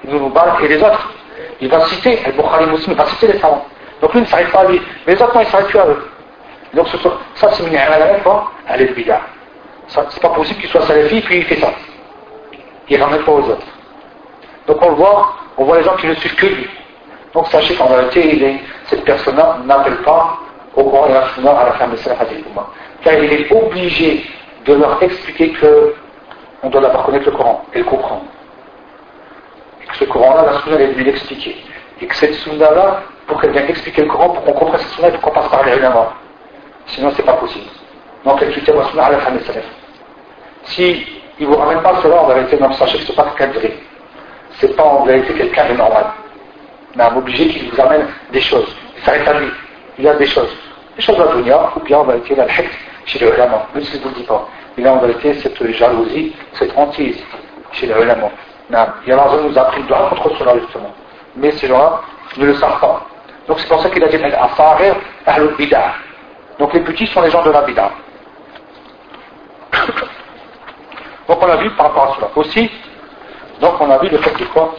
Ibn 0.03 0.17
Mubarak 0.17 0.61
et 0.63 0.67
les 0.67 0.81
autres. 0.81 1.11
Il 1.59 1.69
va 1.69 1.79
citer, 1.85 2.19
Al-Bukhari 2.25 2.65
Muslim, 2.67 2.91
il 2.91 2.97
va 2.97 3.05
citer 3.05 3.27
les 3.27 3.39
savants. 3.39 3.65
Donc 4.01 4.13
lui 4.13 4.21
ne 4.21 4.25
s'arrête 4.25 4.51
pas 4.51 4.61
à 4.61 4.65
lui. 4.65 4.81
Mais 5.05 5.15
les 5.15 5.21
autres, 5.21 5.35
non, 5.35 5.41
il 5.41 5.47
s'arrête 5.47 5.67
plus 5.67 5.79
à 5.79 5.87
eux. 5.87 6.07
Donc 6.73 6.87
ça, 7.35 7.49
c'est 7.51 7.63
une 7.63 8.21
quoi 8.23 8.51
Elle 8.67 8.81
est 8.81 8.85
le 8.85 8.93
bid'a. 8.93 9.19
C'est 9.87 10.21
pas 10.21 10.29
possible 10.29 10.59
qu'il 10.59 10.69
soit 10.69 10.81
salafi, 10.81 11.21
puis 11.21 11.39
il 11.39 11.45
fait 11.45 11.59
ça. 11.59 11.67
Il 12.91 12.99
ne 12.99 13.03
ramène 13.03 13.23
pas 13.23 13.31
aux 13.31 13.49
autres. 13.49 13.67
Donc 14.67 14.77
on 14.81 14.89
le 14.89 14.95
voit, 14.95 15.33
on 15.57 15.63
voit 15.63 15.77
les 15.77 15.83
gens 15.85 15.95
qui 15.95 16.07
ne 16.07 16.13
suivent 16.15 16.35
que 16.35 16.45
lui. 16.45 16.69
Donc 17.33 17.47
sachez 17.47 17.73
qu'en 17.75 17.87
réalité, 17.87 18.61
cette 18.87 19.05
personne-là 19.05 19.59
n'appelle 19.63 19.95
pas 20.03 20.37
au 20.75 20.83
Coran 20.83 21.07
et 21.07 21.13
à 21.13 21.21
la 21.21 21.71
fin 21.71 21.87
de 21.87 21.95
sa 21.95 22.15
Car 23.01 23.13
il 23.13 23.31
est 23.31 23.49
obligé 23.49 24.25
de 24.65 24.73
leur 24.73 25.01
expliquer 25.01 25.53
qu'on 25.53 26.69
doit 26.69 26.81
d'abord 26.81 27.05
connaître 27.05 27.27
le 27.27 27.31
Coran 27.31 27.63
et 27.73 27.77
le 27.79 27.85
comprendre. 27.85 28.23
Et 29.81 29.87
que 29.87 29.95
ce 29.95 30.03
Coran-là, 30.03 30.51
la 30.51 30.59
Sunna, 30.59 30.75
elle 30.75 30.99
est 30.99 31.03
l'expliquer. 31.03 31.63
Et 32.01 32.07
que 32.07 32.15
cette 32.15 32.33
Sunna-là, 32.33 33.03
pour 33.25 33.39
qu'elle 33.39 33.51
vienne 33.51 33.69
expliquer 33.69 34.01
le 34.01 34.09
Coran, 34.09 34.29
pour 34.29 34.43
qu'on 34.43 34.51
comprenne 34.51 34.81
cette 34.81 34.91
Sunna, 34.95 35.07
il 35.07 35.13
faut 35.13 35.21
qu'on 35.21 35.31
passe 35.31 35.47
par 35.47 35.63
les. 35.63 35.79
Sinon, 36.87 37.11
c'est 37.15 37.25
pas 37.25 37.33
possible. 37.33 37.69
Donc, 38.25 38.41
elle 38.41 38.53
quitte 38.53 38.67
la 38.67 38.83
Sunna 38.83 39.05
à 39.05 39.11
la 39.11 39.19
fin 39.19 39.31
de 39.31 39.39
Si 40.65 41.20
il 41.41 41.49
ne 41.49 41.53
vous 41.55 41.59
ramène 41.59 41.81
pas 41.81 41.99
cela, 42.03 42.21
en 42.21 42.27
vérité, 42.27 42.55
non, 42.59 42.71
sachez 42.73 42.99
que 42.99 43.03
ce 43.03 43.09
n'est 43.09 43.15
pas 43.15 43.23
vrai. 43.23 43.73
Ce 44.59 44.65
n'est 44.67 44.73
pas 44.73 44.83
en 44.83 45.05
vérité 45.05 45.33
quelqu'un 45.33 45.69
de 45.69 45.73
normal. 45.73 46.05
Mais 46.95 47.03
est 47.03 47.17
obligé 47.17 47.47
qu'il 47.47 47.71
vous 47.71 47.81
amène 47.81 48.05
des 48.31 48.41
choses. 48.41 48.75
Il 48.95 49.03
s'arrête 49.03 49.27
à 49.27 49.39
lui. 49.39 49.47
Il 49.97 50.07
a 50.07 50.13
des 50.13 50.27
choses. 50.27 50.55
Des 50.95 51.01
choses 51.01 51.19
à 51.19 51.35
dunya, 51.35 51.71
ou 51.75 51.79
bien 51.79 51.97
en 51.97 52.03
vérité, 52.03 52.35
il 52.35 52.41
a 52.41 52.45
le 52.45 52.51
chez 53.05 53.17
les 53.17 53.27
ulama, 53.27 53.65
même 53.73 53.83
si 53.83 53.93
je 53.93 53.97
ne 53.97 54.03
vous 54.03 54.09
le 54.09 54.15
dis 54.15 54.23
pas. 54.23 54.47
Il 54.77 54.85
a 54.85 54.93
en 54.93 54.99
vérité 54.99 55.33
cette 55.33 55.71
jalousie, 55.71 56.35
cette 56.53 56.77
hantise 56.77 57.23
chez 57.71 57.87
les 57.87 57.93
ulama. 57.99 58.29
Il 58.69 59.09
y 59.09 59.11
a 59.11 59.15
nous 59.41 59.57
a 59.57 59.63
pris 59.63 59.81
droit 59.83 60.09
contre 60.11 60.37
cela 60.37 60.59
justement. 60.59 60.93
Mais 61.35 61.49
ces 61.53 61.65
gens-là 61.65 62.01
ne 62.37 62.45
le 62.45 62.53
savent 62.53 62.79
pas. 62.79 63.01
Donc 63.47 63.59
c'est 63.59 63.67
pour 63.67 63.81
ça 63.81 63.89
qu'il 63.89 64.03
a 64.03 64.07
dit 64.07 64.17
Afarir 64.23 64.95
Ahlul 65.25 65.55
Bid'ah. 65.57 65.93
Donc 66.59 66.71
les 66.75 66.81
petits 66.81 67.07
sont 67.07 67.21
les 67.21 67.31
gens 67.31 67.41
de 67.41 67.49
la 67.49 67.63
Bid'ah. 67.63 67.91
Donc 71.31 71.41
on 71.41 71.49
a 71.49 71.55
vu 71.55 71.69
par 71.71 71.85
rapport 71.87 72.11
à 72.11 72.15
cela. 72.17 72.29
Aussi, 72.35 72.69
donc 73.61 73.79
on 73.79 73.89
a 73.89 73.97
vu 73.99 74.09
le 74.09 74.17
fait 74.17 74.37
de 74.37 74.43
quoi? 74.47 74.75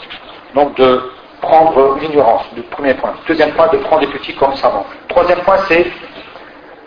Donc 0.55 0.76
de 0.76 1.11
prendre 1.40 1.96
l'ignorance, 1.98 2.44
du 2.53 2.61
premier 2.61 2.92
point. 2.92 3.14
Deuxième 3.26 3.53
point, 3.53 3.68
de 3.68 3.78
prendre 3.78 4.03
les 4.03 4.09
petits 4.09 4.34
comme 4.34 4.55
savants. 4.57 4.84
Troisième 5.09 5.38
point, 5.38 5.57
c'est 5.66 5.86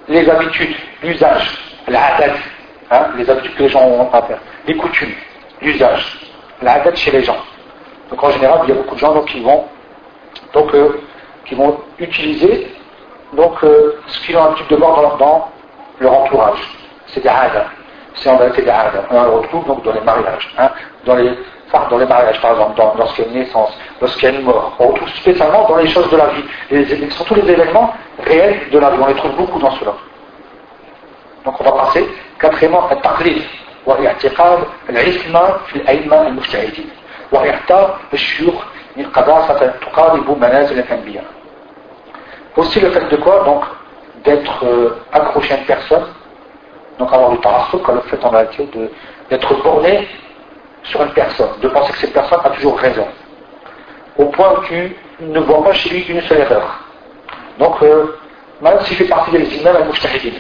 les 0.08 0.30
habitudes, 0.30 0.76
l'usage, 1.02 1.58
la 1.88 2.00
hein, 2.92 3.08
les 3.18 3.28
habitudes 3.28 3.56
que 3.56 3.64
les 3.64 3.70
gens 3.70 3.82
ont 3.82 4.08
à 4.14 4.22
faire, 4.22 4.38
les 4.68 4.78
coutumes, 4.78 5.16
l'usage, 5.64 6.20
la 6.62 6.94
chez 6.94 7.10
les 7.10 7.24
gens. 7.24 7.38
Donc 8.12 8.24
en 8.24 8.30
général, 8.30 8.60
il 8.66 8.70
y 8.70 8.72
a 8.72 8.76
beaucoup 8.76 8.94
de 8.94 9.00
gens 9.00 9.16
donc, 9.16 9.26
qui 9.26 9.42
vont 9.42 9.66
donc 10.54 10.76
euh, 10.76 11.02
qui 11.46 11.56
vont 11.56 11.80
utiliser 11.98 12.72
donc 13.34 13.64
euh, 13.64 14.00
ce 14.06 14.20
qu'ils 14.28 14.38
ont 14.38 14.44
l'habitude 14.44 14.68
de 14.68 14.76
voir 14.76 15.18
dans, 15.18 15.50
leur 16.00 16.14
entourage. 16.14 16.60
C'est 17.08 17.22
des 17.22 17.30
hadas 17.30 17.66
C'est 18.15 18.29
en 18.29 18.37
vérité 18.37 18.63
des 18.63 18.71
hadas. 18.71 19.05
On 19.11 19.23
le 19.23 19.31
retrouve 19.31 19.67
donc 19.67 19.83
dans 19.85 19.93
les 19.93 20.01
mariages. 20.01 20.53
Hein, 20.59 20.71
dans 21.05 21.15
les 21.17 21.33
enfin, 21.73 21.87
dans 21.89 21.99
les 21.99 22.07
mariages, 22.07 22.41
par 22.41 22.53
exemple, 22.53 22.83
lorsqu'il 22.99 23.25
y 23.25 23.29
a 23.29 23.31
une 23.31 23.39
naissance, 23.39 23.79
lorsqu'il 24.01 24.25
y 24.25 24.33
a 24.33 24.39
une 24.39 24.45
mort. 24.45 24.73
On 24.79 24.89
retrouve 24.89 25.09
spécialement 25.11 25.67
dans 25.69 25.77
les 25.77 25.89
choses 25.89 26.11
de 26.11 26.17
la 26.17 26.27
vie. 26.27 26.45
Les, 26.71 27.11
surtout 27.11 27.35
les 27.37 27.49
événements 27.51 27.95
réels 28.25 28.71
de 28.71 28.79
la 28.79 28.91
vie. 28.91 28.99
On 29.01 29.07
les 29.07 29.15
trouve 29.15 29.37
beaucoup 29.37 29.59
dans 29.59 29.71
cela. 29.73 29.93
Donc 31.45 31.61
on 31.61 31.65
va 31.65 31.73
passer 31.73 32.07
quatrièmement 32.39 32.89
à 32.89 32.97
taqlid. 32.97 33.43
واعتقاد 33.87 34.59
العصمة 34.91 35.57
في 35.67 35.77
الأئمة 35.77 36.27
المجتهدين 36.27 36.91
وإعطاء 37.33 37.99
الشيوخ 38.13 38.55
من 38.97 39.07
قداسة 39.07 39.73
تقارب 39.81 40.39
منازل 40.39 40.79
الأنبياء 40.79 41.25
Aussi 42.57 42.81
le 42.81 42.91
fait 42.91 43.09
de 43.09 43.17
quoi 43.17 43.45
Donc 43.45 43.63
d'être 44.25 44.65
euh, 44.65 45.01
accroché 45.13 45.55
à 45.55 45.59
une 45.59 45.65
personne, 45.65 46.05
donc 46.98 47.12
avoir 47.12 47.32
le 47.32 47.40
parasol, 47.40 47.82
comme 47.82 47.96
le 47.96 48.02
fait 48.02 48.24
en 48.24 48.32
matière 48.32 48.68
d'être 49.30 49.64
borné 49.64 50.08
sur 50.84 51.02
une 51.02 51.12
personne, 51.12 51.50
de 51.62 51.68
penser 51.68 51.92
que 51.92 51.98
cette 52.00 52.14
personne 52.14 52.40
a 52.44 52.50
toujours 52.52 52.78
raison, 52.78 53.08
au 54.18 54.26
point 54.26 54.54
où 54.58 54.64
tu 54.64 54.96
ne 55.20 55.40
vois 55.40 55.64
pas 55.64 55.74
chez 55.74 55.90
lui 55.90 56.02
une 56.08 56.22
seule 56.22 56.40
erreur. 56.40 56.80
Donc, 57.60 57.82
euh, 57.82 58.16
même 58.62 58.80
s'il 58.82 58.98
fait 58.98 59.06
partie 59.06 59.32
des 59.32 59.44
imams 59.58 59.76
al-mujtahidin, 59.76 60.38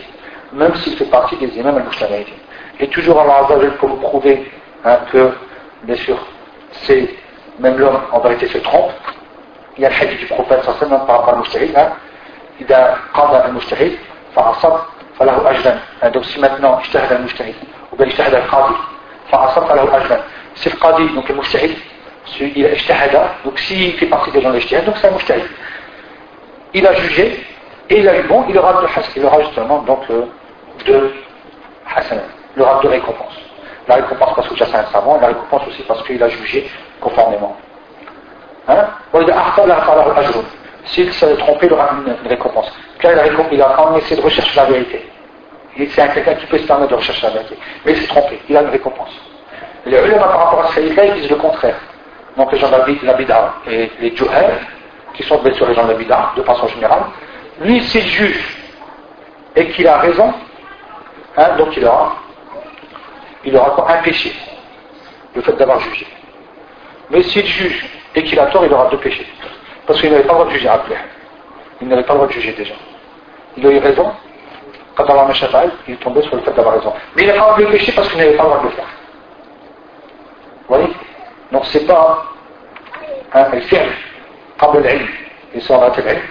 même 0.53 0.76
s'il 0.76 0.95
fait 0.95 1.06
partie 1.06 1.36
des 1.38 1.47
imams 1.58 1.78
al-mujtahidin, 1.78 2.32
et 2.80 2.88
toujours 2.88 3.20
Allah 3.20 3.45
Azza 3.45 3.56
pour 3.80 3.89
nous 3.89 3.97
prouver 3.97 4.49
hein, 4.84 4.99
que, 5.12 5.32
bien 5.84 5.95
sûr, 5.95 6.18
même 7.60 7.78
l'homme 7.78 7.99
en 8.12 8.20
vérité 8.20 8.47
se 8.47 8.58
trompe. 8.60 8.91
Il 9.78 9.84
y 9.84 9.86
a 9.86 9.89
le 9.89 9.95
hadith 9.95 10.20
du 10.20 10.26
prophète 10.28 10.64
sallallahu 10.64 11.06
par 11.06 11.18
rapport 11.18 11.30
à 11.30 11.32
al-mujtahid, 11.34 11.76
hein, 11.76 11.91
il 12.60 12.74
a 12.74 12.95
qada 13.14 13.45
al-mujtahid, 13.45 13.97
fa'asab 14.34 14.80
فله 15.18 15.51
أجرا 15.51 15.78
donc 16.14 16.24
si 16.24 16.39
maintenant 16.39 16.78
اجتهد 16.81 17.12
المجتهد 17.12 17.55
ou 17.93 17.97
bien 17.97 18.09
اجتهد 18.09 18.35
القاضي 18.35 18.74
فأصب 19.33 19.66
فله 19.66 19.97
أجرا 19.97 20.20
si 20.57 20.68
le 20.68 20.76
qadi 20.76 21.09
donc 21.14 21.28
le 21.28 21.35
mujtahid 21.35 21.76
il 22.41 22.66
a 22.66 22.72
اجتهد 22.72 23.28
donc 23.45 23.59
s'il 23.59 23.93
fait 23.99 24.07
partie 24.07 24.31
des 24.31 24.41
gens 24.41 24.51
de 24.51 24.57
l'ijtihad 24.57 24.85
donc 24.85 24.97
c'est 25.01 25.09
un 25.09 25.12
mujtahid 25.12 25.44
il 26.74 26.86
a 26.86 26.94
jugé 26.94 27.44
et 27.90 27.98
il 28.01 28.09
a 28.09 28.19
eu 28.19 28.23
bon 28.23 28.44
il 28.48 28.59
aura, 28.59 28.73
de, 28.74 28.86
il 29.16 29.24
aura 29.24 29.40
justement 29.43 29.78
donc 29.82 30.02
euh, 30.11 30.24
deux 30.86 31.12
hasanat 31.97 32.40
il 32.57 32.62
aura 32.62 32.81
deux 32.82 32.89
récompenses. 32.89 33.39
La 33.89 33.97
récompense 33.97 34.35
parce 34.35 34.48
que 34.48 34.57
c'est 34.57 34.74
un 34.74 34.85
savant, 34.86 35.16
et 35.16 35.20
la 35.20 35.28
récompense 35.28 35.66
aussi 35.69 35.82
parce 35.82 36.02
qu'il 36.05 36.23
a 36.23 36.28
jugé 36.28 36.70
conformément. 37.01 37.57
Hein 38.69 38.89
S'il 40.86 41.12
s'est 41.14 41.36
trompé, 41.38 41.66
il 41.68 41.74
aura 41.74 41.91
une, 41.94 42.28
récompense. 42.28 42.72
Car 42.99 43.12
il 43.52 43.62
a, 43.62 43.74
quand 43.76 43.91
même 43.91 43.99
essayé 43.99 44.16
de 44.20 44.26
rechercher 44.26 44.56
la 44.56 44.66
vérité. 44.66 45.10
C'est 45.78 46.14
quelqu'un 46.14 46.36
qui 46.36 46.45
peut 46.45 46.57
se 46.57 46.68
permettre 46.68 46.91
de 46.91 46.95
rechercher 46.95 47.28
la 47.28 47.34
vérité. 47.34 47.57
Mais 47.86 47.91
il 47.94 47.98
s'est 47.98 48.07
trompé, 48.07 48.40
il 48.48 48.56
a 48.56 48.62
une 48.62 48.70
récompense. 48.70 49.12
Les 49.86 49.98
ulama 49.98 50.28
par 50.28 50.45
rapport 50.45 50.66
à 50.66 50.68
ce 50.70 50.80
ils 50.80 51.14
disent 51.14 51.30
le 51.30 51.36
contraire. 51.36 51.76
Donc 52.38 52.52
les 52.52 52.60
gens 52.60 52.70
de 52.70 53.06
la 53.06 53.14
bida 53.14 53.53
et 53.70 53.91
les 53.99 54.16
juhel, 54.16 54.57
qui 55.14 55.24
sont 55.24 55.38
bien 55.40 55.53
sûr 55.53 55.68
les 55.68 55.76
gens 55.76 55.84
de 55.84 55.91
la 55.91 55.98
bida, 55.98 56.32
de 56.36 56.44
façon 56.44 56.68
générale, 56.68 57.03
lui 57.62 57.82
s'il 57.82 58.02
juge 58.02 58.57
et 59.56 59.70
qu'il 59.70 59.88
a 59.88 59.99
raison, 59.99 60.34
hein, 61.38 61.56
donc 61.57 61.76
il 61.78 61.86
aura 61.86 62.18
il 63.45 63.56
aura 63.56 63.94
Un 63.94 64.02
péché, 64.02 64.34
le 65.36 65.41
fait 65.41 65.53
d'avoir 65.53 65.80
jugé. 65.80 66.07
Mais 67.12 67.22
s'il 67.24 67.45
juge 67.45 67.86
et 68.16 68.24
qu'il 68.24 68.40
a 68.40 68.48
tort, 68.48 68.66
il 68.66 68.74
aura 68.74 68.90
deux 68.90 68.98
péchés. 68.98 69.28
Parce 69.86 69.99
qu'il 70.02 70.12
n'avait 70.12 70.24
pas 70.24 70.34
le 70.34 70.40
droit 70.40 70.45
de 70.45 70.52
juger 70.52 70.68
après. 70.68 70.98
Il 71.82 71.88
n'avait 71.88 72.03
pas 72.03 72.14
le 72.14 72.20
droit 72.20 72.28
de 72.28 72.34
juger 72.34 72.53
déjà. 72.53 72.74
Il 73.57 73.68
a 73.68 73.72
eu 73.72 73.80
raison. 73.80 74.12
Quand 74.95 75.10
Allah 75.10 75.26
Meshafal, 75.26 75.72
il 75.88 75.95
est 75.95 75.98
tombé 75.98 76.22
sur 76.22 76.36
le 76.36 76.41
fait 76.41 76.52
d'avoir 76.52 76.76
raison. 76.76 76.94
Mais 77.16 77.24
il 77.24 77.28
n'a 77.28 77.34
pas 77.34 77.52
envie 77.52 77.66
de 77.66 77.72
péché 77.72 77.91
parce 77.91 78.07
qu'il 78.10 78.18
n'avait 78.18 78.36
pas 78.36 78.44
le 78.44 78.49
droit 78.49 78.62
de 78.62 78.66
le 78.66 78.72
faire. 78.72 78.86
Vous 80.68 80.76
voyez? 80.76 80.90
Donc 81.52 81.66
c'est 81.66 81.86
pas 81.86 82.26
un 83.34 83.45
fi'l, 83.62 83.90
qabl 84.60 84.78
al-ilm. 84.78 85.07
Et 85.53 85.60
ça 85.62 85.78
va 85.78 85.88
être 85.88 85.98
l'ilm. 85.98 86.22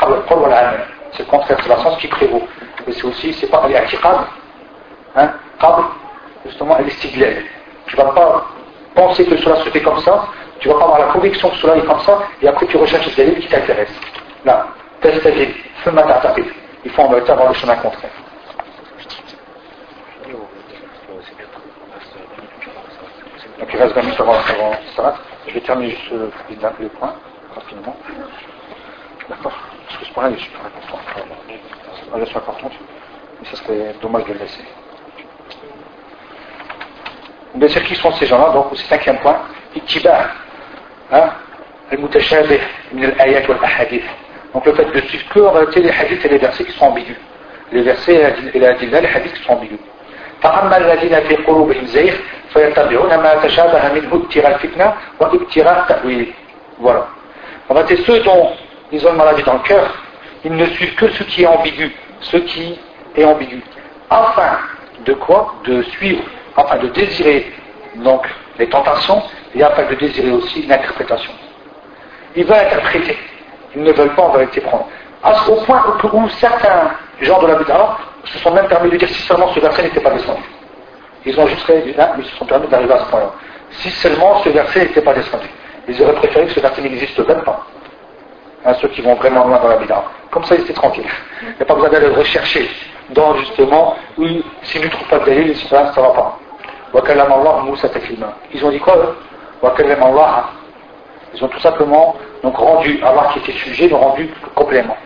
C'est 1.13 1.23
le 1.23 1.31
contraire, 1.31 1.59
c'est 1.63 1.69
la 1.69 1.79
science 1.79 1.99
qui 1.99 2.09
prévaut. 2.09 2.43
Mais 2.87 2.93
c'est 2.93 3.05
aussi, 3.05 3.33
c'est 3.35 3.47
pas 3.47 3.67
l'i'tiqad, 3.69 4.17
hein, 5.17 5.31
qabl, 5.61 5.85
justement, 6.45 6.77
l'istighlal. 6.79 7.45
Je 7.87 7.97
ne 7.97 8.03
vais 8.03 8.13
pas 8.13 8.47
penser 8.95 9.25
que 9.25 9.37
cela 9.37 9.57
se 9.57 9.69
fait 9.71 9.81
comme 9.83 10.01
ça, 10.01 10.27
tu 10.65 10.71
vas 10.71 10.77
avoir 10.77 10.99
la 10.99 11.13
conviction 11.13 11.51
que 11.51 11.57
cela 11.57 11.77
est 11.77 11.85
comme 11.85 12.01
ça, 12.01 12.23
et 12.41 12.49
après 12.49 12.67
tu 12.67 12.79
recherches 12.79 13.15
des 13.17 13.27
livres 13.27 13.41
qui 13.41 13.49
t'intéressent. 13.49 14.01
Là, 14.47 14.69
test 15.03 15.21
feu 15.21 15.93
Il 16.83 16.91
faut 16.91 17.03
en 17.03 17.09
vérité 17.11 17.33
avoir 17.33 17.49
le 17.49 17.55
chemin 17.55 17.77
contraire. 17.77 18.11
Donc 23.59 23.69
il 23.75 23.79
reste 23.79 23.95
20 23.95 24.03
minutes 24.05 24.21
avant, 24.21 24.33
avant 24.33 24.73
ça. 24.97 25.15
Je 25.47 25.53
vais 25.53 25.61
terminer 25.61 25.91
juste 25.91 26.11
le, 26.13 26.31
les 26.81 26.89
points, 26.89 27.15
rapidement. 27.55 27.97
D'accord 29.29 29.53
Parce 29.87 29.99
que 29.99 30.07
ce 30.07 30.13
point-là 30.15 30.31
est 30.31 30.41
super 30.41 30.61
important. 30.65 30.99
Ah, 32.11 32.19
là, 32.19 32.25
c'est 32.27 32.37
important. 32.39 32.71
Mais 33.43 33.49
ça 33.51 33.57
serait 33.57 33.95
dommage 34.01 34.25
de 34.25 34.33
le 34.33 34.39
laisser. 34.39 34.65
Bien 37.55 37.69
sûr, 37.69 37.83
qui 37.83 37.95
sont 37.97 38.13
ces 38.13 38.25
gens-là 38.25 38.51
Donc, 38.55 38.69
c'est 38.77 38.87
cinquième 38.87 39.19
point. 39.19 39.43
Ittiba. 39.77 40.44
Hein 41.14 41.30
Al-mutashabih 41.92 42.60
min 42.94 43.04
al-ayat 43.06 43.48
wal-ahadith. 43.48 44.04
Donc, 44.54 44.66
le 44.66 44.74
fait 44.74 44.86
de 44.86 45.02
suivre 45.02 45.30
que 45.34 45.40
en 45.40 45.52
réalité 45.52 45.82
les 45.82 45.92
hadiths 45.92 46.26
et 46.26 46.30
les 46.30 46.38
versets 46.38 46.66
qui 46.66 46.72
sont 46.72 46.86
ambigus. 46.86 47.18
Les 47.72 47.82
versets 47.82 48.34
et 48.54 48.60
la 48.60 48.74
les 48.74 48.94
hadiths 48.94 49.34
qui 49.34 49.44
sont 49.44 49.54
ambigus. 49.54 49.80
فأما 50.42 50.78
الذين 50.78 51.20
في 51.20 51.36
قلوبهم 51.36 51.86
زيغ 51.86 52.14
فيتبعون 52.54 53.16
ما 53.16 53.34
تشابه 53.44 53.94
منه 53.94 54.16
ابتغاء 54.16 54.56
الفتنة 54.56 54.94
وابتغاء 55.20 55.86
تأويله. 55.90 56.34
Voilà. 56.80 57.08
En 57.70 57.76
fait, 57.76 57.98
ceux 57.98 58.20
dont 58.22 58.52
ils 58.92 59.06
ont 59.06 59.12
une 59.12 59.18
maladie 59.18 59.44
dans 59.44 59.54
le 59.54 59.60
cœur, 59.60 59.94
ils 60.46 60.56
ne 60.56 60.66
suivent 60.68 60.96
que 60.96 61.10
ce 61.10 61.24
qui 61.24 61.44
est 61.44 61.48
ambigu, 61.48 61.92
ce 62.22 62.38
qui 62.38 62.80
est 63.16 63.26
ambigu. 63.26 63.62
Afin 64.10 64.60
de 65.06 65.14
quoi 65.14 65.56
De 65.66 65.84
suivre, 65.84 66.24
afin 66.56 66.78
de 66.78 66.88
désirer 66.88 67.52
donc 67.96 68.26
les 68.59 68.69
tentations 68.69 69.23
et 69.55 69.63
afin 69.63 69.85
de 69.85 69.95
désirer 69.95 70.31
aussi 70.31 70.63
l'interprétation. 70.67 71.33
Ils 72.37 72.45
veulent 72.45 72.57
interpréter, 72.57 73.19
ils 73.75 73.83
ne 73.83 73.93
veulent 73.93 74.15
pas 74.15 74.23
en 74.23 74.31
vérité 74.31 74.61
prendre. 74.61 74.89
Au 75.49 75.55
point 75.63 75.83
où, 76.13 76.29
certains 76.31 76.91
gens 77.21 77.41
de 77.41 77.47
la 77.47 77.55
Bid'a 77.55 77.97
se 78.25 78.39
sont 78.39 78.53
même 78.53 78.67
permis 78.69 78.91
de 78.91 78.97
dire 78.97 79.09
si 79.09 79.23
seulement 79.23 79.49
ce 79.55 79.61
verset 79.61 79.85
n'était 79.85 80.01
pas 80.01 80.11
descendu. 80.11 80.43
Ils 81.25 81.39
ont 81.41 81.47
juste 81.47 81.67
mais 81.69 81.95
ils 82.19 82.25
se 82.25 82.37
sont 82.37 82.45
permis 82.45 82.69
d'arriver 82.69 82.93
à 82.93 82.99
ce 82.99 83.05
point-là. 83.07 83.31
Si 83.71 83.91
seulement 83.91 84.43
ce 84.43 84.51
verset 84.51 84.81
n'était 84.81 85.01
pas 85.01 85.15
descendu. 85.15 85.49
Ils 85.89 86.03
auraient 86.03 86.15
préféré 86.15 86.47
que 86.47 86.53
ce 86.53 86.61
verset 86.61 86.83
n'existe 86.83 87.19
même 87.27 87.43
pas. 87.43 87.65
À 88.65 88.75
ceux 88.75 88.89
qui 88.89 89.03
vont 89.03 89.15
vraiment 89.15 89.47
loin 89.47 89.59
dans 89.59 89.69
la 89.69 89.77
bid'a. 89.77 90.05
Comme 90.31 90.45
ça, 90.45 90.55
ils 90.55 90.63
étaient 90.63 90.73
tranquilles. 90.73 91.09
Il 91.43 91.49
n'y 91.49 91.63
a 91.63 91.65
pas 91.65 91.75
besoin 91.75 91.91
d'aller 91.91 92.09
le 92.09 92.15
rechercher 92.15 92.69
dans 93.11 93.37
justement 93.37 93.97
où, 94.19 94.25
s'ils 94.63 94.83
ne 94.83 94.89
trouvent 94.89 95.09
pas 95.09 95.19
de 95.19 95.25
délai, 95.27 95.55
ça 95.55 95.83
ne 95.83 96.03
va 96.03 96.11
pas. 96.11 96.39
Ils 98.53 98.65
ont 98.65 98.71
dit 98.71 98.79
quoi 98.79 98.97
eux 98.97 99.17
Ils 101.35 101.45
ont 101.45 101.49
tout 101.49 101.61
simplement 101.61 102.17
donc 102.43 102.57
rendu 102.57 103.01
Allah 103.03 103.31
qui 103.33 103.39
était 103.41 103.59
sujet, 103.59 103.89
le 103.89 103.97
rendu 103.97 104.31
complément 104.55 104.97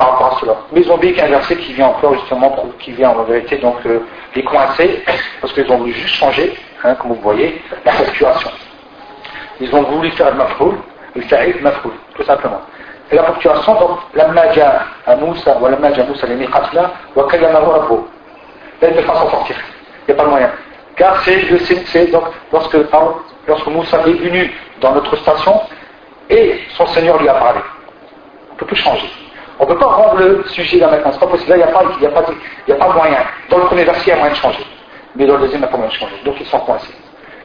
par 0.00 0.12
rapport 0.12 0.36
à 0.36 0.40
cela. 0.40 0.56
Mais 0.72 0.80
ils 0.80 0.90
ont 0.90 0.94
oublié 0.94 1.12
qu'un 1.12 1.26
verset 1.26 1.56
qui 1.56 1.74
vient 1.74 1.88
encore 1.88 2.14
justement, 2.14 2.56
qui 2.78 2.92
vient 2.92 3.10
en 3.10 3.22
vérité 3.24 3.58
donc 3.58 3.76
euh, 3.84 4.00
les 4.34 4.42
coincer, 4.42 5.04
parce 5.40 5.52
qu'ils 5.52 5.70
ont 5.70 5.76
voulu 5.76 5.92
juste 5.92 6.14
changer, 6.14 6.56
hein, 6.82 6.94
comme 6.94 7.12
vous 7.12 7.20
voyez, 7.20 7.60
la 7.84 7.92
ponctuation. 7.92 8.50
Ils 9.60 9.74
ont 9.74 9.82
voulu 9.82 10.10
faire 10.12 10.30
le 10.30 10.38
mafroul, 10.38 10.76
le 11.14 11.20
fa'il 11.22 11.54
mafroul, 11.60 11.92
tout 12.14 12.24
simplement. 12.24 12.62
Et 13.12 13.16
la 13.16 13.24
ponctuation, 13.24 13.74
donc, 13.74 13.98
la 14.14 14.28
maja 14.28 14.84
à 15.06 15.16
Moussa, 15.16 15.58
ou 15.60 15.66
la 15.66 15.76
maja 15.76 16.02
Moussa 16.04 16.26
les 16.26 16.36
miqatla, 16.36 16.90
wa 17.14 17.26
kallamahu 17.28 17.66
rabbu. 17.66 17.96
Là, 18.80 18.88
il 18.88 18.96
ne 18.96 19.00
peut 19.02 19.06
pas 19.06 19.16
s'en 19.16 19.28
sortir. 19.28 19.56
Il 20.06 20.14
n'y 20.14 20.14
a 20.14 20.16
pas 20.16 20.24
de 20.24 20.30
moyen. 20.30 20.50
Car 20.96 21.20
c'est 21.22 21.40
c'est 21.86 22.10
donc 22.10 22.24
lorsque, 22.52 22.76
lorsque 23.46 23.66
Moussa 23.68 23.98
est 24.06 24.12
venu 24.12 24.52
dans 24.80 24.92
notre 24.92 25.16
station 25.16 25.60
et 26.28 26.60
son 26.76 26.86
Seigneur 26.86 27.18
lui 27.20 27.28
a 27.28 27.34
parlé. 27.34 27.60
On 28.50 28.54
ne 28.54 28.58
peut 28.58 28.66
plus 28.66 28.76
changer. 28.76 29.10
On 29.58 29.64
ne 29.64 29.68
peut 29.68 29.78
pas 29.78 29.86
rendre 29.86 30.18
le 30.18 30.44
sujet 30.48 30.78
là 30.78 30.88
maintenant, 30.88 31.12
c'est 31.12 31.20
pas 31.20 31.26
possible. 31.26 31.50
Là, 31.50 31.56
il 31.56 31.58
n'y 31.58 32.06
a, 32.06 32.10
pas, 32.10 32.24
y 32.66 32.94
moyen. 32.94 33.18
Dans 33.50 33.58
le 33.58 33.64
premier 33.64 33.84
verset, 33.84 34.02
il 34.06 34.08
y 34.08 34.12
a 34.12 34.16
moyen 34.16 34.32
de 34.32 34.36
changer. 34.38 34.64
Mais 35.16 35.26
dans 35.26 35.34
le 35.34 35.40
deuxième, 35.40 35.58
il 35.58 35.64
n'y 35.64 35.68
a 35.68 35.70
pas 35.70 35.76
moyen 35.76 35.92
de 35.92 35.98
changer. 35.98 36.14
Donc 36.24 36.36
ils 36.40 36.46
sont 36.46 36.60
coincés. 36.60 36.94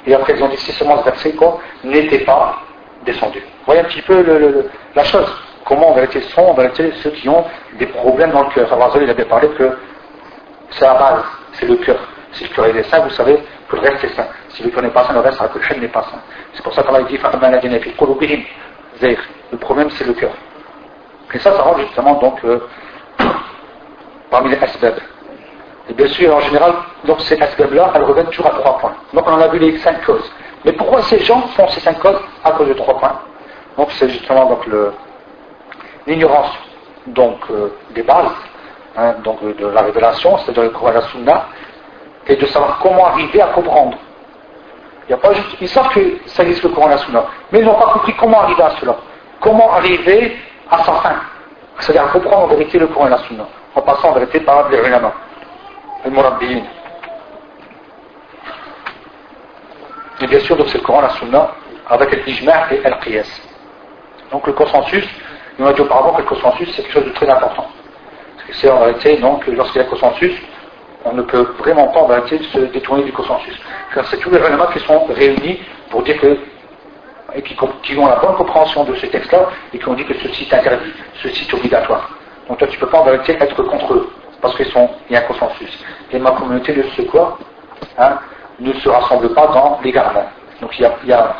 Et 0.08 0.14
après, 0.14 0.34
ils 0.34 0.44
ont 0.44 0.48
dit 0.48 0.58
si 0.58 0.72
seulement 0.72 1.00
ce 1.00 1.06
verset 1.06 1.32
quoi, 1.34 1.60
n'était 1.84 2.20
pas 2.20 2.58
descendu. 3.06 3.42
Voyez 3.66 3.82
un 3.82 3.86
petit 3.86 4.02
peu 4.02 4.22
le, 4.22 4.70
la 4.96 5.04
chose. 5.04 5.28
Comment 5.66 5.90
en 5.90 5.94
vérité 5.94 6.22
sont 6.22 6.54
vérité 6.54 6.94
ceux 7.02 7.10
qui 7.10 7.28
ont 7.28 7.44
des 7.80 7.88
problèmes 7.88 8.32
dans 8.32 8.44
le 8.44 8.50
cœur. 8.50 8.72
Alors, 8.72 8.96
il 9.02 9.10
avait 9.10 9.26
parlé 9.26 9.50
que 9.50 9.78
c'est 10.70 10.86
la 10.86 10.94
base, 10.94 11.24
c'est 11.54 11.66
le 11.66 11.76
cœur. 11.78 11.98
Si 12.36 12.48
cœur 12.50 12.66
est 12.66 12.84
sain, 12.84 13.00
vous 13.00 13.10
savez 13.12 13.38
que 13.70 13.76
le 13.76 13.82
reste 13.82 14.04
est 14.04 14.16
sain. 14.16 14.28
Si 14.50 14.64
le 14.64 14.70
cœur 14.70 14.84
n'est 14.84 14.90
pas 14.90 15.04
sain, 15.06 15.14
le 15.14 15.20
reste, 15.20 15.42
n'est 15.80 15.88
pas 15.88 16.04
sain. 16.04 16.20
C'est 16.54 16.64
pour 16.64 16.74
ça 16.74 16.84
qu'on 16.84 16.96
a 16.96 17.02
dit 17.04 17.18
le 19.52 19.58
problème, 19.58 19.90
c'est 19.92 20.06
le 20.06 20.14
cœur. 20.14 20.32
Et 21.34 21.40
ça, 21.40 21.52
ça 21.52 21.62
rentre 21.62 21.80
justement 21.80 22.14
donc 22.16 22.44
euh, 22.46 22.60
parmi 24.30 24.50
les 24.50 24.58
asbab. 24.58 24.96
Et 25.90 25.94
bien 25.94 26.08
sûr, 26.08 26.34
en 26.34 26.40
général, 26.40 26.74
donc 27.04 27.20
ces 27.22 27.40
asbab-là, 27.42 27.92
elles 27.94 28.04
reviennent 28.04 28.28
toujours 28.28 28.48
à 28.48 28.52
trois 28.52 28.78
points. 28.80 28.96
Donc 29.14 29.28
on 29.28 29.34
en 29.34 29.42
a 29.42 29.48
vu 29.50 29.60
les 29.60 29.78
cinq 29.80 30.06
causes. 30.06 30.32
Mais 30.64 30.72
pourquoi 30.72 31.02
ces 31.04 31.20
gens 31.20 31.42
font 31.50 31.68
ces 31.68 31.82
cinq 31.82 32.00
causes 32.00 32.20
À 32.44 32.52
cause 32.52 32.70
de 32.70 32.74
trois 32.74 32.98
points? 32.98 33.20
Donc 33.78 33.92
c'est 33.92 34.10
justement 34.10 34.46
donc 34.46 34.66
l'ignorance 36.08 36.52
donc 37.08 37.40
euh, 37.52 37.70
des 37.94 38.04
bases, 38.04 38.32
hein, 38.98 39.16
donc 39.24 39.44
de 39.44 39.68
la 39.68 39.82
révélation, 39.82 40.38
c'est-à-dire 40.40 40.64
le 40.64 40.70
Coran 40.70 40.92
la 40.92 41.02
Sunna, 41.02 41.48
et 42.28 42.36
de 42.36 42.46
savoir 42.48 42.80
comment 42.80 43.08
arriver 43.08 43.42
à 43.42 43.48
comprendre. 43.48 43.98
Il 45.08 45.18
ils 45.62 45.70
savent 45.70 45.90
que 45.90 46.18
ça 46.26 46.44
existe 46.44 46.64
le 46.64 46.70
Coran 46.70 46.88
et 46.88 46.92
la 46.92 46.98
Sunna, 46.98 47.26
mais 47.52 47.60
ils 47.60 47.66
n'ont 47.66 47.76
pas 47.76 47.92
compris 47.94 48.14
comment 48.16 48.42
arriver 48.42 48.64
à 48.64 48.72
cela. 48.80 48.96
Comment 49.40 49.72
arriver 49.74 50.36
à 50.72 50.84
sa 50.84 50.94
fin. 50.94 51.16
C'est-à-dire 51.80 52.12
comprendre 52.12 52.46
en 52.46 52.48
vérité 52.48 52.80
le 52.80 52.88
Coran 52.88 53.08
et 53.08 53.12
la 53.12 53.20
Sunna, 53.20 53.46
en 53.76 53.82
passant 53.82 54.10
en 54.10 54.14
vérité 54.14 54.40
par 54.40 54.68
les 54.70 54.80
ulama, 54.80 55.14
les 56.04 56.12
murabbiyin. 56.12 56.64
Et 60.22 60.28
bien 60.28 60.40
sûr, 60.40 60.56
donc 60.56 60.70
c'est 60.70 60.80
le 60.80 60.84
Coran 60.84 61.00
et 61.00 61.04
la 61.04 61.10
Sunna 61.10 61.52
avec 61.88 62.26
l'ijma' 62.26 62.72
et 62.72 62.84
al-qiyas. 62.84 63.42
Donc 64.32 64.48
le 64.48 64.54
consensus, 64.54 65.08
on 65.60 65.68
a 65.68 65.74
dit 65.74 65.82
auparavant 65.82 66.14
que 66.14 66.22
le 66.22 66.28
consensus 66.28 66.74
c'est 66.76 66.82
quelque 66.82 66.94
chose 66.94 67.06
de 67.06 67.12
très 67.12 67.30
important. 67.30 67.68
C'est 68.54 68.70
en 68.70 68.80
réalité, 68.80 69.18
donc, 69.18 69.46
lorsqu'il 69.48 69.82
y 69.82 69.86
a 69.86 69.88
consensus, 69.88 70.34
on 71.06 71.14
ne 71.14 71.22
peut 71.22 71.48
vraiment 71.60 71.88
pas 71.90 72.06
réalité 72.08 72.40
se 72.52 72.60
détourner 72.60 73.04
du 73.04 73.14
consensus. 73.14 73.56
C'est 74.06 74.20
tous 74.20 74.32
les 74.32 74.40
ulama 74.40 74.68
qui 74.74 74.80
sont 74.80 75.06
réunis 75.06 75.60
pour 75.90 76.02
dire 76.04 76.20
que 76.20 76.38
et 77.36 77.42
qui, 77.42 77.98
ont 77.98 78.08
la 78.08 78.16
bonne 78.16 78.36
compréhension 78.36 78.86
de 78.86 78.96
ce 78.96 79.06
texte-là 79.08 79.50
et 79.74 79.78
qui 79.78 79.88
ont 79.88 79.94
dit 79.94 80.06
que 80.06 80.14
ceci 80.14 80.48
est 80.50 80.54
interdit, 80.54 80.92
ceci 81.22 81.46
est 81.46 81.54
obligatoire. 81.54 82.10
Donc 82.48 82.60
toi 82.60 82.68
tu 82.68 82.76
ne 82.76 82.80
peux 82.80 82.90
pas 82.90 83.00
en 83.00 83.04
vérité 83.04 83.38
être 83.40 83.62
contre 83.64 83.94
eux, 83.94 84.10
parce 84.42 84.56
qu'il 84.56 84.68
y 85.10 85.16
a 85.16 85.20
un 85.20 85.22
consensus. 85.24 85.84
Et 86.12 86.20
ma 86.20 86.32
communauté 86.32 86.74
de 86.74 86.84
ce 86.96 87.02
quoi 87.04 87.38
hein, 87.98 88.20
ne 88.60 88.74
se 88.74 88.88
rassemble 88.88 89.34
pas 89.34 89.48
dans 89.48 89.80
l'égarement. 89.84 90.30
Donc 90.62 90.78
il 90.80 90.84
y 90.84 90.86
a, 90.86 90.96
il 91.04 91.10
y 91.10 91.14
a 91.14 91.36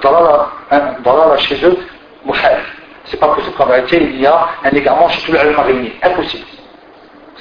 dans, 0.00 0.12
la, 0.12 1.38
chez 1.38 1.64
eux, 1.64 1.76
c'est 3.06 3.18
pas 3.18 3.28
possible 3.28 3.56
qu'en 3.56 3.66
vérité 3.66 4.00
il 4.00 4.20
y 4.20 4.26
a 4.26 4.46
un 4.62 4.70
égarement 4.70 5.08
chez 5.08 5.26
tous 5.26 5.32
les 5.32 5.40
éléments 5.40 5.62
réunis. 5.62 5.92
Impossible. 6.02 6.46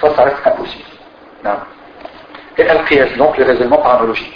Ça, 0.01 0.15
ça 0.15 0.23
reste 0.23 0.37
impossible. 0.45 0.85
Et 2.57 2.69
al 2.69 2.85
donc 3.17 3.37
les 3.37 3.43
raisonnements 3.43 3.77
par 3.77 3.95
analogie. 3.95 4.33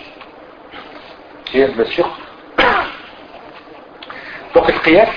Bien 1.53 1.85
sûr 1.85 2.09
donc 4.53 4.67
le 4.67 4.79
qiyas, 4.79 5.07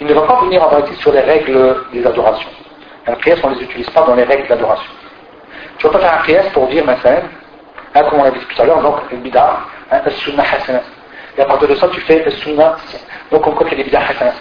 il 0.00 0.06
ne 0.08 0.14
va 0.14 0.22
pas 0.22 0.40
venir 0.40 0.62
en 0.62 0.68
vérité 0.68 0.94
sur 0.96 1.12
les 1.12 1.20
règles 1.20 1.76
des 1.92 2.04
adorations. 2.04 2.48
Un 3.06 3.14
qiyas, 3.14 3.36
on 3.44 3.50
ne 3.50 3.54
les 3.54 3.62
utilise 3.62 3.88
pas 3.90 4.02
dans 4.02 4.14
les 4.14 4.24
règles 4.24 4.48
d'adoration. 4.48 4.90
Tu 5.78 5.86
ne 5.86 5.92
vas 5.92 5.98
pas 5.98 6.04
faire 6.04 6.20
un 6.20 6.24
qiyas 6.24 6.50
pour 6.52 6.66
dire, 6.68 6.84
maintenant, 6.84 7.20
hein, 7.94 8.02
comme 8.10 8.20
on 8.20 8.24
l'a 8.24 8.32
dit 8.32 8.40
tout 8.40 8.62
à 8.62 8.64
l'heure, 8.64 8.82
donc 8.82 8.96
le 9.10 9.18
bid'a, 9.18 9.60
hein, 9.90 10.00
le 10.04 10.10
sunnah 10.10 10.42
hasana. 10.42 10.80
Et 11.38 11.42
à 11.42 11.44
partir 11.44 11.68
de 11.68 11.74
ça, 11.76 11.88
tu 11.88 12.00
fais 12.00 12.24
le 12.24 12.30
sunnah. 12.32 12.76
Donc 13.30 13.46
on 13.46 13.52
croit 13.52 13.68
qu'il 13.68 13.78
y 13.78 13.80
a 13.80 13.84
des 13.84 13.90
bid'a 13.90 14.00
hasana. 14.00 14.32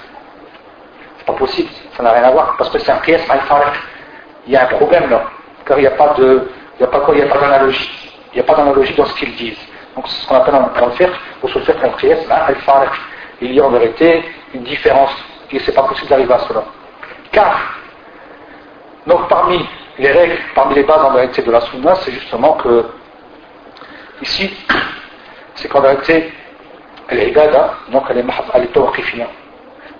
C'est 1.19 1.25
pas 1.27 1.33
possible, 1.33 1.69
ça 1.95 2.01
n'a 2.01 2.13
rien 2.13 2.23
à 2.23 2.31
voir, 2.31 2.55
parce 2.57 2.71
que 2.71 2.79
c'est 2.79 2.91
un 2.91 2.97
qiyas 2.97 3.21
Il 4.47 4.53
y 4.53 4.57
a 4.57 4.63
un 4.63 4.67
problème 4.67 5.07
là, 5.11 5.23
car 5.65 5.77
il 5.77 5.81
n'y 5.81 5.87
a 5.87 5.91
pas 5.91 6.13
de, 6.17 6.47
n'y 6.79 6.85
a 6.85 6.87
pas 6.87 7.39
d'analogie. 7.39 7.89
Il 8.33 8.37
n'y 8.37 8.41
a 8.41 8.43
pas 8.43 8.55
d'analogie 8.55 8.93
dans 8.95 9.05
ce 9.05 9.13
qu'ils 9.15 9.35
disent. 9.35 9.59
Donc 9.95 10.07
c'est 10.07 10.21
ce 10.21 10.27
qu'on 10.27 10.35
appelle 10.35 10.53
dans 10.53 10.85
le 10.87 10.91
fiqh, 10.93 11.11
ou 11.41 11.47
sur 11.47 11.59
le 11.59 11.65
fiqh, 11.65 11.77
il 13.41 13.53
y 13.53 13.59
a 13.59 13.65
en 13.65 13.69
vérité 13.69 14.23
une 14.53 14.63
différence, 14.63 15.11
et 15.51 15.59
c'est 15.59 15.73
pas 15.73 15.83
possible 15.83 16.09
d'arriver 16.09 16.33
à 16.33 16.39
cela. 16.39 16.63
Car, 17.31 17.59
donc 19.05 19.27
parmi 19.27 19.67
les 19.99 20.11
règles, 20.11 20.37
parmi 20.55 20.75
les 20.75 20.83
bases 20.83 21.03
en 21.03 21.11
vérité 21.11 21.41
de 21.41 21.51
la 21.51 21.61
sunna, 21.61 21.95
c'est 21.95 22.11
justement 22.11 22.53
que, 22.53 22.85
ici, 24.21 24.51
c'est 25.55 25.67
qu'en 25.67 25.81
vérité, 25.81 26.33
elle 27.09 27.19
est 27.19 27.31
donc 27.89 28.03
elle 28.09 28.19
est, 28.19 28.25
elle 28.53 28.63
est 28.63 29.27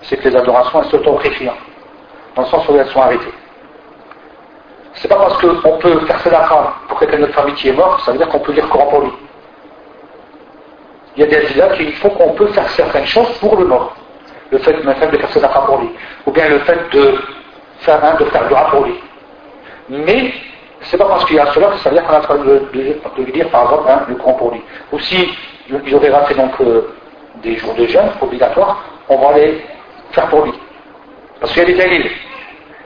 C'est 0.01 0.17
que 0.17 0.29
les 0.29 0.35
adorations, 0.35 0.81
elles 0.81 0.89
sont 0.89 0.99
tawqifiyan, 0.99 1.53
dans 2.35 2.41
le 2.43 2.47
sens 2.47 2.67
où 2.67 2.75
elles 2.77 2.87
sont 2.87 3.01
arrêtées. 3.01 3.33
C'est 4.95 5.07
pas 5.07 5.15
parce 5.15 5.37
qu'on 5.41 5.77
peut 5.77 5.99
faire 6.05 6.19
cela 6.21 6.47
pour 6.87 6.99
quelqu'un 6.99 7.17
de 7.17 7.21
notre 7.21 7.33
famille 7.33 7.55
qui 7.55 7.69
est 7.69 7.73
mort, 7.73 7.99
ça 8.01 8.11
veut 8.11 8.17
dire 8.17 8.29
qu'on 8.29 8.39
peut 8.39 8.51
lire 8.51 8.65
le 8.65 8.69
Coran 8.69 8.85
pour 8.87 9.01
lui 9.01 9.11
il 11.15 11.21
y 11.21 11.23
a 11.23 11.27
des 11.27 11.53
là 11.55 11.69
qu'il 11.75 11.93
faut 11.93 12.09
qu'on 12.09 12.31
peut 12.33 12.47
faire 12.47 12.67
certaines 12.69 13.05
choses 13.05 13.29
pour 13.39 13.55
le 13.57 13.65
mort. 13.65 13.95
Le 14.51 14.57
fait, 14.59 14.73
de 14.73 15.17
faire 15.17 15.29
sadaqa 15.29 15.61
pour 15.61 15.79
lui. 15.79 15.89
Ou 16.25 16.31
bien 16.31 16.47
le 16.49 16.59
fait 16.59 16.79
de 16.91 17.15
faire 17.79 18.03
un 18.03 18.15
de 18.15 18.25
faire 18.25 18.47
du 18.47 18.53
pour 18.71 18.85
lui. 18.85 18.99
Mais, 19.89 20.33
c'est 20.81 20.97
pas 20.97 21.05
parce 21.05 21.25
qu'il 21.25 21.35
y 21.35 21.39
a 21.39 21.51
cela 21.53 21.67
que 21.67 21.77
ça 21.77 21.89
veut 21.89 21.95
dire 21.95 22.05
qu'on 22.05 22.13
a 22.13 22.19
train 22.21 22.37
de, 22.37 22.61
lui 23.17 23.31
dire, 23.31 23.49
par 23.49 23.63
exemple, 23.63 23.89
hein, 23.89 24.05
le 24.07 24.15
grand 24.15 24.33
pour 24.33 24.51
lui. 24.51 24.61
Ou 24.91 24.99
si 24.99 25.29
il 25.69 25.95
aurait 25.95 26.09
raté 26.09 26.33
donc 26.35 26.51
euh, 26.61 26.93
des 27.41 27.57
jours 27.57 27.73
de 27.75 27.85
jeûne 27.87 28.09
obligatoires, 28.21 28.83
on 29.09 29.17
va 29.17 29.37
les 29.37 29.63
faire 30.11 30.27
pour 30.27 30.45
lui. 30.45 30.53
Parce 31.39 31.51
qu'il 31.53 31.63
y 31.63 31.65
a 31.65 31.67
des 31.67 31.73
délais. 31.75 32.11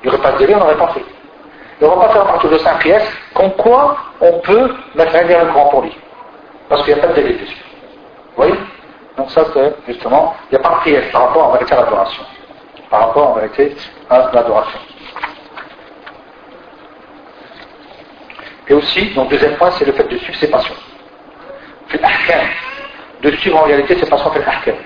Il 0.03 0.09
n'y 0.09 0.15
aurait 0.15 0.23
pas 0.23 0.31
de 0.34 0.38
délai, 0.39 0.55
on 0.55 0.59
n'aurait 0.59 0.77
pas 0.77 0.89
fait 0.89 1.03
Et 1.80 1.84
on 1.84 1.96
ne 1.96 2.00
va 2.00 2.06
pas 2.06 2.12
faire 2.12 2.22
à 2.22 2.26
partir 2.26 2.50
de 2.50 2.59
5 2.59 2.78
pièces, 2.78 3.09
comme 3.34 3.50
quoi 3.52 3.96
on 4.20 4.38
peut 4.40 4.74
mettre 4.94 5.16
un 5.16 5.22
lien 5.22 5.44
grand 5.46 5.66
pour 5.66 5.82
lui. 5.82 5.96
Parce 6.68 6.82
qu'il 6.84 6.94
n'y 6.94 7.00
a 7.00 7.02
pas 7.02 7.09
de 7.09 7.14
délai 7.14 7.34
dessus. 7.34 7.56
Vous 8.36 8.36
voyez 8.36 8.54
Donc 9.16 9.30
ça 9.30 9.44
c'est 9.52 9.74
justement, 9.88 10.34
il 10.50 10.59
n'y 10.59 10.64
a 10.64 10.68
pas 10.68 10.76
de 10.76 10.82
pièce 10.84 11.10
par 11.10 11.28
rapport 11.28 11.48
en 11.48 11.52
vérité 11.52 11.74
à 11.74 11.78
l'adoration. 11.78 12.22
Par 12.88 13.00
rapport 13.09 13.28
en 13.30 13.32
vérité 13.34 13.74
à 14.09 14.30
l'adoration. 14.32 14.78
Et 18.68 18.74
aussi, 18.74 19.12
donc 19.14 19.28
deuxième 19.28 19.56
point, 19.56 19.70
c'est 19.72 19.84
le 19.84 19.92
fait 19.92 20.04
de 20.04 20.16
suivre 20.18 20.38
ses 20.38 20.50
passions. 20.50 20.74
De 23.22 23.30
suivre 23.32 23.59
en 23.59 23.62
réalité 23.64 23.98
ses 23.98 24.09
passions 24.09 24.30
fait 24.30 24.44
l'ahkam. 24.44 24.76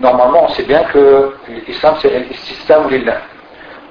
Normalement, 0.00 0.44
on 0.44 0.48
sait 0.48 0.64
bien 0.64 0.82
que 0.84 1.34
l'islam 1.66 1.94
c'est 2.00 2.10
l'istislam 2.10 2.88
lillah. 2.90 3.20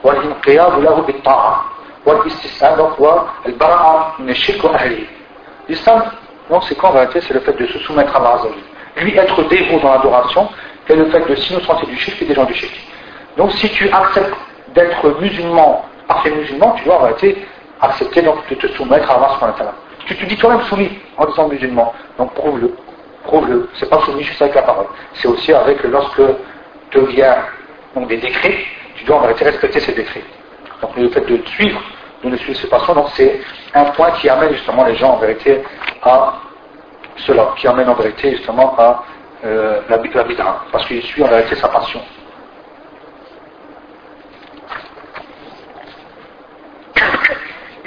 والانقياد 0.04 0.80
له 0.80 1.02
بالطاعة 1.02 1.66
والاستسلام 2.06 2.78
donc 2.78 3.00
والبراءة 3.00 4.16
من 4.20 4.30
الشرك 4.30 4.64
وأهله. 4.64 5.06
L'islam, 5.70 6.04
donc 6.50 6.64
c'est 6.64 6.76
quoi 6.76 6.90
en 6.90 6.94
réalité 6.94 7.22
C'est 7.22 7.34
le 7.34 7.40
fait 7.42 7.54
de 7.54 7.68
se 7.68 7.80
soumettre 7.80 8.16
à 8.16 8.20
Allah 8.20 8.42
Lui 8.98 9.18
être 9.18 9.44
dévot 9.44 9.80
dans 9.80 9.94
l'adoration, 9.94 10.50
et 10.92 10.96
le 10.96 11.06
fait 11.06 11.22
de 11.28 11.36
s'innocenter 11.36 11.86
du 11.86 11.98
shirk 11.98 12.22
et 12.22 12.26
des 12.26 12.34
gens 12.34 12.44
du 12.46 12.54
shirk. 12.54 12.74
Donc 13.38 13.52
si 13.54 13.70
tu 13.70 13.90
acceptes 13.90 14.36
d'être 14.76 15.10
musulman, 15.20 15.86
parfait 16.08 16.32
musulman, 16.32 16.74
tu 16.78 16.84
dois 16.86 16.96
en 16.96 17.04
réalité 17.04 17.46
accepter 17.80 18.22
donc 18.22 18.38
de 18.50 18.56
te 18.56 18.68
soumettre 18.74 19.10
à 19.10 19.16
Allah 19.16 19.74
Tu 20.06 20.16
te 20.16 20.26
dis 20.26 20.36
toi-même 20.38 20.62
soumis 20.64 20.92
en 21.18 21.26
disant 21.26 21.48
musulman, 21.48 21.94
donc 22.18 22.34
prouve-le. 22.34 22.76
Prouve-le. 23.24 23.70
C'est 23.76 23.90
pas 23.90 24.00
soumis 24.02 24.24
juste 24.24 24.42
avec 24.42 24.56
la 24.56 24.64
parole. 24.64 24.88
C'est 25.14 25.28
aussi 25.28 25.54
avec 25.54 25.82
lorsque 25.84 26.22
te 26.92 27.00
vient 27.00 27.38
donc, 27.96 28.08
des 28.08 28.18
décrets, 28.18 28.58
tu 28.96 29.06
dois 29.06 29.18
en 29.18 29.22
vérité 29.22 29.46
respecter 29.46 29.80
ces 29.80 29.94
décrets. 29.94 30.24
Donc 30.81 30.97
le 30.97 31.09
fait 31.09 31.21
de 31.21 31.41
suivre, 31.47 31.81
de 32.23 32.31
ne 32.31 32.37
suivre 32.37 32.69
passant, 32.69 32.95
donc 32.95 33.09
c'est 33.15 33.41
un 33.75 33.85
point 33.87 34.11
qui 34.13 34.29
amène 34.29 34.53
justement 34.53 34.85
les 34.85 34.97
gens 34.97 35.13
en 35.15 35.17
vérité 35.17 35.63
à 36.03 36.35
cela, 37.17 37.55
qui 37.57 37.67
amène 37.67 37.89
en 37.89 37.95
vérité 37.95 38.33
justement 38.33 38.75
à 38.79 39.03
euh, 39.45 39.81
la, 39.89 39.97
la 39.97 40.25
bid'a, 40.25 40.57
parce 40.73 40.87
qu'il 40.87 41.03
suit 41.03 41.23
en 41.23 41.29
vérité 41.29 41.55
sa 41.57 41.69
passion. 41.69 42.01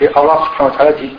Et 0.01 0.07
Allah 0.07 0.39
subhanahu 0.45 0.71
wa 0.71 0.77
ta'ala 0.77 0.93
dit 0.93 1.17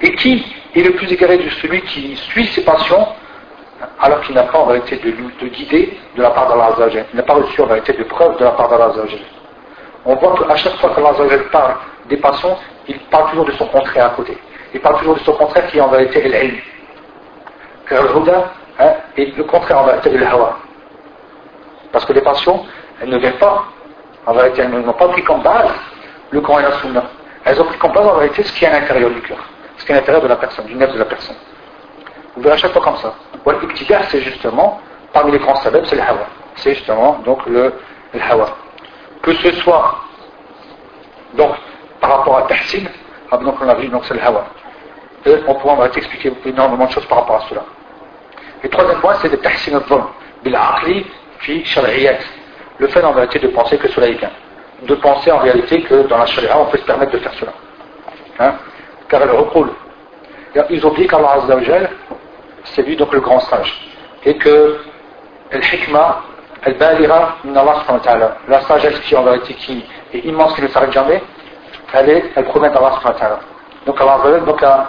Et 0.00 0.14
qui 0.16 0.44
est 0.74 0.82
le 0.82 0.92
plus 0.92 1.12
égaré 1.12 1.38
de 1.38 1.48
celui 1.50 1.80
qui 1.82 2.16
suit 2.16 2.46
ses 2.48 2.62
passions 2.64 3.06
alors 4.00 4.20
qu'il 4.22 4.34
n'a 4.34 4.44
pas 4.44 4.58
en 4.58 4.66
vérité 4.66 4.96
de, 4.96 5.10
de 5.10 5.48
guider 5.48 5.98
de 6.16 6.22
la 6.22 6.30
part 6.30 6.48
d'Allah 6.48 6.70
Azzawajal. 6.72 7.06
Il 7.12 7.16
n'a 7.16 7.22
pas 7.22 7.34
reçu 7.34 7.60
en 7.60 7.66
vérité 7.66 7.92
de 7.92 8.04
preuve 8.04 8.36
de 8.38 8.44
la 8.44 8.52
part 8.52 8.68
d'Allah 8.68 8.86
Azzawajal. 8.86 9.20
On 10.04 10.14
voit 10.16 10.34
qu'à 10.34 10.56
chaque 10.56 10.76
fois 10.76 10.90
qu'Allah 10.94 11.10
Azzawajal 11.10 11.44
parle 11.50 11.74
des 12.08 12.16
passions, 12.16 12.56
il 12.88 12.98
parle 13.10 13.30
toujours 13.30 13.44
de 13.44 13.52
son 13.52 13.66
contraire 13.66 14.06
à 14.06 14.10
côté. 14.10 14.36
Il 14.74 14.80
parle 14.80 14.98
toujours 14.98 15.14
de 15.14 15.20
son 15.20 15.32
contraire 15.32 15.66
qui 15.68 15.78
est 15.78 15.80
en 15.80 15.88
vérité 15.88 16.22
l'ilm. 16.22 16.56
Car 17.88 18.04
hein, 18.78 18.92
est 19.16 19.36
le 19.36 19.44
contraire 19.44 19.80
en 19.80 19.84
vérité 19.84 20.10
de 20.10 20.18
l'hawa. 20.18 20.56
Parce 21.92 22.04
que 22.04 22.12
les 22.12 22.22
passions, 22.22 22.64
elles 23.00 23.10
ne 23.10 23.18
viennent 23.18 23.38
pas 23.38 23.64
en 24.26 24.32
vérité, 24.32 24.62
elles 24.62 24.70
n'ont 24.70 24.92
pas 24.92 25.08
pris 25.08 25.22
comme 25.24 25.42
base 25.42 25.70
le 26.30 26.40
Coran 26.40 26.60
et 26.60 26.62
la 26.62 26.72
Sunna. 26.72 27.04
Elles 27.44 27.60
ont 27.60 27.64
pris 27.64 27.78
comme 27.78 27.92
base 27.92 28.06
en 28.06 28.18
vérité 28.18 28.42
ce 28.42 28.52
qui 28.52 28.64
est 28.64 28.68
à 28.68 28.80
l'intérieur 28.80 29.10
du 29.10 29.20
cœur, 29.20 29.38
ce 29.76 29.84
qui 29.84 29.92
est 29.92 29.94
à 29.94 29.98
l'intérieur 29.98 30.22
de 30.22 30.28
la 30.28 30.36
personne, 30.36 30.64
du 30.66 30.74
nef 30.74 30.92
de 30.92 30.98
la 30.98 31.04
personne. 31.04 31.36
Vous 32.36 32.42
verrez 32.42 32.54
à 32.54 32.58
chaque 32.58 32.72
fois 32.72 32.82
comme 32.82 32.96
ça. 32.96 33.14
L'ibtigar, 33.60 34.04
c'est 34.08 34.20
justement, 34.20 34.80
parmi 35.12 35.32
les 35.32 35.38
grands 35.38 35.56
sabab, 35.56 35.84
c'est 35.86 35.96
le 35.96 36.02
hawa. 36.02 36.26
C'est 36.56 36.74
justement 36.74 37.18
donc 37.24 37.44
le, 37.46 37.72
hawa. 38.30 38.46
Que 39.22 39.32
ce 39.34 39.52
soit 39.56 39.96
donc 41.34 41.52
par 42.00 42.18
rapport 42.18 42.38
à 42.38 42.42
tahsin, 42.42 42.84
ah, 43.30 43.36
donc 43.38 43.56
on 43.60 43.68
a 43.68 43.74
vu 43.74 43.88
donc 43.88 44.04
c'est 44.06 44.14
le 44.14 44.22
hawa. 44.22 44.44
Et 45.24 45.34
on 45.46 45.54
pourra 45.54 45.74
en 45.74 45.84
expliquer 45.84 46.32
énormément 46.44 46.86
de 46.86 46.92
choses 46.92 47.06
par 47.06 47.18
rapport 47.18 47.36
à 47.36 47.48
cela. 47.48 47.64
Et 48.64 48.68
troisième 48.68 49.00
point, 49.00 49.14
c'est 49.20 49.30
le 49.30 49.38
tahsin 49.38 49.76
al-dhulm, 49.76 50.06
bil 50.42 50.56
aqli 50.56 51.06
fi 51.38 51.64
shar'iyat 51.64 52.18
le 52.78 52.88
fait 52.88 53.04
en 53.04 53.12
vérité 53.12 53.38
de 53.38 53.48
penser 53.48 53.78
que 53.78 53.88
cela 53.88 54.08
est 54.08 54.14
bien. 54.14 54.30
De 54.82 54.94
penser 54.96 55.30
en 55.30 55.38
réalité 55.38 55.82
que 55.82 56.06
dans 56.08 56.18
la 56.18 56.26
charia, 56.26 56.58
on 56.58 56.66
peut 56.66 56.78
se 56.78 56.84
permettre 56.84 57.12
de 57.12 57.18
faire 57.18 57.32
cela. 57.34 57.52
Hein? 58.40 58.54
Car 59.08 59.22
elle 59.22 59.30
recoule. 59.30 59.70
Ils 60.70 60.84
ont 60.86 60.92
dit 60.92 61.06
qu'Allah 61.06 61.34
Azzawajal, 61.34 61.90
c'est 62.64 62.82
lui 62.82 62.96
donc 62.96 63.12
le 63.12 63.20
grand 63.20 63.40
sage. 63.40 63.72
Et 64.24 64.36
que 64.36 64.78
al-hikmah, 65.50 66.22
al-balira 66.64 67.36
La 68.48 68.60
sagesse 68.62 69.00
qui 69.00 69.16
en 69.16 69.22
vérité 69.22 69.54
qui 69.54 69.84
est 70.14 70.18
immense, 70.20 70.54
qui 70.54 70.62
ne 70.62 70.68
s'arrête 70.68 70.92
jamais, 70.92 71.22
elle, 71.92 72.08
est, 72.08 72.24
elle 72.34 72.44
provient 72.44 72.70
d'Allah 72.70 72.98
Donc 73.86 74.00
Allah 74.00 74.40
donc, 74.46 74.62
a 74.62 74.88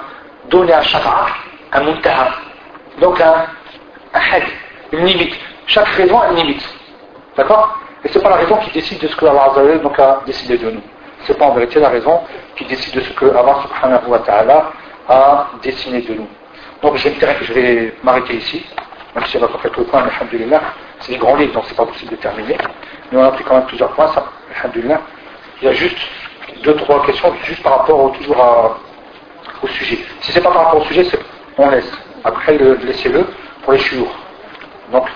donné 0.50 0.74
à 0.74 0.82
chaque 0.82 1.06
acte 1.06 1.36
un 1.72 1.84
muntaha. 1.84 2.30
Donc 3.00 3.20
un, 3.20 3.46
un 4.14 4.20
had, 4.20 4.44
une 4.92 5.06
limite. 5.06 5.36
Chaque 5.68 5.88
raison 5.88 6.20
a 6.20 6.30
une 6.30 6.38
limite. 6.38 6.64
D'accord? 7.36 7.80
Et 8.04 8.10
ce 8.10 8.18
n'est 8.18 8.24
pas 8.24 8.30
la 8.30 8.36
raison 8.36 8.58
qui 8.58 8.72
décide 8.72 9.00
de 9.00 9.08
ce 9.08 9.16
que 9.16 9.26
Allah 9.26 9.52
donc 9.82 9.98
a 10.00 10.22
décidé 10.26 10.58
de 10.58 10.72
nous. 10.72 10.82
Ce 11.24 11.32
n'est 11.32 11.38
pas 11.38 11.46
en 11.46 11.54
vérité 11.54 11.80
la 11.80 11.90
raison 11.90 12.22
qui 12.56 12.66
décide 12.66 12.96
de 12.96 13.02
ce 13.02 13.10
que 13.14 13.26
Allah 13.26 13.56
subhanahu 13.64 14.10
wa 14.10 14.20
ta'ala 14.20 14.72
a 15.10 15.48
dessiné 15.62 16.02
de 16.02 16.14
nous. 16.16 16.28
Donc 16.84 16.98
je 16.98 17.54
vais 17.54 17.94
m'arrêter 18.04 18.36
ici, 18.36 18.66
même 19.16 19.26
si 19.26 19.38
on 19.38 19.44
a 19.44 19.48
pas 19.48 19.58
fait 19.60 19.70
tout 19.70 19.80
le 19.80 19.86
point, 19.86 20.04
alhamdulillah. 20.04 20.62
C'est 21.00 21.14
des 21.14 21.18
grands 21.18 21.38
livres, 21.38 21.54
donc 21.54 21.64
c'est 21.68 21.78
pas 21.78 21.86
possible 21.86 22.12
de 22.12 22.18
terminer. 22.18 22.58
Mais 23.10 23.18
on 23.20 23.24
a 23.24 23.32
pris 23.32 23.44
quand 23.46 23.56
même 23.56 23.66
plusieurs 23.66 23.92
points, 23.92 24.10
ça, 24.10 24.26
alhamdulillah. 24.60 25.00
Il 25.62 25.66
y 25.66 25.70
a 25.70 25.74
juste 25.74 25.98
deux, 26.62 26.76
trois 26.76 27.06
questions, 27.06 27.34
juste 27.46 27.64
par 27.64 27.80
rapport 27.80 28.04
au, 28.04 28.10
toujours 28.10 28.78
au 29.62 29.68
sujet. 29.68 30.00
Si 30.20 30.34
c'est 30.34 30.42
pas 30.42 30.52
par 30.52 30.66
rapport 30.66 30.82
au 30.82 30.86
sujet, 30.86 31.08
on 31.58 31.70
laisse. 31.70 31.90
Après, 32.26 32.58
laissez-le 32.58 33.28
pour 33.64 33.72
les 33.72 33.80
chiours. 33.80 34.14
Donc, 34.92 35.08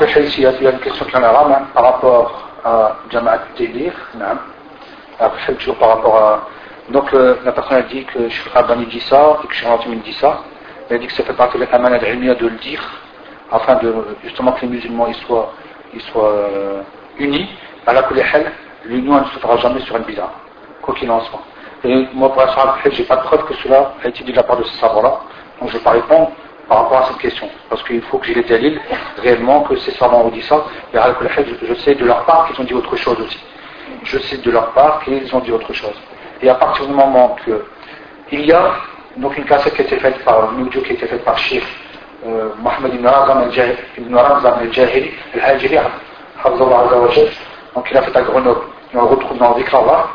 il 0.00 0.42
y 0.42 0.46
a 0.46 0.70
une 0.70 0.78
question 0.78 1.04
qui 1.06 1.16
en 1.16 1.22
a 1.24 1.62
par 1.74 1.84
rapport 1.84 2.48
à 2.64 2.96
Jama'at 3.10 3.40
Télir. 3.56 3.92
Après, 5.18 5.54
toujours 5.54 5.76
par 5.76 5.88
rapport 5.88 6.16
à. 6.16 6.48
Donc, 6.90 7.12
la 7.12 7.52
personne 7.52 7.78
a 7.78 7.82
dit 7.82 8.04
que 8.04 8.28
Sheikh 8.28 8.52
Rabani 8.52 8.86
dit 8.86 9.00
ça 9.00 9.38
et 9.42 9.46
que 9.46 9.54
Sheikh 9.54 10.02
dit 10.04 10.12
ça. 10.14 10.42
Elle 10.88 10.96
a 10.96 10.98
dit 11.00 11.06
que 11.06 11.12
ça 11.12 11.24
fait 11.24 11.32
partie 11.32 11.58
de 11.58 11.66
l'amana 11.70 11.98
de 11.98 12.34
de 12.34 12.46
le 12.46 12.56
dire, 12.58 12.82
afin 13.50 13.74
de 13.76 13.92
justement 14.22 14.52
que 14.52 14.62
les 14.62 14.68
musulmans 14.68 15.12
soient, 15.26 15.52
soient 16.12 16.28
euh, 16.28 16.82
unis. 17.18 17.48
À 17.86 17.92
la 17.92 18.02
l'union 18.84 19.20
ne 19.20 19.24
se 19.24 19.38
fera 19.40 19.56
jamais 19.56 19.80
sur 19.80 19.96
une 19.96 20.04
bid'a, 20.04 20.30
quoi 20.80 20.94
qu'il 20.94 21.10
en 21.10 21.20
soit. 21.22 21.40
Et 21.84 22.06
moi, 22.14 22.32
pour 22.32 22.42
l'instant, 22.42 22.74
je 22.84 22.90
n'ai 22.90 23.04
pas 23.04 23.16
de 23.16 23.22
preuve 23.22 23.44
que 23.46 23.54
cela 23.54 23.92
a 24.02 24.08
été 24.08 24.24
dit 24.24 24.32
de 24.32 24.36
la 24.36 24.44
part 24.44 24.56
de 24.56 24.64
ce 24.64 24.78
savoir-là. 24.78 25.20
Donc, 25.60 25.70
je 25.70 25.74
ne 25.74 25.78
vais 25.78 25.84
pas 25.84 25.90
répondre 25.90 26.30
par 26.68 26.82
rapport 26.82 26.98
à 26.98 27.04
cette 27.08 27.18
question. 27.18 27.48
Parce 27.68 27.82
qu'il 27.82 28.02
faut 28.02 28.18
que 28.18 28.26
j'ai 28.26 28.34
les 28.34 28.44
dalils 28.44 28.80
réellement 29.18 29.62
que 29.62 29.76
ces 29.76 29.92
savants 29.92 30.24
ont 30.24 30.30
dit 30.30 30.42
ça. 30.42 30.64
Et 30.92 30.98
je 31.66 31.74
sais 31.74 31.94
de 31.94 32.04
leur 32.04 32.24
part 32.24 32.46
qu'ils 32.46 32.60
ont 32.60 32.64
dit 32.64 32.74
autre 32.74 32.96
chose 32.96 33.18
aussi. 33.20 33.38
Je 34.04 34.18
sais 34.18 34.36
de 34.36 34.50
leur 34.50 34.72
part 34.72 35.00
qu'ils 35.04 35.34
ont 35.34 35.40
dit 35.40 35.52
autre 35.52 35.72
chose. 35.72 35.94
Et 36.42 36.48
à 36.48 36.54
partir 36.54 36.86
du 36.86 36.92
moment 36.92 37.36
que 37.44 37.64
il 38.30 38.44
y 38.44 38.52
a 38.52 38.72
donc 39.16 39.36
une 39.36 39.44
cassette 39.44 39.74
qui 39.74 39.82
a 39.82 39.84
été 39.84 39.98
faite 39.98 40.22
par 40.24 40.52
une 40.52 40.68
qui 40.68 40.78
a 40.78 40.92
été 40.92 41.06
faite 41.06 41.24
par 41.24 41.38
Sheikh 41.38 41.64
euh, 42.26 42.50
Mohamed 42.58 42.94
ibn 42.94 43.06
Ramzan 43.06 43.38
al-Jahili, 44.60 45.10
al-Hajiri, 45.34 45.78
donc 47.74 47.88
il 47.90 47.96
a 47.96 48.02
fait 48.02 48.16
à 48.16 48.22
Grenoble. 48.22 48.60
on 48.94 48.98
le 48.98 49.06
retrouve 49.06 49.38
dans 49.38 49.52
Vikrava. 49.54 50.08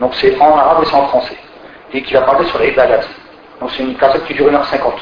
Donc 0.00 0.14
c'est 0.14 0.40
en 0.40 0.56
arabe 0.56 0.82
et 0.82 0.86
c'est 0.86 0.94
en 0.94 1.06
français. 1.08 1.36
Et 1.92 2.02
qu'il 2.02 2.16
a 2.16 2.22
parlé 2.22 2.46
sur 2.46 2.58
les. 2.58 2.72
Donc 2.72 3.70
c'est 3.70 3.82
une 3.82 3.96
cassette 3.96 4.24
qui 4.26 4.34
dure 4.34 4.50
1h50. 4.50 4.92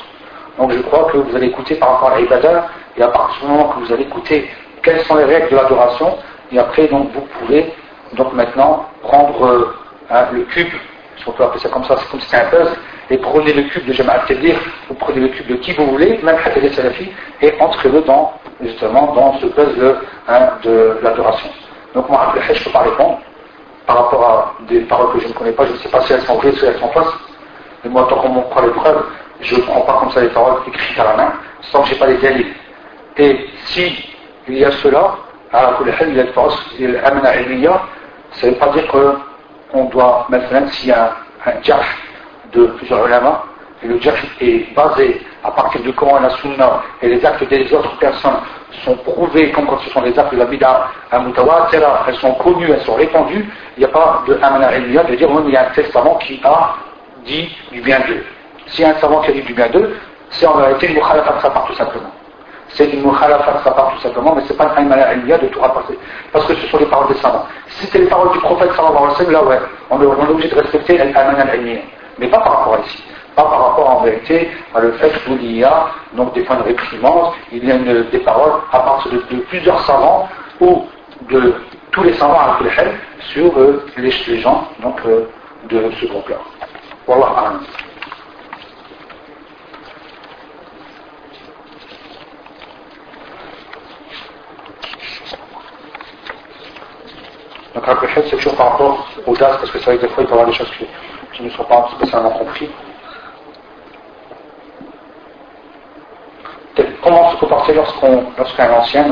Donc 0.58 0.72
je 0.72 0.80
crois 0.82 1.04
que 1.10 1.18
vous 1.18 1.36
allez 1.36 1.46
écouter 1.46 1.76
par 1.76 1.92
rapport 1.92 2.10
à 2.10 2.20
l'Ibadah, 2.20 2.66
et 2.96 3.02
à 3.02 3.08
partir 3.08 3.40
du 3.42 3.52
moment 3.52 3.68
que 3.68 3.80
vous 3.80 3.92
allez 3.92 4.02
écouter 4.02 4.50
quelles 4.82 5.00
sont 5.02 5.14
les 5.14 5.24
règles 5.24 5.48
de 5.50 5.56
l'adoration, 5.56 6.18
et 6.52 6.58
après 6.58 6.88
donc 6.88 7.12
vous 7.12 7.26
pouvez 7.38 7.72
donc 8.14 8.32
maintenant 8.32 8.86
prendre 9.02 9.46
euh, 9.46 9.76
hein, 10.10 10.24
le 10.32 10.42
cube, 10.42 10.72
si 11.16 11.28
on 11.28 11.32
peut 11.32 11.44
appeler 11.44 11.60
ça 11.60 11.68
comme 11.68 11.84
ça, 11.84 11.96
c'est 11.96 12.10
comme 12.10 12.20
si 12.20 12.26
c'était 12.26 12.42
un 12.42 12.48
puzzle, 12.50 12.76
et 13.10 13.18
prenez 13.18 13.52
le 13.52 13.62
cube 13.62 13.86
de 13.86 13.92
Jamal 13.92 14.20
dire 14.40 14.56
vous 14.88 14.94
prenez 14.94 15.20
le 15.20 15.28
cube 15.28 15.46
de 15.46 15.54
qui 15.56 15.72
vous 15.72 15.86
voulez, 15.86 16.18
même 16.22 16.36
Hatel 16.44 16.72
Salafi, 16.74 17.12
et 17.40 17.54
entrez-le 17.60 18.02
dans, 18.02 18.32
justement, 18.60 19.14
dans 19.14 19.38
ce 19.38 19.46
puzzle 19.46 19.96
hein, 20.28 20.48
de 20.64 20.98
l'adoration. 21.02 21.50
Donc 21.94 22.08
moi, 22.08 22.34
je 22.34 22.52
ne 22.52 22.58
peux 22.58 22.70
pas 22.70 22.80
répondre 22.80 23.18
par 23.86 23.96
rapport 24.04 24.24
à 24.24 24.54
des 24.68 24.80
paroles 24.80 25.14
que 25.14 25.20
je 25.20 25.28
ne 25.28 25.32
connais 25.32 25.52
pas, 25.52 25.64
je 25.66 25.72
ne 25.72 25.78
sais 25.78 25.88
pas 25.88 26.00
si 26.02 26.12
elles 26.12 26.22
sont 26.22 26.34
vraies, 26.34 26.52
si 26.52 26.64
elles 26.64 26.78
sont 26.78 26.88
fausses. 26.88 27.14
Et 27.84 27.88
moi, 27.88 28.06
tant 28.10 28.16
qu'on 28.16 28.28
me 28.28 28.42
prend 28.42 28.60
les 28.60 28.70
preuves, 28.70 29.04
je 29.40 29.54
ne 29.56 29.60
prends 29.62 29.80
pas 29.82 29.98
comme 30.00 30.10
ça 30.10 30.20
les 30.20 30.28
paroles 30.28 30.60
écrites 30.66 30.98
à 30.98 31.04
la 31.04 31.16
main, 31.16 31.32
sans 31.70 31.82
que 31.82 31.88
je 31.88 31.94
n'ai 31.94 31.98
pas 31.98 32.06
les 32.06 32.16
dialogues. 32.16 32.46
Et 33.16 33.46
si 33.66 33.92
il 34.48 34.58
y 34.58 34.64
a 34.64 34.70
cela, 34.72 35.16
à 35.52 35.78
il 35.80 36.16
y 36.16 36.20
a 36.20 36.24
le 36.24 37.68
ça 38.32 38.46
ne 38.46 38.52
veut 38.52 38.58
pas 38.58 38.68
dire 38.68 38.86
qu'on 38.88 39.84
doit, 39.86 40.26
maintenant, 40.28 40.66
s'il 40.68 40.90
y 40.90 40.92
a 40.92 41.16
un, 41.46 41.50
un 41.50 41.80
de 42.52 42.66
plusieurs 42.66 43.06
ulama, 43.06 43.44
et 43.82 43.86
le 43.86 44.00
jarh 44.00 44.16
est 44.40 44.74
basé 44.74 45.24
à 45.44 45.50
partir 45.50 45.82
de 45.82 45.90
Coran 45.92 46.20
la 46.20 46.30
Sunna, 46.30 46.82
et 47.00 47.08
les 47.08 47.24
actes 47.24 47.48
des 47.48 47.72
autres 47.72 47.96
personnes 47.98 48.38
sont 48.84 48.96
prouvés 48.96 49.50
comme 49.52 49.66
quand 49.66 49.78
ce 49.78 49.90
sont 49.90 50.02
les 50.02 50.18
actes 50.18 50.32
de 50.32 50.38
la 50.38 50.46
bid'a 50.46 50.88
mutawatira, 51.24 52.04
elles 52.08 52.16
sont 52.16 52.34
connues, 52.34 52.70
elles 52.70 52.82
sont 52.82 52.94
répandues, 52.94 53.48
il 53.76 53.80
n'y 53.80 53.84
a 53.84 53.88
pas 53.88 54.22
de 54.26 54.34
ilmiya 54.34 55.04
de 55.04 55.14
dire, 55.14 55.28
il 55.46 55.52
y 55.52 55.56
a 55.56 55.68
un 55.68 55.70
testament 55.70 56.16
qui 56.16 56.40
a 56.44 56.74
dit 57.24 57.56
du 57.72 57.80
bien 57.80 58.00
d'eux. 58.00 58.24
A 58.80 58.88
un 58.88 58.94
savant 59.00 59.20
qui 59.20 59.30
a 59.30 59.34
dit 59.34 59.42
du 59.42 59.54
bien 59.54 59.68
d'eux, 59.68 59.96
c'est 60.30 60.46
en 60.46 60.54
réalité 60.54 60.88
une 60.88 60.94
mukhalafat 60.94 61.40
sa 61.40 61.50
part 61.50 61.66
tout 61.66 61.74
simplement. 61.74 62.10
C'est 62.68 62.92
une 62.92 63.02
mukhalafat 63.02 63.60
sa 63.64 63.70
part 63.70 63.92
tout 63.94 64.00
simplement, 64.00 64.34
mais 64.34 64.42
ce 64.42 64.52
n'est 64.52 64.58
pas 64.58 64.72
un 64.76 64.82
amana 64.82 65.14
ilmiya 65.14 65.38
de 65.38 65.46
tout 65.48 65.60
rapporter. 65.60 65.98
Parce 66.32 66.46
que 66.46 66.54
ce 66.54 66.66
sont 66.68 66.78
les 66.78 66.86
paroles 66.86 67.08
des 67.08 67.20
savants. 67.20 67.46
Si 67.68 67.86
c'était 67.86 68.00
les 68.00 68.06
paroles 68.06 68.32
du 68.32 68.38
prophète 68.38 68.70
sallallahu 68.72 68.96
alayhi 68.96 69.10
wa 69.10 69.16
sallam, 69.16 69.32
là 69.32 69.44
ouais, 69.44 69.58
on 69.90 70.02
est, 70.02 70.30
obligé 70.30 70.48
de 70.48 70.54
respecter 70.54 70.98
l'amana 70.98 71.56
ilmiya. 71.56 71.80
Mais 72.18 72.28
pas 72.28 72.40
par 72.40 72.58
rapport 72.58 72.74
à 72.74 72.80
ici 72.80 73.02
pas 73.38 73.44
par 73.44 73.68
rapport 73.68 73.90
en 73.90 74.02
vérité 74.02 74.50
à 74.74 74.80
le 74.80 74.92
fait 74.92 75.12
qu'il 75.24 75.58
y 75.58 75.62
a 75.62 75.86
donc 76.14 76.34
des 76.34 76.42
points 76.42 76.56
de 76.56 76.64
réprimande, 76.64 77.34
il 77.52 77.64
y 77.64 77.70
a 77.70 77.78
des 77.78 78.18
paroles 78.18 78.54
à 78.72 78.80
partir 78.80 79.12
de, 79.12 79.18
plusieurs 79.48 79.80
savants 79.86 80.28
ou 80.60 80.86
de 81.30 81.54
tous 81.92 82.02
les 82.02 82.14
savants 82.14 82.40
à 82.40 82.58
sur 83.32 83.56
euh, 83.56 83.84
les, 83.96 84.40
gens 84.40 84.66
donc, 84.82 84.98
euh, 85.06 85.24
de 85.68 85.90
ce 86.00 86.06
groupe-là. 86.06 86.36
Voilà. 87.06 87.60
Donc, 97.74 97.86
après, 97.86 98.08
c'est 98.14 98.36
toujours 98.36 98.56
par 98.56 98.72
rapport 98.72 99.06
aux 99.26 99.36
dates, 99.36 99.58
parce 99.58 99.70
que 99.70 99.78
c'est 99.78 99.84
vrai 99.84 99.96
que 99.96 100.02
des 100.02 100.08
fois, 100.08 100.22
il 100.22 100.26
peut 100.26 100.30
y 100.30 100.34
avoir 100.34 100.46
des 100.46 100.54
choses 100.54 100.70
qui 101.32 101.42
ne 101.42 101.50
sont 101.50 101.64
pas 101.64 101.88
spécialement 101.96 102.30
comprises. 102.30 102.70
comment 107.02 107.30
se 107.30 107.36
comporter 107.36 107.74
lorsqu'un 107.74 108.70
ancien 108.70 109.06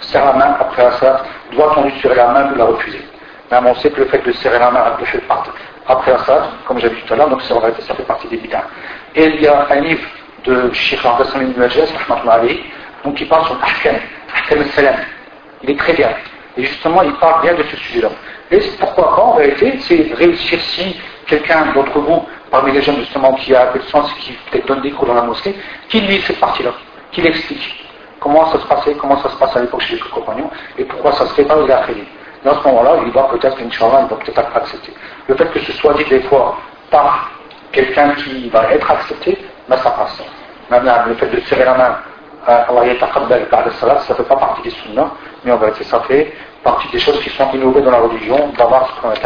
serre 0.00 0.24
la 0.26 0.32
main 0.32 0.56
après 0.60 0.90
ça 1.00 1.22
Doit-on 1.52 1.84
lui 1.84 1.92
serrer 2.00 2.14
la 2.14 2.28
main 2.28 2.52
ou 2.52 2.56
la 2.56 2.64
refuser 2.64 3.06
Même 3.50 3.66
on 3.66 3.74
sait 3.76 3.90
que 3.90 4.00
le 4.00 4.06
fait 4.06 4.18
de 4.24 4.32
serrer 4.32 4.58
la 4.58 4.70
main 4.70 4.84
après 5.86 6.12
Assad, 6.12 6.42
comme 6.66 6.78
j'ai 6.78 6.90
dit 6.90 7.02
tout 7.06 7.14
à 7.14 7.16
l'heure, 7.16 7.30
donc 7.30 7.40
ça, 7.42 7.54
ça 7.80 7.94
fait 7.94 8.02
partie 8.02 8.28
des 8.28 8.36
bidins. 8.36 8.62
Et 9.14 9.24
il 9.24 9.40
y 9.40 9.46
a 9.46 9.66
un 9.70 9.80
livre 9.80 10.06
de 10.44 10.70
Sheikh 10.72 11.00
Hassan 11.04 11.50
ibn 11.50 11.66
donc 13.04 13.14
qui 13.14 13.24
parle 13.24 13.46
sur 13.46 13.56
Ahkam, 13.62 13.96
Ahkam 14.36 14.58
al-Salam. 14.58 14.96
Il 15.62 15.70
est 15.70 15.78
très 15.78 15.94
bien. 15.94 16.10
Et 16.58 16.64
justement, 16.64 17.02
il 17.02 17.12
parle 17.14 17.42
bien 17.42 17.54
de 17.54 17.62
ce 17.62 17.76
sujet-là. 17.76 18.10
Et 18.50 18.58
pourquoi 18.80 19.16
pas, 19.16 19.22
en 19.22 19.32
réalité, 19.34 19.78
c'est 19.80 20.12
réussir 20.14 20.60
si 20.60 21.00
quelqu'un 21.26 21.72
d'entre 21.72 21.98
vous, 22.00 22.26
parmi 22.50 22.72
les 22.72 22.82
jeunes 22.82 22.98
justement, 22.98 23.32
qui 23.34 23.54
a 23.54 23.72
le 23.72 23.80
sens, 23.82 24.12
qui 24.14 24.32
peut-être 24.50 24.66
donne 24.66 24.80
des 24.82 24.90
cours 24.90 25.06
dans 25.06 25.14
la 25.14 25.22
mosquée, 25.22 25.54
qui 25.88 26.00
lit 26.00 26.20
cette 26.22 26.40
partie-là 26.40 26.72
qu'il 27.12 27.26
explique 27.26 27.84
comment 28.20 28.46
ça 28.50 28.58
se 28.58 28.66
passait, 28.66 28.94
comment 28.94 29.16
ça 29.22 29.30
se 29.30 29.36
passe 29.36 29.56
à 29.56 29.60
l'époque 29.60 29.80
chez 29.82 29.94
les 29.94 30.00
compagnons, 30.00 30.50
et 30.76 30.84
pourquoi 30.84 31.12
ça 31.12 31.26
se 31.26 31.34
fait 31.34 31.44
pas 31.44 31.56
il 31.64 31.70
a 31.70 31.86
Dans 32.44 32.60
ce 32.60 32.68
moment-là, 32.68 32.96
il 33.06 33.12
va 33.12 33.22
peut-être, 33.24 33.56
Inch'Allah, 33.60 34.02
il 34.02 34.08
va 34.08 34.16
peut-être 34.16 34.56
accepter. 34.56 34.92
Le 35.28 35.34
fait 35.36 35.46
que 35.46 35.60
ce 35.60 35.72
soit 35.72 35.94
dit 35.94 36.04
des 36.04 36.22
fois 36.22 36.58
par 36.90 37.30
quelqu'un 37.72 38.10
qui 38.14 38.48
va 38.48 38.72
être 38.72 38.90
accepté, 38.90 39.38
ben 39.68 39.76
ça 39.76 39.90
passe. 39.90 40.20
Maintenant, 40.70 40.92
le 41.06 41.14
fait 41.14 41.28
de 41.28 41.40
serrer 41.40 41.64
la 41.64 41.74
main 41.74 41.96
Allah 42.46 42.94
par 43.50 43.64
le 43.66 43.72
salat, 43.72 43.98
ça 44.00 44.14
ne 44.14 44.16
fait 44.16 44.24
pas 44.24 44.36
partie 44.36 44.62
des 44.62 44.70
sunnahs, 44.70 45.10
mais 45.44 45.52
en 45.52 45.58
vérité, 45.58 45.84
ça 45.84 46.00
fait 46.00 46.32
partie 46.62 46.88
des 46.88 46.98
choses 46.98 47.20
qui 47.22 47.30
sont 47.30 47.50
innovées 47.52 47.82
dans 47.82 47.90
la 47.90 48.00
religion, 48.00 48.48
d'avoir 48.56 48.88
ce 48.88 49.00
qu'on 49.00 49.12
est 49.12 49.24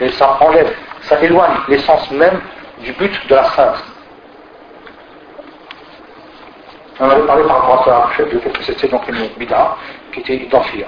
Et 0.00 0.08
ça 0.12 0.38
enlève, 0.40 0.74
ça 1.02 1.20
éloigne 1.20 1.56
l'essence 1.68 2.10
même 2.10 2.40
du 2.80 2.92
but 2.92 3.12
de 3.28 3.34
la 3.34 3.44
sainte. 3.50 3.84
On 6.98 7.08
avait 7.08 7.26
parlé 7.26 7.44
par 7.44 7.60
rapport 7.60 7.80
à 7.80 7.84
ça, 7.84 8.10
fait 8.16 8.24
que 8.24 8.62
c'était 8.62 8.88
donc 8.88 9.08
une 9.08 9.28
bida 9.38 9.76
qui 10.12 10.20
était 10.20 10.36
identifiée. 10.36 10.86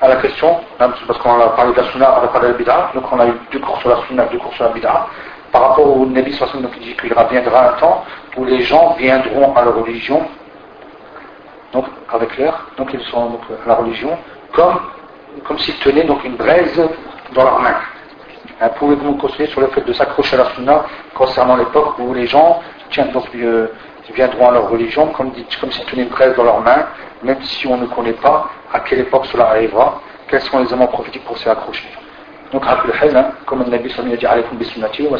À 0.00 0.08
la 0.08 0.16
question, 0.16 0.60
parce 0.78 1.18
qu'on 1.18 1.40
a 1.40 1.48
parlé 1.48 1.72
de 1.72 1.80
la 1.80 1.90
sunna, 1.90 2.18
on 2.20 2.24
a 2.24 2.28
parlé 2.28 2.48
de 2.48 2.52
la 2.52 2.58
bida, 2.58 2.90
donc 2.94 3.04
on 3.10 3.18
a 3.18 3.26
eu 3.26 3.32
deux 3.50 3.58
cours 3.58 3.78
sur 3.80 3.90
la 3.90 3.96
sunna, 4.06 4.24
deux 4.26 4.38
cours 4.38 4.54
sur 4.54 4.64
la 4.64 4.70
bida. 4.70 5.06
Par 5.50 5.70
rapport 5.70 5.96
au 5.96 6.06
Nabi 6.06 6.32
Sallallahu 6.34 6.62
donc 6.62 6.72
il 6.76 6.82
dit 6.88 6.96
qu'il 6.96 7.12
reviendra 7.12 7.70
un 7.70 7.72
temps 7.78 8.04
où 8.36 8.44
les 8.44 8.62
gens 8.62 8.94
viendront 8.98 9.54
à 9.56 9.64
la 9.64 9.70
religion, 9.70 10.22
donc 11.72 11.86
avec 12.12 12.36
l'air, 12.36 12.66
donc 12.76 12.90
ils 12.92 13.00
donc, 13.12 13.40
à 13.64 13.68
la 13.68 13.74
religion, 13.74 14.16
comme 14.52 14.78
comme 15.44 15.58
s'ils 15.58 15.78
tenaient 15.78 16.04
donc 16.04 16.24
une 16.24 16.36
braise 16.36 16.80
dans 17.34 17.44
leurs 17.44 17.60
mains. 17.60 17.76
Hein, 18.60 18.70
pouvez-vous 18.76 19.12
me 19.12 19.20
conseiller 19.20 19.48
sur 19.48 19.60
le 19.60 19.68
fait 19.68 19.82
de 19.82 19.92
s'accrocher 19.92 20.34
à 20.34 20.44
la 20.44 20.50
sunna 20.50 20.84
concernant 21.14 21.56
l'époque 21.56 21.98
où 21.98 22.12
les 22.12 22.26
gens 22.26 22.60
tiennent, 22.90 23.12
donc, 23.12 23.24
euh, 23.36 23.68
viendront 24.12 24.48
à 24.48 24.52
leur 24.52 24.70
religion 24.70 25.06
comme, 25.08 25.32
comme 25.60 25.70
s'ils 25.70 25.84
tenaient 25.86 26.02
une 26.04 26.08
braise 26.08 26.34
dans 26.36 26.44
leurs 26.44 26.60
mains, 26.60 26.86
même 27.22 27.42
si 27.42 27.66
on 27.66 27.76
ne 27.76 27.86
connaît 27.86 28.12
pas 28.12 28.48
à 28.72 28.80
quelle 28.80 29.00
époque 29.00 29.26
cela 29.26 29.50
arrivera, 29.50 30.00
quels 30.28 30.40
sont 30.42 30.58
les 30.60 30.66
éléments 30.66 30.86
prophétiques 30.86 31.24
pour 31.24 31.38
s'y 31.38 31.48
accrocher. 31.48 31.88
Donc, 32.52 32.64
hein, 32.66 32.78
comme 33.44 33.62
le 33.62 33.70
Nabi 33.70 33.90
sallallahu 33.90 34.24
alayhi 34.24 35.06
wa. 35.06 35.18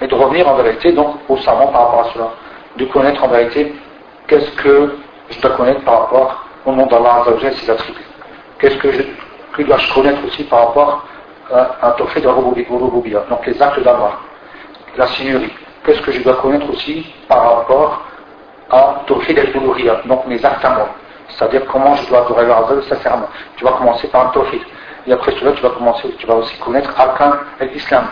Et 0.00 0.06
de 0.06 0.14
revenir 0.14 0.48
en 0.48 0.54
vérité 0.56 0.92
donc 0.92 1.16
aux 1.28 1.36
savants 1.38 1.68
par 1.68 1.86
rapport 1.86 2.00
à 2.08 2.12
cela. 2.12 2.30
De 2.76 2.84
connaître 2.86 3.22
en 3.22 3.28
vérité 3.28 3.74
qu'est-ce 4.26 4.50
que 4.52 4.96
je 5.30 5.40
dois 5.40 5.50
connaître 5.52 5.82
par 5.82 6.00
rapport 6.02 6.44
au 6.66 6.72
nom 6.72 6.86
d'Allah 6.86 7.20
Azzawajal 7.20 7.54
ses 7.54 7.70
attributs. 7.70 8.00
Qu'est-ce 8.58 8.76
que, 8.78 8.90
je, 8.90 9.62
dois-je 9.62 9.94
connaître 9.94 10.24
aussi 10.26 10.44
par 10.44 10.68
rapport 10.68 11.06
à 11.52 11.88
un 11.88 11.90
tawhid 11.92 12.22
de 12.22 12.28
Rububiyya, 12.28 13.24
donc 13.28 13.46
les 13.46 13.60
actes 13.60 13.80
d'Allah, 13.82 14.12
la 14.96 15.06
seigneurie. 15.08 15.52
Qu'est-ce 15.84 16.00
que 16.00 16.12
je 16.12 16.22
dois 16.22 16.36
connaître 16.36 16.68
aussi 16.70 17.06
par 17.28 17.58
rapport 17.58 18.02
à 18.70 19.02
tawhid 19.06 19.38
al 19.38 19.52
donc 20.06 20.26
mes 20.26 20.42
actes 20.44 20.64
à 20.64 20.70
moi. 20.70 20.88
C'est-à-dire 21.28 21.64
comment 21.66 21.94
je 21.96 22.08
dois 22.08 22.24
adorer 22.24 22.44
Allah 22.44 22.82
sincèrement. 22.88 23.28
Tu 23.56 23.64
vas 23.64 23.72
commencer 23.72 24.08
par 24.08 24.28
un 24.28 24.30
tawhid. 24.30 24.62
Et 25.06 25.12
après 25.12 25.32
cela, 25.38 25.52
tu 25.52 25.62
vas 25.62 25.70
commencer, 25.70 26.08
tu 26.18 26.26
vas 26.26 26.36
aussi 26.36 26.56
connaître 26.58 26.98
Arkan 26.98 27.32
l'islam. 27.60 28.06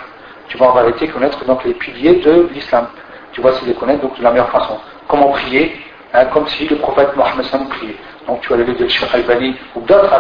Tu 0.49 0.59
vas 0.59 0.66
en 0.66 0.74
vérité 0.74 1.09
connaître 1.09 1.43
donc 1.47 1.65
les 1.65 1.73
piliers 1.74 2.16
de 2.16 2.49
l'islam. 2.53 2.86
Tu 3.32 3.40
vas 3.40 3.51
aussi 3.51 3.65
les 3.65 3.74
connaître 3.74 4.03
donc 4.03 4.19
de 4.19 4.23
la 4.23 4.31
meilleure 4.31 4.51
façon. 4.51 4.78
Comment 5.09 5.31
prier, 5.31 5.74
hein, 6.12 6.27
comme 6.27 6.47
si 6.49 6.69
le 6.69 6.77
prophète 6.77 7.16
Mohammed 7.16 7.47
priait. 7.70 7.97
Donc 8.27 8.43
tu 8.43 8.53
as 8.53 8.57
le 8.57 8.65
livre 8.65 8.78
de 8.78 8.89
Cheikh 8.89 9.15
Albani 9.15 9.57
ou 9.74 9.81
d'autres 9.81 10.12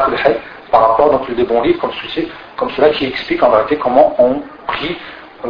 par 0.70 0.88
rapport 0.88 1.10
donc 1.10 1.30
des 1.34 1.44
bons 1.44 1.60
livres 1.60 1.80
comme 1.80 1.92
ceci, 2.02 2.28
comme 2.56 2.70
cela 2.70 2.88
qui 2.90 3.04
explique 3.04 3.42
en 3.42 3.50
vérité 3.50 3.76
comment 3.76 4.14
on 4.18 4.40
prie 4.66 4.96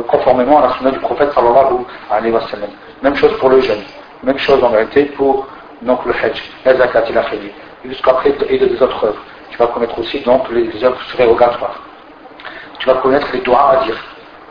conformément 0.00 0.58
à 0.58 0.68
la 0.68 0.74
sunna 0.74 0.90
du 0.90 0.98
prophète 0.98 1.32
sallallahu 1.32 1.84
alayhi 2.10 2.32
wa 2.32 2.40
sallam. 2.48 2.70
Même 3.02 3.14
chose 3.16 3.36
pour 3.38 3.50
le 3.50 3.60
jeûne, 3.60 3.82
même 4.22 4.38
chose 4.38 4.62
en 4.62 4.70
vérité 4.70 5.04
pour 5.16 5.46
donc 5.82 6.04
le 6.06 6.12
hajj, 6.12 6.42
la 6.64 6.76
zakat 6.76 7.04
et 7.08 7.12
la 7.12 7.24
Jusqu'après 7.84 8.32
et 8.48 8.58
des 8.58 8.80
autres 8.80 9.04
œuvres. 9.04 9.22
Tu 9.50 9.58
vas 9.58 9.66
connaître 9.66 9.98
aussi 9.98 10.20
donc 10.20 10.48
les 10.50 10.84
œuvres 10.84 10.98
rérogatoires. 11.18 11.80
Tu 12.78 12.86
vas 12.86 12.94
connaître 12.94 13.26
les 13.32 13.40
doigts 13.40 13.72
à 13.72 13.84
dire. 13.84 13.96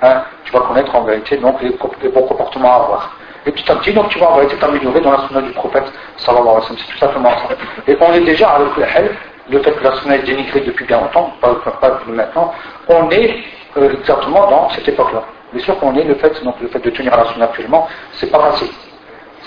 Hein? 0.01 0.23
Tu 0.43 0.51
vas 0.51 0.59
connaître 0.61 0.93
en 0.93 1.03
vérité 1.03 1.37
donc 1.37 1.61
les 1.61 2.09
bons 2.09 2.23
comportements 2.23 2.71
à 2.71 2.75
avoir. 2.75 3.15
Et 3.45 3.51
petit 3.51 3.71
à 3.71 3.75
petit, 3.75 3.93
donc 3.93 4.09
tu 4.09 4.19
vas 4.19 4.31
en 4.31 4.35
réalité 4.35 4.57
t'améliorer 4.57 4.99
dans 4.99 5.11
la 5.11 5.27
sunna 5.27 5.41
du 5.41 5.51
prophète 5.51 5.85
sallallahu 6.17 6.47
alayhi 6.47 6.59
wa 6.59 6.61
sallam. 6.61 6.77
C'est 6.85 6.91
tout 6.91 6.99
simplement 6.99 7.29
ça. 7.29 7.55
Et 7.87 7.97
on 7.99 8.13
est 8.13 8.21
déjà 8.21 8.49
avec 8.49 8.75
le 8.75 8.83
le 9.49 9.59
fait 9.63 9.71
que 9.71 9.83
la 9.83 9.95
sunna 9.95 10.15
est 10.17 10.23
dénigrée 10.23 10.61
depuis 10.61 10.85
bien 10.85 10.99
longtemps, 10.99 11.33
pas, 11.41 11.55
pas 11.55 11.89
depuis 11.91 12.11
maintenant, 12.11 12.53
on 12.87 13.09
est 13.09 13.43
euh, 13.77 13.93
exactement 13.93 14.49
dans 14.49 14.69
cette 14.69 14.87
époque-là. 14.87 15.23
Bien 15.53 15.63
sûr 15.63 15.77
qu'on 15.79 15.95
est 15.95 16.03
le 16.03 16.15
fait, 16.15 16.43
donc 16.43 16.55
le 16.61 16.67
fait 16.67 16.79
de 16.79 16.89
tenir 16.89 17.13
à 17.13 17.17
la 17.17 17.25
sunna 17.25 17.45
actuellement, 17.45 17.87
c'est 18.13 18.31
pas 18.31 18.39
facile. 18.39 18.69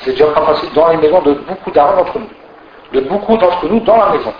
C'est 0.03 0.11
déjà 0.13 0.27
pas 0.27 0.43
facile 0.43 0.71
dans 0.75 0.89
les 0.89 0.97
maisons 0.99 1.23
de 1.23 1.33
beaucoup 1.33 1.71
d'armes 1.71 1.97
d'entre 1.97 2.19
nous. 2.19 2.29
De 2.93 3.01
beaucoup 3.01 3.37
d'entre 3.37 3.67
nous 3.69 3.81
dans 3.81 3.97
la 3.97 4.11
maison. 4.11 4.33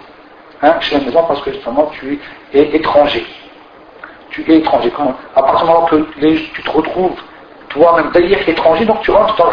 Hein, 0.63 0.75
chez 0.81 0.99
la 0.99 1.05
maison 1.05 1.25
parce 1.27 1.41
que 1.43 1.53
justement 1.53 1.91
tu 1.93 2.21
es 2.53 2.77
étranger. 2.77 3.27
tu 4.31 4.51
es 4.51 4.59
étranger. 4.59 4.91
Comment 4.95 5.15
À 5.35 5.43
partir 5.43 5.67
du 5.67 5.73
moment 5.73 5.87
que 5.87 5.97
tu 6.55 6.63
te 6.63 6.71
retrouves 6.71 7.17
toi-même 7.69 8.11
d'ailleurs 8.13 8.49
étranger, 8.49 8.85
donc 8.85 9.01
tu 9.03 9.11
rentres 9.11 9.37
dans, 9.37 9.51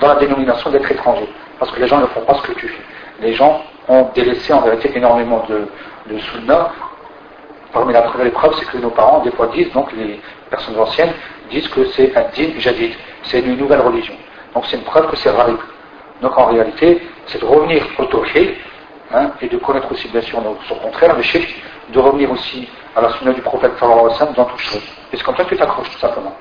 dans 0.00 0.08
la 0.08 0.16
dénomination 0.16 0.70
d'être 0.70 0.90
étranger. 0.90 1.28
Parce 1.58 1.70
que 1.70 1.80
les 1.80 1.86
gens 1.86 1.98
ne 1.98 2.06
font 2.06 2.22
pas 2.22 2.34
ce 2.34 2.42
que 2.42 2.52
tu 2.52 2.68
fais. 2.68 2.82
Les 3.20 3.34
gens 3.34 3.62
ont 3.88 4.08
délaissé 4.14 4.52
en 4.52 4.60
vérité 4.62 4.90
énormément 4.96 5.44
de, 5.48 5.68
de. 6.12 6.18
Parmi 7.72 7.92
la 7.92 8.02
première 8.02 8.26
épreuve, 8.26 8.54
c'est 8.58 8.66
que 8.66 8.76
nos 8.78 8.90
parents, 8.90 9.20
des 9.20 9.30
fois, 9.30 9.46
disent, 9.48 9.72
donc 9.72 9.90
les 9.92 10.20
personnes 10.50 10.78
anciennes, 10.78 11.12
disent 11.50 11.68
que 11.68 11.84
c'est 11.86 12.14
un 12.16 12.24
din 12.34 12.58
jadid, 12.58 12.92
c'est 13.22 13.40
une 13.40 13.56
nouvelle 13.56 13.80
religion. 13.80 14.14
Donc 14.54 14.66
c'est 14.66 14.76
une 14.76 14.84
preuve 14.84 15.10
que 15.10 15.16
c'est 15.16 15.30
rare. 15.30 15.48
Donc 16.20 16.38
en 16.38 16.46
réalité, 16.46 17.02
c'est 17.26 17.40
de 17.40 17.46
revenir 17.46 17.82
au 17.98 18.04
tawhid, 18.04 18.54
hein, 19.14 19.30
et 19.40 19.48
de 19.48 19.56
connaître 19.56 19.90
aussi 19.90 20.08
bien 20.08 20.20
sûr 20.20 20.38
son 20.68 20.74
contraire, 20.76 21.16
le 21.16 21.22
shirk, 21.22 21.48
de 21.88 21.98
revenir 21.98 22.30
aussi 22.30 22.68
à 22.94 23.00
la 23.00 23.10
sunna 23.10 23.32
du 23.32 23.40
prophète 23.40 23.72
dans 23.80 24.44
toute 24.44 24.60
chose. 24.60 24.82
Et 25.12 25.16
c'est 25.16 25.24
comme 25.24 25.36
ça 25.36 25.44
que 25.44 25.50
tu 25.50 25.56
t'accroches 25.56 25.90
tout 25.90 25.98
simplement. 25.98 26.34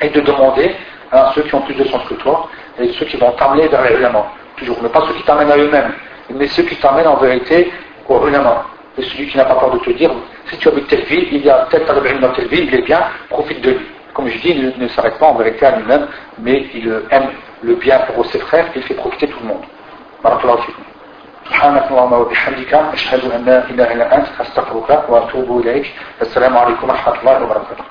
Et 0.00 0.08
de 0.08 0.20
demander 0.20 0.74
à 1.12 1.32
ceux 1.34 1.42
qui 1.42 1.54
ont 1.54 1.60
plus 1.60 1.74
de 1.74 1.84
sens 1.84 2.02
que 2.08 2.14
toi, 2.14 2.48
et 2.78 2.90
ceux 2.94 3.04
qui 3.06 3.16
vont 3.16 3.30
t'amener 3.32 3.68
vers 3.68 3.82
les 3.82 4.08
toujours, 4.56 4.78
mais 4.82 4.88
pas 4.88 5.02
ceux 5.06 5.14
qui 5.14 5.22
t'amènent 5.24 5.50
à 5.50 5.56
eux-mêmes, 5.56 5.92
mais 6.30 6.46
ceux 6.48 6.62
qui 6.62 6.76
t'amènent 6.76 7.06
en 7.06 7.16
vérité 7.16 7.70
au 8.08 8.26
ulama. 8.26 8.64
Et 8.97 9.03
celui 9.03 9.27
qui 9.27 9.37
n'a 9.37 9.45
pas 9.45 9.55
peur 9.55 9.71
de 9.71 9.79
te 9.79 9.91
dire, 9.91 10.11
si 10.47 10.57
tu 10.57 10.67
habites 10.67 10.87
telle 10.87 11.03
ville, 11.03 11.27
il 11.31 11.45
y 11.45 11.49
a 11.49 11.67
tel 11.69 11.85
talib 11.85 12.19
dans 12.19 12.31
telle 12.33 12.47
ville, 12.47 12.65
il 12.65 12.75
est 12.75 12.81
bien, 12.81 13.01
profite 13.29 13.61
de 13.61 13.71
lui. 13.71 13.85
Comme 14.13 14.27
je 14.27 14.37
dis, 14.39 14.49
il 14.49 14.73
ne, 14.77 14.87
s'arrête 14.89 15.17
pas 15.17 15.27
en 15.27 15.35
vérité 15.35 15.65
à 15.65 15.77
lui-même, 15.77 16.07
mais 16.39 16.65
il 16.73 17.01
aime 17.11 17.29
le 17.61 17.75
bien 17.75 17.99
pour 18.13 18.25
ses 18.25 18.39
frères, 18.39 18.67
et 18.75 18.79
il 18.79 18.83
fait 18.83 18.95
profiter 18.95 19.27
tout 19.27 19.39
le 19.41 19.47
monde. 19.47 19.63
سبحانك 21.49 21.91
اللهم 21.91 22.13
وبحمدك 22.13 22.73
أشهد 22.73 23.31
أن 23.31 23.45
لا 23.45 23.69
إله 23.69 23.93
إلا 23.93 24.15
أنت 24.17 24.27
أستغفرك 24.41 25.09
وأتوب 25.09 25.59
إليك 25.59 25.85
السلام 26.21 26.57
عليكم 26.57 26.89
ورحمة 26.89 27.19
الله 27.19 27.43
وبركاته 27.43 27.83